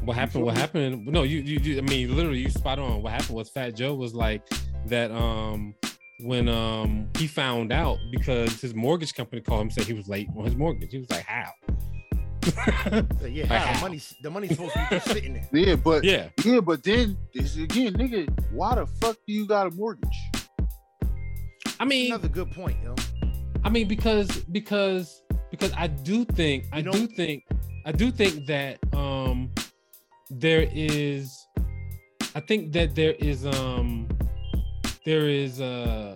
What 0.04 0.16
happened? 0.16 0.44
What 0.44 0.56
happened? 0.56 1.06
No, 1.06 1.22
you, 1.22 1.38
you, 1.40 1.58
you, 1.60 1.78
I 1.78 1.80
mean, 1.80 2.14
literally, 2.14 2.40
you 2.40 2.50
spot 2.50 2.78
on. 2.78 3.02
What 3.02 3.12
happened 3.12 3.36
was 3.36 3.48
Fat 3.50 3.74
Joe 3.74 3.94
was 3.94 4.14
like 4.14 4.42
that. 4.86 5.10
Um, 5.10 5.74
when 6.20 6.48
um 6.48 7.08
he 7.18 7.26
found 7.26 7.72
out 7.72 7.98
because 8.12 8.60
his 8.60 8.72
mortgage 8.74 9.14
company 9.14 9.40
called 9.42 9.62
him, 9.62 9.70
said 9.70 9.84
he 9.84 9.92
was 9.94 10.08
late 10.08 10.28
on 10.36 10.44
his 10.44 10.54
mortgage. 10.54 10.92
He 10.92 10.98
was 10.98 11.10
like, 11.10 11.24
"How?" 11.24 11.50
So, 13.20 13.26
yeah, 13.26 13.44
Like 13.44 13.48
how? 13.48 13.66
the 13.66 13.72
how? 13.72 13.80
money's 13.80 14.14
the 14.22 14.30
money's 14.30 14.50
supposed 14.50 14.74
to 14.74 14.78
be 14.90 14.96
just 14.96 15.08
sitting 15.08 15.34
there. 15.34 15.48
Yeah, 15.52 15.76
but 15.76 16.04
yeah, 16.04 16.28
yeah, 16.44 16.60
but 16.60 16.82
then 16.84 17.16
this 17.34 17.56
again, 17.56 17.94
nigga, 17.94 18.28
why 18.52 18.74
the 18.76 18.86
fuck 18.86 19.16
do 19.26 19.32
you 19.32 19.46
got 19.46 19.66
a 19.66 19.70
mortgage? 19.70 20.16
I 21.80 21.84
mean, 21.84 22.12
Another 22.12 22.28
good 22.28 22.50
point, 22.52 22.76
yo. 22.84 22.94
I 23.64 23.70
mean, 23.70 23.88
because 23.88 24.28
because 24.52 25.22
because 25.54 25.72
I 25.76 25.86
do 25.86 26.24
think 26.24 26.64
I 26.72 26.78
You 26.78 26.84
know- 26.84 26.92
do 26.92 27.06
think 27.06 27.44
I 27.86 27.92
do 27.92 28.10
think 28.10 28.46
that 28.46 28.78
um 28.94 29.50
there 30.30 30.68
is 30.72 31.30
I 32.34 32.40
think 32.40 32.72
that 32.72 32.94
there 32.94 33.12
is 33.30 33.46
um 33.46 34.08
there 35.04 35.28
is 35.28 35.60
uh 35.60 36.14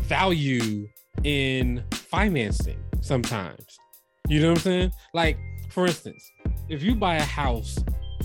value 0.00 0.88
in 1.22 1.84
financing 1.92 2.78
sometimes. 3.00 3.66
You 4.28 4.40
know 4.40 4.48
what 4.48 4.58
I'm 4.58 4.62
saying? 4.62 4.92
Like 5.14 5.38
for 5.70 5.86
instance, 5.86 6.22
if 6.68 6.82
you 6.82 6.94
buy 6.96 7.16
a 7.16 7.22
house 7.40 7.78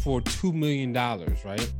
for 0.03 0.21
two 0.21 0.51
million 0.53 0.91
dollars, 0.93 1.37
right? 1.45 1.71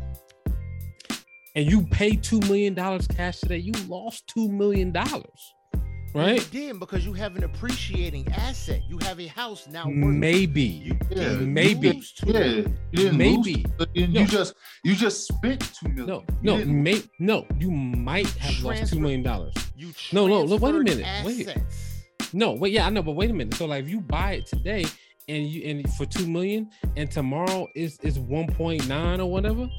And 1.56 1.70
you 1.70 1.86
pay 1.88 2.16
two 2.16 2.40
million 2.42 2.74
dollars 2.76 3.08
cash 3.08 3.40
today, 3.40 3.58
you 3.58 3.74
lost 3.88 4.28
two 4.28 4.48
million 4.50 4.92
dollars. 4.92 5.42
Right? 6.14 6.40
You 6.54 6.68
did 6.68 6.80
because 6.80 7.06
you 7.06 7.14
have 7.14 7.36
an 7.38 7.44
appreciating 7.44 8.28
asset. 8.34 8.82
You 8.90 8.98
have 9.04 9.20
a 9.20 9.28
house 9.28 9.68
now 9.68 9.86
worth. 9.86 9.96
Maybe. 9.96 10.92
Yeah, 11.10 11.16
didn't 11.16 11.54
maybe. 11.54 11.94
lose 11.94 12.12
two 12.14 12.32
Yeah, 12.32 12.68
you 12.92 13.12
Maybe. 13.14 13.56
lose, 13.56 13.66
but 13.78 13.90
No. 13.96 14.02
you 14.22 14.26
just 14.28 14.54
you 14.84 14.96
just 14.96 15.28
spent 15.28 15.62
two 15.74 15.88
million. 15.90 16.08
No, 16.08 16.24
no, 16.42 16.58
didn't- 16.58 16.84
may, 16.84 17.02
no. 17.20 17.46
You 17.60 17.72
might 17.72 18.28
have 18.40 18.62
lost 18.64 18.92
two 18.92 19.00
million 19.00 19.24
dollars. 19.24 19.54
You 19.76 19.94
No, 20.12 20.28
no, 20.28 20.44
look, 20.44 20.62
wait 20.62 20.76
a 20.76 20.84
transferred 20.84 21.26
minute, 21.26 21.48
wait. 21.48 22.34
No, 22.34 22.52
wait, 22.54 22.74
yeah, 22.74 22.88
I 22.88 22.90
know, 22.90 23.04
but 23.04 23.14
wait 23.14 23.30
a 23.30 23.34
minute. 23.34 23.54
So 23.56 23.66
like, 23.66 23.84
if 23.86 23.90
you 23.90 24.02
buy 24.02 24.34
it 24.34 24.46
today 24.48 24.86
and 25.30 25.48
you 25.48 25.64
and 25.70 25.94
for 25.94 26.06
two 26.06 26.28
million, 26.28 26.70
and 26.98 27.10
tomorrow 27.10 27.68
is 27.76 27.98
is 28.02 28.20
one 28.20 28.48
point 28.48 28.86
nine 28.88 29.22
or 29.22 29.30
whatever, 29.32 29.70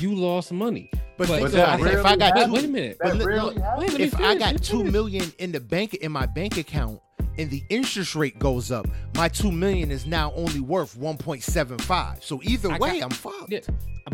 you 0.00 0.14
lost 0.14 0.52
money. 0.52 0.90
But, 1.28 1.40
But 1.40 1.50
think 1.50 1.62
about 1.62 1.80
it. 1.80 1.86
If 1.98 2.04
I 2.04 2.16
got 2.16 2.34
Wait, 2.36 2.50
wait 2.50 2.64
a 2.64 2.68
minute. 2.68 2.98
That 3.00 3.18
But 3.18 3.26
rarely 3.26 3.54
no. 3.56 3.74
Wait, 3.78 4.00
if 4.00 4.14
I 4.16 4.34
got 4.34 4.52
let 4.54 4.62
two 4.62 4.84
million 4.84 5.32
in 5.38 5.52
the 5.52 5.60
bank 5.60 5.94
in 5.94 6.12
my 6.12 6.26
bank 6.26 6.56
account 6.56 7.00
and 7.38 7.50
the 7.50 7.62
interest 7.70 8.14
rate 8.14 8.38
goes 8.38 8.70
up, 8.70 8.86
my 9.14 9.28
two 9.28 9.50
million 9.52 9.90
is 9.90 10.06
now 10.06 10.32
only 10.34 10.60
worth 10.60 10.96
one 10.96 11.16
point 11.16 11.42
seven 11.42 11.78
five. 11.78 12.22
So 12.22 12.40
either 12.44 12.70
I 12.70 12.78
way, 12.78 13.00
got- 13.00 13.04
I'm 13.04 13.10
fucked. 13.10 13.50
Yeah, 13.50 13.60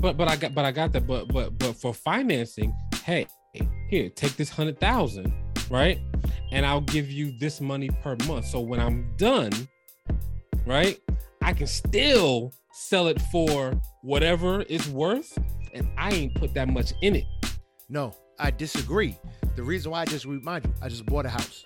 but 0.01 0.17
but 0.17 0.29
I 0.29 0.37
got 0.37 0.55
but 0.55 0.65
I 0.65 0.73
got 0.73 0.93
that. 0.93 1.07
But 1.07 1.29
but 1.29 1.59
but 1.59 1.75
for 1.77 1.93
financing, 1.95 2.75
hey, 3.05 3.27
here, 3.89 4.09
take 4.11 4.37
this 4.37 4.51
hundred 4.51 4.79
thousand, 4.81 5.33
right? 5.71 5.99
And 6.51 6.65
I'll 6.65 6.81
give 6.81 7.11
you 7.11 7.37
this 7.39 7.61
money 7.61 7.91
per 8.03 8.17
month. 8.27 8.47
So 8.47 8.61
when 8.61 8.81
I'm 8.81 9.15
done, 9.17 9.53
right, 10.67 10.99
I 11.43 11.53
can 11.53 11.67
still 11.67 12.53
sell 12.73 13.09
it 13.09 13.21
for 13.33 13.73
whatever 14.03 14.65
it's 14.69 14.87
worth, 14.89 15.37
and 15.75 15.89
I 15.97 16.11
ain't 16.13 16.35
put 16.35 16.55
that 16.55 16.69
much 16.69 16.93
in 17.03 17.17
it. 17.17 17.25
No, 17.89 18.15
I 18.39 18.51
disagree. 18.51 19.17
The 19.57 19.63
reason 19.63 19.91
why 19.93 20.03
I 20.03 20.05
just 20.05 20.25
remind 20.25 20.65
you, 20.67 20.75
I 20.83 20.89
just 20.89 21.07
bought 21.07 21.27
a 21.27 21.31
house 21.31 21.65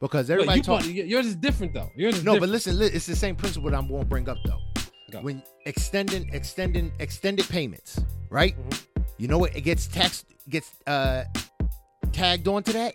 because 0.00 0.28
everybody 0.30 0.60
you 0.60 0.64
bought- 0.64 0.84
yours 0.86 1.26
is 1.26 1.34
different 1.36 1.72
though. 1.72 1.90
Yours 1.96 2.18
is 2.18 2.24
No, 2.24 2.38
but 2.38 2.48
listen, 2.48 2.80
it's 2.80 3.06
the 3.06 3.16
same 3.16 3.36
principle 3.36 3.70
that 3.70 3.76
I'm 3.76 3.88
going 3.88 4.02
to 4.02 4.06
bring 4.08 4.28
up 4.28 4.38
though. 4.44 4.60
Go. 5.10 5.20
When 5.22 5.42
extending, 5.66 6.28
extending, 6.34 6.92
extended 6.98 7.48
payments, 7.48 8.00
right? 8.28 8.56
Mhm. 8.58 8.82
You 9.18 9.28
know 9.28 9.38
what? 9.38 9.56
It 9.56 9.60
gets 9.62 9.86
taxed, 9.86 10.26
gets 10.48 10.72
uh 10.86 11.24
tagged 12.12 12.48
onto 12.48 12.72
that. 12.72 12.94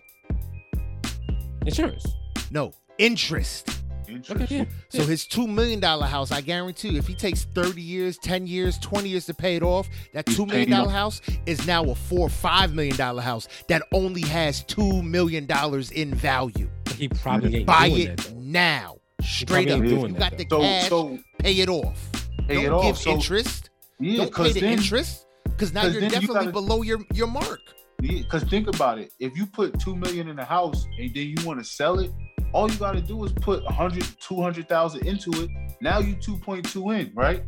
insurance. 1.65 2.05
No, 2.51 2.73
interest. 2.97 3.80
Interest. 4.11 4.41
Okay, 4.43 4.57
yeah. 4.57 4.65
So 4.89 5.03
his 5.05 5.25
two 5.25 5.47
million 5.47 5.79
dollar 5.79 6.05
house, 6.05 6.31
I 6.31 6.41
guarantee 6.41 6.89
you, 6.89 6.99
if 6.99 7.07
he 7.07 7.15
takes 7.15 7.45
thirty 7.45 7.81
years, 7.81 8.17
ten 8.17 8.45
years, 8.47 8.77
twenty 8.79 9.09
years 9.09 9.25
to 9.27 9.33
pay 9.33 9.55
it 9.55 9.63
off, 9.63 9.89
that 10.13 10.25
two 10.25 10.45
million 10.45 10.69
dollar 10.69 10.89
house 10.91 11.21
is 11.45 11.65
now 11.65 11.83
a 11.85 11.95
four 11.95 12.27
or 12.27 12.29
five 12.29 12.73
million 12.73 12.95
dollar 12.97 13.21
house 13.21 13.47
that 13.67 13.83
only 13.93 14.21
has 14.21 14.63
two 14.63 15.01
million 15.01 15.45
dollars 15.45 15.91
in 15.91 16.13
value. 16.13 16.69
He 16.95 17.07
probably 17.07 17.57
ain't 17.57 17.65
Buy 17.65 17.89
doing 17.89 18.01
it 18.07 18.17
that 18.17 18.35
now, 18.35 18.97
straight 19.21 19.69
up. 19.71 19.81
If 19.81 19.89
doing 19.89 20.13
you 20.13 20.19
that, 20.19 20.31
got 20.31 20.37
the 20.37 20.45
So 20.49 20.59
cash, 20.61 20.89
so 20.89 21.19
pay 21.39 21.53
it 21.59 21.69
off. 21.69 22.09
pay 22.47 22.55
Don't 22.55 22.65
it 22.65 22.71
off. 22.71 22.83
give 22.83 22.97
So 22.97 23.11
interest. 23.11 23.69
yeah, 23.99 24.17
Don't 24.17 24.35
pay 24.35 24.51
the 24.51 24.59
then 24.59 24.73
interest 24.73 25.25
because 25.45 25.73
now 25.73 25.81
'cause 25.83 25.93
you're 25.93 26.01
then 26.01 26.09
you 26.11 26.27
definitely 26.27 26.35
gotta- 26.45 26.51
below 26.51 26.81
your 26.83 26.99
your 27.13 27.27
mark. 27.27 27.59
because 27.99 28.43
think 28.43 28.67
about 28.67 28.97
it. 28.99 29.11
If 29.19 29.35
you 29.37 29.45
put 29.45 29.79
two 29.79 29.95
million 29.95 30.27
in 30.27 30.37
a 30.39 30.45
house 30.45 30.85
and 30.99 31.13
then 31.13 31.27
you 31.27 31.37
want 31.45 31.59
to 31.59 31.65
sell 31.65 31.99
it, 31.99 32.11
all 32.53 32.69
you 32.69 32.77
got 32.77 32.93
to 32.93 33.01
do 33.01 33.23
is 33.23 33.31
put 33.31 33.63
100, 33.63 34.03
200,000 34.19 35.07
into 35.07 35.31
it. 35.43 35.49
Now 35.81 35.99
you 35.99 36.15
2.2 36.15 36.99
in, 36.99 37.11
right? 37.15 37.43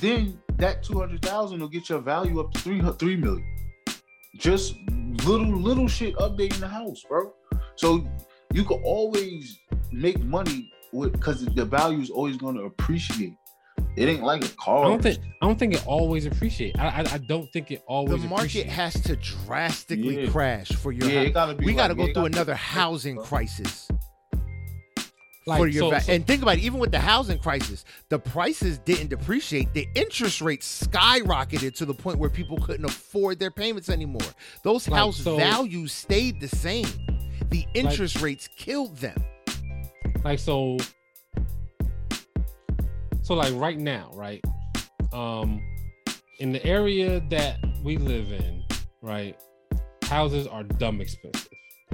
Then 0.00 0.38
that 0.56 0.82
200,000 0.82 1.60
will 1.60 1.68
get 1.68 1.88
your 1.88 2.00
value 2.00 2.40
up 2.40 2.52
to 2.52 2.60
three, 2.60 2.80
3 2.80 3.16
million. 3.16 3.44
Just 4.38 4.74
little, 5.24 5.46
little 5.56 5.88
shit 5.88 6.14
updating 6.16 6.60
the 6.60 6.68
house, 6.68 7.02
bro. 7.08 7.32
So 7.76 8.06
you 8.52 8.64
can 8.64 8.80
always 8.84 9.58
make 9.92 10.22
money 10.22 10.70
with 10.92 11.12
because 11.12 11.44
the 11.44 11.64
value 11.64 12.00
is 12.00 12.10
always 12.10 12.36
going 12.36 12.56
to 12.56 12.62
appreciate. 12.64 13.34
It 13.96 14.08
ain't 14.10 14.22
like 14.22 14.44
a 14.44 14.48
car. 14.56 14.84
I 14.84 14.88
don't 14.88 15.02
think 15.02 15.18
I 15.40 15.46
don't 15.46 15.58
think 15.58 15.72
it 15.74 15.86
always 15.86 16.26
appreciate. 16.26 16.78
I 16.78 16.88
I, 16.88 17.00
I 17.14 17.18
don't 17.18 17.50
think 17.50 17.70
it 17.70 17.82
always. 17.86 18.10
The 18.10 18.28
always 18.28 18.30
market 18.30 18.44
appreciate. 18.44 18.66
has 18.68 18.92
to 19.04 19.16
drastically 19.16 20.24
Yeah. 20.24 20.30
crash 20.30 20.68
for 20.68 20.92
your 20.92 21.08
Yeah, 21.08 21.18
house. 21.20 21.26
it 21.28 21.30
gotta 21.32 21.54
be 21.54 21.64
we 21.64 21.72
like- 21.72 21.76
got 21.78 21.88
to 21.88 21.94
go 21.94 22.02
yeah, 22.02 22.06
through 22.08 22.14
gotta 22.24 22.34
another 22.34 22.52
like- 22.52 22.60
housing 22.60 23.14
bro. 23.16 23.24
crisis 23.24 23.88
Like, 25.48 25.60
for 25.60 25.68
your 25.68 25.82
so- 25.84 25.90
va- 25.90 26.00
so- 26.00 26.12
and 26.12 26.26
think 26.26 26.42
about 26.42 26.58
it 26.58 26.64
even 26.64 26.80
with 26.80 26.90
the 26.90 26.98
housing 26.98 27.38
crisis 27.38 27.84
the 28.08 28.18
prices 28.18 28.78
didn't 28.78 29.08
depreciate. 29.10 29.72
The 29.74 29.88
interest 29.94 30.40
rates 30.40 30.86
skyrocketed 30.88 31.74
to 31.76 31.84
the 31.84 31.94
point 31.94 32.18
where 32.18 32.30
people 32.30 32.58
couldn't 32.58 32.84
afford 32.84 33.38
their 33.38 33.52
payments 33.52 33.88
anymore. 33.88 34.22
Those 34.64 34.88
Like, 34.88 34.98
house 34.98 35.18
so- 35.18 35.36
values 35.36 35.92
stayed 35.92 36.40
the 36.40 36.48
same. 36.48 36.86
The 37.50 37.64
interest 37.74 38.20
rates 38.20 38.48
killed 38.56 38.96
them. 38.96 39.16
Like 40.24 40.40
so 40.40 40.76
so 43.22 43.34
like 43.34 43.52
right 43.54 43.78
now 43.78 44.10
right 44.14 44.40
um 45.12 45.60
in 46.40 46.52
the 46.52 46.64
area 46.66 47.20
that 47.30 47.58
we 47.84 47.96
live 47.96 48.32
in 48.32 48.64
right 49.02 49.36
houses 50.04 50.46
are 50.46 50.62
dumb 50.64 51.00
expensive. 51.00 51.48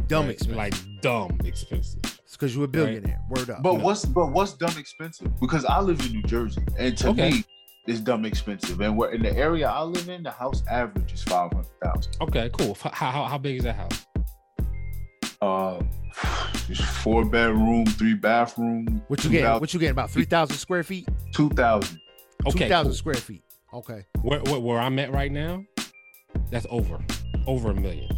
Dumb 0.08 0.26
right? 0.26 0.32
expensive. 0.32 0.56
like 0.56 0.74
dumb 1.02 1.38
expensive 1.44 2.00
because 2.42 2.56
you're 2.56 2.64
a 2.64 2.68
billionaire 2.68 3.20
word 3.28 3.48
up 3.50 3.62
But 3.62 3.74
No. 3.74 3.84
what's 3.84 4.04
but 4.04 4.32
what's 4.32 4.54
dumb 4.54 4.76
expensive? 4.76 5.28
Because 5.40 5.64
I 5.64 5.78
live 5.80 6.00
in 6.04 6.10
New 6.10 6.22
Jersey, 6.24 6.60
and 6.76 6.98
to 6.98 7.10
Okay. 7.10 7.30
me, 7.30 7.44
it's 7.86 8.00
dumb 8.00 8.24
expensive. 8.24 8.80
And 8.80 8.96
where 8.96 9.12
in 9.12 9.22
the 9.22 9.32
area 9.36 9.68
I 9.68 9.82
live 9.84 10.08
in, 10.08 10.24
the 10.24 10.32
house 10.32 10.64
average 10.68 11.12
is 11.12 11.22
five 11.22 11.52
hundred 11.52 11.68
thousand. 11.80 12.16
okay 12.20 12.50
cool 12.52 12.76
how, 12.82 12.90
how, 12.90 13.24
how 13.26 13.38
big 13.38 13.58
is 13.58 13.62
that 13.62 13.76
house 13.76 14.06
Uh, 15.40 15.80
it's 16.68 16.80
four 17.02 17.24
bedroom, 17.24 17.86
three 17.86 18.14
bathroom. 18.14 19.02
what 19.06 19.22
you 19.22 19.30
getting 19.30 19.60
what 19.60 19.72
you 19.72 19.78
getting 19.78 19.92
about 19.92 20.10
3000 20.10 20.56
square 20.56 20.82
feet 20.82 21.06
Two 21.32 21.48
thousand. 21.50 22.00
okay 22.44 22.58
2000 22.66 22.90
cool. 22.90 22.94
square 22.96 23.14
feet 23.14 23.44
okay 23.72 24.04
where, 24.22 24.40
where, 24.40 24.58
where 24.58 24.80
i'm 24.80 24.98
at 24.98 25.12
right 25.12 25.30
now 25.30 25.64
that's 26.50 26.66
over 26.70 26.98
over 27.46 27.70
a 27.70 27.74
million 27.74 28.08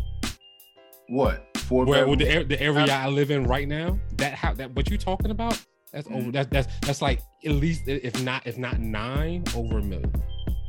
What? 1.09 1.47
Four 1.59 1.85
where, 1.87 2.07
bedroom. 2.07 2.19
the, 2.49 2.57
the 2.57 2.61
area 2.63 2.87
i 2.93 3.09
live 3.09 3.31
in 3.31 3.45
right 3.45 3.67
now 3.67 3.99
that 4.17 4.35
how 4.35 4.53
that 4.55 4.71
what 4.75 4.91
you 4.91 4.99
talking 4.99 5.31
about 5.31 5.59
that's 5.93 6.07
over 6.09 6.17
Mhm. 6.17 6.33
that's 6.33 6.49
that's 6.51 6.69
that's 6.81 7.01
like 7.03 7.21
at 7.45 7.53
least 7.53 7.89
if 7.89 8.23
not 8.23 8.47
if 8.47 8.59
not 8.59 8.81
nine 8.81 9.45
over 9.55 9.79
a 9.79 9.83
million 9.83 10.13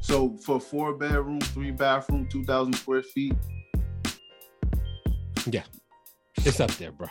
so 0.01 0.37
for 0.45 0.59
four 0.59 0.93
bedroom, 0.93 1.41
three 1.41 1.71
bathroom, 1.71 2.27
two 2.31 2.43
thousand 2.45 2.73
square 2.73 3.01
feet. 3.01 3.33
Yeah, 5.47 5.63
it's 6.37 6.59
up 6.59 6.71
there 6.71 6.91
bro 6.91 7.07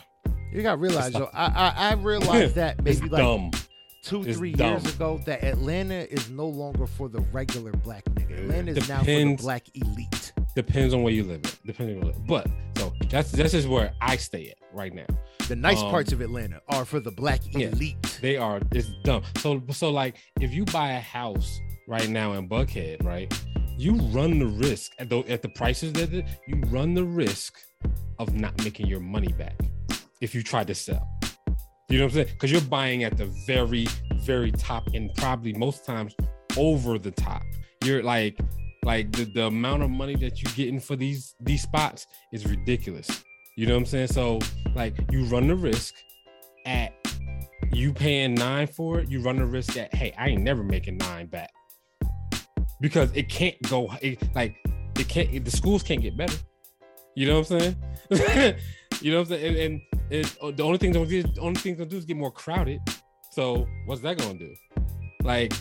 you 0.52 0.62
gotta 0.62 0.76
realize 0.76 1.08
It's 1.08 1.18
yo, 1.18 1.28
I, 1.32 1.46
I 1.46 1.90
i 1.90 1.92
realized 1.94 2.54
that 2.56 2.76
it's 2.84 3.00
maybe 3.00 3.10
like 3.12 3.20
dumb 3.22 3.50
two, 4.02 4.22
It's 4.22 4.38
three 4.38 4.52
dumb. 4.52 4.72
years 4.82 4.94
ago 4.94 5.20
that 5.26 5.42
Atlanta 5.42 6.10
is 6.12 6.30
no 6.30 6.46
longer 6.46 6.86
for 6.86 7.08
the 7.08 7.20
regular 7.32 7.72
black 7.72 8.04
nigga. 8.06 8.38
Atlanta 8.38 8.72
is 8.72 8.88
now 8.88 9.00
for 9.00 9.06
the 9.06 9.34
black 9.36 9.64
elite. 9.74 10.32
depends 10.54 10.92
on 10.94 11.02
where 11.02 11.12
you 11.12 11.24
live 11.24 11.44
at 11.44 11.58
depending 11.66 11.96
on 11.96 12.02
where 12.04 12.12
you 12.12 12.18
live. 12.18 12.26
but 12.26 12.46
so 12.73 12.73
that's 13.14 13.30
that's 13.32 13.52
just 13.52 13.68
where 13.68 13.92
i 14.00 14.16
stay 14.16 14.44
at 14.52 14.58
right 14.80 14.92
now 14.94 15.06
The 15.48 15.56
nice 15.56 15.80
Um, 15.82 15.90
parts 15.94 16.10
of 16.14 16.20
Atlanta 16.26 16.58
are 16.74 16.84
for 16.84 17.00
the 17.00 17.10
black 17.22 17.40
yeah. 17.52 17.68
elite. 17.68 18.18
they 18.26 18.36
are 18.46 18.60
it's 18.72 18.90
dumb 19.04 19.22
so 19.42 19.48
so 19.70 19.90
like 19.90 20.14
if 20.40 20.50
you 20.56 20.64
buy 20.78 20.88
a 20.92 21.00
house 21.18 21.50
right 21.94 22.08
now 22.08 22.28
in 22.32 22.48
Buckhead, 22.48 23.04
right? 23.04 23.28
You 23.76 23.92
run 24.18 24.38
the 24.38 24.46
risk 24.66 24.92
at 24.98 25.08
the 25.10 25.18
at 25.34 25.40
the 25.42 25.50
prices 25.60 25.92
that 25.98 26.10
the- 26.14 26.24
you 26.48 26.56
run 26.76 26.94
the 26.94 27.04
risk 27.24 27.52
of 28.18 28.26
not 28.44 28.54
making 28.64 28.86
your 28.92 29.00
money 29.16 29.32
back 29.42 29.58
if 30.22 30.34
you 30.34 30.42
try 30.42 30.62
to 30.64 30.74
sell. 30.74 31.06
You 31.90 31.98
know 31.98 32.04
what 32.06 32.12
I'm 32.12 32.14
saying? 32.18 32.28
Because 32.34 32.50
you're 32.52 32.68
buying 32.78 33.04
at 33.04 33.14
the 33.18 33.26
very, 33.46 33.86
very 34.30 34.50
top 34.68 34.84
and 34.96 35.04
probably 35.22 35.52
most 35.66 35.84
times 35.84 36.12
over 36.56 36.98
the 36.98 37.10
top. 37.10 37.42
You're 37.84 38.02
like, 38.02 38.34
like 38.84 39.10
the, 39.12 39.24
the 39.24 39.46
amount 39.46 39.82
of 39.82 39.90
money 39.90 40.14
that 40.16 40.42
you're 40.42 40.52
getting 40.54 40.78
for 40.78 40.96
these 40.96 41.34
these 41.40 41.62
spots 41.62 42.06
is 42.32 42.46
ridiculous. 42.46 43.24
You 43.56 43.66
know 43.66 43.74
what 43.74 43.80
I'm 43.80 43.86
saying? 43.86 44.08
So 44.08 44.38
like 44.74 44.94
you 45.10 45.24
run 45.26 45.48
the 45.48 45.56
risk 45.56 45.94
at 46.66 46.92
you 47.72 47.92
paying 47.92 48.34
nine 48.34 48.66
for 48.66 49.00
it, 49.00 49.08
you 49.08 49.20
run 49.20 49.36
the 49.36 49.46
risk 49.46 49.74
that 49.74 49.94
hey, 49.94 50.12
I 50.18 50.28
ain't 50.28 50.42
never 50.42 50.62
making 50.62 50.98
nine 50.98 51.26
back. 51.26 51.50
Because 52.80 53.10
it 53.14 53.28
can't 53.28 53.60
go 53.62 53.90
it, 54.02 54.18
like 54.34 54.56
it 54.98 55.08
can't 55.08 55.44
the 55.44 55.50
schools 55.50 55.82
can't 55.82 56.02
get 56.02 56.16
better. 56.16 56.36
You 57.14 57.28
know 57.28 57.40
what 57.40 57.50
I'm 57.52 57.60
saying? 57.60 57.76
you 59.00 59.12
know 59.12 59.18
what 59.18 59.30
I'm 59.30 59.38
saying? 59.38 59.46
And, 59.46 59.56
and 59.56 59.80
it, 60.10 60.36
uh, 60.42 60.50
the 60.50 60.62
only 60.62 60.78
thing 60.78 60.92
they'll 60.92 61.06
do, 61.06 61.22
the 61.22 61.40
only 61.40 61.60
thing 61.60 61.76
they'll 61.76 61.86
do 61.86 61.96
is 61.96 62.04
get 62.04 62.16
more 62.16 62.32
crowded. 62.32 62.80
So 63.32 63.66
what's 63.86 64.02
that 64.02 64.18
gonna 64.18 64.38
do? 64.38 64.54
Like 65.22 65.52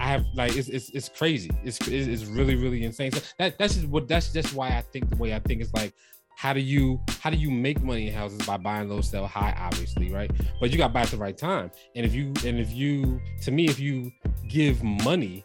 I 0.00 0.06
have 0.06 0.24
like 0.34 0.56
it's 0.56 0.68
it's, 0.68 0.88
it's 0.90 1.08
crazy. 1.10 1.50
It's, 1.62 1.78
it's 1.82 2.08
it's 2.08 2.24
really 2.24 2.56
really 2.56 2.84
insane. 2.84 3.12
So 3.12 3.20
that 3.38 3.58
that's 3.58 3.74
just 3.74 3.86
what 3.88 4.08
that's 4.08 4.32
just 4.32 4.54
why 4.54 4.68
I 4.68 4.80
think 4.80 5.10
the 5.10 5.16
way 5.16 5.34
I 5.34 5.40
think 5.40 5.60
is 5.60 5.72
like 5.74 5.92
how 6.36 6.54
do 6.54 6.60
you 6.60 6.98
how 7.20 7.28
do 7.28 7.36
you 7.36 7.50
make 7.50 7.82
money 7.82 8.08
in 8.08 8.14
houses 8.14 8.40
by 8.46 8.56
buying 8.56 8.88
low 8.88 9.02
sell 9.02 9.26
high 9.26 9.54
obviously 9.58 10.10
right? 10.10 10.30
But 10.58 10.70
you 10.70 10.78
got 10.78 10.88
to 10.88 10.94
buy 10.94 11.02
at 11.02 11.08
the 11.08 11.18
right 11.18 11.36
time. 11.36 11.70
And 11.94 12.06
if 12.06 12.14
you 12.14 12.28
and 12.46 12.58
if 12.58 12.72
you 12.72 13.20
to 13.42 13.50
me 13.50 13.66
if 13.66 13.78
you 13.78 14.10
give 14.48 14.82
money 14.82 15.44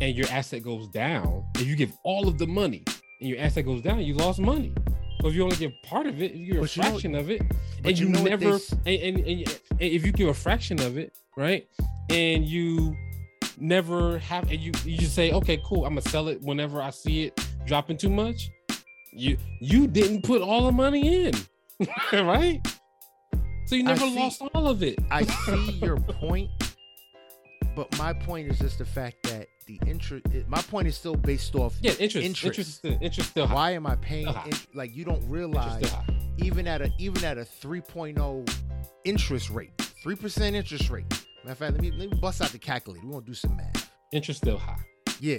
and 0.00 0.16
your 0.16 0.26
asset 0.28 0.62
goes 0.62 0.88
down 0.88 1.44
if 1.56 1.66
you 1.66 1.76
give 1.76 1.92
all 2.02 2.26
of 2.28 2.38
the 2.38 2.46
money 2.46 2.82
and 3.20 3.28
your 3.28 3.38
asset 3.38 3.66
goes 3.66 3.82
down 3.82 4.00
you 4.00 4.14
lost 4.14 4.40
money. 4.40 4.72
But 5.20 5.28
if 5.28 5.34
you 5.34 5.42
only 5.44 5.56
give 5.56 5.72
part 5.84 6.06
of 6.06 6.22
it 6.22 6.34
you're 6.34 6.40
a 6.40 6.48
you 6.48 6.60
know- 6.62 6.66
fraction 6.66 7.14
of 7.14 7.28
it. 7.28 7.42
and 7.84 7.98
you 7.98 8.06
you, 8.06 8.12
know 8.12 8.22
never 8.22 8.58
they 8.84 8.98
and, 8.98 9.18
and, 9.18 9.26
and, 9.28 9.60
and 9.70 9.80
if 9.80 10.06
you 10.06 10.12
give 10.12 10.28
a 10.28 10.34
fraction 10.34 10.80
of 10.80 10.96
it 10.96 11.12
right? 11.36 11.66
And 12.08 12.46
you 12.46 12.96
never 13.62 14.18
have 14.18 14.50
and 14.50 14.60
you 14.60 14.72
you 14.84 14.98
just 14.98 15.14
say 15.14 15.32
okay 15.32 15.60
cool 15.64 15.84
i'm 15.86 15.92
gonna 15.92 16.00
sell 16.02 16.28
it 16.28 16.40
whenever 16.42 16.82
i 16.82 16.90
see 16.90 17.24
it 17.24 17.46
dropping 17.66 17.96
too 17.96 18.10
much 18.10 18.50
you 19.12 19.36
you 19.60 19.86
didn't 19.86 20.22
put 20.22 20.42
all 20.42 20.66
the 20.66 20.72
money 20.72 21.26
in 21.26 21.32
right 22.12 22.60
so 23.66 23.76
you 23.76 23.84
never 23.84 24.00
see- 24.00 24.18
lost 24.18 24.42
all 24.54 24.68
of 24.68 24.82
it 24.82 24.98
I 25.10 25.24
see 25.46 25.70
your 25.82 25.96
point, 25.96 26.50
but 27.74 27.96
my 27.98 28.12
point 28.12 28.48
is 28.50 28.58
just 28.58 28.78
the 28.78 28.84
fact 28.84 29.22
that 29.24 29.46
the 29.66 29.78
interest. 29.86 30.26
My 30.48 30.60
point 30.62 30.88
is 30.88 30.96
still 30.96 31.14
based 31.14 31.54
off. 31.54 31.74
yeah 31.80 31.92
interest 31.92 32.26
Interest. 32.26 32.44
interest 32.44 32.74
still- 32.74 32.98
interest 33.00 33.30
still. 33.30 33.46
Why 33.48 33.70
am 33.70 33.86
I 33.86 33.94
paying? 33.96 34.26
In, 34.26 34.52
like 34.74 34.94
you 34.94 35.04
don't 35.04 35.22
realize 35.28 35.90
even 36.38 36.66
at 36.66 36.82
a 36.82 36.92
even 36.98 37.24
at 37.24 37.38
a 37.38 37.42
3.0 37.42 38.54
interest 39.04 39.48
rate, 39.50 39.70
three 40.02 40.16
percent 40.16 40.56
interest 40.56 40.90
rate. 40.90 41.06
Matter 41.44 41.52
of 41.52 41.58
fact, 41.58 41.72
let 41.72 41.82
me 41.82 41.90
let 41.90 42.10
me 42.10 42.18
bust 42.20 42.40
out 42.40 42.50
the 42.50 42.58
calculator. 42.58 43.04
We're 43.04 43.14
gonna 43.14 43.26
do 43.26 43.34
some 43.34 43.56
math. 43.56 43.90
interest 44.12 44.42
still 44.42 44.58
high 44.58 44.78
Yeah, 45.18 45.38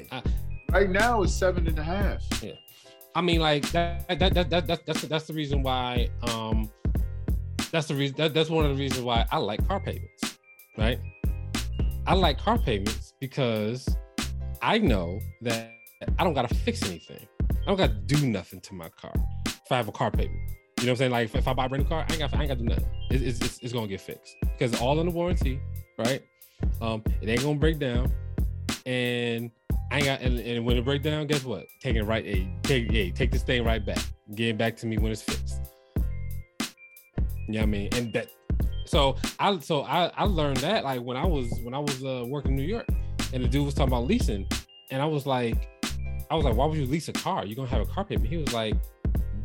Right 0.70 0.90
now 0.90 1.24
it's 1.24 1.34
seven 1.34 1.66
and 1.66 1.80
a 1.80 1.84
half. 1.84 2.22
Yeah. 2.44 2.54
I 3.16 3.22
mean, 3.22 3.40
like 3.40 3.70
that, 3.72 4.08
that, 4.10 4.34
that, 4.34 4.50
that, 4.50 4.68
that 4.68 4.86
that's 4.86 5.02
that's 5.04 5.28
the 5.28 5.34
reason 5.34 5.64
why. 5.64 6.10
Um, 6.24 6.70
that's 7.72 7.88
the 7.88 7.96
reason. 7.96 8.18
That, 8.18 8.34
that's 8.34 8.50
one 8.50 8.66
of 8.66 8.76
the 8.76 8.78
reasons 8.78 9.04
why 9.04 9.26
I 9.32 9.38
like 9.38 9.66
car 9.66 9.80
payments, 9.80 10.38
right? 10.78 11.00
I 12.06 12.16
like 12.16 12.38
car 12.38 12.58
payments 12.58 13.14
because 13.22 13.88
I 14.62 14.80
know 14.80 15.20
that 15.42 15.72
I 16.20 16.26
don't 16.26 16.34
gotta 16.34 16.54
fix 16.54 16.84
anything. 16.84 17.26
I 17.50 17.66
don't 17.66 17.78
gotta 17.78 17.94
do 17.94 18.28
nothing 18.28 18.60
to 18.60 18.74
my 18.74 18.90
car 18.90 19.14
if 19.46 19.72
I 19.72 19.78
have 19.78 19.88
a 19.88 19.94
car 19.94 20.12
payment. 20.12 20.38
You 20.80 20.88
know 20.88 20.92
what 20.92 20.96
I'm 20.96 20.96
saying? 20.98 21.12
Like 21.12 21.26
if, 21.30 21.36
if 21.36 21.48
I 21.48 21.54
buy 21.54 21.68
a 21.68 21.70
brand 21.70 21.86
new 21.86 21.90
car, 21.90 22.06
I 22.10 22.12
ain't 22.12 22.20
got 22.20 22.36
I 22.36 22.42
ain't 22.42 22.50
got 22.50 22.58
to 22.58 22.64
do 22.64 22.70
nothing. 22.70 22.90
It, 23.10 23.22
it's, 23.22 23.40
it's 23.40 23.60
it's 23.60 23.72
gonna 23.74 23.88
get 23.88 24.02
fixed 24.02 24.36
because 24.42 24.80
all 24.82 25.00
in 25.00 25.06
the 25.06 25.14
warranty, 25.14 25.62
right? 25.98 26.22
Um, 26.82 27.04
it 27.22 27.30
ain't 27.30 27.44
gonna 27.44 27.60
break 27.60 27.80
down, 27.80 28.12
and 28.86 29.52
I 29.92 29.98
ain't 29.98 30.06
got 30.06 30.22
and, 30.22 30.40
and 30.40 30.66
when 30.66 30.78
it 30.78 30.86
break 30.86 31.04
down, 31.04 31.28
guess 31.28 31.44
what? 31.44 31.66
Take 31.82 31.96
it 31.96 32.04
right, 32.04 32.26
hey, 32.26 32.48
take 32.64 32.92
hey, 32.92 33.12
take 33.12 33.32
this 33.32 33.44
thing 33.44 33.64
right 33.64 33.86
back. 33.86 34.00
Get 34.36 34.50
it 34.50 34.58
back 34.58 34.78
to 34.78 34.86
me 34.86 34.98
when 34.98 35.12
it's 35.12 35.22
fixed. 35.22 35.62
You 37.48 37.56
know 37.56 37.60
what 37.60 37.64
I 37.64 37.66
mean? 37.66 37.90
And 37.94 38.14
that 38.14 38.28
so 38.86 39.18
I 39.40 39.60
so 39.60 39.84
I, 39.84 40.12
I 40.16 40.24
learned 40.24 40.58
that 40.58 40.84
like 40.84 41.02
when 41.02 41.18
I 41.18 41.26
was 41.26 41.52
when 41.64 41.74
I 41.74 41.80
was 41.80 42.04
uh, 42.04 42.24
working 42.28 42.52
in 42.52 42.58
New 42.58 42.64
York 42.64 42.88
and 43.34 43.44
the 43.44 43.48
dude 43.48 43.66
was 43.66 43.74
talking 43.74 43.92
about 43.92 44.06
leasing 44.06 44.48
and 44.92 45.02
I 45.02 45.06
was 45.06 45.26
like 45.26 45.70
I 46.30 46.36
was 46.36 46.46
like, 46.46 46.56
why 46.56 46.66
would 46.66 46.78
you 46.78 46.86
lease 46.86 47.10
a 47.10 47.14
car? 47.14 47.46
You're 47.46 47.56
gonna 47.56 47.68
have 47.68 47.82
a 47.82 47.86
car 47.86 48.06
payment. 48.06 48.28
He 48.28 48.38
was 48.38 48.54
like, 48.54 48.76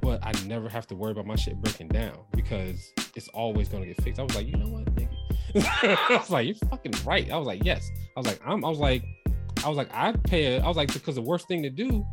but 0.01 0.25
I 0.25 0.33
never 0.47 0.69
have 0.69 0.87
to 0.89 0.95
worry 0.95 1.13
about 1.13 1.27
my 1.27 1.37
shit 1.37 1.57
breaking 1.57 1.89
down 1.89 2.19
because 2.33 2.93
it's 3.15 3.29
always 3.29 3.69
gonna 3.69 3.87
get 3.87 4.03
fixed. 4.03 4.21
I 4.21 4.23
was 4.23 4.35
like, 4.35 4.47
you 4.47 4.57
know 4.57 4.69
what? 4.69 4.95
I 5.83 6.07
was 6.11 6.31
like, 6.31 6.47
you're 6.47 6.55
fucking 6.71 6.93
right. 7.05 7.31
I 7.31 7.37
was 7.37 7.47
like, 7.47 7.65
yes. 7.65 7.89
I 8.17 8.21
was 8.21 8.27
like, 8.27 8.41
I'm 8.45 8.65
I 8.65 8.69
was 8.69 8.79
like, 8.79 9.03
I 9.65 9.69
was 9.69 9.77
like, 9.77 9.93
I'd 9.95 10.23
pay 10.25 10.57
it. 10.57 10.63
I 10.63 10.69
was 10.69 10.77
like, 10.77 10.93
because 10.93 11.15
the 11.15 11.23
worst 11.23 11.49
thing 11.49 11.63
to 11.63 11.71
do 11.71 12.05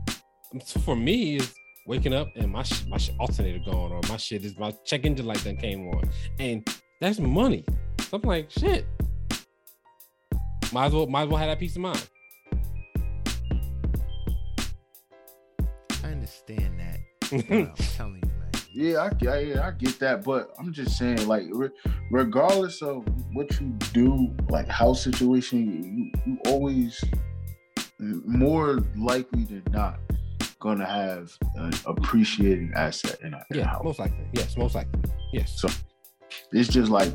um, 0.53 0.59
for 0.59 0.95
me 0.95 1.35
is 1.37 1.53
waking 1.87 2.13
up 2.13 2.27
and 2.35 2.51
my 2.51 2.63
sh- 2.63 2.85
my 2.87 2.97
sh- 2.97 3.11
alternator 3.19 3.59
gone 3.69 3.91
or 3.91 4.01
my 4.09 4.17
shit 4.17 4.43
is 4.43 4.57
my 4.57 4.71
check 4.85 5.05
engine 5.05 5.25
light 5.25 5.43
done 5.43 5.57
came 5.57 5.87
on. 5.89 6.09
And 6.39 6.67
that's 7.01 7.19
money. 7.19 7.63
So 8.09 8.17
I'm 8.17 8.21
like, 8.23 8.49
shit. 8.51 8.85
Might 10.71 10.87
as 10.87 10.93
well 10.93 11.07
might 11.07 11.23
as 11.23 11.27
well 11.29 11.37
have 11.37 11.47
that 11.49 11.59
peace 11.59 11.75
of 11.75 11.81
mind. 11.83 12.09
I 16.03 16.07
understand 16.07 16.79
that. 16.79 16.99
I'm 17.51 17.73
telling 17.95 18.15
you, 18.23 18.29
man. 18.39 18.51
Yeah, 18.73 19.01
I, 19.03 19.09
get- 19.09 19.47
yeah, 19.47 19.67
I 19.67 19.71
get 19.71 19.99
that, 19.99 20.23
but 20.23 20.49
I'm 20.59 20.73
just 20.73 20.97
saying, 20.97 21.27
like, 21.27 21.43
re- 21.51 21.69
regardless 22.11 22.81
of 22.81 23.05
what 23.35 23.59
you 23.59 23.67
do, 23.93 24.33
like 24.49 24.67
house 24.67 25.03
situation, 25.03 26.11
you, 26.15 26.21
you 26.25 26.39
always 26.45 27.03
more 27.99 28.79
likely 28.97 29.43
than 29.43 29.63
not 29.69 29.99
gonna 30.59 30.85
have 30.85 31.31
an 31.55 31.73
appreciating 31.85 32.71
asset 32.75 33.19
in 33.21 33.33
a, 33.33 33.45
in 33.51 33.57
a 33.57 33.59
Yeah, 33.59 33.67
house. 33.67 33.83
most 33.83 33.99
likely. 33.99 34.25
Yes, 34.33 34.57
most 34.57 34.73
likely. 34.73 35.01
Yes. 35.33 35.59
So 35.59 35.67
it's 36.51 36.69
just 36.69 36.89
like 36.89 37.11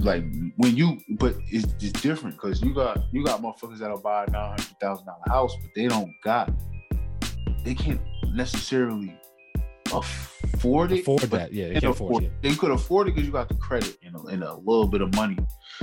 like 0.00 0.24
when 0.56 0.76
you, 0.76 0.98
but 1.18 1.34
it's 1.50 1.72
just 1.74 2.02
different 2.02 2.36
because 2.36 2.62
you 2.62 2.72
got 2.72 2.98
you 3.12 3.24
got 3.24 3.42
motherfuckers 3.42 3.78
that'll 3.78 4.00
buy 4.00 4.24
a 4.24 4.30
nine 4.30 4.50
hundred 4.50 4.76
thousand 4.80 5.06
dollar 5.06 5.22
house, 5.26 5.54
but 5.60 5.70
they 5.74 5.88
don't 5.88 6.10
got, 6.24 6.50
they 7.64 7.74
can't 7.74 8.00
necessarily 8.32 9.18
afford 9.92 10.35
it. 10.54 11.00
afford 11.00 11.20
but 11.22 11.30
that. 11.30 11.52
Yeah, 11.52 11.68
they 11.68 11.74
they 11.74 11.80
can 11.80 11.80
can 11.80 11.90
afford 11.90 12.24
it. 12.24 12.32
They 12.42 12.54
could 12.54 12.70
afford 12.70 13.08
it 13.08 13.14
because 13.14 13.26
you 13.26 13.32
got 13.32 13.48
the 13.48 13.54
credit 13.54 13.96
and 14.04 14.14
a, 14.16 14.20
and 14.26 14.42
a 14.42 14.54
little 14.54 14.86
bit 14.86 15.00
of 15.02 15.14
money, 15.14 15.36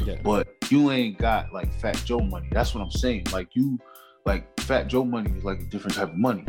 Yeah. 0.06 0.16
but 0.24 0.48
you 0.70 0.92
ain't 0.92 1.18
got 1.18 1.52
like 1.54 1.74
Fat 1.80 2.02
Joe 2.06 2.20
money. 2.20 2.48
That's 2.52 2.74
what 2.76 2.82
I'm 2.82 2.92
saying. 2.92 3.28
Like 3.32 3.50
you, 3.56 3.80
like 4.26 4.48
Fat 4.62 4.88
Joe 4.88 5.04
money 5.06 5.32
is 5.38 5.44
like 5.44 5.60
a 5.62 5.66
different 5.66 5.96
type 5.96 6.10
of 6.10 6.18
money. 6.18 6.46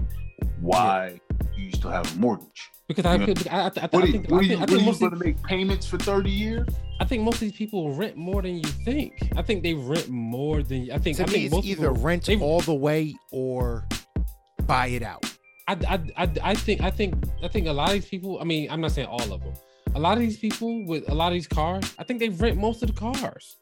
Why 0.60 1.20
you 1.56 1.70
still 1.72 1.90
have 1.90 2.12
a 2.14 2.18
mortgage? 2.18 2.70
Because 2.88 3.06
I, 3.06 3.12
You 3.14 3.18
know, 3.20 3.26
could- 3.26 3.48
I, 3.48 3.56
I, 3.56 3.60
I, 3.60 3.64
I 3.64 3.88
What 3.90 4.04
are 4.04 4.06
you, 4.06 4.12
think, 4.12 4.30
what 4.30 4.36
I 4.36 4.38
are 4.38 4.42
you, 4.42 4.48
think, 4.48 4.58
I 4.58 4.60
what 4.60 4.68
think 4.68 4.70
are 4.70 4.80
you 4.80 4.86
most 4.86 4.94
of, 4.96 5.00
going 5.00 5.12
to 5.20 5.26
make 5.26 5.42
payments 5.42 5.86
for 5.86 5.96
30 5.98 6.30
years? 6.30 6.68
I 7.00 7.04
think 7.06 7.22
most 7.22 7.34
of 7.36 7.40
these 7.40 7.52
people 7.52 7.92
rent 7.94 8.16
more 8.16 8.42
than 8.42 8.56
you 8.58 8.62
think. 8.84 9.30
I 9.36 9.42
think 9.42 9.62
they 9.62 9.74
rent 9.74 10.08
more 10.10 10.62
than 10.62 10.90
I 10.92 10.98
think. 10.98 11.16
To 11.16 11.22
I 11.22 11.26
me, 11.26 11.32
think 11.32 11.44
it's 11.46 11.54
most 11.54 11.64
either 11.64 11.88
people, 11.88 12.02
rent 12.04 12.24
they- 12.26 12.38
all 12.38 12.60
the 12.60 12.74
way 12.74 13.14
or 13.32 13.88
buy 14.66 14.88
it 14.88 15.02
out. 15.02 15.24
I, 15.66 15.72
I, 15.88 16.24
I, 16.24 16.30
I 16.42 16.54
think 16.54 16.80
I 16.82 16.90
think 16.90 17.14
I 17.42 17.48
think 17.48 17.66
a 17.66 17.72
lot 17.72 17.88
of 17.88 17.94
these 17.94 18.06
people. 18.06 18.38
I 18.40 18.44
mean, 18.44 18.70
I'm 18.70 18.80
not 18.80 18.92
saying 18.92 19.08
all 19.08 19.32
of 19.32 19.40
them. 19.42 19.54
A 19.94 19.98
lot 19.98 20.14
of 20.14 20.20
these 20.20 20.36
people 20.38 20.84
with 20.86 21.08
a 21.08 21.14
lot 21.14 21.28
of 21.28 21.34
these 21.34 21.46
cars, 21.48 21.94
I 21.98 22.04
think 22.04 22.20
they 22.20 22.28
rent 22.28 22.58
most 22.58 22.82
of 22.82 22.88
the 22.88 22.94
cars. 22.94 23.56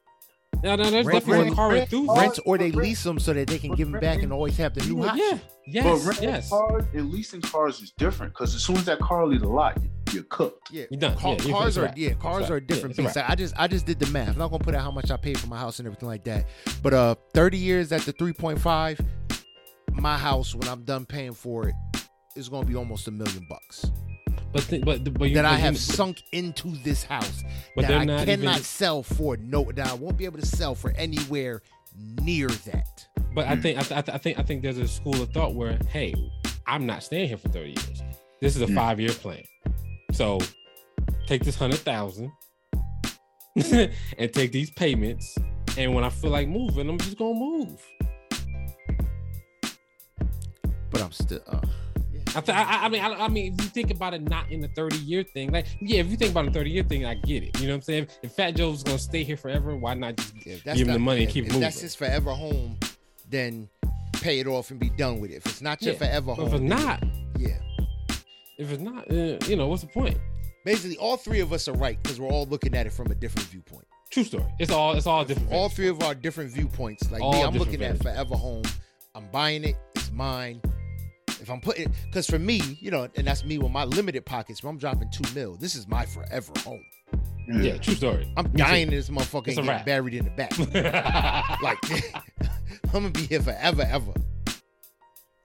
Now, 0.63 0.77
now 0.77 0.91
there's 0.91 1.07
Rent- 1.07 1.21
definitely 1.21 1.45
rent- 1.47 1.57
car 1.57 1.69
rent- 1.71 1.83
enthusiasts. 1.93 2.21
Rent 2.21 2.39
or 2.47 2.57
they 2.57 2.65
rent- 2.71 2.77
lease 2.77 3.03
them 3.03 3.19
so 3.19 3.33
that 3.33 3.49
they 3.49 3.59
can 3.59 3.71
but 3.71 3.79
give 3.79 3.91
them 3.91 4.01
back 4.01 4.23
and 4.23 4.33
always 4.33 4.57
have 4.59 4.75
the 4.75 4.85
new 4.87 5.03
hot 5.03 5.17
Yeah, 5.17 5.31
shit. 5.31 5.41
yes, 5.67 5.85
but 5.85 6.07
renting 6.09 6.29
yes. 6.29 6.49
cars 6.51 6.85
and 6.95 7.11
leasing 7.11 7.41
cars 7.41 7.81
is 7.81 7.91
different 7.99 8.33
because 8.33 8.55
as 8.55 8.63
soon 8.63 8.77
as 8.77 8.85
that 8.85 9.01
car 9.01 9.27
leaves 9.27 9.43
the 9.43 9.49
lot, 9.49 9.77
you- 9.83 9.91
you're 10.13 10.23
cooked. 10.25 10.69
Yeah, 10.71 10.85
You're 10.91 11.01
done. 11.01 11.17
Car- 11.19 11.33
Yeah, 11.33 11.43
you're- 11.43 11.53
cars 11.53 11.79
are 11.79 11.83
wrap. 11.83 11.99
yeah, 11.99 12.13
cars 12.15 12.43
wrap. 12.43 12.51
are 12.51 12.57
a 12.57 12.61
Yeah, 12.61 12.67
different 12.69 12.91
it's 12.97 12.99
beast. 13.05 13.17
wrap. 13.17 13.29
I 13.31 13.35
just 13.35 13.55
I 13.59 13.67
just 13.67 13.87
did 13.87 13.99
the 13.99 14.07
math. 14.13 14.29
I'm 14.29 14.39
not 14.39 14.51
gonna 14.53 14.63
put 14.63 14.75
out 14.77 14.83
how 14.83 14.91
much 14.93 15.11
I 15.11 15.17
paid 15.17 15.39
for 15.41 15.49
my 15.49 15.59
house 15.59 15.79
and 15.81 15.87
everything 15.87 16.09
like 16.09 16.23
that. 16.25 16.47
But 16.83 16.95
uh, 16.95 17.15
30 17.35 17.59
years 17.59 17.91
at 17.91 18.03
the 18.03 18.13
3.5, 18.13 19.01
my 19.95 20.17
house 20.19 20.55
when 20.55 20.69
I'm 20.69 20.85
done 20.85 21.05
paying 21.07 21.35
for 21.35 21.69
it 21.69 21.75
is 22.37 22.49
gonna 22.49 22.67
be 22.67 22.75
almost 22.77 23.09
a 23.09 23.11
million 23.11 23.47
bucks 23.49 23.91
But 24.53 24.63
th- 24.65 24.85
but 24.85 25.05
but 25.15 25.29
you, 25.29 25.35
that 25.35 25.45
I 25.45 25.51
but 25.51 25.57
you- 25.57 25.63
have 25.65 25.75
but- 25.75 25.81
sunk 25.81 26.23
into 26.33 26.69
this 26.83 27.03
house 27.05 27.43
But 27.77 27.83
that 27.89 28.01
I 28.01 28.05
not 28.05 28.27
cannot 28.27 28.53
even- 28.53 28.63
sell 28.65 29.03
for 29.03 29.37
no 29.37 29.71
that 29.73 29.87
I 29.89 29.95
won't 29.95 30.17
be 30.17 30.25
able 30.25 30.39
to 30.41 30.47
sell 30.47 30.75
for 30.75 30.91
anywhere 30.93 31.63
near 32.23 32.49
that. 32.49 33.07
But 33.35 33.47
I 33.49 33.57
think 33.57 33.79
I, 33.79 33.83
th- 33.83 33.93
I, 33.99 34.01
th- 34.03 34.15
I 34.15 34.19
think 34.19 34.39
I 34.39 34.43
think 34.43 34.63
there's 34.63 34.79
a 34.79 34.89
school 34.89 35.21
of 35.23 35.31
thought 35.33 35.55
where 35.55 35.79
hey, 35.89 36.15
I'm 36.67 36.87
not 36.87 37.03
staying 37.03 37.29
here 37.29 37.37
for 37.39 37.49
30 37.49 37.69
years. 37.71 38.03
This 38.41 38.57
is 38.57 38.63
a 38.63 38.67
Hmm. 38.67 38.75
five 38.75 39.01
year 39.01 39.11
plan. 39.13 39.43
So 40.13 40.39
take 41.27 41.45
this 41.45 41.57
hundred 41.57 41.81
thousand 41.81 42.31
and 43.57 44.33
take 44.33 44.53
these 44.53 44.71
payments. 44.71 45.37
And 45.79 45.95
when 45.95 46.05
I 46.05 46.11
feel 46.11 46.31
like 46.31 46.49
moving, 46.49 46.89
I'm 46.89 46.99
just 46.99 47.17
gonna 47.19 47.35
move. 47.39 47.81
But 50.93 51.03
I'm 51.03 51.13
still. 51.13 51.41
Uh, 51.47 51.61
yeah. 52.13 52.21
I, 52.37 52.41
th- 52.41 52.57
I, 52.57 52.85
I 52.85 52.89
mean, 52.89 53.03
I, 53.03 53.25
I 53.25 53.29
mean, 53.29 53.55
if 53.55 53.65
you 53.65 53.71
think 53.71 53.91
about 53.91 54.15
it, 54.15 54.23
not 54.23 54.51
in 54.51 54.61
the 54.61 54.69
30 54.69 54.97
year 54.99 55.23
thing, 55.23 55.51
like, 55.51 55.67
yeah, 55.81 56.01
if 56.01 56.09
you 56.09 56.17
think 56.17 56.31
about 56.31 56.45
the 56.47 56.53
30 56.53 56.71
year 56.71 56.83
thing, 56.85 57.05
I 57.05 57.15
get 57.15 57.43
it. 57.43 57.59
You 57.61 57.67
know 57.67 57.73
what 57.73 57.77
I'm 57.79 57.83
saying? 57.83 58.09
If 58.23 58.33
Fat 58.33 58.53
Joe's 58.53 58.83
gonna 58.83 58.99
stay 58.99 59.25
here 59.25 59.37
forever, 59.37 59.77
why 59.77 59.95
not 59.95 60.17
just 60.17 60.35
Yeah, 60.47 60.57
give 60.75 60.87
him 60.87 60.93
the 60.95 60.99
money 60.99 61.25
and 61.25 61.33
keep 61.33 61.45
if 61.47 61.51
moving? 61.51 61.61
that's 61.63 61.81
his 61.81 61.95
forever 61.95 62.33
home, 62.33 62.79
then 63.29 63.69
pay 64.15 64.39
it 64.41 64.47
off 64.47 64.71
and 64.71 64.79
be 64.79 64.91
done 64.91 65.21
with 65.21 65.31
it. 65.31 65.37
If 65.37 65.47
it's 65.47 65.63
not 65.63 65.83
your 65.83 65.93
Yeah, 65.95 65.99
forever 65.99 66.35
home, 66.35 66.47
if 66.47 66.53
it's 66.55 66.63
not, 66.63 67.03
yeah. 67.39 67.59
if 68.59 68.71
it's 68.71 68.83
not, 68.83 69.11
uh, 69.11 69.39
you 69.49 69.57
know, 69.57 69.67
what's 69.69 69.83
the 69.83 69.89
point? 69.89 70.19
Basically, 70.65 70.97
all 70.99 71.17
three 71.17 71.41
of 71.41 71.53
us 71.53 71.67
are 71.67 71.73
right 71.75 72.01
because 72.03 72.21
we're 72.21 72.29
all 72.29 72.47
looking 72.47 72.75
at 72.77 72.87
it 72.87 72.93
from 72.93 73.11
a 73.11 73.15
different 73.17 73.49
viewpoint. 73.49 73.87
True 74.11 74.23
story. 74.25 74.45
It's 74.61 74.71
all, 74.71 74.93
it's 74.93 75.07
all 75.07 75.25
different. 75.25 75.51
All 75.51 75.69
three 75.69 75.89
of 75.89 76.03
our 76.03 76.15
different 76.15 76.51
viewpoints. 76.53 77.11
Like 77.11 77.21
All 77.23 77.33
me, 77.33 77.43
I'm 77.43 77.55
looking 77.57 77.83
at 77.83 78.01
forever 78.01 78.37
home. 78.37 78.63
I'm 79.15 79.27
buying 79.33 79.65
it. 79.65 79.75
It's 79.97 80.13
mine. 80.13 80.61
If 81.41 81.51
I'm 81.51 81.61
putting, 81.61 81.93
because 82.07 82.27
for 82.27 82.39
me, 82.39 82.61
you 82.81 82.91
know, 82.91 83.09
and 83.17 83.27
that's 83.27 83.45
me 83.45 83.59
with 83.59 83.73
my 83.73 83.85
limited 83.85 84.25
pockets. 84.27 84.63
When 84.63 84.71
I'm 84.75 84.79
dropping 84.79 85.11
two 85.11 85.25
mil, 85.35 85.57
this 85.57 85.75
is 85.75 85.87
my 85.89 86.05
forever 86.07 86.53
home. 86.59 86.85
Yeah, 87.49 87.77
true 87.79 87.95
story. 87.95 88.33
I'm 88.37 88.45
Me 88.47 88.51
too. 88.53 88.57
dying 88.59 88.83
in 88.89 88.91
this 88.95 89.11
motherfucker 89.11 89.49
It's 89.49 89.59
and 89.59 89.67
getting 89.67 89.85
buried 89.85 90.15
in 90.15 90.25
the 90.25 90.31
back. 90.31 90.57
like 91.63 91.79
I'm 92.85 92.91
gonna 92.93 93.11
be 93.11 93.27
here 93.27 93.41
forever, 93.43 93.87
ever. 93.91 94.13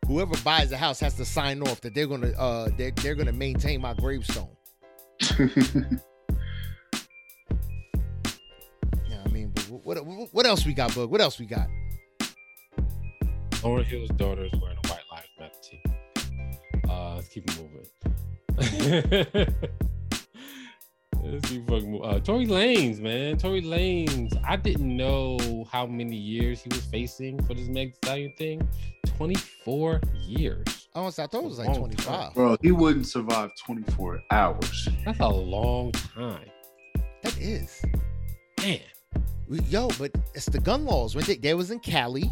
Whoever 0.05 0.35
buys 0.43 0.69
the 0.69 0.77
house 0.77 0.99
has 1.01 1.15
to 1.15 1.25
sign 1.25 1.61
off 1.63 1.81
that 1.81 1.93
they're 1.95 2.07
gonna 2.07 2.29
uh 2.37 2.69
they're, 2.77 2.91
they're 2.91 3.15
gonna 3.15 3.33
maintain 3.33 3.81
my 3.81 3.93
gravestone. 3.93 4.55
Yeah, 9.09 9.21
I 9.25 9.29
mean, 9.29 9.51
but 9.53 9.63
what, 9.69 10.05
what 10.05 10.29
what 10.33 10.45
else 10.45 10.65
we 10.65 10.73
got, 10.73 10.93
Bug? 10.95 11.09
What 11.09 11.21
else 11.21 11.39
we 11.39 11.45
got? 11.45 11.67
Lauryn 13.61 13.83
Hill's 13.85 14.09
daughter 14.11 14.45
is 14.45 14.51
wearing 14.61 14.77
a 14.83 14.86
let's 17.17 17.29
keep 17.29 17.49
it 17.49 17.57
moving. 17.57 17.87
let's 21.23 21.49
keep 21.49 21.67
fucking 21.67 21.91
move. 21.91 22.01
Uh, 22.03 22.19
Tory 22.19 22.45
Lanez, 22.45 22.99
man, 22.99 23.37
Tory 23.37 23.61
Lanez. 23.61 24.33
I 24.47 24.55
didn't 24.55 24.95
know 24.95 25.65
how 25.71 25.85
many 25.85 26.15
years 26.15 26.61
he 26.61 26.69
was 26.69 26.85
facing 26.85 27.41
for 27.43 27.53
this 27.53 27.67
Meg 27.67 27.95
Stallion 27.95 28.33
thing. 28.37 28.67
Twenty-four 29.17 30.01
years. 30.25 30.87
Oh, 30.95 31.07
I 31.07 31.11
thought 31.11 31.33
it 31.33 31.43
was 31.43 31.59
like 31.59 31.67
Long 31.67 31.77
25. 31.77 32.33
Bro, 32.33 32.57
he 32.61 32.71
wouldn't 32.71 33.05
survive 33.05 33.51
24 33.63 34.19
hours. 34.31 34.89
That's 35.05 35.19
a 35.19 35.27
long 35.27 35.91
time, 35.91 36.49
That 37.21 37.37
is. 37.39 37.79
man. 38.59 38.79
Yo, 39.69 39.89
but 39.99 40.11
it's 40.33 40.47
the 40.47 40.59
gun 40.59 40.85
laws. 40.85 41.15
When 41.15 41.23
they, 41.25 41.35
they 41.35 41.53
was 41.53 41.69
in 41.69 41.79
Cali, 41.79 42.31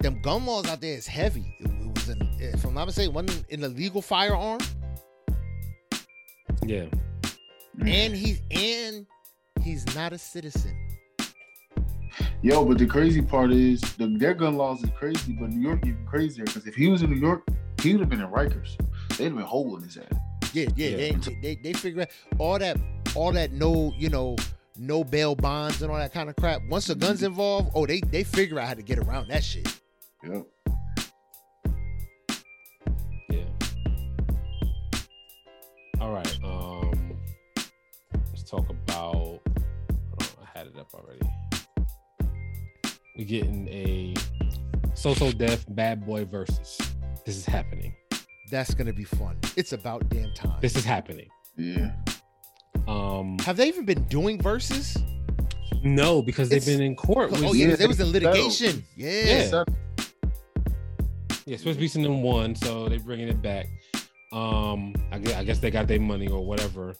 them 0.00 0.20
gun 0.22 0.46
laws 0.46 0.66
out 0.68 0.80
there 0.80 0.94
is 0.96 1.06
heavy. 1.06 1.54
It, 2.08 2.16
it 2.18 2.24
was 2.24 2.38
an, 2.40 2.54
if 2.54 2.64
I'm 2.64 2.74
not 2.74 2.86
mistaken, 2.86 3.14
wasn't 3.14 3.50
an 3.50 3.64
illegal 3.64 4.02
firearm. 4.02 4.60
Yeah, 6.64 6.86
and 7.80 8.14
he's 8.14 8.42
and 8.50 9.06
he's 9.62 9.94
not 9.94 10.12
a 10.12 10.18
citizen. 10.18 10.74
Yo, 12.42 12.64
but 12.64 12.78
the 12.78 12.86
crazy 12.86 13.22
part 13.22 13.50
is 13.50 13.80
the, 13.96 14.06
their 14.18 14.34
gun 14.34 14.56
laws 14.56 14.82
is 14.82 14.90
crazy, 14.96 15.32
but 15.32 15.50
New 15.50 15.66
York 15.66 15.80
even 15.84 16.04
crazier. 16.06 16.44
Because 16.44 16.66
if 16.66 16.74
he 16.74 16.88
was 16.88 17.02
in 17.02 17.10
New 17.10 17.20
York, 17.20 17.42
he 17.80 17.92
would 17.92 18.00
have 18.00 18.08
been 18.08 18.20
in 18.20 18.28
Rikers. 18.28 18.76
They'd 19.16 19.24
have 19.24 19.34
been 19.34 19.42
holding 19.42 19.84
his 19.84 19.96
ass. 19.96 20.04
Yeah, 20.52 20.68
yeah, 20.76 20.88
Yeah. 20.88 20.96
They, 20.96 21.38
they 21.42 21.54
they 21.56 21.72
figure 21.72 22.02
out 22.02 22.08
all 22.38 22.58
that 22.58 22.78
all 23.14 23.32
that 23.32 23.52
no 23.52 23.92
you 23.96 24.08
know 24.08 24.36
no 24.78 25.04
bail 25.04 25.34
bonds 25.34 25.82
and 25.82 25.90
all 25.90 25.98
that 25.98 26.12
kind 26.12 26.28
of 26.28 26.36
crap. 26.36 26.62
Once 26.68 26.86
the 26.86 26.94
guns 26.94 27.18
mm-hmm. 27.18 27.26
involved, 27.26 27.70
oh 27.74 27.86
they 27.86 28.00
they 28.00 28.24
figure 28.24 28.58
out 28.58 28.68
how 28.68 28.74
to 28.74 28.82
get 28.82 28.98
around 28.98 29.28
that 29.28 29.44
shit. 29.44 29.80
Yep. 30.24 30.46
All 36.00 36.12
right. 36.12 36.38
Um, 36.44 37.16
let's 38.30 38.42
talk 38.48 38.68
about. 38.68 39.14
Hold 39.14 39.40
on, 40.20 40.26
I 40.54 40.58
had 40.58 40.66
it 40.66 40.78
up 40.78 40.92
already. 40.94 41.20
We 43.16 43.24
getting 43.24 43.66
a 43.68 44.14
So 44.94 45.14
So 45.14 45.32
Def 45.32 45.64
bad 45.70 46.04
boy 46.06 46.24
versus. 46.24 46.78
This 47.24 47.36
is 47.36 47.46
happening. 47.46 47.94
That's 48.50 48.74
gonna 48.74 48.92
be 48.92 49.04
fun. 49.04 49.36
It's 49.56 49.72
about 49.72 50.08
damn 50.10 50.32
time. 50.34 50.58
This 50.60 50.76
is 50.76 50.84
happening. 50.84 51.28
Yeah. 51.56 51.92
Um, 52.86 53.38
Have 53.40 53.56
they 53.56 53.66
even 53.68 53.84
been 53.84 54.04
doing 54.04 54.40
verses? 54.40 54.96
no, 55.82 56.20
because 56.22 56.48
they've 56.48 56.58
It's- 56.58 56.76
been 56.76 56.82
in 56.84 56.94
court. 56.94 57.30
Oh, 57.32 57.52
yeah, 57.52 57.68
yeah, 57.68 57.76
they 57.76 57.86
was 57.86 58.00
in 58.00 58.12
litigation. 58.12 58.84
Yeah. 58.96 59.24
Yeah. 59.24 59.48
So- 59.48 59.64
Yeah, 61.46 61.56
supposed 61.56 61.76
to 61.78 61.80
be 61.80 61.88
sending 61.88 62.22
one, 62.22 62.54
so 62.54 62.88
they're 62.88 62.98
bringing 63.00 63.28
it 63.28 63.40
back. 63.40 63.66
Um, 64.36 64.94
I 65.10 65.18
guess, 65.18 65.34
I 65.34 65.44
guess 65.44 65.58
they 65.60 65.70
got 65.70 65.86
their 65.88 66.00
money 66.00 66.28
or 66.28 66.44
whatever, 66.44 66.94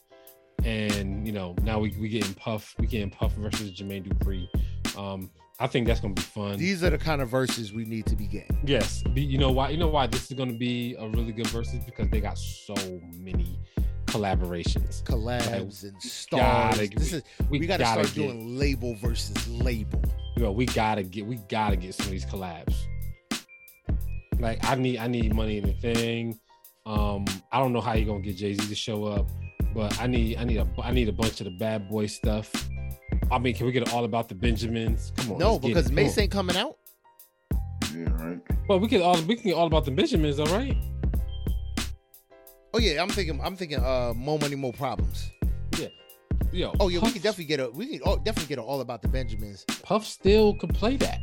and 0.65 1.27
you 1.27 1.33
know 1.33 1.55
now 1.63 1.79
we 1.79 1.91
we 2.01 2.09
getting 2.09 2.33
Puff, 2.35 2.75
we 2.79 2.87
getting 2.87 3.11
Puff 3.11 3.33
versus 3.35 3.73
Jermaine 3.73 4.07
Dupri. 4.07 4.49
Um, 4.97 5.31
I 5.59 5.67
think 5.67 5.87
that's 5.87 6.01
gonna 6.01 6.15
be 6.15 6.23
fun. 6.23 6.57
These 6.59 6.83
are 6.83 6.91
the 6.91 6.99
kind 6.99 7.21
of 7.21 7.29
verses 7.29 7.73
we 7.73 7.85
need 7.85 8.07
to 8.07 8.17
be 8.17 8.27
getting. 8.27 8.59
yes, 8.65 9.03
you 9.15 9.37
know 9.39 9.51
why? 9.51 9.69
You 9.71 9.77
know 9.77 9.89
why 9.89 10.07
this 10.07 10.31
is 10.31 10.37
gonna 10.37 10.53
be 10.55 10.95
a 10.99 11.09
really 11.09 11.33
good 11.33 11.47
versus 11.49 11.85
because 11.85 12.09
they 12.11 12.21
got 12.21 12.39
so 12.39 12.75
many 13.19 13.59
collaborations. 14.07 15.03
Collabs 15.03 15.83
and 15.83 15.93
gotta 15.95 16.09
stars. 16.09 16.79
get- 16.89 16.99
This 16.99 17.13
is 17.13 17.23
We, 17.51 17.59
we, 17.59 17.67
gotta, 17.67 17.83
gotta 17.85 18.05
start 18.07 18.15
get, 18.15 18.33
doing 18.33 18.59
label 18.59 18.95
versus 18.95 19.47
label. 19.49 20.03
you 20.37 20.43
know, 20.43 20.53
we 20.53 20.65
gotta 20.67 21.03
get, 21.03 21.27
we 21.27 21.37
gotta 21.49 21.77
get 21.77 21.95
some 21.95 22.07
of 22.07 22.13
these 22.13 22.25
collabs. 22.25 22.75
Like 24.39 24.65
I 24.65 24.75
need, 24.75 24.99
I 24.99 25.07
need 25.07 25.35
money 25.35 25.59
in 25.59 25.65
the 25.67 25.73
thing. 25.75 26.39
Um, 26.87 27.25
I 27.51 27.59
don't 27.59 27.73
know 27.73 27.81
how 27.81 27.95
you're 27.95 28.07
gonna 28.07 28.21
get 28.21 28.37
Jay 28.37 28.55
Z 28.55 28.69
to 28.69 28.75
show 28.75 29.05
up, 29.05 29.27
but 29.75 30.01
I 30.01 30.07
need, 30.07 30.37
I 30.39 30.45
need 30.45 30.59
a, 30.59 30.67
I 30.83 30.93
need 30.93 31.09
a 31.09 31.13
bunch 31.13 31.41
of 31.41 31.47
the 31.47 31.57
bad 31.59 31.89
boy 31.89 32.07
stuff. 32.07 32.51
I 33.31 33.39
mean, 33.39 33.55
can 33.55 33.67
we 33.67 33.73
get 33.73 33.93
all 33.93 34.05
about 34.05 34.29
the 34.29 34.37
Benjamins? 34.37 35.13
Come 35.17 35.33
on, 35.33 35.39
No, 35.39 35.59
because 35.59 35.87
it. 35.87 35.93
Mase 35.93 36.17
on. 36.17 36.23
ain't 36.23 36.33
coming 36.33 36.57
out. 36.57 36.77
Yeah, 37.93 38.09
right. 38.25 38.41
Well, 38.69 38.79
we 38.79 38.87
can 38.89 39.03
all, 39.03 39.21
we 39.23 39.35
can 39.35 39.45
get 39.45 39.55
all 39.55 39.67
about 39.67 39.85
the 39.85 39.91
Benjamins, 39.91 40.39
all 40.39 40.47
right? 40.47 40.77
Oh 42.73 42.79
yeah, 42.79 43.03
I'm 43.03 43.09
thinking. 43.09 43.41
I'm 43.43 43.57
thinking. 43.57 43.79
Uh, 43.83 44.13
more 44.15 44.39
money, 44.39 44.55
more 44.55 44.73
problems. 44.73 45.31
Yeah. 45.79 45.89
Yo, 46.53 46.73
Oh 46.79 46.89
yeah, 46.89 47.01
Puff, 47.01 47.09
we 47.09 47.13
can 47.15 47.23
definitely 47.23 47.45
get 47.47 47.61
a. 47.61 47.71
We 47.71 47.87
can 47.99 48.01
oh, 48.05 48.17
definitely 48.17 48.49
get 48.49 48.59
a 48.59 48.63
all 48.63 48.81
about 48.81 49.03
the 49.03 49.09
Benjamins. 49.09 49.65
Puff 49.83 50.05
still 50.07 50.55
could 50.55 50.75
play 50.75 50.97
that, 50.99 51.21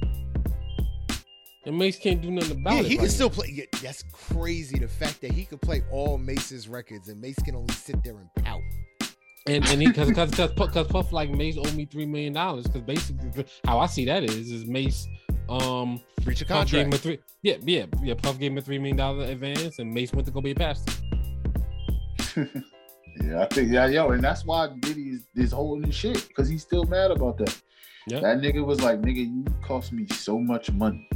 and 1.66 1.78
Mase 1.78 1.98
can't 1.98 2.22
do 2.22 2.32
nothing 2.32 2.60
about 2.62 2.74
it. 2.74 2.76
Yeah, 2.76 2.82
it. 2.82 2.88
he 2.88 2.96
can 2.96 3.04
right 3.04 3.12
still 3.12 3.30
now. 3.30 3.36
play. 3.36 3.50
Yeah, 3.52 3.66
that's 3.82 4.04
crazy. 4.12 4.80
The 4.80 4.88
fact 4.88 5.22
that 5.22 5.32
he 5.32 5.46
could 5.46 5.62
play 5.62 5.82
all 5.92 6.18
Mase's 6.18 6.68
records 6.68 7.08
and 7.10 7.20
Mase 7.22 7.38
can 7.44 7.56
only 7.56 7.74
sit 7.74 8.04
there 8.04 8.18
and 8.18 8.30
pout. 8.44 8.62
And 9.48 9.66
and 9.68 9.82
he 9.82 9.88
because 9.88 10.10
because 10.10 10.32
because 10.32 10.88
Puff 10.90 11.12
like 11.12 11.30
Mase 11.30 11.58
owed 11.58 11.74
me 11.74 11.86
three 11.86 12.06
million 12.06 12.34
dollars 12.34 12.66
because 12.66 12.82
basically 12.82 13.46
how 13.66 13.80
I 13.80 13.88
see 13.88 14.06
that 14.06 14.24
is 14.24 14.52
is 14.52 14.66
Mase 14.66 15.08
um 15.50 16.00
Breach 16.24 16.42
of 16.42 16.48
Puff 16.48 16.72
gave 16.72 16.86
him 16.86 16.92
contract. 16.92 16.94
a 16.94 16.98
three 16.98 17.20
yeah 17.42 17.56
yeah 17.62 17.86
yeah 18.02 18.14
Puff 18.14 18.40
gave 18.40 18.52
him 18.52 18.58
a 18.58 18.62
three 18.62 18.78
million 18.78 18.96
dollar 18.98 19.26
advance 19.26 19.80
and 19.80 19.94
Mase 19.94 20.14
went 20.14 20.26
to 20.28 20.32
go 20.32 20.42
be 20.42 20.52
a 20.52 20.56
pastor. 20.56 20.94
Yeah, 23.22 23.42
I 23.44 23.46
think 23.46 23.72
yeah, 23.72 23.86
yo, 23.88 24.10
and 24.10 24.24
that's 24.24 24.44
why 24.46 24.70
Diddy 24.80 25.10
is, 25.10 25.28
is 25.36 25.52
holding 25.52 25.84
his 25.86 25.96
shit 25.96 26.28
because 26.28 26.50
he's 26.50 26.64
still 26.64 26.84
mad 26.86 27.12
about 27.12 27.38
that. 27.38 27.56
Yeah. 28.08 28.20
That 28.20 28.40
nigga 28.40 28.66
was 28.66 28.82
like, 28.82 29.02
nigga, 29.02 29.18
you 29.18 29.46
cost 29.64 29.94
me 29.94 30.08
so 30.08 30.40
much 30.40 30.72
money. 30.72 31.08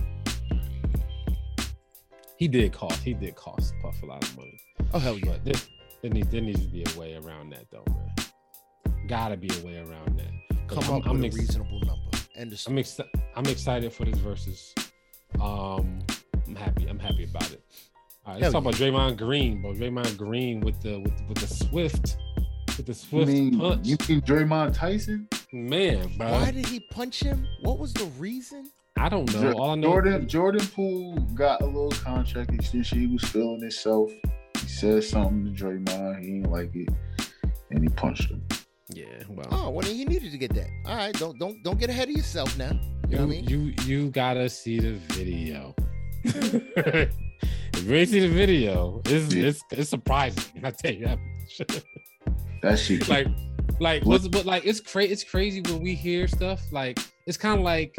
He 2.37 2.47
did 2.47 2.71
cost 2.73 3.01
he 3.03 3.13
did 3.13 3.35
cost 3.35 3.73
Puff 3.81 4.01
a 4.03 4.05
lot 4.05 4.23
of 4.23 4.37
money, 4.37 4.59
Oh 4.93 4.99
hell 4.99 5.17
yeah. 5.17 5.25
but 5.25 5.45
there, 5.45 5.55
there, 6.01 6.11
needs, 6.11 6.29
there 6.29 6.41
needs 6.41 6.61
to 6.61 6.67
be 6.67 6.83
a 6.83 6.99
way 6.99 7.15
around 7.15 7.49
that 7.51 7.65
though, 7.71 7.83
man. 7.87 8.13
Gotta 9.07 9.37
be 9.37 9.49
a 9.61 9.65
way 9.65 9.77
around 9.77 10.19
that. 10.19 10.57
Come 10.67 10.83
I'm- 10.83 10.93
up 11.01 11.07
I'm 11.07 11.15
with 11.17 11.25
ex- 11.25 11.35
a 11.35 11.39
reasonable 11.39 11.79
number. 11.81 12.17
End 12.35 12.47
of 12.53 12.53
I'm 12.53 12.57
story. 12.57 12.79
excited. 12.81 13.11
I'm 13.35 13.45
excited 13.47 13.93
for 13.93 14.05
this 14.05 14.17
versus. 14.19 14.75
Um, 15.41 15.99
I'm 16.45 16.55
happy. 16.55 16.87
I'm 16.87 16.99
happy 16.99 17.23
about 17.23 17.51
it. 17.51 17.63
All 18.25 18.33
right, 18.33 18.41
let's 18.41 18.53
Hell 18.53 18.61
talk 18.61 18.61
about 18.61 18.73
Draymond 18.75 19.17
Green, 19.17 19.61
bro. 19.61 19.73
Draymond 19.73 20.17
Green 20.17 20.59
with 20.59 20.79
the 20.81 20.99
with 20.99 21.13
with 21.27 21.37
the 21.39 21.47
swift, 21.47 22.17
with 22.77 22.85
the 22.85 22.91
I 22.91 22.95
swift 22.95 23.31
mean, 23.31 23.59
punch, 23.59 23.87
you 23.87 23.97
mean 24.07 24.21
Draymond 24.21 24.75
Tyson? 24.75 25.27
man, 25.51 26.11
bro. 26.17 26.31
Why 26.31 26.51
did 26.51 26.67
he 26.67 26.79
punch 26.91 27.21
him? 27.23 27.47
What 27.61 27.79
was 27.79 27.93
the 27.93 28.05
reason? 28.19 28.69
I 28.99 29.09
don't 29.09 29.31
know. 29.33 29.51
All 29.53 29.71
I 29.71 29.75
know, 29.75 29.87
Jordan 29.89 30.27
Jordan 30.27 30.67
Poole 30.67 31.15
got 31.35 31.61
a 31.61 31.65
little 31.65 31.91
contract 31.91 32.51
extension. 32.53 32.99
He 32.99 33.07
was 33.07 33.23
feeling 33.23 33.61
himself. 33.61 34.11
He 34.59 34.67
said 34.67 35.03
something 35.03 35.53
to 35.55 35.63
Draymond. 35.63 36.19
He 36.21 36.25
didn't 36.33 36.51
like 36.51 36.75
it, 36.75 36.89
and 37.71 37.83
he 37.83 37.89
punched 37.89 38.29
him. 38.29 38.43
yeah. 38.89 39.05
Well, 39.29 39.47
Oh, 39.51 39.69
well 39.69 39.81
then 39.81 39.95
he 39.95 40.05
needed 40.05 40.31
to 40.31 40.37
get 40.37 40.53
that. 40.55 40.67
All 40.85 40.95
right, 40.95 41.13
don't 41.13 41.37
don't 41.39 41.61
don't 41.63 41.79
get 41.79 41.89
ahead 41.89 42.09
of 42.09 42.15
yourself 42.15 42.57
now. 42.57 42.71
You 43.07 43.17
know 43.17 43.25
what 43.25 43.35
I 43.35 43.41
mean? 43.41 43.45
you 43.47 43.73
you 43.85 44.09
gotta 44.09 44.49
see 44.49 44.79
the 44.79 44.93
video. 45.13 45.73
if 46.23 47.83
you 47.83 47.93
ain't 47.95 48.09
see 48.09 48.19
the 48.19 48.27
video, 48.29 49.01
it's 49.05 49.33
Yeah. 49.33 49.47
it's 49.47 49.61
it's 49.71 49.89
surprising. 49.89 50.43
I 50.63 50.71
tell 50.71 50.91
you 50.93 51.05
that. 51.05 51.19
much. 51.19 51.83
That 52.63 52.79
shit. 52.79 53.07
like 53.07 53.27
like 53.79 54.01
What- 54.03 54.23
what's 54.23 54.27
but 54.27 54.45
like 54.45 54.65
it's 54.65 54.79
crazy 54.79 55.13
it's 55.13 55.23
crazy 55.23 55.61
when 55.61 55.79
we 55.79 55.93
hear 55.93 56.27
stuff 56.27 56.59
like 56.71 56.97
it's 57.27 57.37
kind 57.37 57.59
of 57.59 57.63
like 57.63 57.95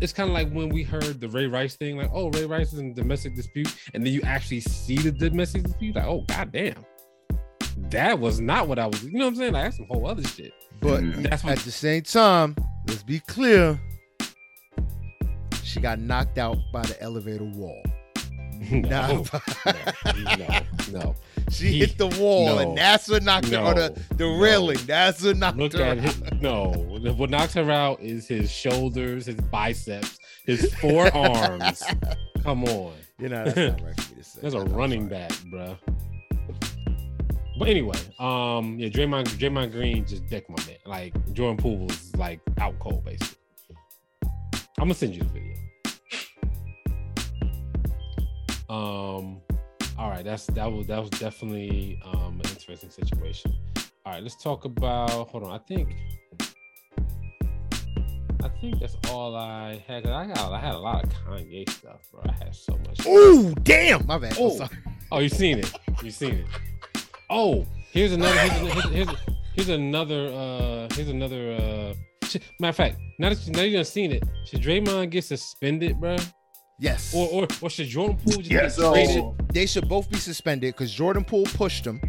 it's 0.00 0.12
kind 0.12 0.28
of 0.28 0.34
like 0.34 0.50
when 0.50 0.68
we 0.68 0.82
heard 0.82 1.20
the 1.20 1.28
Ray 1.28 1.46
Rice 1.46 1.76
thing, 1.76 1.96
like, 1.96 2.10
oh, 2.12 2.30
Ray 2.30 2.44
Rice 2.46 2.72
is 2.72 2.78
in 2.78 2.94
domestic 2.94 3.34
dispute, 3.34 3.72
and 3.94 4.04
then 4.04 4.12
you 4.12 4.20
actually 4.22 4.60
see 4.60 4.96
the 4.96 5.10
domestic 5.12 5.62
dispute, 5.64 5.96
like, 5.96 6.04
oh, 6.06 6.22
goddamn, 6.28 6.84
that 7.90 8.18
was 8.18 8.40
not 8.40 8.68
what 8.68 8.78
I 8.78 8.86
was. 8.86 9.02
You 9.04 9.12
know 9.12 9.24
what 9.26 9.30
I'm 9.32 9.36
saying? 9.36 9.52
Like, 9.52 9.64
that's 9.64 9.76
some 9.76 9.86
whole 9.86 10.06
other 10.06 10.22
shit. 10.24 10.52
But 10.80 11.02
Mhm. 11.02 11.28
That's 11.28 11.44
at 11.44 11.58
the 11.58 11.70
same 11.72 12.02
time, 12.02 12.54
let's 12.86 13.02
be 13.02 13.20
clear. 13.20 13.80
She 15.64 15.80
got 15.80 15.98
knocked 15.98 16.38
out 16.38 16.56
by 16.72 16.82
the 16.82 17.00
elevator 17.02 17.44
wall. 17.44 17.82
No, 18.70 19.24
no, 19.64 20.36
no, 20.36 20.60
no. 20.92 21.14
She 21.50 21.66
He- 21.68 21.78
hit 21.80 21.98
the 21.98 22.06
wall, 22.20 22.46
no. 22.46 22.58
and 22.58 22.76
that's 22.78 23.08
what 23.08 23.22
knocked 23.22 23.48
her. 23.48 23.58
Or 23.58 23.74
No, 23.74 23.88
the, 23.88 24.00
the 24.16 24.24
no. 24.24 24.38
railing, 24.38 24.78
that's 24.86 25.22
what 25.22 25.36
knocked 25.36 25.58
Look 25.58 25.72
her. 25.74 25.82
at 25.82 25.98
out. 25.98 26.04
his 26.04 26.22
no. 26.40 26.70
What 27.16 27.30
knocks 27.30 27.54
her 27.54 27.70
out 27.70 28.00
is 28.00 28.26
his 28.28 28.50
shoulders, 28.50 29.26
his 29.26 29.36
biceps, 29.36 30.18
his 30.46 30.72
forearms. 30.74 31.82
Come 32.42 32.64
on, 32.64 32.92
You 33.18 33.28
know, 33.30 33.44
that's 33.44 33.56
not 33.56 33.80
right 33.86 34.00
for 34.00 34.14
me 34.14 34.22
to 34.22 34.24
say. 34.24 34.40
there's 34.40 34.54
a 34.54 34.58
I 34.58 34.64
know, 34.64 34.74
running 34.74 35.08
sorry. 35.08 35.20
back, 35.28 35.32
bro. 35.50 35.76
But 37.58 37.68
anyway, 37.68 37.96
um, 38.20 38.78
yeah, 38.78 38.88
Draymond, 38.88 39.26
Draymond 39.36 39.72
Green 39.72 40.06
just 40.06 40.26
decked 40.28 40.48
my 40.48 40.56
man. 40.66 40.76
Like 40.86 41.32
Jordan 41.32 41.56
Poole 41.56 41.78
was 41.86 42.14
like 42.16 42.40
out 42.60 42.78
cold, 42.78 43.04
basically. 43.04 43.36
I'm 44.22 44.84
gonna 44.84 44.94
send 44.94 45.16
you 45.16 45.22
the 45.22 45.28
video. 45.28 45.54
Um, 48.70 49.40
all 49.98 50.10
right, 50.10 50.24
that's 50.24 50.46
that 50.46 50.70
was 50.70 50.86
that 50.86 51.00
was 51.00 51.10
definitely 51.10 52.00
um 52.04 52.40
an 52.44 52.50
interesting 52.50 52.90
situation. 52.90 53.54
All 54.06 54.12
right, 54.12 54.22
let's 54.22 54.40
talk 54.40 54.64
about. 54.64 55.10
Hold 55.10 55.44
on, 55.44 55.50
I 55.52 55.58
think. 55.58 55.96
I 58.42 58.48
think 58.60 58.78
that's 58.78 58.96
all 59.10 59.34
I 59.34 59.82
had. 59.86 60.06
I 60.06 60.26
got 60.26 60.52
I 60.52 60.60
had 60.60 60.74
a 60.74 60.78
lot 60.78 61.04
of 61.04 61.10
Kanye 61.10 61.68
stuff, 61.68 62.00
bro. 62.12 62.22
I 62.26 62.32
had 62.44 62.54
so 62.54 62.78
much. 62.86 63.04
Ooh, 63.06 63.52
damn! 63.62 64.06
My 64.06 64.18
bad. 64.18 64.36
Oh. 64.38 64.68
Oh, 65.10 65.20
you 65.20 65.28
seen 65.28 65.58
it? 65.58 65.72
You 66.02 66.10
seen 66.10 66.34
it? 66.34 66.46
Oh, 67.30 67.66
here's 67.90 68.12
another. 68.12 68.38
Here's, 68.38 68.72
here's, 68.72 68.90
here's, 68.90 69.08
here's 69.54 69.68
another. 69.68 70.28
Uh, 70.28 70.94
here's 70.94 71.08
another. 71.08 71.52
Uh, 71.52 71.94
matter 72.60 72.68
of 72.68 72.76
fact, 72.76 72.98
now 73.18 73.30
that 73.30 73.46
you, 73.46 73.52
now 73.52 73.62
you 73.62 73.76
done 73.76 73.84
seen 73.84 74.12
it, 74.12 74.22
should 74.44 74.60
Draymond 74.60 75.10
get 75.10 75.24
suspended, 75.24 75.98
bro? 75.98 76.16
Yes. 76.80 77.12
Or 77.14 77.26
or 77.28 77.48
or 77.60 77.70
should 77.70 77.88
Jordan 77.88 78.16
Poole 78.18 78.38
just 78.38 78.50
Yes, 78.50 78.76
get 78.76 78.92
traded? 78.92 79.14
so 79.14 79.36
they 79.52 79.66
should 79.66 79.88
both 79.88 80.08
be 80.10 80.16
suspended 80.18 80.74
because 80.74 80.92
Jordan 80.92 81.24
Poole 81.24 81.44
pushed 81.44 81.84
him, 81.86 82.00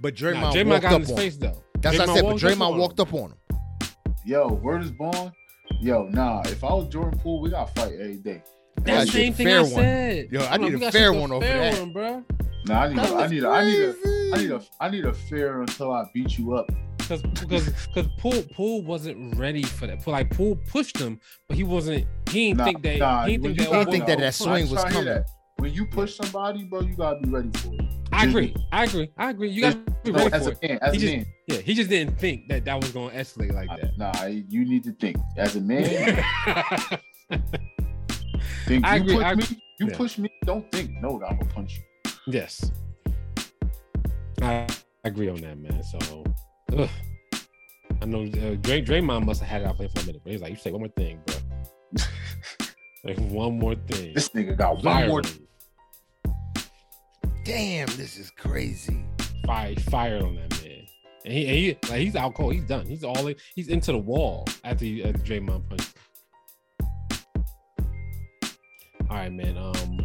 but 0.00 0.14
Draymond, 0.14 0.40
Nah, 0.40 0.52
Draymond 0.52 0.68
walked 0.70 0.82
got 0.82 0.88
in 0.90 0.94
up 0.94 1.00
his 1.02 1.10
on 1.12 1.16
face 1.16 1.34
him. 1.36 1.40
though. 1.40 1.62
That's 1.80 1.98
what 1.98 2.08
I 2.08 2.14
said. 2.14 2.22
But 2.22 2.32
walked 2.32 2.44
up 2.44 2.50
Draymond 2.58 2.78
walked 2.78 3.00
up 3.00 3.14
on 3.14 3.30
him. 3.30 3.36
yo, 4.24 4.48
word 4.48 4.82
is 4.82 4.90
born. 4.90 5.32
Yo, 5.80 6.04
nah. 6.10 6.42
If 6.46 6.64
I 6.64 6.72
was 6.72 6.88
Jordan 6.88 7.18
Poole, 7.20 7.40
we 7.40 7.50
gotta 7.50 7.70
fight 7.72 7.92
every 7.92 8.16
day. 8.16 8.42
gotta 8.78 8.82
That's 8.98 9.06
the 9.06 9.12
same 9.12 9.32
thing 9.34 9.46
fair 9.46 9.58
I 9.58 9.62
one. 9.62 9.70
said. 9.70 10.28
Yo, 10.32 10.40
I 10.40 10.44
Hold 10.46 10.52
on, 10.52 10.60
need 10.62 10.68
we 10.70 10.74
a 10.74 10.78
gotta 10.80 10.92
fair 10.92 11.08
shoot 11.08 11.14
the 11.14 11.20
one 11.20 11.32
over 11.32 11.46
fair 11.46 11.70
that. 11.72 11.80
one, 11.80 11.92
bro. 11.92 12.24
Nah, 12.66 12.80
I 12.82 12.88
need, 12.88 12.98
That 12.98 13.10
a, 13.10 13.14
I 13.14 13.22
was 13.22 13.30
need, 13.30 13.44
a, 13.44 13.48
I 13.48 13.64
need 13.64 13.80
a, 13.82 13.94
I 14.34 14.38
need 14.38 14.50
a, 14.50 14.60
I 14.80 14.88
need 14.88 15.04
a 15.04 15.14
fair 15.14 15.60
until 15.60 15.92
I 15.92 16.04
beat 16.12 16.36
you 16.38 16.54
up. 16.54 16.66
Because 16.98 17.22
because 17.22 17.70
because 17.86 18.08
Poole 18.18 18.42
Poole 18.52 18.82
wasn't 18.82 19.36
ready 19.38 19.62
for 19.62 19.86
that. 19.86 20.04
Like 20.08 20.30
Poole 20.30 20.56
pushed 20.68 20.98
him, 20.98 21.20
but 21.46 21.56
he 21.56 21.62
wasn't. 21.62 22.04
He 22.30 22.48
didn't 22.48 22.58
Nah, 22.58 22.64
think 22.64 22.82
that. 22.82 22.98
nah, 22.98 23.24
he 23.26 23.32
didn't 23.36 23.44
think 23.44 23.56
that. 23.58 23.64
He 23.64 23.70
got- 23.70 23.78
didn't 23.78 23.90
think 23.92 24.06
that 24.06 24.18
that 24.18 24.34
swing 24.34 24.68
was 24.70 24.80
try 24.82 24.90
to 24.90 24.94
hear 24.96 25.04
coming. 25.04 25.24
When 25.58 25.72
you 25.72 25.86
push 25.86 26.16
somebody, 26.16 26.64
bro, 26.64 26.80
you 26.82 26.94
gotta 26.94 27.20
be 27.20 27.30
ready 27.30 27.50
for 27.58 27.72
it. 27.74 27.80
I 28.12 28.24
agree. 28.26 28.54
I 28.72 28.84
agree. 28.84 29.10
I 29.16 29.30
agree. 29.30 29.48
You 29.50 29.62
got 29.62 29.72
to 29.72 29.92
be 30.04 30.10
ready 30.10 30.32
as 30.34 30.44
for 30.44 30.50
a 30.50 30.52
it. 30.62 30.62
man, 30.70 30.78
as 30.82 30.94
He 30.94 30.98
a 30.98 31.00
just- 31.00 31.16
man. 31.16 31.26
Yeah, 31.48 31.56
he 31.58 31.74
just 31.74 31.90
didn't 31.90 32.18
think 32.18 32.48
that 32.48 32.64
that 32.64 32.80
was 32.80 32.90
going 32.92 33.10
to 33.10 33.16
escalate 33.16 33.52
like 33.54 33.68
that. 33.80 33.96
Nah, 33.96 34.24
you 34.26 34.64
need 34.64 34.84
to 34.84 34.92
think. 34.92 35.16
As 35.36 35.56
a 35.56 35.60
man, 35.60 35.84
think 38.66 38.84
I 38.84 38.96
you 38.96 39.02
agree, 39.02 39.14
push 39.16 39.24
I- 39.24 39.34
me, 39.34 39.44
you 39.80 39.86
yeah. 39.88 39.96
push 39.96 40.18
me, 40.18 40.30
don't 40.44 40.70
think, 40.72 40.90
no, 41.00 41.22
I'm 41.26 41.38
gonna 41.38 41.44
punch 41.52 41.76
you. 41.76 42.12
yes, 42.32 42.70
I 44.42 44.66
agree 45.04 45.28
on 45.28 45.36
that, 45.42 45.58
man. 45.58 45.82
So, 45.82 46.24
ugh. 46.76 46.88
I 48.02 48.04
know 48.04 48.22
uh, 48.24 48.54
Dray, 48.56 48.82
Draymond 48.82 49.24
must 49.24 49.40
have 49.40 49.48
had 49.48 49.62
it 49.62 49.66
out 49.68 49.76
for 49.78 49.84
a 49.84 50.04
minute, 50.06 50.20
but 50.22 50.32
he's 50.32 50.42
like, 50.42 50.50
"You 50.50 50.56
say 50.56 50.70
one 50.70 50.80
more 50.80 50.88
thing, 50.88 51.18
bro. 51.24 51.36
like 53.04 53.18
one 53.18 53.58
more 53.58 53.74
thing." 53.74 54.14
This 54.14 54.28
nigga 54.30 54.56
got 54.56 54.82
one 54.82 55.08
more. 55.08 55.22
Damn, 57.44 57.86
this 57.96 58.18
is 58.18 58.30
crazy. 58.30 59.04
fire, 59.46 59.76
fire 59.76 60.16
on 60.16 60.34
that 60.34 60.62
man. 60.62 60.84
And 61.24 61.32
he, 61.32 61.46
and 61.46 61.56
he 61.56 61.78
like 61.90 62.00
he's 62.00 62.16
out 62.16 62.34
cold. 62.34 62.54
He's 62.54 62.64
done. 62.64 62.86
He's 62.86 63.04
all 63.04 63.26
in, 63.26 63.36
he's 63.54 63.68
into 63.68 63.92
the 63.92 63.98
wall 63.98 64.46
after 64.64 64.84
he, 64.84 65.04
uh, 65.04 65.12
Draymond 65.12 65.68
punch. 65.68 65.86
All 69.08 69.16
right, 69.16 69.32
man. 69.32 69.56
Um, 69.56 70.00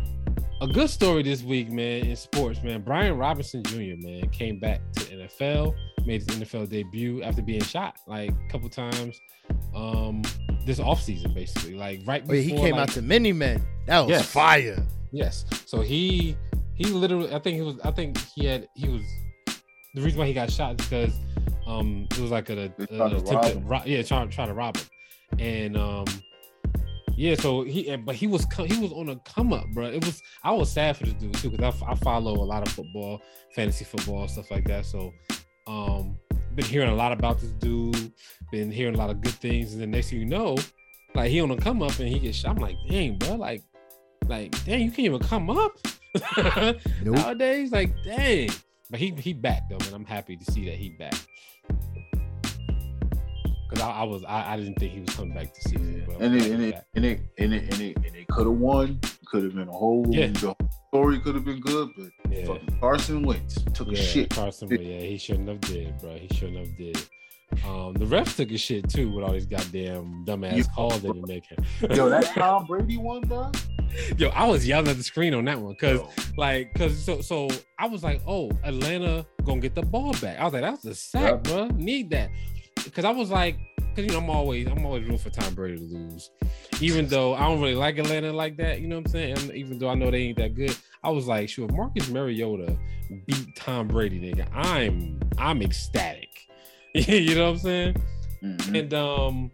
a 0.62 0.68
good 0.68 0.92
story 0.92 1.24
this 1.24 1.42
week, 1.42 1.72
man, 1.72 2.06
in 2.06 2.16
sports, 2.16 2.62
man. 2.62 2.84
Brian 2.84 3.18
Robinson 3.18 3.64
Jr. 3.64 3.96
man 3.98 4.30
came 4.30 4.60
back 4.60 4.80
to 4.94 5.02
NFL, 5.06 5.74
made 6.06 6.22
his 6.22 6.28
NFL 6.28 6.70
debut 6.70 7.24
after 7.24 7.42
being 7.42 7.64
shot 7.64 7.96
like 8.06 8.30
a 8.30 8.52
couple 8.52 8.70
times. 8.70 9.20
Um, 9.74 10.22
this 10.66 10.80
offseason, 10.80 11.34
basically, 11.34 11.76
like 11.76 12.02
right 12.06 12.24
Oh, 12.26 12.28
before 12.30 12.36
yeah, 12.36 12.42
he 12.42 12.52
came 12.62 12.76
like, 12.76 12.90
out 12.90 12.90
to 12.90 13.02
many 13.02 13.34
men. 13.34 13.66
That 13.88 14.02
was 14.02 14.10
Yes. 14.10 14.26
fire. 14.32 14.86
Yes. 15.12 15.46
So 15.66 15.82
he 15.82 16.38
he 16.76 16.86
literally 16.86 17.34
I 17.34 17.40
think 17.40 17.56
he 17.58 17.62
was 17.62 17.80
I 17.84 17.92
think 17.92 18.18
he 18.36 18.46
had 18.46 18.68
he 18.76 18.88
was 18.90 19.02
the 19.94 20.02
reason 20.02 20.20
why 20.20 20.26
he 20.28 20.34
got 20.34 20.50
shot 20.52 20.80
is 20.80 20.88
because 20.88 21.14
um 21.68 22.08
it 22.12 22.20
was 22.20 22.32
like 22.32 22.50
a, 22.50 22.56
They 22.78 22.84
a, 22.84 22.88
tried 22.98 23.10
to 23.10 23.18
attempt 23.18 23.32
rob 23.32 23.44
to 23.44 23.52
him. 23.52 23.68
ro- 23.68 23.82
yeah 23.86 24.02
trying 24.04 24.30
try 24.30 24.46
to 24.46 24.54
rob 24.54 24.78
him 24.78 24.86
and 25.40 25.78
um 25.78 26.06
yeah 27.18 27.36
so 27.36 27.64
he 27.64 27.94
but 27.98 28.16
he 28.16 28.26
was 28.28 28.46
he 28.68 28.80
was 28.80 28.92
on 28.94 29.10
a 29.10 29.16
come 29.26 29.52
up 29.54 29.66
bro 29.74 29.86
it 29.88 30.04
was 30.06 30.22
I 30.44 30.52
was 30.52 30.72
sad 30.72 30.96
for 30.98 31.04
this 31.06 31.14
dude 31.16 31.34
too 31.36 31.50
because 31.50 31.82
I, 31.84 31.92
I 31.92 31.96
follow 31.96 32.34
a 32.36 32.46
lot 32.46 32.66
of 32.66 32.74
football 32.74 33.22
fantasy 33.54 33.84
football 33.86 34.28
stuff 34.28 34.50
like 34.50 34.66
that 34.66 34.86
so 34.86 35.12
um 35.68 36.18
been 36.56 36.66
hearing 36.66 36.90
a 36.90 36.96
lot 36.96 37.12
about 37.12 37.40
this 37.40 37.52
dude 37.52 38.12
been 38.52 38.72
hearing 38.72 38.96
a 38.96 38.98
lot 38.98 39.10
of 39.10 39.22
good 39.22 39.34
things 39.34 39.74
and 39.74 39.82
then 39.82 39.92
next 39.92 40.10
thing 40.10 40.20
you 40.20 40.26
know 40.26 40.58
like 41.16 41.30
he 41.30 41.40
on 41.42 41.52
a 41.52 41.58
come 41.58 41.82
up 41.82 41.98
and 42.00 42.10
he 42.10 42.20
gets 42.20 42.38
shot 42.38 42.56
I'm 42.58 42.62
like 42.62 42.76
dang 42.90 43.18
bro 43.18 43.36
like 43.36 43.64
like 44.28 44.52
dang 44.66 44.82
you 44.82 44.90
can't 44.92 45.00
even 45.00 45.20
come 45.20 45.50
up 45.50 45.74
Nope. 46.38 46.78
nowadays 47.04 47.72
like 47.72 47.94
dang 48.04 48.50
but 48.90 49.00
he 49.00 49.12
he 49.12 49.34
back 49.34 49.70
though 49.70 49.78
and 49.78 49.94
i'm 49.96 50.06
happy 50.06 50.36
to 50.36 50.52
see 50.52 50.66
that 50.66 50.76
he 50.76 50.90
back 50.90 51.14
because 53.72 53.86
I, 53.86 53.92
I 53.92 54.04
was 54.04 54.24
I, 54.26 54.54
I 54.54 54.58
didn't 54.58 54.76
think 54.76 54.92
he 54.94 55.00
was 55.00 55.16
coming 55.16 55.34
back 55.34 55.54
this 55.54 55.64
season 55.64 56.06
And 56.20 56.36
it, 56.36 56.52
and 56.52 56.64
it, 56.64 56.86
and 56.96 57.06
it, 57.06 57.22
and 57.38 57.54
it, 57.54 57.74
and 57.74 57.82
it, 57.82 57.98
and 57.98 58.16
it 58.16 58.28
could 58.28 58.46
have 58.46 58.58
won. 58.58 59.00
Could 59.26 59.44
have 59.46 59.56
been 59.56 59.70
a 59.70 59.72
whole. 59.72 60.06
Yeah. 60.10 60.28
The 60.28 60.48
whole 60.48 60.70
story 60.90 61.20
could 61.20 61.36
have 61.36 61.46
been 61.46 61.62
good, 61.62 61.90
but 61.96 62.21
yeah 62.32 62.58
Carson 62.80 63.24
Wentz 63.24 63.56
took 63.74 63.92
a 63.92 63.96
shit. 63.96 64.30
Carson 64.30 64.70
Wentz, 64.70 64.84
yeah 64.84 65.00
he 65.00 65.18
shouldn't 65.18 65.48
have 65.50 65.62
did 65.62 65.98
bro 66.00 66.16
he 66.18 66.28
shouldn't 66.36 66.58
have 66.60 66.78
did 66.78 66.98
um 67.66 67.94
the 67.94 68.06
refs 68.06 68.36
took 68.38 68.50
a 68.52 68.58
shit 68.58 68.88
too 68.90 69.12
with 69.14 69.26
all 69.26 69.34
these 69.34 69.46
goddamn 69.46 70.24
dumbass 70.26 70.56
You- 70.58 70.64
calls 70.76 71.02
they 71.02 71.12
be 71.12 71.22
making 71.28 71.58
Yo, 71.96 72.08
that 72.10 72.24
Tom 72.36 72.66
Brady 72.66 72.98
one, 72.98 73.22
bro. 73.22 73.52
yo 74.18 74.30
i 74.30 74.48
was 74.48 74.66
yelling 74.66 74.88
at 74.88 74.96
the 74.98 75.04
screen 75.04 75.34
on 75.34 75.44
that 75.46 75.60
one 75.60 75.74
because 75.74 76.00
like 76.38 76.72
because 76.74 76.98
so 77.04 77.20
so 77.22 77.50
I 77.78 77.88
was 77.88 78.04
like, 78.04 78.22
oh, 78.28 78.52
Atlanta 78.64 79.26
gonna 79.44 79.60
get 79.60 79.74
the 79.74 79.82
ball 79.82 80.14
back. 80.22 80.40
I 80.40 80.44
was 80.46 80.54
like, 80.54 80.62
that's 80.62 80.84
the 80.84 80.94
sack, 80.94 81.24
Yeah. 81.24 81.52
bro. 81.52 81.68
Need 81.76 82.12
that 82.12 82.30
because 82.86 83.06
I 83.06 83.10
was 83.10 83.32
like, 83.32 83.58
because 83.96 84.06
you 84.06 84.12
know 84.20 84.24
I'm 84.24 84.30
always 84.30 84.68
I'm 84.68 84.86
always 84.86 85.04
rooting 85.04 85.18
for 85.18 85.30
Tom 85.30 85.54
Brady 85.54 85.78
to 85.78 85.84
lose, 85.84 86.32
even 86.80 87.08
though 87.08 87.34
I 87.36 87.42
don't 87.42 87.62
really 87.62 87.76
like 87.76 87.98
Atlanta 87.98 88.32
like 88.34 88.58
that. 88.58 88.82
You 88.82 88.88
know 88.88 88.98
what 88.98 89.06
I'm 89.08 89.12
saying? 89.12 89.38
And 89.38 89.52
even 89.54 89.80
though 89.80 89.90
I 89.90 89.96
know 89.96 90.10
they 90.12 90.24
ain't 90.24 90.38
that 90.38 90.56
good, 90.56 90.76
I 91.04 91.10
was 91.10 91.28
like, 91.28 91.50
sure, 91.50 91.68
Marcus 91.70 92.10
Mariota 92.10 92.78
beat 93.28 93.56
Tom 93.56 93.88
Brady, 93.88 94.20
nigga, 94.20 94.48
I'm 94.54 95.20
I'm 95.38 95.62
ecstatic. 95.62 96.30
you 96.96 97.36
know 97.36 97.46
what 97.46 97.52
I'm 97.52 97.58
saying? 97.60 97.96
mhm. 98.44 98.80
And 98.80 98.94
um, 98.94 99.52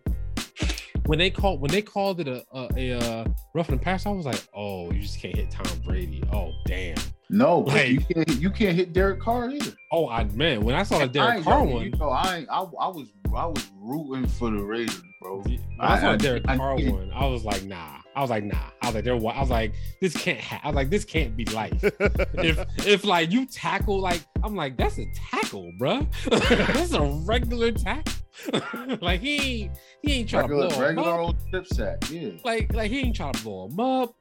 when 1.06 1.20
they 1.20 1.30
called 1.30 1.62
when 1.62 1.72
they 1.72 1.82
called 1.82 2.20
it 2.20 2.28
a 2.28 2.44
a, 2.54 2.70
a, 2.76 2.92
uh 3.00 3.26
rough 3.54 3.70
and 3.70 3.82
pass, 3.82 4.06
I 4.06 4.10
was 4.12 4.26
like, 4.26 4.44
oh, 4.56 4.92
you 4.92 5.02
just 5.02 5.20
can't 5.20 5.36
hit 5.36 5.52
Tom 5.52 5.66
Brady. 5.86 6.22
Oh 6.34 6.52
damn. 6.66 6.98
no, 7.30 7.60
like- 7.68 7.90
you 7.90 8.00
can't. 8.00 8.32
You 8.42 8.50
can't 8.50 8.76
hit 8.76 8.94
Derek 8.94 9.20
Carr 9.20 9.50
either. 9.50 9.72
Oh, 9.92 10.10
I 10.10 10.24
man, 10.26 10.62
when 10.66 10.76
I 10.76 10.84
saw 10.84 11.00
the 11.00 11.08
Derek 11.08 11.44
Carr 11.44 11.64
one, 11.64 11.84
You 11.86 11.90
know, 11.92 12.10
I, 12.10 12.38
ain't- 12.38 12.50
I 12.50 12.60
I 12.62 12.88
was 12.88 13.08
I 13.38 13.46
was 13.46 13.68
rooting 13.80 14.28
for 14.28 14.50
the 14.52 14.62
Raiders, 14.64 15.02
bro. 15.22 15.40
when 15.42 15.60
I 15.80 16.00
saw 16.00 16.10
I- 16.10 16.12
the 16.14 16.18
Derek 16.24 16.44
I- 16.48 16.58
Carr 16.58 16.76
one, 16.76 17.12
I 17.14 17.26
was 17.28 17.46
like, 17.46 17.64
nah. 17.64 17.98
I 18.16 18.22
was 18.22 18.32
like, 18.32 18.44
nah. 18.46 18.58
I 18.82 18.88
was 18.88 18.96
like, 18.96 19.04
they're. 19.04 19.14
I 19.14 19.40
was 19.40 19.50
like, 19.52 19.74
this 20.02 20.16
can't. 20.18 20.40
Ha-. 20.40 20.60
I 20.64 20.68
was 20.70 20.76
like, 20.76 20.90
this 20.90 21.06
can't 21.06 21.38
be 21.38 21.46
life. 21.46 21.78
if 21.84 22.60
if 22.88 23.04
like 23.06 23.32
you 23.32 23.46
tackle 23.46 24.00
like, 24.00 24.26
I'm 24.44 24.56
like, 24.56 24.76
that's 24.76 24.98
a 24.98 25.06
tackle, 25.14 25.72
bruh. 25.80 26.08
that's 26.74 26.94
a 26.94 27.02
regular 27.26 27.72
tackle. 27.72 28.14
like 29.02 29.20
he 29.20 29.36
ain't, 29.64 29.72
he 30.02 30.14
ain't 30.14 30.30
trying 30.30 30.44
regular 30.44 30.70
to 30.70 30.76
blow 30.76 30.78
him 30.78 30.96
regular 30.98 31.14
up. 31.14 31.20
old 31.20 31.42
strip 31.48 31.68
sack. 31.68 31.98
Yeah, 32.10 32.30
Like 32.44 32.74
like 32.74 32.90
he 32.90 33.00
ain't 33.02 33.16
trying 33.16 33.34
to 33.34 33.44
blow 33.44 33.68
him 33.68 33.80
up. 33.80 34.16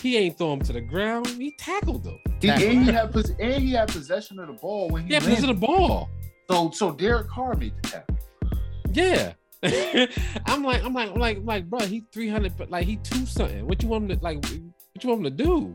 He 0.00 0.16
ain't 0.18 0.36
throw 0.38 0.52
him 0.54 0.60
to 0.62 0.72
the 0.72 0.80
ground. 0.82 1.26
He 1.28 1.54
tackled 1.58 2.04
him. 2.06 2.18
he, 2.40 2.46
Tackle. 2.48 2.66
and 2.68 2.84
he 2.86 2.92
had 2.92 3.14
and 3.40 3.62
he 3.62 3.72
had 3.72 3.88
possession 3.88 4.38
of 4.38 4.46
the 4.48 4.52
ball 4.54 4.88
when 4.88 5.04
he 5.06 5.12
Yeah, 5.12 5.18
landed. 5.18 5.30
because 5.36 5.50
of 5.50 5.60
the 5.60 5.66
ball. 5.66 6.08
So 6.50 6.70
so 6.72 6.92
Derek 6.92 7.28
Carr 7.28 7.54
made 7.56 7.72
the 7.82 7.88
tackle. 7.88 8.13
Yeah. 8.94 9.32
I'm 10.46 10.62
like, 10.62 10.84
I'm 10.84 10.92
like, 10.92 11.10
I'm 11.10 11.18
like, 11.18 11.38
like, 11.42 11.68
bro, 11.68 11.80
he 11.80 12.04
300, 12.12 12.56
but 12.56 12.70
like 12.70 12.86
he 12.86 12.96
two 12.96 13.24
something. 13.26 13.66
What 13.66 13.82
you 13.82 13.88
want 13.88 14.10
him 14.10 14.18
to 14.18 14.22
like? 14.22 14.44
What 14.44 15.02
you 15.02 15.08
want 15.08 15.24
him 15.26 15.36
to 15.36 15.44
do? 15.44 15.72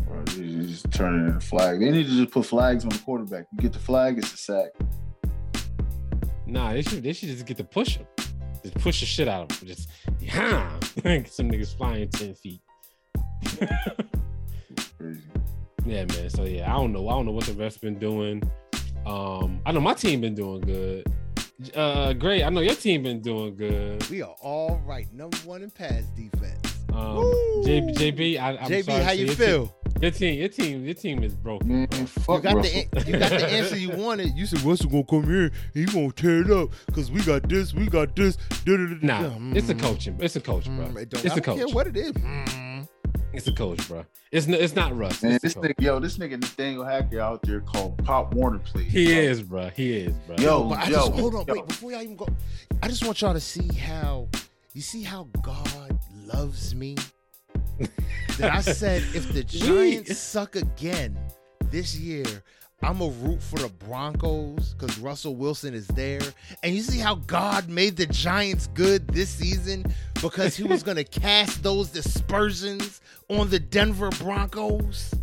Bro, 0.00 0.24
you 0.36 0.62
just 0.62 0.90
turn 0.90 1.14
it 1.14 1.26
into 1.28 1.40
flag. 1.40 1.80
They 1.80 1.90
need 1.90 2.06
to 2.06 2.16
just 2.16 2.30
put 2.30 2.46
flags 2.46 2.84
on 2.84 2.90
the 2.90 2.98
quarterback. 2.98 3.46
You 3.52 3.58
get 3.58 3.72
the 3.72 3.78
flag, 3.78 4.18
it's 4.18 4.32
a 4.32 4.36
sack. 4.36 4.70
Nah, 6.46 6.72
they 6.72 6.82
should, 6.82 7.02
they 7.02 7.12
should 7.12 7.28
just 7.28 7.46
get 7.46 7.58
to 7.58 7.64
push 7.64 7.96
him. 7.96 8.06
Just 8.62 8.74
push 8.76 9.00
the 9.00 9.06
shit 9.06 9.28
out 9.28 9.50
of 9.50 9.58
him. 9.58 9.68
Just 9.68 9.90
yeah, 10.20 10.70
some 11.26 11.50
niggas 11.50 11.76
flying 11.76 12.08
ten 12.08 12.34
feet. 12.34 12.60
Crazy. 14.98 15.22
Yeah, 15.84 16.04
man. 16.04 16.30
So 16.30 16.44
yeah, 16.44 16.72
I 16.72 16.78
don't 16.78 16.92
know. 16.92 17.08
I 17.08 17.12
don't 17.12 17.26
know 17.26 17.32
what 17.32 17.44
the 17.44 17.52
refs 17.52 17.80
been 17.80 17.98
doing. 17.98 18.40
Um, 19.06 19.60
I 19.66 19.72
know 19.72 19.80
my 19.80 19.94
team 19.94 20.20
been 20.20 20.34
doing 20.34 20.60
good. 20.60 21.06
Uh, 21.74 22.12
great. 22.12 22.42
I 22.44 22.48
know 22.50 22.60
your 22.60 22.74
team 22.74 23.02
been 23.04 23.20
doing 23.20 23.56
good. 23.56 24.08
We 24.10 24.22
are 24.22 24.34
all 24.40 24.80
right. 24.84 25.12
Number 25.12 25.36
one 25.38 25.62
in 25.62 25.70
pass 25.70 26.02
defense. 26.16 26.58
Um, 26.92 27.16
Woo! 27.16 27.62
JB, 27.64 27.94
JB, 27.96 28.38
I, 28.40 28.56
I'm 28.58 28.70
JB, 28.70 28.84
sorry, 28.84 29.02
how 29.02 29.08
so 29.10 29.14
you 29.14 29.24
your 29.26 29.34
feel? 29.34 29.66
Team, 29.66 29.72
your 30.02 30.10
team, 30.10 30.38
your 30.40 30.48
team, 30.48 30.84
your 30.84 30.94
team 30.94 31.22
is 31.22 31.34
broken. 31.34 31.68
Man, 31.68 31.86
bro. 32.26 32.36
You 32.36 32.42
got 32.42 32.54
Russell. 32.56 32.82
the 32.92 33.04
you 33.06 33.18
got 33.18 33.30
the 33.30 33.46
answer 33.46 33.76
you 33.78 33.90
wanted. 33.90 34.36
You 34.36 34.46
said 34.46 34.60
Russell 34.62 34.90
gonna 34.90 35.04
come 35.04 35.24
here. 35.24 35.50
He 35.72 35.84
gonna 35.86 36.10
tear 36.12 36.40
it 36.42 36.50
up 36.50 36.70
because 36.86 37.10
we 37.10 37.22
got 37.22 37.48
this, 37.48 37.72
we 37.72 37.86
got 37.86 38.14
this. 38.16 38.36
da-da-da-da-da." 38.64 39.06
Nah, 39.06 39.56
it's 39.56 39.68
a 39.70 39.74
Mm, 39.74 39.80
coaching. 39.80 40.16
It's 40.20 40.36
a 40.36 40.40
coach, 40.40 40.64
bro. 40.66 40.86
mm, 40.86 40.96
it 41.00 41.08
don't- 41.10 41.24
It's 41.24 41.34
I 41.34 41.38
a 41.38 41.40
don't 41.40 41.56
care 41.56 41.64
coach. 41.66 41.74
what 41.74 41.86
it 41.86 41.96
is. 41.96 42.12
It's 43.32 43.46
a 43.46 43.52
coach, 43.52 43.86
bro. 43.88 44.04
It's 44.30 44.46
n- 44.46 44.54
it's 44.54 44.74
not 44.74 44.96
Russ. 44.96 45.22
Man, 45.22 45.32
It's 45.32 45.42
this 45.42 45.54
nigga, 45.54 45.74
yo, 45.80 45.98
this 46.00 46.18
nigga 46.18 46.32
Nathaniel 46.40 46.84
Hackett 46.84 47.18
out 47.18 47.42
there 47.42 47.60
called 47.60 48.02
Pop 48.04 48.34
Warner 48.34 48.58
please. 48.58 48.92
He 48.92 49.06
bro. 49.06 49.14
is, 49.22 49.42
bro. 49.42 49.68
He 49.74 49.92
is, 49.96 50.12
bro. 50.26 50.36
Yo, 50.38 50.68
But 50.68 50.78
I 50.78 50.84
yo, 50.84 50.90
just 50.90 51.12
hold 51.12 51.34
on, 51.34 51.44
yo. 51.46 51.54
wait, 51.54 51.66
before 51.66 51.92
y'all 51.92 52.02
even 52.02 52.16
go, 52.16 52.28
I 52.82 52.88
just 52.88 53.04
want 53.04 53.20
y'all 53.20 53.32
to 53.34 53.40
see 53.40 53.68
how 53.74 54.28
you 54.74 54.80
see 54.82 55.02
how 55.02 55.28
God 55.42 55.98
loves 56.26 56.74
me. 56.74 56.96
that 58.38 58.52
I 58.54 58.60
said 58.60 59.02
if 59.14 59.32
the 59.32 59.42
Giants 59.46 60.16
suck 60.18 60.56
again 60.56 61.18
this 61.70 61.96
year, 61.96 62.24
I'm 62.82 63.00
a 63.00 63.08
root 63.08 63.42
for 63.42 63.58
the 63.58 63.68
Broncos 63.68 64.74
because 64.74 64.98
Russell 64.98 65.36
Wilson 65.36 65.72
is 65.74 65.86
there. 65.88 66.20
And 66.62 66.74
you 66.74 66.82
see 66.82 66.98
how 66.98 67.14
God 67.14 67.68
made 67.68 67.96
the 67.96 68.06
Giants 68.06 68.66
good 68.74 69.06
this 69.08 69.30
season 69.30 69.84
because 70.20 70.56
he 70.56 70.64
was 70.64 70.82
gonna 70.88 71.04
cast 71.04 71.62
those 71.62 71.90
dispersions 71.90 73.00
on 73.28 73.48
the 73.50 73.58
Denver 73.60 74.10
Broncos. 74.10 75.14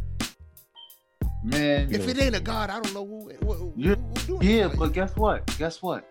Man, 1.43 1.93
If 1.93 2.07
it 2.07 2.19
ain't 2.19 2.35
a 2.35 2.39
God, 2.41 2.69
I 2.69 2.79
don't 2.81 2.93
know 2.93 3.05
who. 3.05 3.29
who, 3.45 3.53
who, 3.53 3.73
Yeah, 3.77 3.95
who 3.95 4.13
doing 4.27 4.41
it. 4.41 4.45
yeah, 4.45 4.65
Like, 4.67 4.77
but 4.79 4.93
guess 4.93 5.15
what? 5.15 5.45
Guess 5.57 5.81
what? 5.81 6.05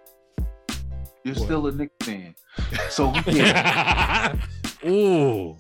You're 1.25 1.35
What? 1.35 1.45
still 1.45 1.67
a 1.67 1.73
Knicks 1.73 1.95
fan. 2.07 2.35
So 2.89 3.09
we 3.09 3.23
can't. 3.23 4.41
Ooh. 4.87 5.59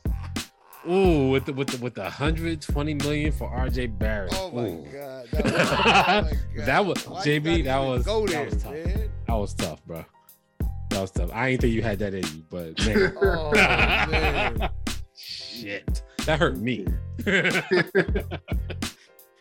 Ooh, 0.89 1.29
with 1.31 1.45
the 1.45 1.53
with 1.53 1.69
the 1.69 1.77
with 1.83 1.95
the 1.95 2.03
120 2.03 2.95
million 2.95 3.31
for 3.33 3.49
RJ 3.51 3.99
Barrett. 3.99 4.33
Oh 4.37 4.51
my 4.51 4.71
god. 4.91 5.27
That 5.33 5.45
was, 5.45 5.55
oh 5.55 5.81
my 5.85 6.33
God. 6.57 6.67
That 6.67 6.87
was- 6.87 7.09
Why 7.09 7.21
JB, 7.25 7.65
that 7.65 7.79
was- 7.79 8.05
go 8.07 8.27
that 8.27 8.45
was 8.53 8.63
tough. 8.63 8.73
man. 8.73 9.11
That 9.27 9.35
was 9.35 9.55
tough, 9.55 9.85
bro. 9.87 10.05
That 10.91 11.01
was 11.03 11.11
tough. 11.11 11.31
I 11.35 11.49
ain't 11.49 11.61
think 11.61 11.75
you 11.75 11.83
had 11.83 11.99
that 11.99 12.15
in 12.15 12.25
you, 12.25 12.43
but 12.49 12.79
man, 12.87 13.13
Oh 13.21 13.51
man. 13.53 14.71
shit, 15.15 16.03
that 16.25 16.39
hurt 16.39 16.57
me. 16.57 16.87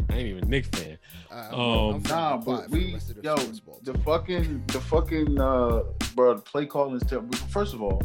I 0.10 0.14
ain't 0.20 0.28
even 0.30 0.44
a 0.44 0.48
Knick 0.48 0.66
fan. 0.76 0.98
I- 1.32 1.48
I'm, 1.50 1.54
Um, 1.60 1.96
I'm 1.96 2.02
Nah, 2.04 2.38
but 2.38 2.70
we, 2.70 2.94
rest 2.94 3.10
of 3.12 3.18
the 3.18 3.22
yo, 3.24 3.36
the 3.84 3.98
fucking, 4.00 4.64
the 4.68 4.80
fucking, 4.82 5.40
uh, 5.40 5.84
bro, 6.16 6.36
the 6.36 6.42
play 6.42 6.66
calling 6.66 6.96
is 6.96 7.04
terrible. 7.04 7.36
First 7.50 7.74
of 7.74 7.82
all, 7.82 8.02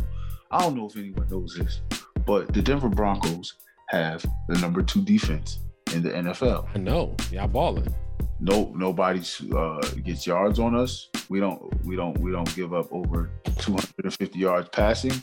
I 0.50 0.60
don't 0.60 0.76
know 0.76 0.86
if 0.86 0.96
anyone 0.96 1.26
knows 1.30 1.54
this, 1.58 1.80
but 2.26 2.52
the 2.52 2.62
Denver 2.62 2.88
Broncos 2.88 3.54
have 3.88 4.24
the 4.48 4.58
number 4.58 4.82
two 4.82 5.02
defense 5.02 5.58
in 5.94 6.02
the 6.02 6.10
NFL. 6.10 6.68
I 6.74 6.78
know 6.78 7.14
y'all 7.30 7.48
balling. 7.48 7.94
No, 8.40 8.72
nobody 8.74 9.22
uh, 9.56 9.80
gets 10.04 10.26
yards 10.26 10.58
on 10.58 10.74
us. 10.74 11.08
We 11.28 11.38
don't, 11.38 11.62
we 11.84 11.94
don't, 11.94 12.18
we 12.18 12.32
don't 12.32 12.52
give 12.56 12.74
up 12.74 12.92
over 12.92 13.30
250 13.58 14.38
yards 14.38 14.68
passing. 14.70 15.22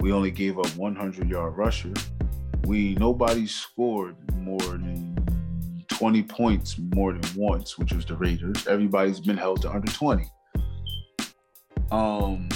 We 0.00 0.12
only 0.12 0.30
gave 0.30 0.58
up 0.58 0.68
100 0.76 1.28
yard 1.28 1.56
rusher. 1.56 1.92
We 2.64 2.94
nobody 2.94 3.46
scored 3.46 4.16
more 4.34 4.58
than 4.60 5.14
20 5.88 6.22
points 6.22 6.78
more 6.94 7.12
than 7.12 7.22
once, 7.36 7.78
which 7.78 7.92
was 7.92 8.04
the 8.06 8.16
Raiders. 8.16 8.66
Everybody's 8.66 9.20
been 9.20 9.36
held 9.36 9.62
to 9.62 9.70
under 9.70 9.90
20. 9.92 10.24
Um, 11.90 12.48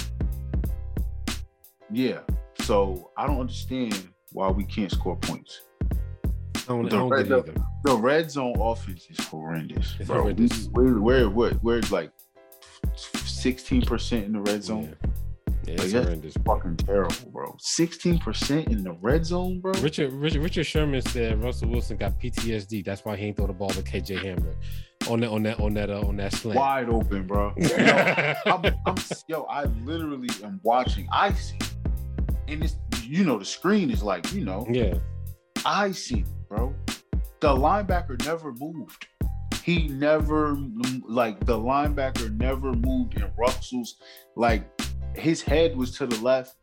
yeah. 1.91 2.19
So 2.61 3.11
I 3.17 3.25
don't 3.27 3.39
understand 3.39 4.09
why 4.31 4.49
we 4.49 4.63
can't 4.65 4.91
score 4.91 5.15
points. 5.15 5.61
I 5.91 6.73
don't, 6.73 6.83
The 6.83 6.89
don't 6.89 7.09
red- 7.09 7.31
it. 7.31 7.57
The 7.83 7.95
red 7.97 8.29
zone 8.29 8.55
offense 8.59 9.07
is 9.09 9.25
horrendous, 9.25 9.95
It's 9.99 10.07
bro. 10.07 10.21
horrendous. 10.21 10.67
We're, 10.71 10.99
we're, 10.99 11.29
we're, 11.29 11.53
we're 11.63 11.81
like 11.89 12.11
16% 12.95 14.25
in 14.25 14.33
the 14.33 14.41
red 14.41 14.63
zone. 14.63 14.95
Yeah, 15.65 15.73
yeah 15.73 15.73
it's 15.83 15.93
Like, 15.93 16.03
horrendous. 16.03 16.33
Fucking 16.45 16.77
terrible, 16.77 17.31
bro. 17.31 17.55
16% 17.59 18.67
in 18.67 18.83
the 18.83 18.91
red 18.93 19.25
zone, 19.25 19.61
bro. 19.61 19.71
Richard, 19.81 20.13
Richard 20.13 20.43
Richard 20.43 20.65
Sherman 20.65 21.01
said 21.01 21.41
Russell 21.43 21.69
Wilson 21.69 21.97
got 21.97 22.19
PTSD. 22.19 22.85
That's 22.85 23.03
why 23.03 23.15
he 23.15 23.25
ain't 23.27 23.37
throw 23.37 23.47
the 23.47 23.53
ball 23.53 23.69
to 23.69 23.81
KJ 23.81 24.19
Hamler 24.23 24.53
on 25.09 25.21
that 25.21 25.29
on 25.29 25.43
that 25.43 25.59
on 25.59 25.73
that 25.75 25.89
uh, 25.89 26.01
on 26.01 26.17
that 26.17 26.33
slant. 26.33 26.57
Wide 26.59 26.89
open, 26.89 27.25
bro. 27.25 27.53
Yo, 27.57 28.35
I'm, 28.45 28.65
I'm, 28.85 28.95
yo, 29.27 29.43
I 29.43 29.63
literally 29.85 30.29
am 30.43 30.59
watching. 30.61 31.07
I 31.11 31.33
see, 31.33 31.55
and 32.51 32.63
it's 32.63 32.75
you 33.03 33.23
know 33.23 33.37
the 33.39 33.45
screen 33.45 33.89
is 33.89 34.01
like 34.03 34.31
you 34.33 34.43
know 34.43 34.67
yeah, 34.69 34.95
I 35.65 35.91
see, 35.91 36.25
bro. 36.47 36.73
The 37.39 37.47
linebacker 37.49 38.23
never 38.25 38.51
moved. 38.53 39.07
He 39.63 39.87
never 39.87 40.57
like 41.07 41.45
the 41.45 41.57
linebacker 41.57 42.35
never 42.37 42.73
moved 42.73 43.15
in 43.15 43.29
Russell's 43.37 43.95
like 44.35 44.63
his 45.15 45.41
head 45.41 45.75
was 45.75 45.91
to 45.97 46.05
the 46.07 46.19
left 46.21 46.55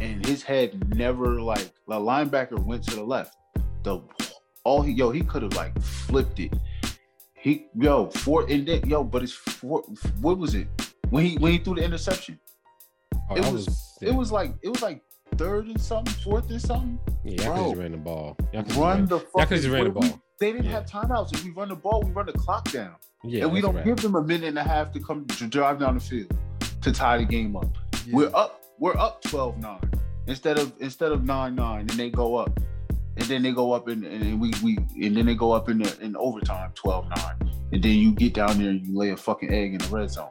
and 0.00 0.24
his 0.24 0.42
head 0.42 0.94
never 0.96 1.40
like 1.40 1.70
the 1.88 1.94
linebacker 1.94 2.58
went 2.58 2.82
to 2.84 2.96
the 2.96 3.02
left. 3.02 3.36
The 3.82 4.00
all 4.64 4.82
he 4.82 4.92
yo 4.92 5.10
he 5.10 5.22
could 5.22 5.42
have 5.42 5.54
like 5.54 5.78
flipped 5.80 6.38
it. 6.40 6.52
He 7.34 7.66
yo 7.74 8.10
four 8.10 8.46
and 8.50 8.66
then 8.66 8.86
yo 8.88 9.02
but 9.04 9.22
it's 9.22 9.32
four 9.32 9.82
what 10.20 10.36
was 10.38 10.54
it 10.54 10.68
when 11.08 11.24
he 11.24 11.36
when 11.38 11.52
he 11.52 11.58
threw 11.58 11.74
the 11.76 11.82
interception? 11.84 12.38
Oh, 13.30 13.36
It 13.36 13.42
that 13.42 13.52
was- 13.52 13.96
It 14.02 14.14
was 14.14 14.32
like 14.32 14.52
it 14.62 14.68
was 14.68 14.82
like 14.82 15.02
third 15.40 15.66
and 15.68 15.80
something, 15.80 16.12
fourth 16.22 16.50
and 16.50 16.60
something. 16.60 16.98
yeah. 17.24 17.44
Y'all 17.46 17.72
bro. 17.72 17.82
ran 17.82 17.92
the 17.92 17.96
ball. 17.98 18.36
Y'all 18.52 18.62
Run 18.78 19.06
the 19.06 19.16
Y'all 19.16 19.20
could 19.20 19.30
fucking 19.40 19.56
just 19.56 19.68
ran 19.68 19.84
the 19.84 19.90
we- 19.90 20.00
ball. 20.08 20.20
They 20.38 20.52
didn't 20.52 20.66
Yeah. 20.66 20.72
have 20.72 20.86
timeouts. 20.86 21.32
If 21.34 21.44
we 21.44 21.50
run 21.50 21.68
the 21.70 21.76
ball, 21.76 22.02
we 22.02 22.10
run 22.12 22.26
the 22.26 22.32
clock 22.32 22.70
down. 22.70 22.94
Yeah, 23.24 23.44
and 23.44 23.52
we 23.52 23.60
don't 23.60 23.74
right. 23.74 23.84
give 23.84 23.96
them 23.96 24.14
a 24.14 24.22
minute 24.22 24.48
and 24.48 24.58
a 24.58 24.62
half 24.62 24.92
to 24.92 25.00
come 25.00 25.26
to 25.26 25.46
drive 25.46 25.78
down 25.80 25.94
the 25.94 26.00
field 26.00 26.32
to 26.82 26.92
tie 26.92 27.18
the 27.18 27.24
game 27.24 27.56
up. 27.56 27.66
Yeah. 28.06 28.14
We're 28.16 28.30
up, 28.34 28.62
we're 28.78 28.96
up 28.96 29.22
12-9 29.24 29.92
instead 30.26 30.58
of 30.58 30.72
instead 30.80 31.12
of 31.12 31.20
9-9, 31.22 31.80
and 31.80 31.90
they 31.90 32.10
go 32.10 32.36
up. 32.36 32.58
And 33.16 33.28
then 33.28 33.42
they 33.42 33.52
go 33.52 33.72
up 33.72 33.88
and, 33.88 34.04
and 34.04 34.40
we 34.40 34.52
we 34.62 34.78
and 35.04 35.14
then 35.16 35.26
they 35.26 35.34
go 35.34 35.52
up 35.52 35.68
in 35.68 35.78
the 35.78 35.94
in 36.00 36.16
overtime 36.16 36.72
12-9. 36.82 37.50
And 37.72 37.82
then 37.82 37.92
you 37.92 38.12
get 38.12 38.32
down 38.34 38.58
there 38.58 38.70
and 38.70 38.86
you 38.86 38.96
lay 38.96 39.10
a 39.10 39.16
fucking 39.16 39.52
egg 39.52 39.72
in 39.74 39.78
the 39.78 39.88
red 39.88 40.10
zone. 40.10 40.30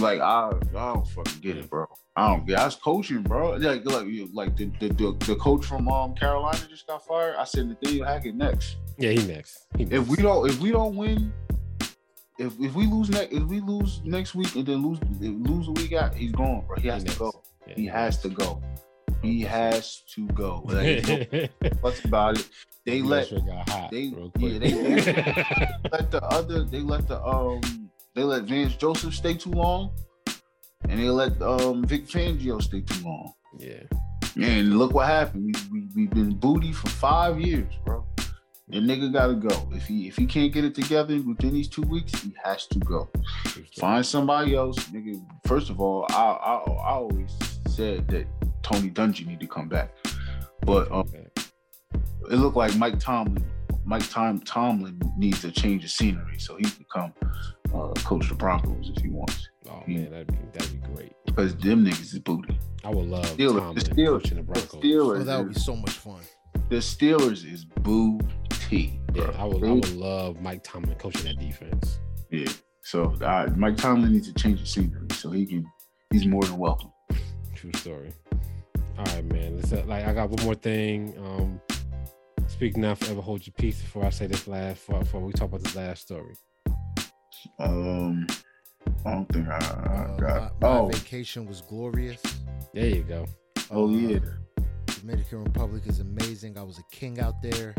Like 0.00 0.20
I, 0.20 0.48
I 0.50 0.94
don't 0.94 1.06
fucking 1.08 1.40
get 1.40 1.56
it, 1.58 1.68
bro. 1.70 1.86
I 2.16 2.28
don't 2.28 2.46
get. 2.46 2.58
I 2.58 2.64
was 2.64 2.76
coaching, 2.76 3.22
bro. 3.22 3.50
Like 3.52 3.84
like 3.84 4.06
like 4.32 4.56
the 4.56 4.66
the, 4.80 4.88
the, 4.88 5.16
the 5.26 5.36
coach 5.36 5.64
from 5.66 5.88
um 5.88 6.14
Carolina 6.14 6.58
just 6.68 6.86
got 6.86 7.04
fired. 7.06 7.36
I 7.36 7.44
said 7.44 7.68
Nathaniel 7.68 8.06
Hackett 8.06 8.34
next. 8.34 8.76
Yeah, 8.98 9.10
he 9.10 9.26
next. 9.26 9.66
He 9.76 9.84
next. 9.84 9.94
If 10.02 10.08
we 10.08 10.16
don't 10.16 10.48
if 10.48 10.58
we 10.60 10.70
don't 10.70 10.96
win, 10.96 11.32
if 12.38 12.58
if 12.60 12.74
we 12.74 12.86
lose 12.86 13.10
next 13.10 13.32
if 13.32 13.42
we 13.44 13.60
lose 13.60 14.00
next 14.04 14.34
week 14.34 14.54
and 14.56 14.66
then 14.66 14.82
lose 14.86 14.98
lose 15.20 15.66
the 15.66 15.72
week 15.72 15.92
out, 15.92 16.14
he's 16.14 16.32
gone, 16.32 16.64
bro. 16.66 16.76
He 16.76 16.88
has 16.88 17.02
to 17.04 17.08
next. 17.08 17.18
go. 17.18 17.42
Yeah, 17.66 17.74
He 17.76 17.86
has 17.86 18.18
to 18.22 18.28
go. 18.30 18.62
He 19.22 19.42
has 19.42 20.02
to 20.14 20.26
go. 20.28 20.62
Like, 20.66 21.04
there's 21.82 22.04
about 22.04 22.38
it. 22.38 22.48
They 22.86 23.02
let 23.02 23.30
got 23.46 23.68
hot 23.68 23.90
they- 23.90 24.14
yeah, 24.14 24.28
quick. 24.38 24.60
they- 24.60 25.68
let 25.92 26.10
the 26.10 26.20
other 26.24 26.64
they 26.64 26.80
let 26.80 27.06
the 27.06 27.22
um 27.22 27.60
they 28.14 28.22
let 28.22 28.44
Vance 28.44 28.76
Joseph 28.76 29.14
stay 29.14 29.34
too 29.34 29.50
long, 29.50 29.90
and 30.88 30.98
they 31.00 31.08
let 31.08 31.40
um 31.42 31.84
Vic 31.84 32.06
Fangio 32.06 32.60
stay 32.62 32.80
too 32.80 33.04
long. 33.04 33.32
yeah. 33.58 33.82
And 34.36 34.78
look 34.78 34.94
what 34.94 35.06
happened. 35.06 35.56
We 35.70 35.80
we 35.80 35.88
we've 35.94 36.10
been 36.10 36.34
booty 36.34 36.72
for 36.72 36.88
five 36.88 37.40
years, 37.40 37.72
bro. 37.84 38.06
The 38.68 38.78
nigga 38.78 39.12
gotta 39.12 39.34
go. 39.34 39.68
If 39.72 39.86
he 39.86 40.06
if 40.06 40.16
he 40.16 40.26
can't 40.26 40.52
get 40.52 40.64
it 40.64 40.74
together 40.74 41.20
within 41.22 41.52
these 41.52 41.68
two 41.68 41.82
weeks, 41.82 42.20
he 42.22 42.32
has 42.44 42.66
to 42.68 42.78
go. 42.78 43.10
Find 43.78 44.06
somebody 44.06 44.54
else, 44.54 44.78
nigga. 44.90 45.20
First 45.46 45.70
of 45.70 45.80
all, 45.80 46.06
I 46.10 46.14
I, 46.14 46.54
I 46.70 46.92
always 46.92 47.36
said 47.66 48.06
that 48.08 48.26
Tony 48.62 48.90
Dungy 48.90 49.26
need 49.26 49.40
to 49.40 49.48
come 49.48 49.68
back, 49.68 49.90
but 50.62 50.90
um, 50.92 51.08
it 52.30 52.36
looked 52.36 52.56
like 52.56 52.76
Mike 52.76 53.00
Tomlin. 53.00 53.44
Mike 53.84 54.08
Tom 54.08 54.38
Tomlin 54.40 55.00
needs 55.18 55.40
to 55.40 55.50
change 55.50 55.82
the 55.82 55.88
scenery, 55.88 56.38
so 56.38 56.56
he 56.56 56.62
can 56.62 56.86
come 56.94 57.12
uh, 57.74 57.92
coach 58.02 58.28
the 58.28 58.34
Broncos 58.34 58.90
if 58.94 59.02
he 59.02 59.08
wants. 59.08 59.48
Oh 59.68 59.82
man, 59.86 60.10
that'd 60.10 60.26
be 60.26 60.38
that'd 60.52 60.72
be 60.72 60.88
great. 60.94 61.12
Because 61.26 61.56
them 61.56 61.84
niggas 61.84 62.14
is 62.14 62.18
booty. 62.18 62.58
I 62.84 62.90
would 62.90 63.06
love 63.06 63.24
Steelers, 63.26 63.58
Tomlin 63.58 63.74
the 63.74 63.80
Steelers, 63.80 64.22
coaching 64.22 64.36
the 64.36 64.42
the 64.42 64.52
Broncos. 64.52 64.74
Oh, 64.74 64.78
Steelers, 64.78 65.24
that 65.24 65.38
would 65.38 65.54
be 65.54 65.60
so 65.60 65.76
much 65.76 65.90
fun. 65.90 66.20
the 66.68 66.76
Steelers 66.76 67.50
is 67.50 67.64
booty. 67.64 69.00
Yeah. 69.14 69.30
I 69.36 69.44
would 69.44 69.64
I 69.64 69.72
would 69.72 69.92
love 69.94 70.40
Mike 70.40 70.62
Tomlin 70.64 70.96
coaching 70.96 71.24
that 71.24 71.38
defense. 71.38 72.00
Yeah. 72.30 72.48
So 72.82 73.14
uh, 73.22 73.48
Mike 73.56 73.76
Tomlin 73.76 74.12
needs 74.12 74.32
to 74.32 74.34
change 74.34 74.60
the 74.60 74.66
scenery 74.66 75.06
so 75.12 75.30
he 75.30 75.46
can. 75.46 75.66
He's 76.10 76.26
more 76.26 76.42
than 76.42 76.56
welcome. 76.58 76.92
True 77.54 77.70
story. 77.76 78.12
All 78.98 79.04
right, 79.04 79.24
man. 79.26 79.56
Let's 79.56 79.72
uh, 79.72 79.84
like 79.86 80.06
I 80.06 80.12
got 80.12 80.30
one 80.30 80.44
more 80.44 80.54
thing. 80.54 81.14
Um, 81.18 81.60
speak 82.48 82.76
now, 82.76 82.94
forever 82.94 83.20
hold 83.20 83.46
your 83.46 83.54
peace. 83.56 83.80
Before 83.80 84.04
I 84.04 84.10
say 84.10 84.26
this 84.26 84.48
last, 84.48 84.86
before, 84.86 85.00
before 85.00 85.20
we 85.20 85.32
talk 85.32 85.48
about 85.48 85.62
this 85.62 85.76
last 85.76 86.02
story. 86.02 86.34
Um, 87.58 88.26
I 89.04 89.12
don't 89.12 89.26
think 89.32 89.48
I, 89.48 89.56
I 89.56 89.58
Uh, 89.58 90.16
got. 90.16 90.60
my, 90.60 90.68
my 90.68 90.78
oh, 90.78 90.88
vacation 90.88 91.46
was 91.46 91.60
glorious. 91.62 92.20
There 92.74 92.86
you 92.86 93.02
go. 93.02 93.26
oh 93.70 93.86
Uh, 93.86 93.90
yeah. 93.90 94.18
Dominican 94.86 95.44
Republic 95.44 95.82
is 95.86 96.00
amazing. 96.00 96.58
I 96.58 96.62
was 96.62 96.78
a 96.78 96.84
king 96.94 97.20
out 97.20 97.40
there. 97.42 97.74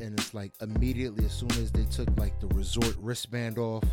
And 0.00 0.18
it's 0.18 0.34
like 0.34 0.52
immediately 0.60 1.24
as 1.24 1.32
soon 1.32 1.52
as 1.52 1.70
they 1.70 1.84
took 1.84 2.08
like 2.18 2.40
the 2.40 2.48
resort 2.48 2.96
wristband 2.98 3.58
off 3.58 3.84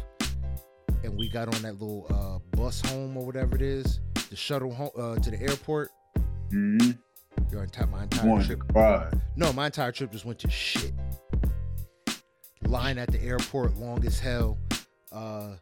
and 1.04 1.16
we 1.16 1.30
got 1.30 1.54
on 1.56 1.62
that 1.62 1.74
little 1.74 2.08
uh, 2.10 2.58
bus 2.58 2.82
home 2.82 3.16
or 3.18 3.24
whatever 3.26 3.56
it 3.56 3.62
is, 3.62 4.00
the 4.32 4.36
shuttle 4.36 4.74
home 4.74 4.90
uh, 4.98 5.16
to 5.18 5.32
the 5.32 5.40
airport, 5.42 5.90
Mm-hmm. 6.52 6.92
your 7.52 7.64
entire 7.64 7.88
my 7.88 8.04
entire 8.04 8.28
Wanted 8.28 8.48
to 8.50 8.56
trip. 8.58 8.68
cry. 8.74 9.10
No, 9.38 9.54
my 9.54 9.68
entire 9.68 9.92
trip 9.92 10.12
just 10.12 10.26
went 10.26 10.40
to 10.40 10.50
shit. 10.50 10.92
Line 12.64 12.98
at 12.98 13.10
the 13.12 13.22
airport 13.22 13.78
long 13.78 14.06
as 14.06 14.20
hell. 14.20 14.58
Uh 15.12 15.56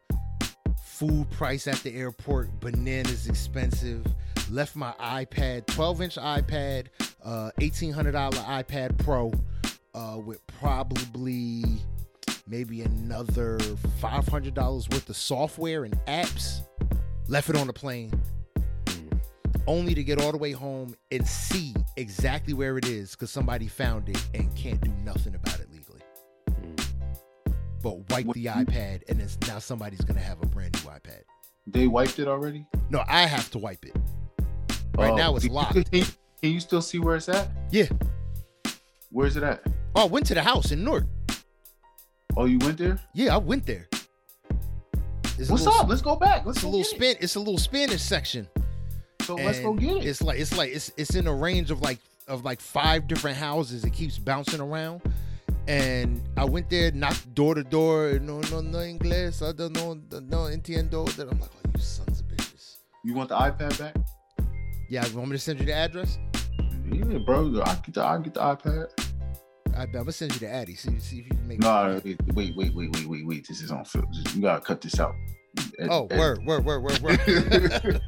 food 0.83 1.29
price 1.31 1.65
at 1.67 1.77
the 1.77 1.95
airport, 1.95 2.59
bananas 2.59 3.27
expensive. 3.27 4.05
Left 4.51 4.75
my 4.75 4.91
iPad, 4.99 5.65
12 5.67 6.01
inch 6.01 6.15
iPad, 6.15 6.87
uh 7.23 7.51
$1,800 7.59 8.33
iPad 8.33 8.97
Pro, 8.97 9.31
uh 9.93 10.17
with 10.19 10.45
probably 10.47 11.63
maybe 12.47 12.81
another 12.81 13.57
$500 14.01 14.91
worth 14.91 15.09
of 15.09 15.15
software 15.15 15.85
and 15.85 15.93
apps. 16.07 16.61
Left 17.27 17.49
it 17.49 17.55
on 17.55 17.67
the 17.67 17.73
plane 17.73 18.11
Mm. 18.85 19.19
only 19.67 19.93
to 19.93 20.03
get 20.03 20.19
all 20.21 20.31
the 20.31 20.37
way 20.37 20.51
home 20.51 20.95
and 21.11 21.27
see 21.27 21.75
exactly 21.95 22.53
where 22.53 22.77
it 22.77 22.87
is 22.87 23.11
because 23.11 23.29
somebody 23.29 23.67
found 23.67 24.09
it 24.09 24.17
and 24.33 24.53
can't 24.55 24.81
do 24.81 24.91
nothing 25.03 25.35
about 25.35 25.59
it. 25.59 25.68
But 27.81 28.09
wipe 28.09 28.25
the 28.33 28.45
iPad 28.45 29.03
and 29.09 29.21
it's 29.21 29.37
now 29.47 29.59
somebody's 29.59 30.01
gonna 30.01 30.19
have 30.19 30.41
a 30.41 30.45
brand 30.45 30.73
new 30.83 30.89
iPad. 30.91 31.21
They 31.67 31.87
wiped 31.87 32.19
it 32.19 32.27
already. 32.27 32.65
No, 32.89 33.03
I 33.07 33.25
have 33.25 33.49
to 33.51 33.57
wipe 33.57 33.85
it. 33.85 33.95
Right 34.97 35.11
Oh, 35.11 35.15
now 35.15 35.35
it's 35.35 35.47
locked. 35.47 35.91
Can 35.91 36.05
you, 36.41 36.59
still 36.59 36.81
see 36.81 36.99
where 36.99 37.15
it's 37.15 37.29
at? 37.29 37.49
Yeah. 37.71 37.85
Where's 39.11 39.37
it 39.37 39.43
at? 39.43 39.61
Oh, 39.95 40.03
I 40.03 40.05
went 40.05 40.25
to 40.27 40.33
the 40.33 40.41
house 40.41 40.71
in 40.71 40.83
North. 40.83 41.05
Oh, 42.35 42.45
you 42.45 42.59
went 42.59 42.77
there? 42.77 42.99
Yeah, 43.13 43.35
I 43.35 43.37
went 43.37 43.65
there. 43.65 43.87
It's 45.37 45.49
What's 45.49 45.63
little- 45.65 45.79
up? 45.81 45.87
Let's 45.87 46.01
go 46.01 46.15
back. 46.15 46.45
Let's 46.45 46.57
It's 46.57 46.63
a 46.65 46.67
little 46.67 46.83
spin. 46.83 47.15
It's 47.21 47.35
a 47.35 47.39
little 47.39 47.57
Spanish 47.57 48.01
section. 48.01 48.47
It. 48.55 49.25
So 49.25 49.35
let's 49.35 49.59
go 49.59 49.73
get 49.73 49.97
it. 49.97 50.05
It's 50.05 50.21
like 50.21 50.39
it's 50.39 50.57
like 50.57 50.71
it's 50.71 50.91
it's 50.97 51.15
in 51.15 51.27
a 51.27 51.33
range 51.33 51.71
of 51.71 51.81
like 51.81 51.99
of 52.27 52.43
like 52.43 52.59
five 52.59 53.07
different 53.07 53.37
houses. 53.37 53.83
It 53.85 53.91
keeps 53.93 54.17
bouncing 54.17 54.59
around. 54.59 55.01
And 55.67 56.21
I 56.35 56.45
went 56.45 56.69
there, 56.69 56.91
knocked 56.91 57.33
door 57.35 57.53
to 57.55 57.63
door. 57.63 58.19
No, 58.19 58.39
no, 58.51 58.61
no 58.61 58.79
inglés. 58.79 59.47
I 59.47 59.51
don't 59.51 59.73
know. 59.73 59.93
No 60.21 60.47
entiendo. 60.49 61.07
That 61.15 61.29
I'm 61.31 61.39
like, 61.39 61.49
oh, 61.55 61.71
you 61.75 61.81
sons 61.81 62.21
of 62.21 62.27
bitches. 62.27 62.77
You 63.05 63.13
want 63.13 63.29
the 63.29 63.35
iPad 63.37 63.77
back? 63.77 63.95
Yeah, 64.89 65.05
you 65.05 65.17
want 65.17 65.29
me 65.29 65.35
to 65.35 65.39
send 65.39 65.59
you 65.59 65.65
the 65.65 65.73
address? 65.73 66.17
Yeah, 66.91 67.19
bro. 67.19 67.61
I 67.63 67.75
get 67.75 67.93
the 67.93 68.03
I 68.03 68.17
get 68.19 68.33
the 68.33 68.39
iPad. 68.41 68.87
I, 69.75 69.83
I'm 69.83 69.91
gonna 69.91 70.11
send 70.11 70.33
you 70.33 70.39
the 70.39 70.49
Addy. 70.49 70.75
See, 70.75 70.99
see 70.99 71.19
if 71.19 71.25
you 71.25 71.31
can 71.31 71.47
make. 71.47 71.59
No, 71.59 72.01
it. 72.03 72.03
wait, 72.03 72.17
wait, 72.33 72.55
wait, 72.57 72.75
wait, 72.75 72.91
wait, 72.91 73.07
wait, 73.07 73.25
wait. 73.25 73.47
This 73.47 73.61
is 73.61 73.71
on 73.71 73.85
film. 73.85 74.07
You 74.33 74.41
gotta 74.41 74.61
cut 74.61 74.81
this 74.81 74.99
out. 74.99 75.13
Ed- 75.77 75.89
Oh, 75.89 76.07
ed- 76.09 76.17
word, 76.17 76.45
word, 76.45 76.65
word, 76.65 76.83
word, 76.83 77.01
word. 77.01 77.19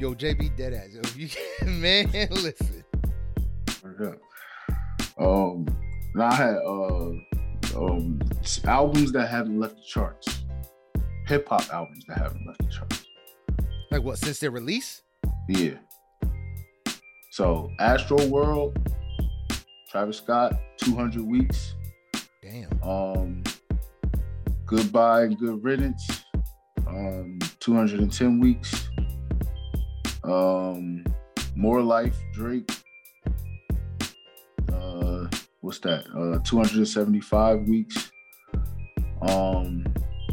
Yo, 0.00 0.14
JB 0.14 0.56
dead 0.56 0.74
ass. 0.74 0.90
Yo, 0.92 1.00
you 1.16 1.28
man, 1.66 2.10
listen. 2.30 2.84
Yeah. 4.00 4.12
Um, 5.18 5.66
and 6.14 6.22
I 6.22 6.34
had 6.34 6.56
uh, 6.56 7.10
um, 7.76 8.20
albums 8.64 9.12
that 9.12 9.28
haven't 9.28 9.58
left 9.58 9.76
the 9.76 9.82
charts. 9.82 10.44
Hip 11.26 11.48
hop 11.48 11.68
albums 11.72 12.04
that 12.08 12.18
haven't 12.18 12.46
left 12.46 12.58
the 12.60 12.68
charts. 12.68 13.06
Like 13.90 14.02
what? 14.02 14.18
Since 14.18 14.38
their 14.38 14.50
release? 14.50 15.02
Yeah. 15.48 15.74
So 17.30 17.70
Astroworld, 17.80 18.76
Travis 19.90 20.18
Scott, 20.18 20.58
200 20.78 21.22
weeks. 21.22 21.74
Damn. 22.42 22.82
Um, 22.82 23.42
Goodbye 24.66 25.22
and 25.22 25.38
Good 25.38 25.64
Riddance, 25.64 26.24
um, 26.86 27.38
210 27.60 28.38
weeks. 28.38 28.90
Um, 30.24 31.04
More 31.56 31.80
Life, 31.80 32.16
Drake. 32.34 32.70
Uh, 35.68 35.70
what's 35.70 35.78
that? 35.80 36.06
Uh, 36.16 36.38
275 36.44 37.68
weeks. 37.68 38.10
Um, 39.20 39.84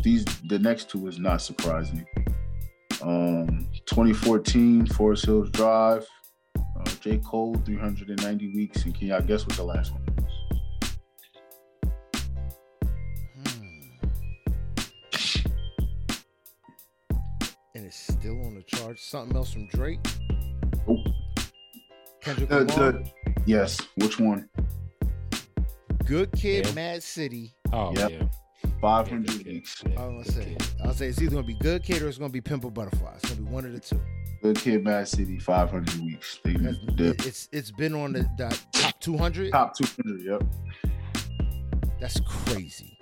these 0.02 0.24
the 0.48 0.57
next 0.60 0.90
two 0.90 1.07
is 1.07 1.20
not 1.20 1.41
surprising. 1.41 2.06
Um, 3.02 3.68
2014, 3.86 4.86
Forest 4.88 5.26
Hills 5.26 5.49
Drive. 5.49 6.07
Uh, 6.57 6.86
J. 7.02 7.18
Cole, 7.18 7.56
390 7.66 8.53
weeks. 8.56 8.86
And 8.86 8.95
can 8.95 9.07
y'all 9.07 9.22
guess 9.22 9.45
what 9.45 9.57
the 9.57 9.64
last 9.64 9.91
one 9.91 10.03
is? 10.18 10.26
Hmm. 13.36 14.07
And 17.76 17.86
it's 17.86 17.99
still 17.99 18.45
on 18.45 18.56
the 18.56 18.64
charge. 18.64 19.02
Something 19.02 19.36
else 19.36 19.52
from 19.52 19.68
Drake. 19.68 19.99
Oh. 20.88 21.03
Kendrick 22.22 22.49
The- 22.49 22.60
Lamar. 22.64 22.91
the- 22.94 23.12
yes, 23.45 23.82
which 23.98 24.18
one? 24.18 24.48
Good 26.06 26.32
Kid, 26.34 26.65
Yeah. 26.68 26.73
Mad 26.73 27.03
City. 27.03 27.56
Oh 27.73 27.94
Yep. 27.95 28.11
yeah. 28.11 28.27
500 28.82 29.45
weeks. 29.45 29.84
Yeah, 29.88 30.02
I 30.02 30.06
was 30.07 30.27
gonna 30.30 30.44
say. 30.45 30.57
I'll 30.84 30.94
say 30.94 31.07
it's 31.07 31.22
either 31.22 31.32
gonna 31.36 31.48
be 31.48 31.56
Good 31.56 31.84
Kid 31.84 32.02
or 32.02 32.07
it's 32.07 32.18
gonna 32.18 32.30
be 32.32 32.41
Pimp 32.41 32.64
a 32.65 32.69
Butterfly. 32.69 33.14
It's 33.15 33.30
gonna 33.30 33.41
be 33.41 33.52
one 33.52 33.65
of 33.65 33.73
the 33.73 33.80
two. 33.80 33.99
Good 34.41 34.57
Kid, 34.60 34.84
Mad 34.84 35.07
City, 35.07 35.40
500 35.40 35.94
weeks. 36.02 36.40
They, 36.44 36.52
It's 36.53 37.49
it's 37.52 37.72
been 37.72 37.95
on 37.95 38.14
the, 38.14 38.19
the 38.38 38.56
top 38.73 38.99
200. 38.99 39.52
top 39.52 39.76
200. 39.77 40.22
Yep. 40.23 40.44
That's 41.99 42.19
crazy. 42.19 42.98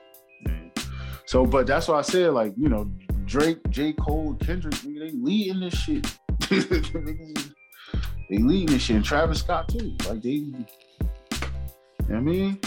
Man. 0.46 0.72
So, 1.26 1.46
but 1.46 1.68
that's 1.68 1.88
why 1.88 1.98
I 1.98 2.02
said, 2.04 2.32
like, 2.34 2.54
you 2.58 2.70
know, 2.70 2.90
Drake, 3.26 3.58
J. 3.70 3.94
Cole, 3.94 4.36
Kendrick, 4.36 4.76
nigga, 4.76 5.00
they 5.12 5.18
leading 5.18 5.60
this 5.62 5.74
shit. 5.74 6.04
Niggas 6.42 7.38
is- 7.38 7.52
they 8.30 8.38
leading 8.38 8.68
this 8.68 8.84
shit. 8.84 8.96
And 8.98 9.06
Travis 9.06 9.40
Scott, 9.40 9.68
too. 9.68 9.96
Like, 10.08 10.22
they, 10.22 10.30
you 10.30 10.52
know 10.52 10.66
what 12.08 12.16
I 12.16 12.20
mean? 12.22 12.60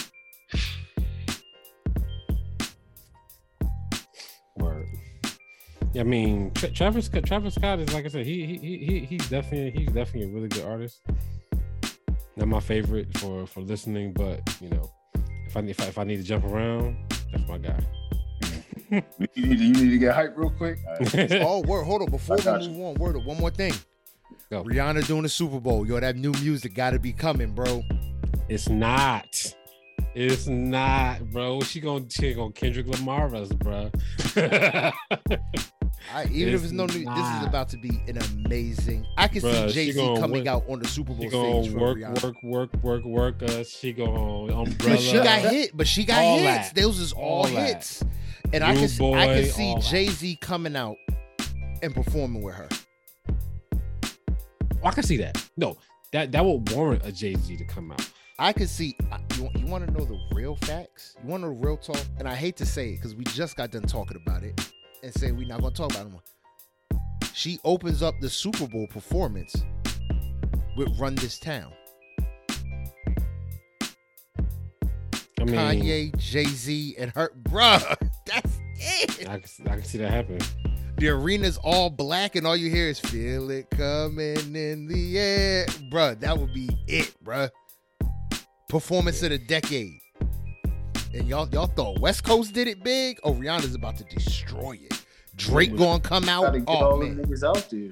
I 5.99 6.03
mean, 6.03 6.51
Travis 6.53 7.07
Scott, 7.07 7.25
Travis 7.25 7.55
Scott 7.55 7.79
is 7.81 7.93
like 7.95 8.05
I 8.05 8.09
said, 8.09 8.27
he 8.27 8.45
he 8.45 8.57
he 8.59 8.79
he- 8.79 9.05
he's 9.07 9.29
definitely 9.29 9.71
he's 9.81 9.93
definitely 9.93 10.31
a 10.31 10.35
really 10.35 10.49
good 10.49 10.65
artist. 10.65 11.01
Not 12.37 12.49
my 12.49 12.61
favorite 12.61 13.17
for 13.19 13.47
for 13.47 13.61
listening, 13.63 14.13
but 14.13 14.41
you 14.61 14.69
know, 14.69 14.91
if 15.47 15.57
I 15.57 15.61
if 15.61 15.81
I, 15.81 15.85
if 15.87 15.99
I 15.99 16.05
need 16.05 16.17
to 16.19 16.23
jump 16.23 16.45
around, 16.45 16.97
that's 17.33 17.49
my 17.49 17.59
guy. 17.59 17.79
You 19.35 19.47
need, 19.47 19.59
to, 19.59 19.65
you 19.65 19.73
need 19.73 19.91
to 19.91 19.99
get 19.99 20.15
hype 20.15 20.35
real 20.37 20.51
quick. 20.51 20.79
All 20.87 20.95
right. 21.13 21.33
Oh, 21.43 21.61
word. 21.63 21.83
Hold 21.85 22.03
on. 22.03 22.11
Before 22.11 22.37
we 22.37 22.43
got 22.45 22.63
you. 22.63 22.69
move 22.71 22.87
on, 22.87 22.95
word. 22.95 23.17
One 23.25 23.37
more 23.37 23.51
thing. 23.51 23.73
Go. 24.49 24.63
Rihanna 24.63 25.05
doing 25.09 25.25
the 25.25 25.29
Super 25.29 25.59
Bowl. 25.59 25.85
Yo, 25.85 25.99
that 25.99 26.15
new 26.15 26.31
music 26.41 26.73
gotta 26.75 27.01
be 27.01 27.13
coming, 27.13 27.51
bro. 27.51 27.83
It's 28.49 28.69
not. 28.69 29.27
It's 30.19 30.47
not, 30.47 31.31
bro. 31.31 31.61
She 31.61 31.79
gonna 31.79 32.07
she 32.09 32.33
gonna 32.33 32.51
Kendrick 32.53 32.87
Lamar 32.87 33.35
us, 33.37 33.49
bro. 33.51 33.91
I, 36.15 36.25
even 36.31 36.55
if 36.55 36.63
It's 36.63 36.65
it's 36.65 36.73
no 36.73 36.87
new, 36.87 37.05
this 37.05 37.27
is 37.41 37.45
about 37.47 37.69
to 37.71 37.77
be 37.77 37.91
an 38.09 38.17
amazing. 38.19 39.07
I 39.19 39.29
can 39.29 39.43
Bruh, 39.43 39.69
see 39.69 39.75
Jay 39.75 39.91
Z 39.91 40.01
coming 40.19 40.45
work- 40.45 40.47
out 40.47 40.65
on 40.71 40.79
the 40.79 40.89
Super 40.89 41.13
Bowl 41.13 41.25
she 41.25 41.29
stage 41.29 41.73
work, 41.75 41.99
work, 42.23 42.37
work, 42.43 42.75
work, 42.83 43.05
work 43.05 43.43
us. 43.43 43.69
She 43.69 43.93
gonna 43.93 44.45
umbrella. 44.59 44.95
But 44.97 45.01
she 45.01 45.13
got 45.19 45.39
hit. 45.41 45.77
But 45.77 45.87
she 45.87 46.05
got 46.05 46.23
All 46.23 46.39
hits. 46.39 46.71
that. 46.71 46.81
Those 46.81 46.99
is 46.99 47.13
all, 47.13 47.23
All 47.23 47.49
that. 47.49 47.67
hits. 47.75 48.03
And 48.55 48.65
I 48.65 48.75
can 48.75 48.89
see, 48.89 49.13
I 49.13 49.27
can 49.27 49.45
see. 49.45 49.77
Jay 49.81 50.07
Z 50.07 50.39
coming 50.41 50.77
out 50.77 50.97
and 51.83 51.95
performing 51.95 52.41
with 52.43 52.55
her. 52.55 52.69
Oh, 54.83 54.87
I 54.87 54.93
can 54.93 55.03
see 55.03 55.17
that. 55.19 55.47
No, 55.59 55.77
that 56.13 56.33
that 56.33 56.43
would 56.43 56.71
warrant 56.73 57.05
a 57.05 57.13
Jay 57.13 57.35
Z 57.35 57.57
to 57.59 57.65
come 57.65 57.91
out. 57.93 58.09
I 58.39 58.53
could 58.53 58.69
see. 58.69 58.97
I- 59.11 59.21
You, 59.37 59.51
you 59.55 59.67
want 59.67 59.87
to 59.87 59.93
know 59.93 60.05
the 60.05 60.19
real 60.35 60.57
facts? 60.57 61.15
You 61.23 61.29
want 61.29 61.43
to 61.43 61.49
know 61.49 61.55
the 61.55 61.67
real 61.67 61.77
talk? 61.77 62.01
And 62.19 62.27
I 62.29 62.35
hate 62.35 62.57
to 62.57 62.67
say 62.67 62.91
it 62.91 62.97
because 62.97 63.15
we 63.15 63.25
just 63.25 63.57
got 63.57 63.71
done 63.71 63.83
talking 63.83 64.21
about 64.25 64.43
it 64.45 64.59
and 65.03 65.13
say 65.15 65.31
we're 65.33 65.47
not 65.47 65.61
going 65.61 65.73
to 65.73 65.77
talk 65.77 65.91
about 65.91 66.01
it 66.03 66.07
anymore. 66.07 66.23
She 67.35 67.59
opens 67.65 68.03
up 68.03 68.15
the 68.21 68.31
Super 68.31 68.67
Bowl 68.67 68.87
performance 68.89 69.55
with 70.77 70.99
"Run 70.99 71.15
This 71.17 71.39
Town." 71.39 71.71
I 75.39 75.45
mean, 75.45 75.55
Kanye, 75.55 76.17
Jay 76.17 76.45
Z, 76.45 76.95
and 76.99 77.11
her, 77.13 77.31
bruh. 77.43 77.81
That's 78.27 78.59
it. 78.79 79.29
I 79.29 79.39
can, 79.39 79.69
I 79.69 79.75
can 79.77 79.85
see 79.85 79.99
that 79.99 80.11
happen. 80.11 80.39
The 80.97 81.11
arena's 81.11 81.59
all 81.59 81.91
black, 81.91 82.37
and 82.37 82.47
all 82.47 82.57
you 82.57 82.71
hear 82.71 82.89
is 82.89 82.99
"Feel 82.99 83.51
it 83.51 83.69
coming 83.71 84.57
in 84.57 84.87
the 84.87 85.19
air," 85.19 85.67
bruh. 85.93 86.19
That 86.21 86.39
would 86.39 86.55
be 86.55 86.71
it, 86.89 87.15
bruh. 87.23 87.51
Performance 88.69 89.23
of 89.23 89.31
the 89.31 89.39
decade. 89.39 90.01
And 91.15 91.29
y'all, 91.29 91.49
y'all 91.51 91.67
thought 91.69 92.01
West 92.01 92.25
Coast 92.25 92.53
did 92.53 92.67
it 92.67 92.83
big? 92.83 93.19
Oh, 93.23 93.33
Rihanna's 93.33 93.75
about 93.75 93.97
to 93.99 94.05
destroy 94.05 94.73
it. 94.73 95.05
Drake 95.37 95.71
Yeah. 95.71 95.77
gonna 95.77 96.01
come 96.01 96.29
out. 96.29 96.53
Get 96.53 96.65
Oh 96.67 96.75
all 96.75 96.97
man, 96.99 97.17
niggas 97.17 97.45
out 97.45 97.71
there. 97.71 97.91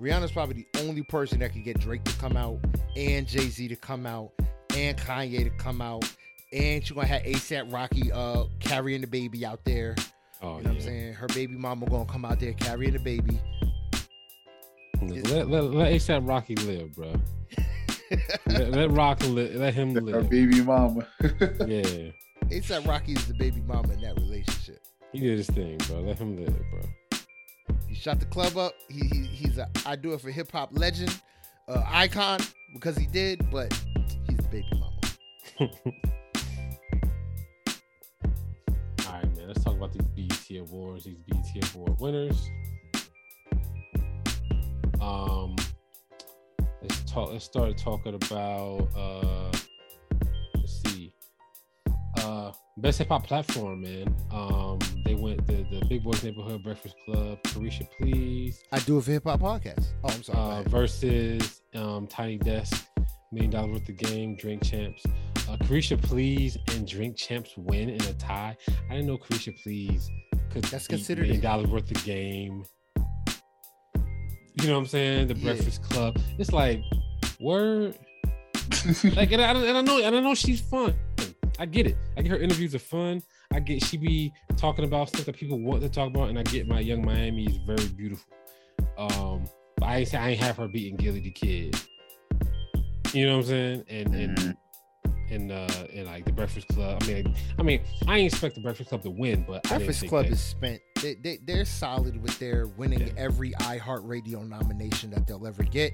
Rihanna's 0.00 0.32
probably 0.32 0.66
the 0.72 0.80
only 0.80 1.02
person 1.02 1.38
that 1.40 1.52
could 1.52 1.62
get 1.62 1.78
Drake 1.78 2.02
to 2.04 2.12
come 2.14 2.36
out, 2.36 2.58
and 2.96 3.26
Jay 3.28 3.48
Z 3.48 3.68
to 3.68 3.76
come 3.76 4.06
out, 4.06 4.32
and 4.76 4.96
Kanye 4.98 5.44
to 5.44 5.50
come 5.50 5.80
out, 5.80 6.04
and 6.52 6.84
she 6.84 6.92
gonna 6.92 7.06
have 7.06 7.22
ASAP 7.22 7.72
Rocky 7.72 8.10
uh 8.10 8.44
carrying 8.58 9.00
the 9.02 9.06
baby 9.06 9.46
out 9.46 9.64
there. 9.64 9.94
Oh, 10.42 10.56
You 10.56 10.64
know 10.64 10.70
what 10.70 10.78
I'm 10.78 10.80
saying? 10.80 11.12
Her 11.14 11.28
baby 11.28 11.54
mama 11.54 11.86
gonna 11.86 12.06
come 12.06 12.24
out 12.24 12.40
there 12.40 12.54
carrying 12.54 12.94
the 12.94 12.98
baby. 12.98 13.38
Let, 15.00 15.48
let, 15.48 15.64
let 15.64 15.92
ASAP 15.92 16.28
Rocky 16.28 16.56
live, 16.56 16.92
bro. 16.96 17.14
let, 18.46 18.70
let 18.72 18.90
Rock 18.90 19.22
live. 19.26 19.54
Let 19.54 19.74
him 19.74 19.94
Her 19.94 20.00
live. 20.00 20.30
baby 20.30 20.60
mama. 20.62 21.06
Yeah, 21.20 22.10
It's 22.50 22.68
ASAP 22.68 22.86
Rocky 22.86 23.12
is 23.12 23.26
the 23.26 23.34
baby 23.34 23.60
mama 23.66 23.92
in 23.94 24.00
that 24.02 24.16
relationship. 24.16 24.82
he 25.12 25.20
did 25.20 25.38
his 25.38 25.48
thing, 25.48 25.78
bro. 25.88 26.00
Let 26.00 26.18
him 26.18 26.36
live, 26.36 26.54
bro. 26.70 26.80
He 27.88 27.94
shot 27.94 28.20
the 28.20 28.26
club 28.26 28.56
up. 28.56 28.72
He, 28.88 29.06
he 29.08 29.22
he's 29.26 29.58
a 29.58 29.68
I 29.86 29.96
do 29.96 30.12
it 30.14 30.20
for 30.20 30.30
hip 30.30 30.50
hop 30.50 30.70
legend, 30.72 31.20
uh, 31.68 31.82
icon 31.86 32.40
because 32.74 32.96
he 32.96 33.06
did, 33.06 33.50
but 33.50 33.72
he's 34.28 34.38
the 34.38 34.48
baby 34.50 34.68
mama. 34.72 35.00
All 39.06 39.12
right, 39.14 39.36
man. 39.36 39.46
Let's 39.48 39.62
talk 39.64 39.74
about 39.74 39.92
these 39.92 40.28
BET 40.28 40.58
awards. 40.60 41.04
These 41.04 41.18
BET 41.28 41.74
award 41.74 42.00
winners. 42.00 42.48
Um, 45.00 45.56
let's 45.56 45.61
talk. 47.12 47.30
Let's 47.32 47.44
start 47.44 47.76
talking 47.78 48.14
about. 48.14 48.88
Uh, 48.96 49.50
let's 50.54 50.82
see. 50.82 51.12
Uh, 52.18 52.52
best 52.78 52.98
hip 52.98 53.08
hop 53.08 53.26
platform, 53.26 53.82
man. 53.82 54.14
Um, 54.32 54.78
they 55.04 55.14
went 55.14 55.46
the 55.46 55.64
the 55.70 55.84
Big 55.88 56.02
Boys 56.04 56.22
Neighborhood 56.22 56.62
Breakfast 56.62 56.94
Club, 57.04 57.42
Caresha 57.44 57.86
Please, 57.98 58.62
I 58.72 58.78
do 58.80 58.98
a 58.98 59.02
hip 59.02 59.24
hop 59.24 59.40
podcast. 59.40 59.86
Oh, 60.04 60.08
I'm 60.12 60.22
sorry. 60.22 60.64
uh, 60.64 60.68
versus 60.68 61.62
um, 61.74 62.06
Tiny 62.06 62.38
Desk, 62.38 62.86
Million 63.32 63.50
Dollar 63.50 63.72
Worth 63.72 63.88
of 63.88 63.96
Game, 63.96 64.36
Drink 64.36 64.62
Champs. 64.64 65.02
Uh, 65.48 65.56
Caresha 65.56 66.00
Please 66.00 66.56
and 66.68 66.86
Drink 66.86 67.16
Champs 67.16 67.56
win 67.56 67.88
in 67.90 68.00
a 68.02 68.14
tie. 68.14 68.56
I 68.88 68.94
didn't 68.94 69.06
know 69.06 69.18
Caresha 69.18 69.52
Please 69.62 70.08
could 70.50 70.64
That's 70.64 70.86
considered 70.86 71.22
Million 71.22 71.40
dollars 71.42 71.66
Worth 71.68 71.90
of 71.90 72.04
Game. 72.04 72.64
You 74.60 74.68
know 74.68 74.74
what 74.74 74.80
I'm 74.80 74.86
saying? 74.86 75.28
The 75.28 75.34
Yeah. 75.36 75.52
Breakfast 75.54 75.82
Club. 75.82 76.18
It's 76.38 76.52
like, 76.52 76.80
word. 77.42 77.98
like, 79.16 79.32
and 79.32 79.42
I, 79.42 79.50
and 79.52 79.76
I 79.76 79.80
know, 79.82 79.98
and 80.02 80.16
I 80.16 80.20
know 80.20 80.34
she's 80.34 80.60
fun. 80.60 80.94
I 81.58 81.66
get 81.66 81.86
it. 81.86 81.96
I 82.16 82.22
get 82.22 82.30
her 82.30 82.38
interviews 82.38 82.74
are 82.74 82.78
fun. 82.80 83.22
I 83.52 83.60
get 83.60 83.84
she 83.84 83.96
be 83.98 84.32
talking 84.56 84.84
about 84.84 85.08
stuff 85.08 85.26
that 85.26 85.36
people 85.36 85.60
want 85.60 85.82
to 85.82 85.88
talk 85.88 86.08
about, 86.08 86.30
and 86.30 86.38
I 86.38 86.42
get 86.44 86.66
my 86.66 86.80
Yung 86.80 87.04
Miami 87.04 87.44
is 87.46 87.56
very 87.66 87.86
beautiful. 87.88 88.32
Um, 88.96 89.44
but 89.76 89.86
I 89.86 89.96
ain't 89.98 90.08
say 90.08 90.18
I 90.18 90.30
ain't 90.30 90.40
have 90.40 90.56
her 90.56 90.68
beating 90.68 90.96
Gillie 90.96 91.20
the 91.20 91.30
Kid. 91.30 91.76
You 93.12 93.26
know 93.26 93.32
what 93.36 93.42
I'm 93.44 93.48
saying? 93.48 93.84
And 93.88 94.14
and 94.14 94.38
Mhm. 94.38 94.56
and 95.30 95.52
uh 95.52 95.68
and 95.94 96.06
like 96.06 96.24
the 96.24 96.32
Breakfast 96.32 96.68
Club. 96.68 97.02
I 97.02 97.06
mean, 97.06 97.34
I 97.58 97.62
mean, 97.62 97.82
I 98.08 98.18
ain't 98.18 98.32
expect 98.32 98.54
the 98.54 98.62
Breakfast 98.62 98.88
Club 98.88 99.02
to 99.02 99.10
win, 99.10 99.44
but 99.46 99.62
Breakfast 99.64 100.08
Club 100.08 100.24
that- 100.24 100.32
is 100.32 100.40
spent. 100.40 100.80
They, 101.02 101.14
they 101.16 101.38
they're 101.44 101.64
solid 101.66 102.20
with 102.22 102.38
their 102.38 102.66
winning 102.68 103.00
Yeah. 103.00 103.12
every 103.18 103.50
iHeartRadio 103.52 104.48
nomination 104.48 105.10
that 105.10 105.26
they'll 105.26 105.46
ever 105.46 105.62
get. 105.64 105.92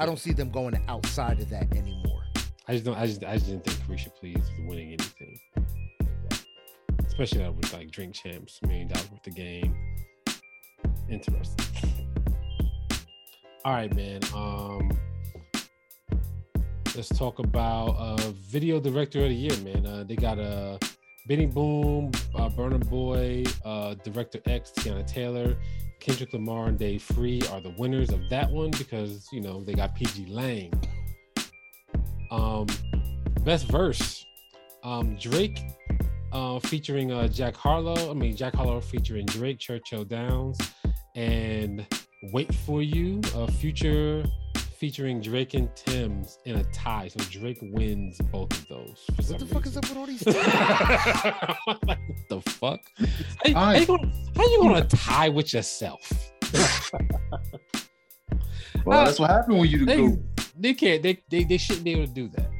I 0.00 0.06
don't 0.06 0.18
see 0.18 0.32
them 0.32 0.50
going 0.50 0.82
outside 0.88 1.40
of 1.40 1.50
that 1.50 1.70
anymore. 1.76 2.22
I 2.66 2.72
just 2.72 2.86
don't. 2.86 2.96
I 2.96 3.06
just. 3.06 3.22
I 3.22 3.34
just 3.34 3.48
didn't 3.48 3.64
think 3.64 3.78
Caresha 3.80 4.08
Please 4.14 4.38
was 4.38 4.66
winning 4.66 4.94
anything, 4.94 5.38
especially 7.06 7.46
with 7.50 7.70
like 7.74 7.90
Drink 7.90 8.14
Champs, 8.14 8.60
Million 8.62 8.88
Dollars 8.88 9.10
Worth 9.10 9.26
of 9.26 9.34
Game. 9.34 9.76
Interesting. 11.10 11.66
All 13.66 13.74
right, 13.74 13.94
man. 13.94 14.20
Um, 14.34 14.90
let's 16.96 17.10
talk 17.10 17.38
about 17.38 17.88
uh 17.98 18.30
video 18.48 18.80
director 18.80 19.18
of 19.18 19.28
the 19.28 19.34
year, 19.34 19.56
man. 19.58 19.84
Uh, 19.84 20.04
they 20.08 20.16
got 20.16 20.38
uh, 20.38 20.78
Benny 21.28 21.44
Boom, 21.44 22.10
uh, 22.34 22.48
Burna 22.48 22.88
Boy, 22.88 23.44
uh, 23.66 23.96
Director 24.02 24.40
X, 24.46 24.72
Teyana 24.74 25.06
Taylor, 25.06 25.58
Kendrick 26.00 26.32
Lamar, 26.32 26.68
and 26.68 26.78
Dave 26.78 27.02
Free 27.02 27.42
are 27.52 27.60
the 27.60 27.74
winners 27.78 28.10
of 28.10 28.20
that 28.30 28.50
one 28.50 28.70
because 28.72 29.28
you 29.32 29.40
know 29.40 29.62
they 29.62 29.74
got 29.74 29.96
pgLang. 29.96 30.72
Um, 32.30 32.66
best 33.44 33.66
verse, 33.66 34.24
um, 34.82 35.16
Drake, 35.16 35.60
uh, 36.32 36.58
featuring 36.60 37.12
uh 37.12 37.28
Jack 37.28 37.56
Harlow. 37.56 38.10
I 38.10 38.14
mean 38.14 38.36
Jack 38.36 38.54
Harlow 38.54 38.80
featuring 38.80 39.26
Drake, 39.26 39.58
Churchill 39.58 40.04
Downs, 40.04 40.58
and 41.14 41.86
Wait 42.32 42.54
for 42.54 42.82
You, 42.82 43.20
uh, 43.34 43.46
Future 43.46 44.24
featuring 44.80 45.20
Drake 45.20 45.52
and 45.54 45.68
Tems 45.76 46.38
in 46.46 46.56
a 46.56 46.64
tie. 46.72 47.08
So 47.08 47.22
Drake 47.30 47.58
wins 47.60 48.18
both 48.32 48.50
of 48.52 48.66
those. 48.68 49.04
What 49.14 49.24
some 49.26 49.38
the 49.38 49.46
fuck 49.46 49.66
is 49.66 49.76
up 49.76 49.86
with 49.88 49.96
all 49.98 50.06
these? 50.06 50.26
like, 50.26 50.36
what 51.86 52.28
the 52.28 52.40
fuck? 52.46 52.80
How, 52.98 53.48
you- 53.48 53.54
how 53.54 53.72
you 53.74 53.86
gonna, 53.86 54.12
how 54.34 54.42
you 54.42 54.58
gonna 54.62 54.84
tie 54.88 55.28
with 55.28 55.52
yourself? 55.54 56.32
Well, 58.86 59.04
that's 59.04 59.18
what 59.18 59.28
happened 59.30 59.58
when 59.58 59.68
you 59.68 59.84
They, 59.84 59.96
go. 59.98 60.18
they 60.58 60.72
can't. 60.74 61.02
They, 61.02 61.22
they 61.28 61.44
they 61.44 61.58
shouldn't 61.58 61.84
be 61.84 61.92
able 61.92 62.06
to 62.06 62.12
do 62.14 62.28
that. 62.30 62.50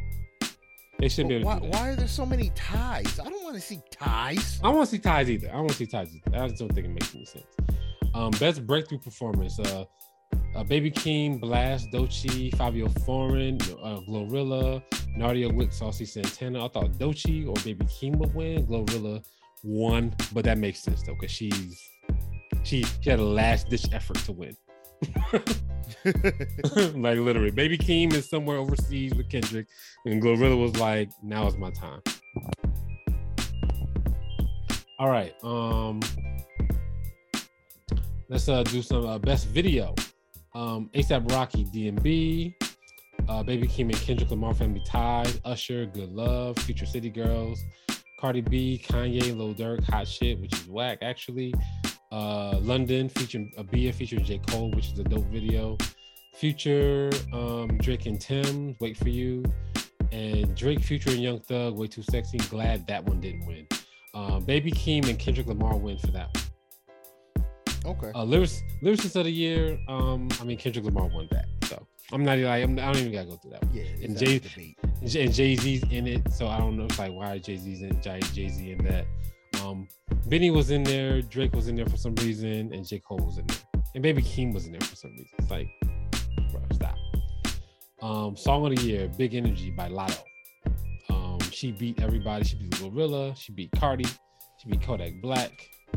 They 0.99 1.09
shouldn't 1.09 1.31
be 1.31 1.35
able 1.37 1.47
why, 1.47 1.55
to 1.55 1.61
do 1.65 1.71
that. 1.71 1.81
why 1.81 1.89
are 1.91 1.97
there 1.97 2.09
so 2.09 2.27
many 2.27 2.51
ties? 2.55 3.19
I 3.19 3.25
don't 3.31 3.43
want 3.43 3.55
to 3.55 3.61
see 3.61 3.81
ties. 3.91 4.61
I 4.63 4.67
don't 4.67 4.77
want 4.77 4.91
to 4.91 4.97
see 4.97 5.01
ties 5.01 5.31
either. 5.31 5.49
I 5.49 5.53
don't 5.53 5.61
want 5.61 5.71
to 5.73 5.77
see 5.79 5.87
ties 5.87 6.15
either. 6.15 6.37
I 6.37 6.47
just 6.49 6.59
don't 6.61 6.75
think 6.75 6.87
it 6.89 6.91
makes 6.91 7.15
any 7.15 7.25
sense. 7.25 7.47
Um, 8.13 8.33
best 8.33 8.67
breakthrough 8.67 8.99
performance: 8.99 9.59
uh, 9.61 9.85
uh 10.55 10.65
Baby 10.65 10.91
Keem, 10.91 11.41
Blast, 11.41 11.91
Doechii, 11.91 12.55
Fivio 12.55 12.89
Foreign, 13.05 13.57
uh, 13.83 14.01
Glorilla, 14.09 14.83
Nardo 15.17 15.53
Wick, 15.53 15.73
Saucy 15.73 16.05
Santana. 16.05 16.65
I 16.65 16.69
thought 16.69 16.93
Doechii 16.93 17.49
or 17.49 17.55
Baby 17.65 17.85
Keem 17.87 18.17
would 18.17 18.35
win. 18.35 18.67
Glorilla 18.67 19.25
won, 19.63 20.15
but 20.33 20.45
that 20.45 20.59
makes 20.59 20.81
sense 20.81 21.03
though, 21.03 21.15
because 21.15 21.31
she's 21.31 21.81
she 22.63 22.83
she 23.01 23.11
had 23.11 23.19
a 23.19 23.25
last 23.25 23.69
ditch 23.69 23.87
effort 23.93 24.19
to 24.19 24.33
win. 24.33 24.57
like 26.05 27.19
literally, 27.19 27.51
Baby 27.51 27.79
Keem 27.79 28.13
is 28.13 28.29
somewhere 28.29 28.57
overseas 28.57 29.15
with 29.15 29.29
Kendrick, 29.29 29.67
and 30.07 30.23
Glorilla 30.23 30.61
was 30.61 30.77
like, 30.79 31.11
"Now 31.23 31.47
is 31.47 31.57
my 31.57 31.71
time." 31.71 32.01
All 34.99 35.09
right, 35.09 35.35
um, 35.43 36.01
let's 38.29 38.49
uh 38.49 38.63
do 38.65 38.83
some 38.83 39.07
uh, 39.07 39.19
best 39.19 39.47
video. 39.49 39.95
Um, 40.55 40.91
ASAP 40.95 41.31
Rocky, 41.31 41.65
DMB, 41.67 42.55
uh, 43.29 43.43
Baby 43.43 43.69
Keem 43.69 43.83
and 43.83 43.97
Kendrick 43.97 44.31
Lamar 44.31 44.55
Family 44.55 44.83
Ties, 44.85 45.41
Usher, 45.45 45.87
Good 45.87 46.11
Love, 46.11 46.59
Future 46.59 46.87
City 46.87 47.11
Girls, 47.11 47.63
Cardi 48.21 48.41
B, 48.41 48.83
Kanye, 48.87 49.37
Lil 49.37 49.55
Durk, 49.55 49.83
Hot 49.85 50.07
Shit, 50.07 50.41
which 50.41 50.53
is 50.53 50.67
whack 50.67 50.99
actually. 51.03 51.55
Uh, 52.13 52.59
London 52.61 53.09
featuring 53.09 53.53
a 53.57 53.63
Bia 53.63 53.93
featuring 53.93 54.25
J 54.25 54.39
Cole, 54.49 54.73
which 54.73 54.93
is 54.93 54.99
a 54.99 55.05
dope 55.05 55.27
video. 55.27 55.79
Future, 56.35 57.11
um, 57.33 57.79
Drake 57.79 58.07
and 58.07 58.21
Tim, 58.21 58.75
Wait 58.81 58.97
for 58.97 59.09
You, 59.09 59.45
and 60.11 60.55
Drake 60.57 60.81
featuring 60.81 61.21
Young 61.21 61.41
Thug, 61.41 61.79
Way 61.79 61.87
Too 61.87 62.03
Sexy. 62.03 62.39
Glad 62.39 62.87
that 62.89 63.05
one 63.05 63.21
didn't 63.21 63.47
win. 63.47 63.67
Um, 64.15 64.45
Baby 64.45 64.73
Keem 64.73 65.09
and 65.09 65.19
Kendrick 65.19 65.47
Lamar 65.47 65.77
win 65.77 65.99
for 65.99 66.09
that 66.09 66.35
one. 66.35 66.45
Okay. 67.85 68.12
Uh, 68.15 68.24
lyrics, 68.24 68.62
lyricist 68.82 69.16
of 69.16 69.24
the 69.24 69.31
year. 69.31 69.78
Um, 69.89 70.28
I 70.40 70.44
mean 70.44 70.59
Kendrick 70.59 70.85
Lamar 70.85 71.09
won 71.09 71.28
that, 71.31 71.47
so 71.65 71.86
I'm 72.12 72.24
not 72.24 72.39
like 72.39 72.62
I'm, 72.62 72.78
I 72.78 72.86
don't 72.93 72.97
even 72.97 73.12
gotta 73.12 73.28
go 73.28 73.36
through 73.36 73.52
that. 73.52 73.65
One. 73.65 73.74
yeah. 73.74 73.85
and 74.02 74.15
not 74.15 74.23
Jay-. 74.23 74.77
And 75.02 75.32
Jay 75.32 75.57
Z's 75.57 75.82
in 75.90 76.07
it, 76.07 76.32
so 76.32 76.47
I 76.48 76.59
don't 76.59 76.77
know. 76.77 76.85
It's 76.85 76.98
like 76.98 77.12
why 77.12 77.39
Jay 77.39 77.57
Z's 77.57 77.82
in 77.82 78.01
Jay 78.02 78.20
Z 78.48 78.70
in 78.70 78.85
that. 78.85 79.07
Um, 79.62 79.89
Benny 80.27 80.51
was 80.51 80.70
in 80.70 80.82
there, 80.82 81.23
Drake 81.23 81.55
was 81.55 81.69
in 81.69 81.77
there 81.77 81.86
for 81.86 81.97
some 81.97 82.15
reason, 82.16 82.73
and 82.73 82.86
J 82.86 82.98
Cole 83.01 83.19
was 83.19 83.39
in 83.39 83.47
there, 83.47 83.82
and 83.94 84.02
Baby 84.02 84.23
Keem 84.23 84.52
was 84.55 84.66
in 84.66 84.73
there 84.73 84.81
for 84.81 84.97
some 84.97 85.12
reason. 85.12 85.28
It's 85.39 85.51
like, 85.51 85.69
bro, 86.51 86.61
stop. 86.73 86.97
Um, 88.02 88.36
song 88.36 88.65
of 88.66 88.77
the 88.77 88.82
year, 88.82 89.09
Big 89.19 89.35
Energy 89.35 89.70
by 89.70 89.89
Latto. 89.89 90.23
Um, 91.11 91.39
she 91.51 91.73
beat 91.73 92.01
everybody. 92.01 92.44
She 92.44 92.57
beat 92.57 92.70
Glorilla. 92.70 93.36
She 93.36 93.52
beat 93.52 93.70
Cardi. 93.73 94.05
She 94.05 94.69
beat 94.69 94.82
Kodak 94.82 95.12
Black 95.20 95.52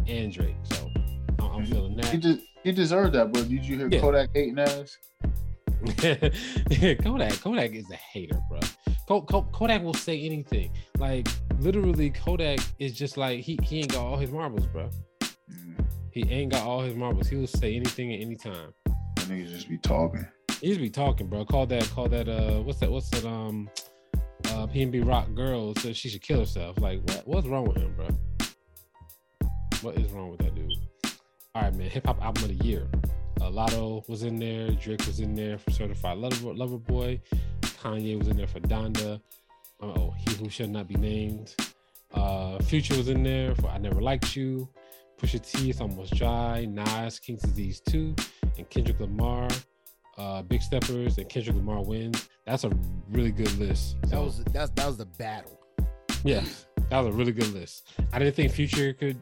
and 0.08 0.32
Drake. 0.34 0.56
So 0.64 0.90
I'm, 1.54 1.60
I'm 1.62 1.66
feeling 1.66 1.92
He, 1.94 2.02
that. 2.02 2.20
de- 2.22 2.42
he 2.64 2.72
deserved 2.72 3.14
that, 3.14 3.32
bro. 3.32 3.44
Did 3.44 3.64
you 3.66 3.78
hear 3.78 3.90
Yeah. 3.92 4.02
Kodak 4.02 4.30
hating 4.34 4.60
ass? 4.60 4.98
Kodak, 7.04 7.34
Kodak 7.42 7.72
is 7.74 7.90
a 7.92 7.96
hater, 7.96 8.40
bro. 8.50 8.60
Ko- 9.08 9.22
Ko- 9.22 9.48
Kodak 9.52 9.84
will 9.84 9.94
say 9.94 10.22
anything. 10.22 10.72
Like 10.98 11.28
literally, 11.60 12.10
Kodak 12.10 12.60
is 12.80 12.94
just 12.94 13.18
like 13.18 13.42
he 13.42 13.60
he 13.64 13.80
ain't 13.80 13.92
got 13.92 14.02
all 14.06 14.18
his 14.18 14.32
marbles, 14.32 14.66
bro. 14.68 14.90
Mm, 15.52 15.86
He 16.12 16.22
ain't 16.30 16.52
got 16.54 16.66
all 16.66 16.82
his 16.82 16.96
marbles. 16.96 17.28
He 17.28 17.36
will 17.36 17.48
say 17.48 17.76
anything 17.76 18.14
at 18.14 18.22
any 18.22 18.36
time. 18.36 18.74
that 18.86 19.26
niggas 19.28 19.50
just 19.50 19.68
be 19.70 19.78
talking. 19.78 20.26
He 20.62 20.70
just 20.70 20.80
be 20.80 20.90
talking, 20.90 21.28
bro. 21.28 21.44
Call 21.44 21.66
that, 21.68 21.84
call 21.90 22.08
that. 22.08 22.30
Uh, 22.30 22.62
what's 22.62 22.80
that? 22.80 22.90
What's 22.90 23.10
that? 23.10 23.26
Um, 23.26 23.70
uh, 24.46 24.68
PNB 24.68 25.06
Rock 25.06 25.34
girl 25.36 25.76
said 25.76 25.98
she 25.98 26.08
should 26.08 26.22
kill 26.22 26.40
herself. 26.40 26.78
Like, 26.80 27.02
what? 27.10 27.24
What's 27.28 27.48
wrong 27.48 27.66
with 27.66 27.78
him, 27.78 27.94
bro? 27.96 28.08
What 29.82 29.98
is 29.98 30.10
wrong 30.14 30.30
with 30.32 30.40
that 30.40 30.56
dude? 30.56 30.72
All 31.56 31.62
right, 31.62 31.76
man. 31.76 31.88
Hip 31.88 32.08
hop 32.08 32.20
album 32.24 32.46
of 32.50 32.58
the 32.58 32.66
year. 32.66 32.88
Uh, 33.40 33.46
Latto 33.52 34.08
was 34.10 34.24
in 34.24 34.40
there. 34.40 34.72
Drake 34.72 35.06
was 35.06 35.20
in 35.20 35.36
there 35.36 35.60
for 35.60 35.70
Certified 35.70 36.18
Lover, 36.18 36.52
Lover 36.52 36.80
Boy. 36.80 37.22
Kanye 37.62 38.18
was 38.18 38.28
in 38.28 38.38
there 38.38 38.48
for 38.48 38.60
Donda. 38.62 39.22
Oh, 39.80 40.16
He 40.18 40.34
Who 40.36 40.50
Should 40.50 40.72
Not 40.72 40.88
Be 40.88 40.96
Named. 40.96 41.54
Uh, 42.12 42.58
Future 42.64 42.98
was 42.98 43.08
in 43.08 43.22
there 43.22 43.54
for 43.54 43.68
I 43.68 43.78
Never 43.78 44.02
Liked 44.02 44.36
You. 44.36 44.68
Pusha 45.22 45.40
T, 45.48 45.70
It's 45.70 45.80
Almost 45.80 46.16
Dry. 46.16 46.66
Nas, 46.66 47.20
King's 47.20 47.44
Disease 47.44 47.82
2. 47.88 48.16
And 48.58 48.68
Kendrick 48.72 49.00
Lamar, 49.00 49.48
uh, 50.18 50.42
Big 50.42 50.64
Steppers, 50.64 51.20
and 51.20 51.30
Kendrick 51.30 51.56
Lamar 51.56 51.84
wins. 51.84 52.30
That's 52.48 52.64
a 52.64 52.72
really 53.12 53.32
good 53.32 53.56
list. 53.60 53.98
That 54.08 54.20
was 54.20 54.44
that, 54.46 54.76
that 54.76 54.88
was 54.88 54.98
the 54.98 55.06
battle. 55.06 55.60
yeah, 56.24 56.44
that 56.90 57.00
was 57.00 57.14
a 57.14 57.18
really 57.18 57.32
good 57.32 57.54
list. 57.54 57.88
I 58.12 58.18
didn't 58.20 58.36
think 58.36 58.52
Future 58.52 58.94
could 58.94 59.18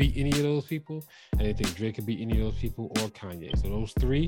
beat 0.00 0.16
any 0.16 0.30
of 0.30 0.38
those 0.38 0.64
people. 0.64 1.04
I 1.34 1.42
didn't 1.42 1.58
think 1.58 1.76
Drake 1.76 1.94
could 1.96 2.06
beat 2.06 2.22
any 2.22 2.40
of 2.40 2.46
those 2.46 2.58
people 2.58 2.86
or 2.86 3.08
Kanye. 3.10 3.54
So 3.60 3.68
those 3.68 3.92
three, 4.00 4.26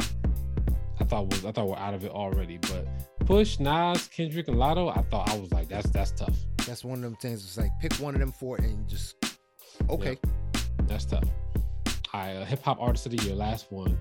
I 1.01 1.05
thought 1.05 1.28
was 1.31 1.47
I 1.47 1.53
thought 1.53 1.66
were 1.66 1.78
out 1.78 1.94
of 1.94 2.05
it 2.05 2.11
already. 2.11 2.59
But 2.59 2.86
Push, 3.20 3.59
Nas, 3.59 4.07
Kendrick, 4.09 4.49
and 4.49 4.59
Latto, 4.59 4.94
I 4.94 5.01
thought 5.01 5.31
I 5.31 5.39
was 5.39 5.51
like, 5.51 5.69
that's 5.69 5.89
that's 5.89 6.11
tough. 6.12 6.36
That's 6.66 6.85
one 6.85 6.99
of 6.99 7.03
them 7.03 7.16
things. 7.16 7.43
It's 7.43 7.57
like 7.57 7.70
pick 7.81 7.94
one 7.94 8.15
of 8.15 8.20
them 8.20 8.32
four 8.32 8.59
and 8.59 8.86
just 8.86 9.16
okay. 9.89 10.19
That's 10.86 11.07
tough. 11.07 11.24
All 12.12 12.20
right, 12.20 12.36
uh, 12.36 12.44
hip 12.44 12.62
hop 12.62 12.78
artist 12.78 13.07
of 13.07 13.12
the 13.16 13.24
year, 13.24 13.35
last 13.35 13.73
one. 13.73 13.99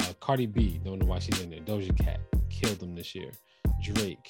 Uh, 0.00 0.12
Cardi 0.18 0.46
B, 0.46 0.80
don't 0.84 0.98
know 0.98 1.06
why 1.06 1.20
she's 1.20 1.40
in 1.40 1.50
there. 1.50 1.60
Doja 1.60 1.96
Cat 1.96 2.18
killed 2.50 2.80
them 2.80 2.96
this 2.96 3.14
year. 3.14 3.30
Drake, 3.80 4.28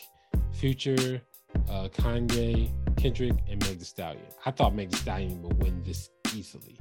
Future, 0.53 1.23
uh, 1.71 1.89
Kanye, 1.89 2.71
Kendrick, 2.97 3.33
and 3.49 3.65
Meg 3.67 3.79
Thee 3.79 3.85
Stallion. 3.87 4.27
I 4.45 4.51
thought 4.51 4.75
Meg 4.75 4.91
Thee 4.91 4.99
Stallion 4.99 5.41
would 5.43 5.63
win 5.63 5.83
this 5.83 6.11
easily, 6.35 6.79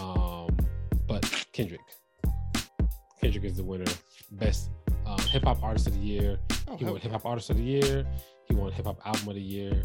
um, 0.00 0.56
but 1.06 1.22
Kendrick. 1.52 1.80
Kendrick 3.20 3.44
is 3.44 3.56
the 3.56 3.64
winner. 3.64 3.90
Best 4.32 4.70
um, 5.06 5.18
hip 5.18 5.44
hop 5.44 5.62
artist 5.62 5.86
of 5.86 5.94
the 5.94 6.00
year. 6.00 6.38
Oh, 6.68 6.76
He 6.76 6.84
won 6.84 6.96
hip 6.96 7.12
hop 7.12 7.24
artist 7.26 7.50
of 7.50 7.56
the 7.56 7.62
year. 7.62 8.06
He 8.48 8.54
won 8.54 8.72
hip 8.72 8.86
hop 8.86 9.00
album 9.06 9.28
of 9.28 9.34
the 9.34 9.40
year, 9.40 9.82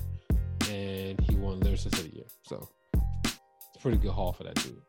and 0.69 1.19
he 1.21 1.35
won 1.35 1.59
lyricist 1.61 1.93
of 1.97 2.03
the 2.09 2.15
year. 2.15 2.25
So 2.43 2.67
it's 3.23 3.77
a 3.77 3.79
pretty 3.79 3.97
good 3.97 4.11
haul 4.11 4.33
for 4.33 4.43
that 4.43 4.55
dude. 4.55 4.81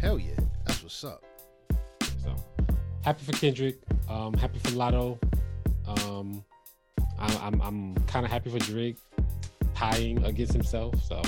Hell 0.00 0.18
yeah. 0.18 0.34
That's 0.66 0.82
what's 0.82 1.04
up. 1.04 1.22
So 2.22 2.34
happy 3.04 3.24
for 3.24 3.32
Kendrick. 3.32 3.78
Um, 4.08 4.34
happy 4.34 4.58
for 4.58 4.70
Latto. 4.70 5.18
Um, 5.86 6.44
I'm 7.18 7.36
I'm, 7.42 7.60
I'm 7.62 7.94
kind 8.06 8.24
of 8.24 8.30
happy 8.32 8.50
for 8.50 8.58
Drake 8.58 8.96
tying 9.74 10.24
against 10.24 10.52
himself. 10.52 10.94
So 11.04 11.20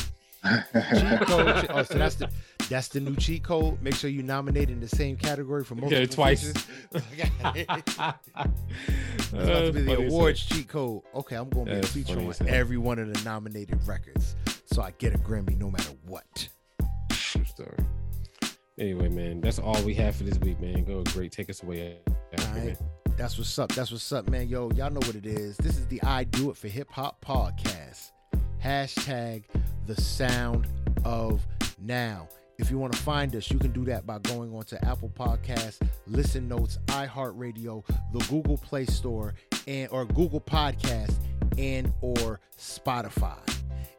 Cheat 0.45 1.21
code. 1.21 1.67
Oh, 1.71 1.83
so 1.83 1.95
that's 1.99 2.17
the 2.17 2.29
that's 2.69 2.89
the 2.89 3.01
new 3.01 3.15
cheat 3.17 3.43
code. 3.45 3.81
Make 3.83 3.95
sure 3.95 4.11
you 4.11 4.23
nominate 4.23 4.71
in 4.71 4.81
the 4.81 4.89
same 4.89 5.17
category 5.17 5.65
for 5.65 5.75
multiple 5.75 6.01
Yeah, 6.01 6.07
twice. 6.07 6.53
It's 6.93 7.05
about 9.33 9.45
to 9.45 9.69
uh, 9.69 9.73
be 9.73 9.83
the 9.83 10.07
awards 10.09 10.45
cheat 10.45 10.69
code. 10.69 11.03
Okay, 11.15 11.37
I'm 11.37 11.49
going 11.49 11.67
to 11.67 11.73
be 11.73 11.79
a 11.79 11.83
feature 11.83 12.19
on 12.19 12.35
every 12.49 12.77
one 12.77 12.99
of 12.99 13.13
the 13.13 13.23
nominated 13.25 13.87
records, 13.87 14.37
so 14.67 14.83
I 14.83 14.93
get 14.99 15.15
a 15.15 15.19
Grammy 15.19 15.59
no 15.59 15.71
matter 15.71 15.93
what. 16.07 16.49
True 17.11 17.45
story. 17.45 17.77
Anyway, 18.79 19.09
man, 19.09 19.41
that's 19.41 19.59
all 19.59 19.81
we 19.83 19.95
have 19.95 20.17
for 20.17 20.25
this 20.25 20.39
week, 20.39 20.61
man. 20.61 20.85
Go 20.85 21.03
great. 21.05 21.33
Take 21.33 21.51
us 21.51 21.63
away. 21.63 21.99
All 22.09 22.45
right. 22.55 22.77
That's 23.17 23.39
what's 23.39 23.59
up. 23.59 23.73
That's 23.73 23.91
what's 23.91 24.11
up, 24.13 24.29
man. 24.29 24.49
Yo, 24.49 24.71
y'all 24.73 24.91
know 24.91 25.01
what 25.07 25.15
it 25.15 25.27
is. 25.27 25.57
This 25.59 25.77
is 25.77 25.87
the 25.87 26.03
I 26.03 26.25
Do 26.25 26.51
It 26.51 26.57
for 26.57 26.69
Hip 26.69 26.91
Hop 26.93 27.25
podcast. 27.25 28.11
Hashtag 28.63 29.45
the 29.87 30.01
sound 30.01 30.67
of 31.05 31.47
now. 31.81 32.29
If 32.59 32.71
you 32.71 32.79
want 32.79 32.93
to 32.93 32.99
find 33.01 33.35
us, 33.35 33.51
you 33.51 33.59
can 33.59 33.73
do 33.73 33.85
that 33.87 34.07
by 34.07 34.19
going 34.21 34.55
on 34.55 34.65
to 34.65 34.85
Apple 34.85 35.11
Podcasts, 35.11 35.81
Listen 36.07 36.47
Notes, 36.49 36.79
iHeartRadio, 36.87 37.85
the 38.13 38.19
Google 38.31 38.57
Play 38.57 38.87
Store, 38.87 39.35
and 39.67 39.91
or 39.91 40.05
Google 40.05 40.41
Podcast, 40.41 41.15
and 41.59 41.93
or 42.01 42.41
Spotify. 42.57 43.39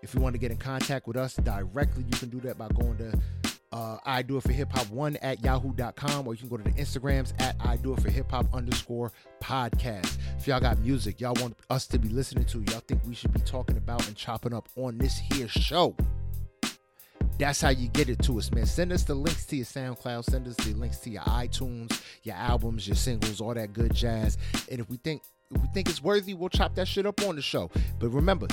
If 0.02 0.14
you 0.14 0.22
want 0.22 0.34
to 0.34 0.40
get 0.40 0.52
in 0.52 0.58
contact 0.58 1.08
with 1.08 1.18
us 1.18 1.36
directly, 1.36 2.04
you 2.04 2.18
can 2.18 2.30
do 2.30 2.40
that 2.42 2.58
by 2.58 2.68
going 2.70 2.98
to 2.98 3.14
uh, 3.74 3.98
I 4.06 4.22
do 4.22 4.38
it 4.38 4.44
for 4.44 4.52
hip 4.52 4.72
hop 4.72 4.88
one 4.92 5.18
at 5.18 5.44
yahoo.com, 5.44 6.28
or 6.28 6.36
you 6.36 6.40
can 6.40 6.48
go 6.48 6.58
to 6.58 6.64
the 6.64 6.72
Instagrams 6.72 7.34
at 7.42 7.56
I 7.60 7.76
do 7.78 7.94
it 7.94 8.02
for 8.02 8.12
hip 8.12 8.30
hop 8.30 8.46
underscore 8.54 9.12
podcast. 9.42 10.18
If 10.38 10.48
y'all 10.48 10.60
got 10.60 10.78
music 10.80 11.20
y'all 11.20 11.34
want 11.42 11.58
us 11.72 11.88
to 11.88 11.98
be 11.98 12.08
listening 12.08 12.46
to, 12.46 12.60
y'all 12.60 12.84
think 12.88 13.02
we 13.04 13.16
should 13.16 13.34
be 13.34 13.40
talking 13.42 13.78
about 13.78 14.08
and 14.08 14.16
chopping 14.16 14.54
up 14.54 14.70
on 14.76 15.00
this 15.00 15.18
here 15.18 15.48
show. 15.48 15.96
That's 17.40 17.62
how 17.62 17.70
you 17.70 17.88
get 17.88 18.10
it 18.10 18.22
to 18.24 18.38
us, 18.38 18.52
man. 18.52 18.68
Send 18.68 18.92
us 18.92 19.04
the 19.04 19.16
links 19.16 19.48
to 19.48 19.56
your 19.56 19.66
SoundCloud, 19.66 20.26
send 20.26 20.48
us 20.48 20.56
the 20.58 20.74
links 20.76 20.98
to 20.98 21.10
your 21.10 21.24
iTunes, 21.24 22.00
your 22.22 22.36
albums, 22.36 22.88
your 22.88 22.96
singles, 22.96 23.42
all 23.42 23.56
that 23.56 23.74
good 23.74 23.96
jazz. 23.96 24.38
And 24.70 24.82
if 24.82 24.90
we 24.90 24.98
think 24.98 25.24
if 25.50 25.62
we 25.62 25.68
think 25.74 25.90
it's 25.90 26.02
worthy, 26.02 26.36
we'll 26.36 26.50
chop 26.50 26.76
that 26.76 26.88
shit 26.88 27.08
up 27.08 27.22
on 27.24 27.36
the 27.36 27.42
show. 27.42 27.72
But 28.00 28.10
remember, 28.10 28.48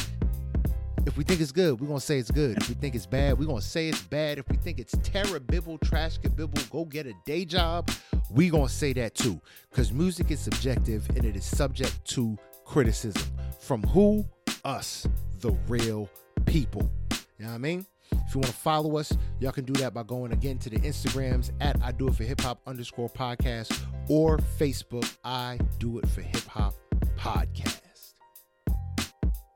if 1.06 1.16
we 1.16 1.24
think 1.24 1.40
it's 1.40 1.52
good, 1.52 1.80
we're 1.80 1.86
gonna 1.86 2.00
say 2.00 2.18
it's 2.18 2.30
good. 2.30 2.58
If 2.58 2.68
we 2.68 2.74
think 2.74 2.94
it's 2.94 3.06
bad, 3.06 3.38
we're 3.38 3.46
gonna 3.46 3.60
say 3.60 3.88
it's 3.88 4.02
bad. 4.02 4.38
If 4.38 4.48
we 4.48 4.56
think 4.56 4.78
it's 4.78 4.96
terrible, 5.02 5.78
trash 5.78 6.18
bibble, 6.18 6.62
go 6.70 6.84
get 6.84 7.06
a 7.06 7.14
day 7.24 7.44
job, 7.44 7.90
we 8.30 8.50
gonna 8.50 8.68
say 8.68 8.92
that 8.94 9.14
too. 9.14 9.40
Cause 9.72 9.92
music 9.92 10.30
is 10.30 10.40
subjective 10.40 11.08
and 11.10 11.24
it 11.24 11.36
is 11.36 11.44
subject 11.44 12.04
to 12.10 12.38
criticism. 12.64 13.22
From 13.60 13.82
who? 13.82 14.24
Us, 14.64 15.06
the 15.40 15.52
real 15.68 16.08
people. 16.46 16.90
You 17.38 17.46
know 17.46 17.48
what 17.48 17.54
I 17.54 17.58
mean? 17.58 17.86
If 18.12 18.34
you 18.34 18.40
want 18.40 18.52
to 18.52 18.52
follow 18.52 18.98
us, 18.98 19.16
y'all 19.38 19.52
can 19.52 19.64
do 19.64 19.72
that 19.74 19.94
by 19.94 20.02
going 20.02 20.32
again 20.32 20.58
to 20.58 20.70
the 20.70 20.78
Instagrams 20.78 21.50
at 21.60 21.80
I 21.82 21.92
Do 21.92 22.08
It 22.08 22.14
for 22.14 22.24
Hip 22.24 22.40
Hop 22.42 22.60
underscore 22.66 23.08
podcast 23.08 23.76
or 24.08 24.38
Facebook 24.58 25.10
I 25.24 25.58
Do 25.78 25.98
It 25.98 26.08
for 26.08 26.20
Hip 26.20 26.46
Hop 26.46 26.74
podcast. 27.16 27.89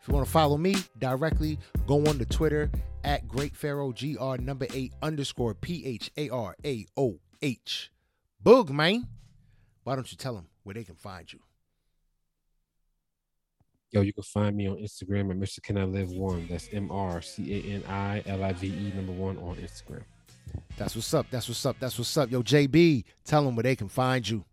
If 0.04 0.08
you 0.08 0.16
want 0.16 0.26
to 0.26 0.32
follow 0.32 0.58
me 0.58 0.76
directly, 0.98 1.58
go 1.86 2.04
on 2.04 2.18
to 2.18 2.26
Twitter 2.26 2.70
at 3.04 3.26
Great 3.26 3.56
Pharaoh 3.56 3.90
GR 3.90 4.36
number 4.36 4.66
eight 4.74 4.92
underscore 5.00 5.54
P 5.54 5.82
H 5.86 6.10
A 6.18 6.28
R 6.28 6.54
A 6.62 6.84
O 6.98 7.18
H. 7.40 7.90
Boog, 8.44 8.68
man. 8.68 9.08
Why 9.82 9.94
don't 9.94 10.12
you 10.12 10.18
tell 10.18 10.34
them 10.34 10.48
where 10.62 10.74
they 10.74 10.84
can 10.84 10.94
find 10.94 11.32
you? 11.32 11.38
Yo, 13.92 14.02
you 14.02 14.12
can 14.12 14.24
find 14.24 14.54
me 14.54 14.68
on 14.68 14.76
Instagram 14.76 15.30
at 15.30 15.38
Mr. 15.38 15.62
Can 15.62 15.78
I 15.78 15.84
Live 15.84 16.10
One. 16.10 16.48
That's 16.50 16.68
M 16.70 16.90
R 16.90 17.22
C 17.22 17.54
A 17.54 17.74
N 17.76 17.84
I 17.88 18.22
L 18.26 18.44
I 18.44 18.52
V 18.52 18.66
E 18.66 18.92
number 18.94 19.12
one 19.12 19.38
on 19.38 19.56
Instagram. 19.56 20.02
That's 20.76 20.94
what's 20.94 21.14
up. 21.14 21.28
That's 21.30 21.48
what's 21.48 21.64
up. 21.64 21.76
That's 21.80 21.96
what's 21.96 22.14
up. 22.18 22.30
Yo, 22.30 22.42
JB, 22.42 23.04
tell 23.24 23.42
them 23.42 23.56
where 23.56 23.62
they 23.62 23.74
can 23.74 23.88
find 23.88 24.28
you. 24.28 24.44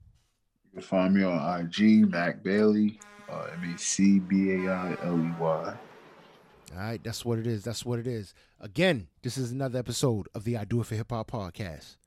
You 0.71 0.79
can 0.79 0.81
find 0.83 1.13
me 1.13 1.23
on 1.23 1.59
IG, 1.59 2.09
Mac 2.09 2.41
Bailey, 2.41 3.01
uh, 3.31 3.47
M 3.53 3.73
A 3.73 3.77
C 3.77 4.19
B 4.19 4.51
A 4.51 4.71
I 4.71 4.97
L 5.03 5.19
E 5.19 5.31
Y. 5.39 5.73
All 6.73 6.77
right, 6.77 7.03
that's 7.03 7.25
what 7.25 7.39
it 7.39 7.47
is. 7.47 7.63
That's 7.63 7.85
what 7.85 7.99
it 7.99 8.07
is. 8.07 8.33
Again, 8.59 9.07
this 9.23 9.37
is 9.37 9.51
another 9.51 9.79
episode 9.79 10.27
of 10.33 10.43
the 10.43 10.57
I 10.57 10.63
Do 10.63 10.81
It 10.81 10.87
for 10.87 10.95
Hip 10.95 11.11
Hop 11.11 11.31
podcast. 11.31 11.97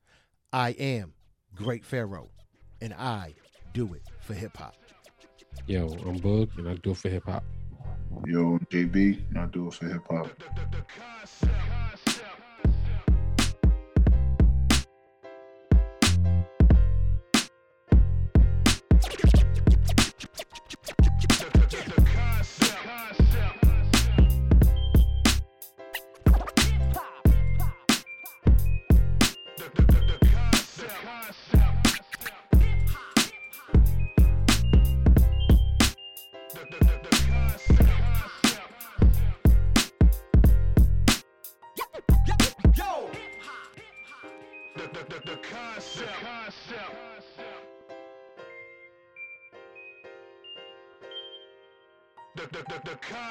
I 0.51 0.69
am 0.71 1.13
Great 1.55 1.85
Pharaoh, 1.85 2.29
and 2.81 2.93
I 2.93 3.33
do 3.73 3.93
it 3.93 4.03
for 4.21 4.33
hip 4.33 4.55
hop. 4.57 4.75
Yo, 5.67 5.87
I'm 6.05 6.17
Bug, 6.17 6.49
and 6.57 6.69
I 6.69 6.75
do 6.75 6.91
it 6.91 6.97
for 6.97 7.09
hip 7.09 7.25
hop. 7.25 7.43
Yo, 8.25 8.55
I'm 8.55 8.67
JB, 8.71 9.29
and 9.29 9.37
I 9.37 9.45
do 9.47 9.67
it 9.67 9.73
for 9.73 9.87
hip 9.87 10.03
hop. 10.09 10.29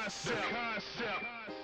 Concept. 0.03 0.35
The 0.35 0.55
concept. 0.55 1.54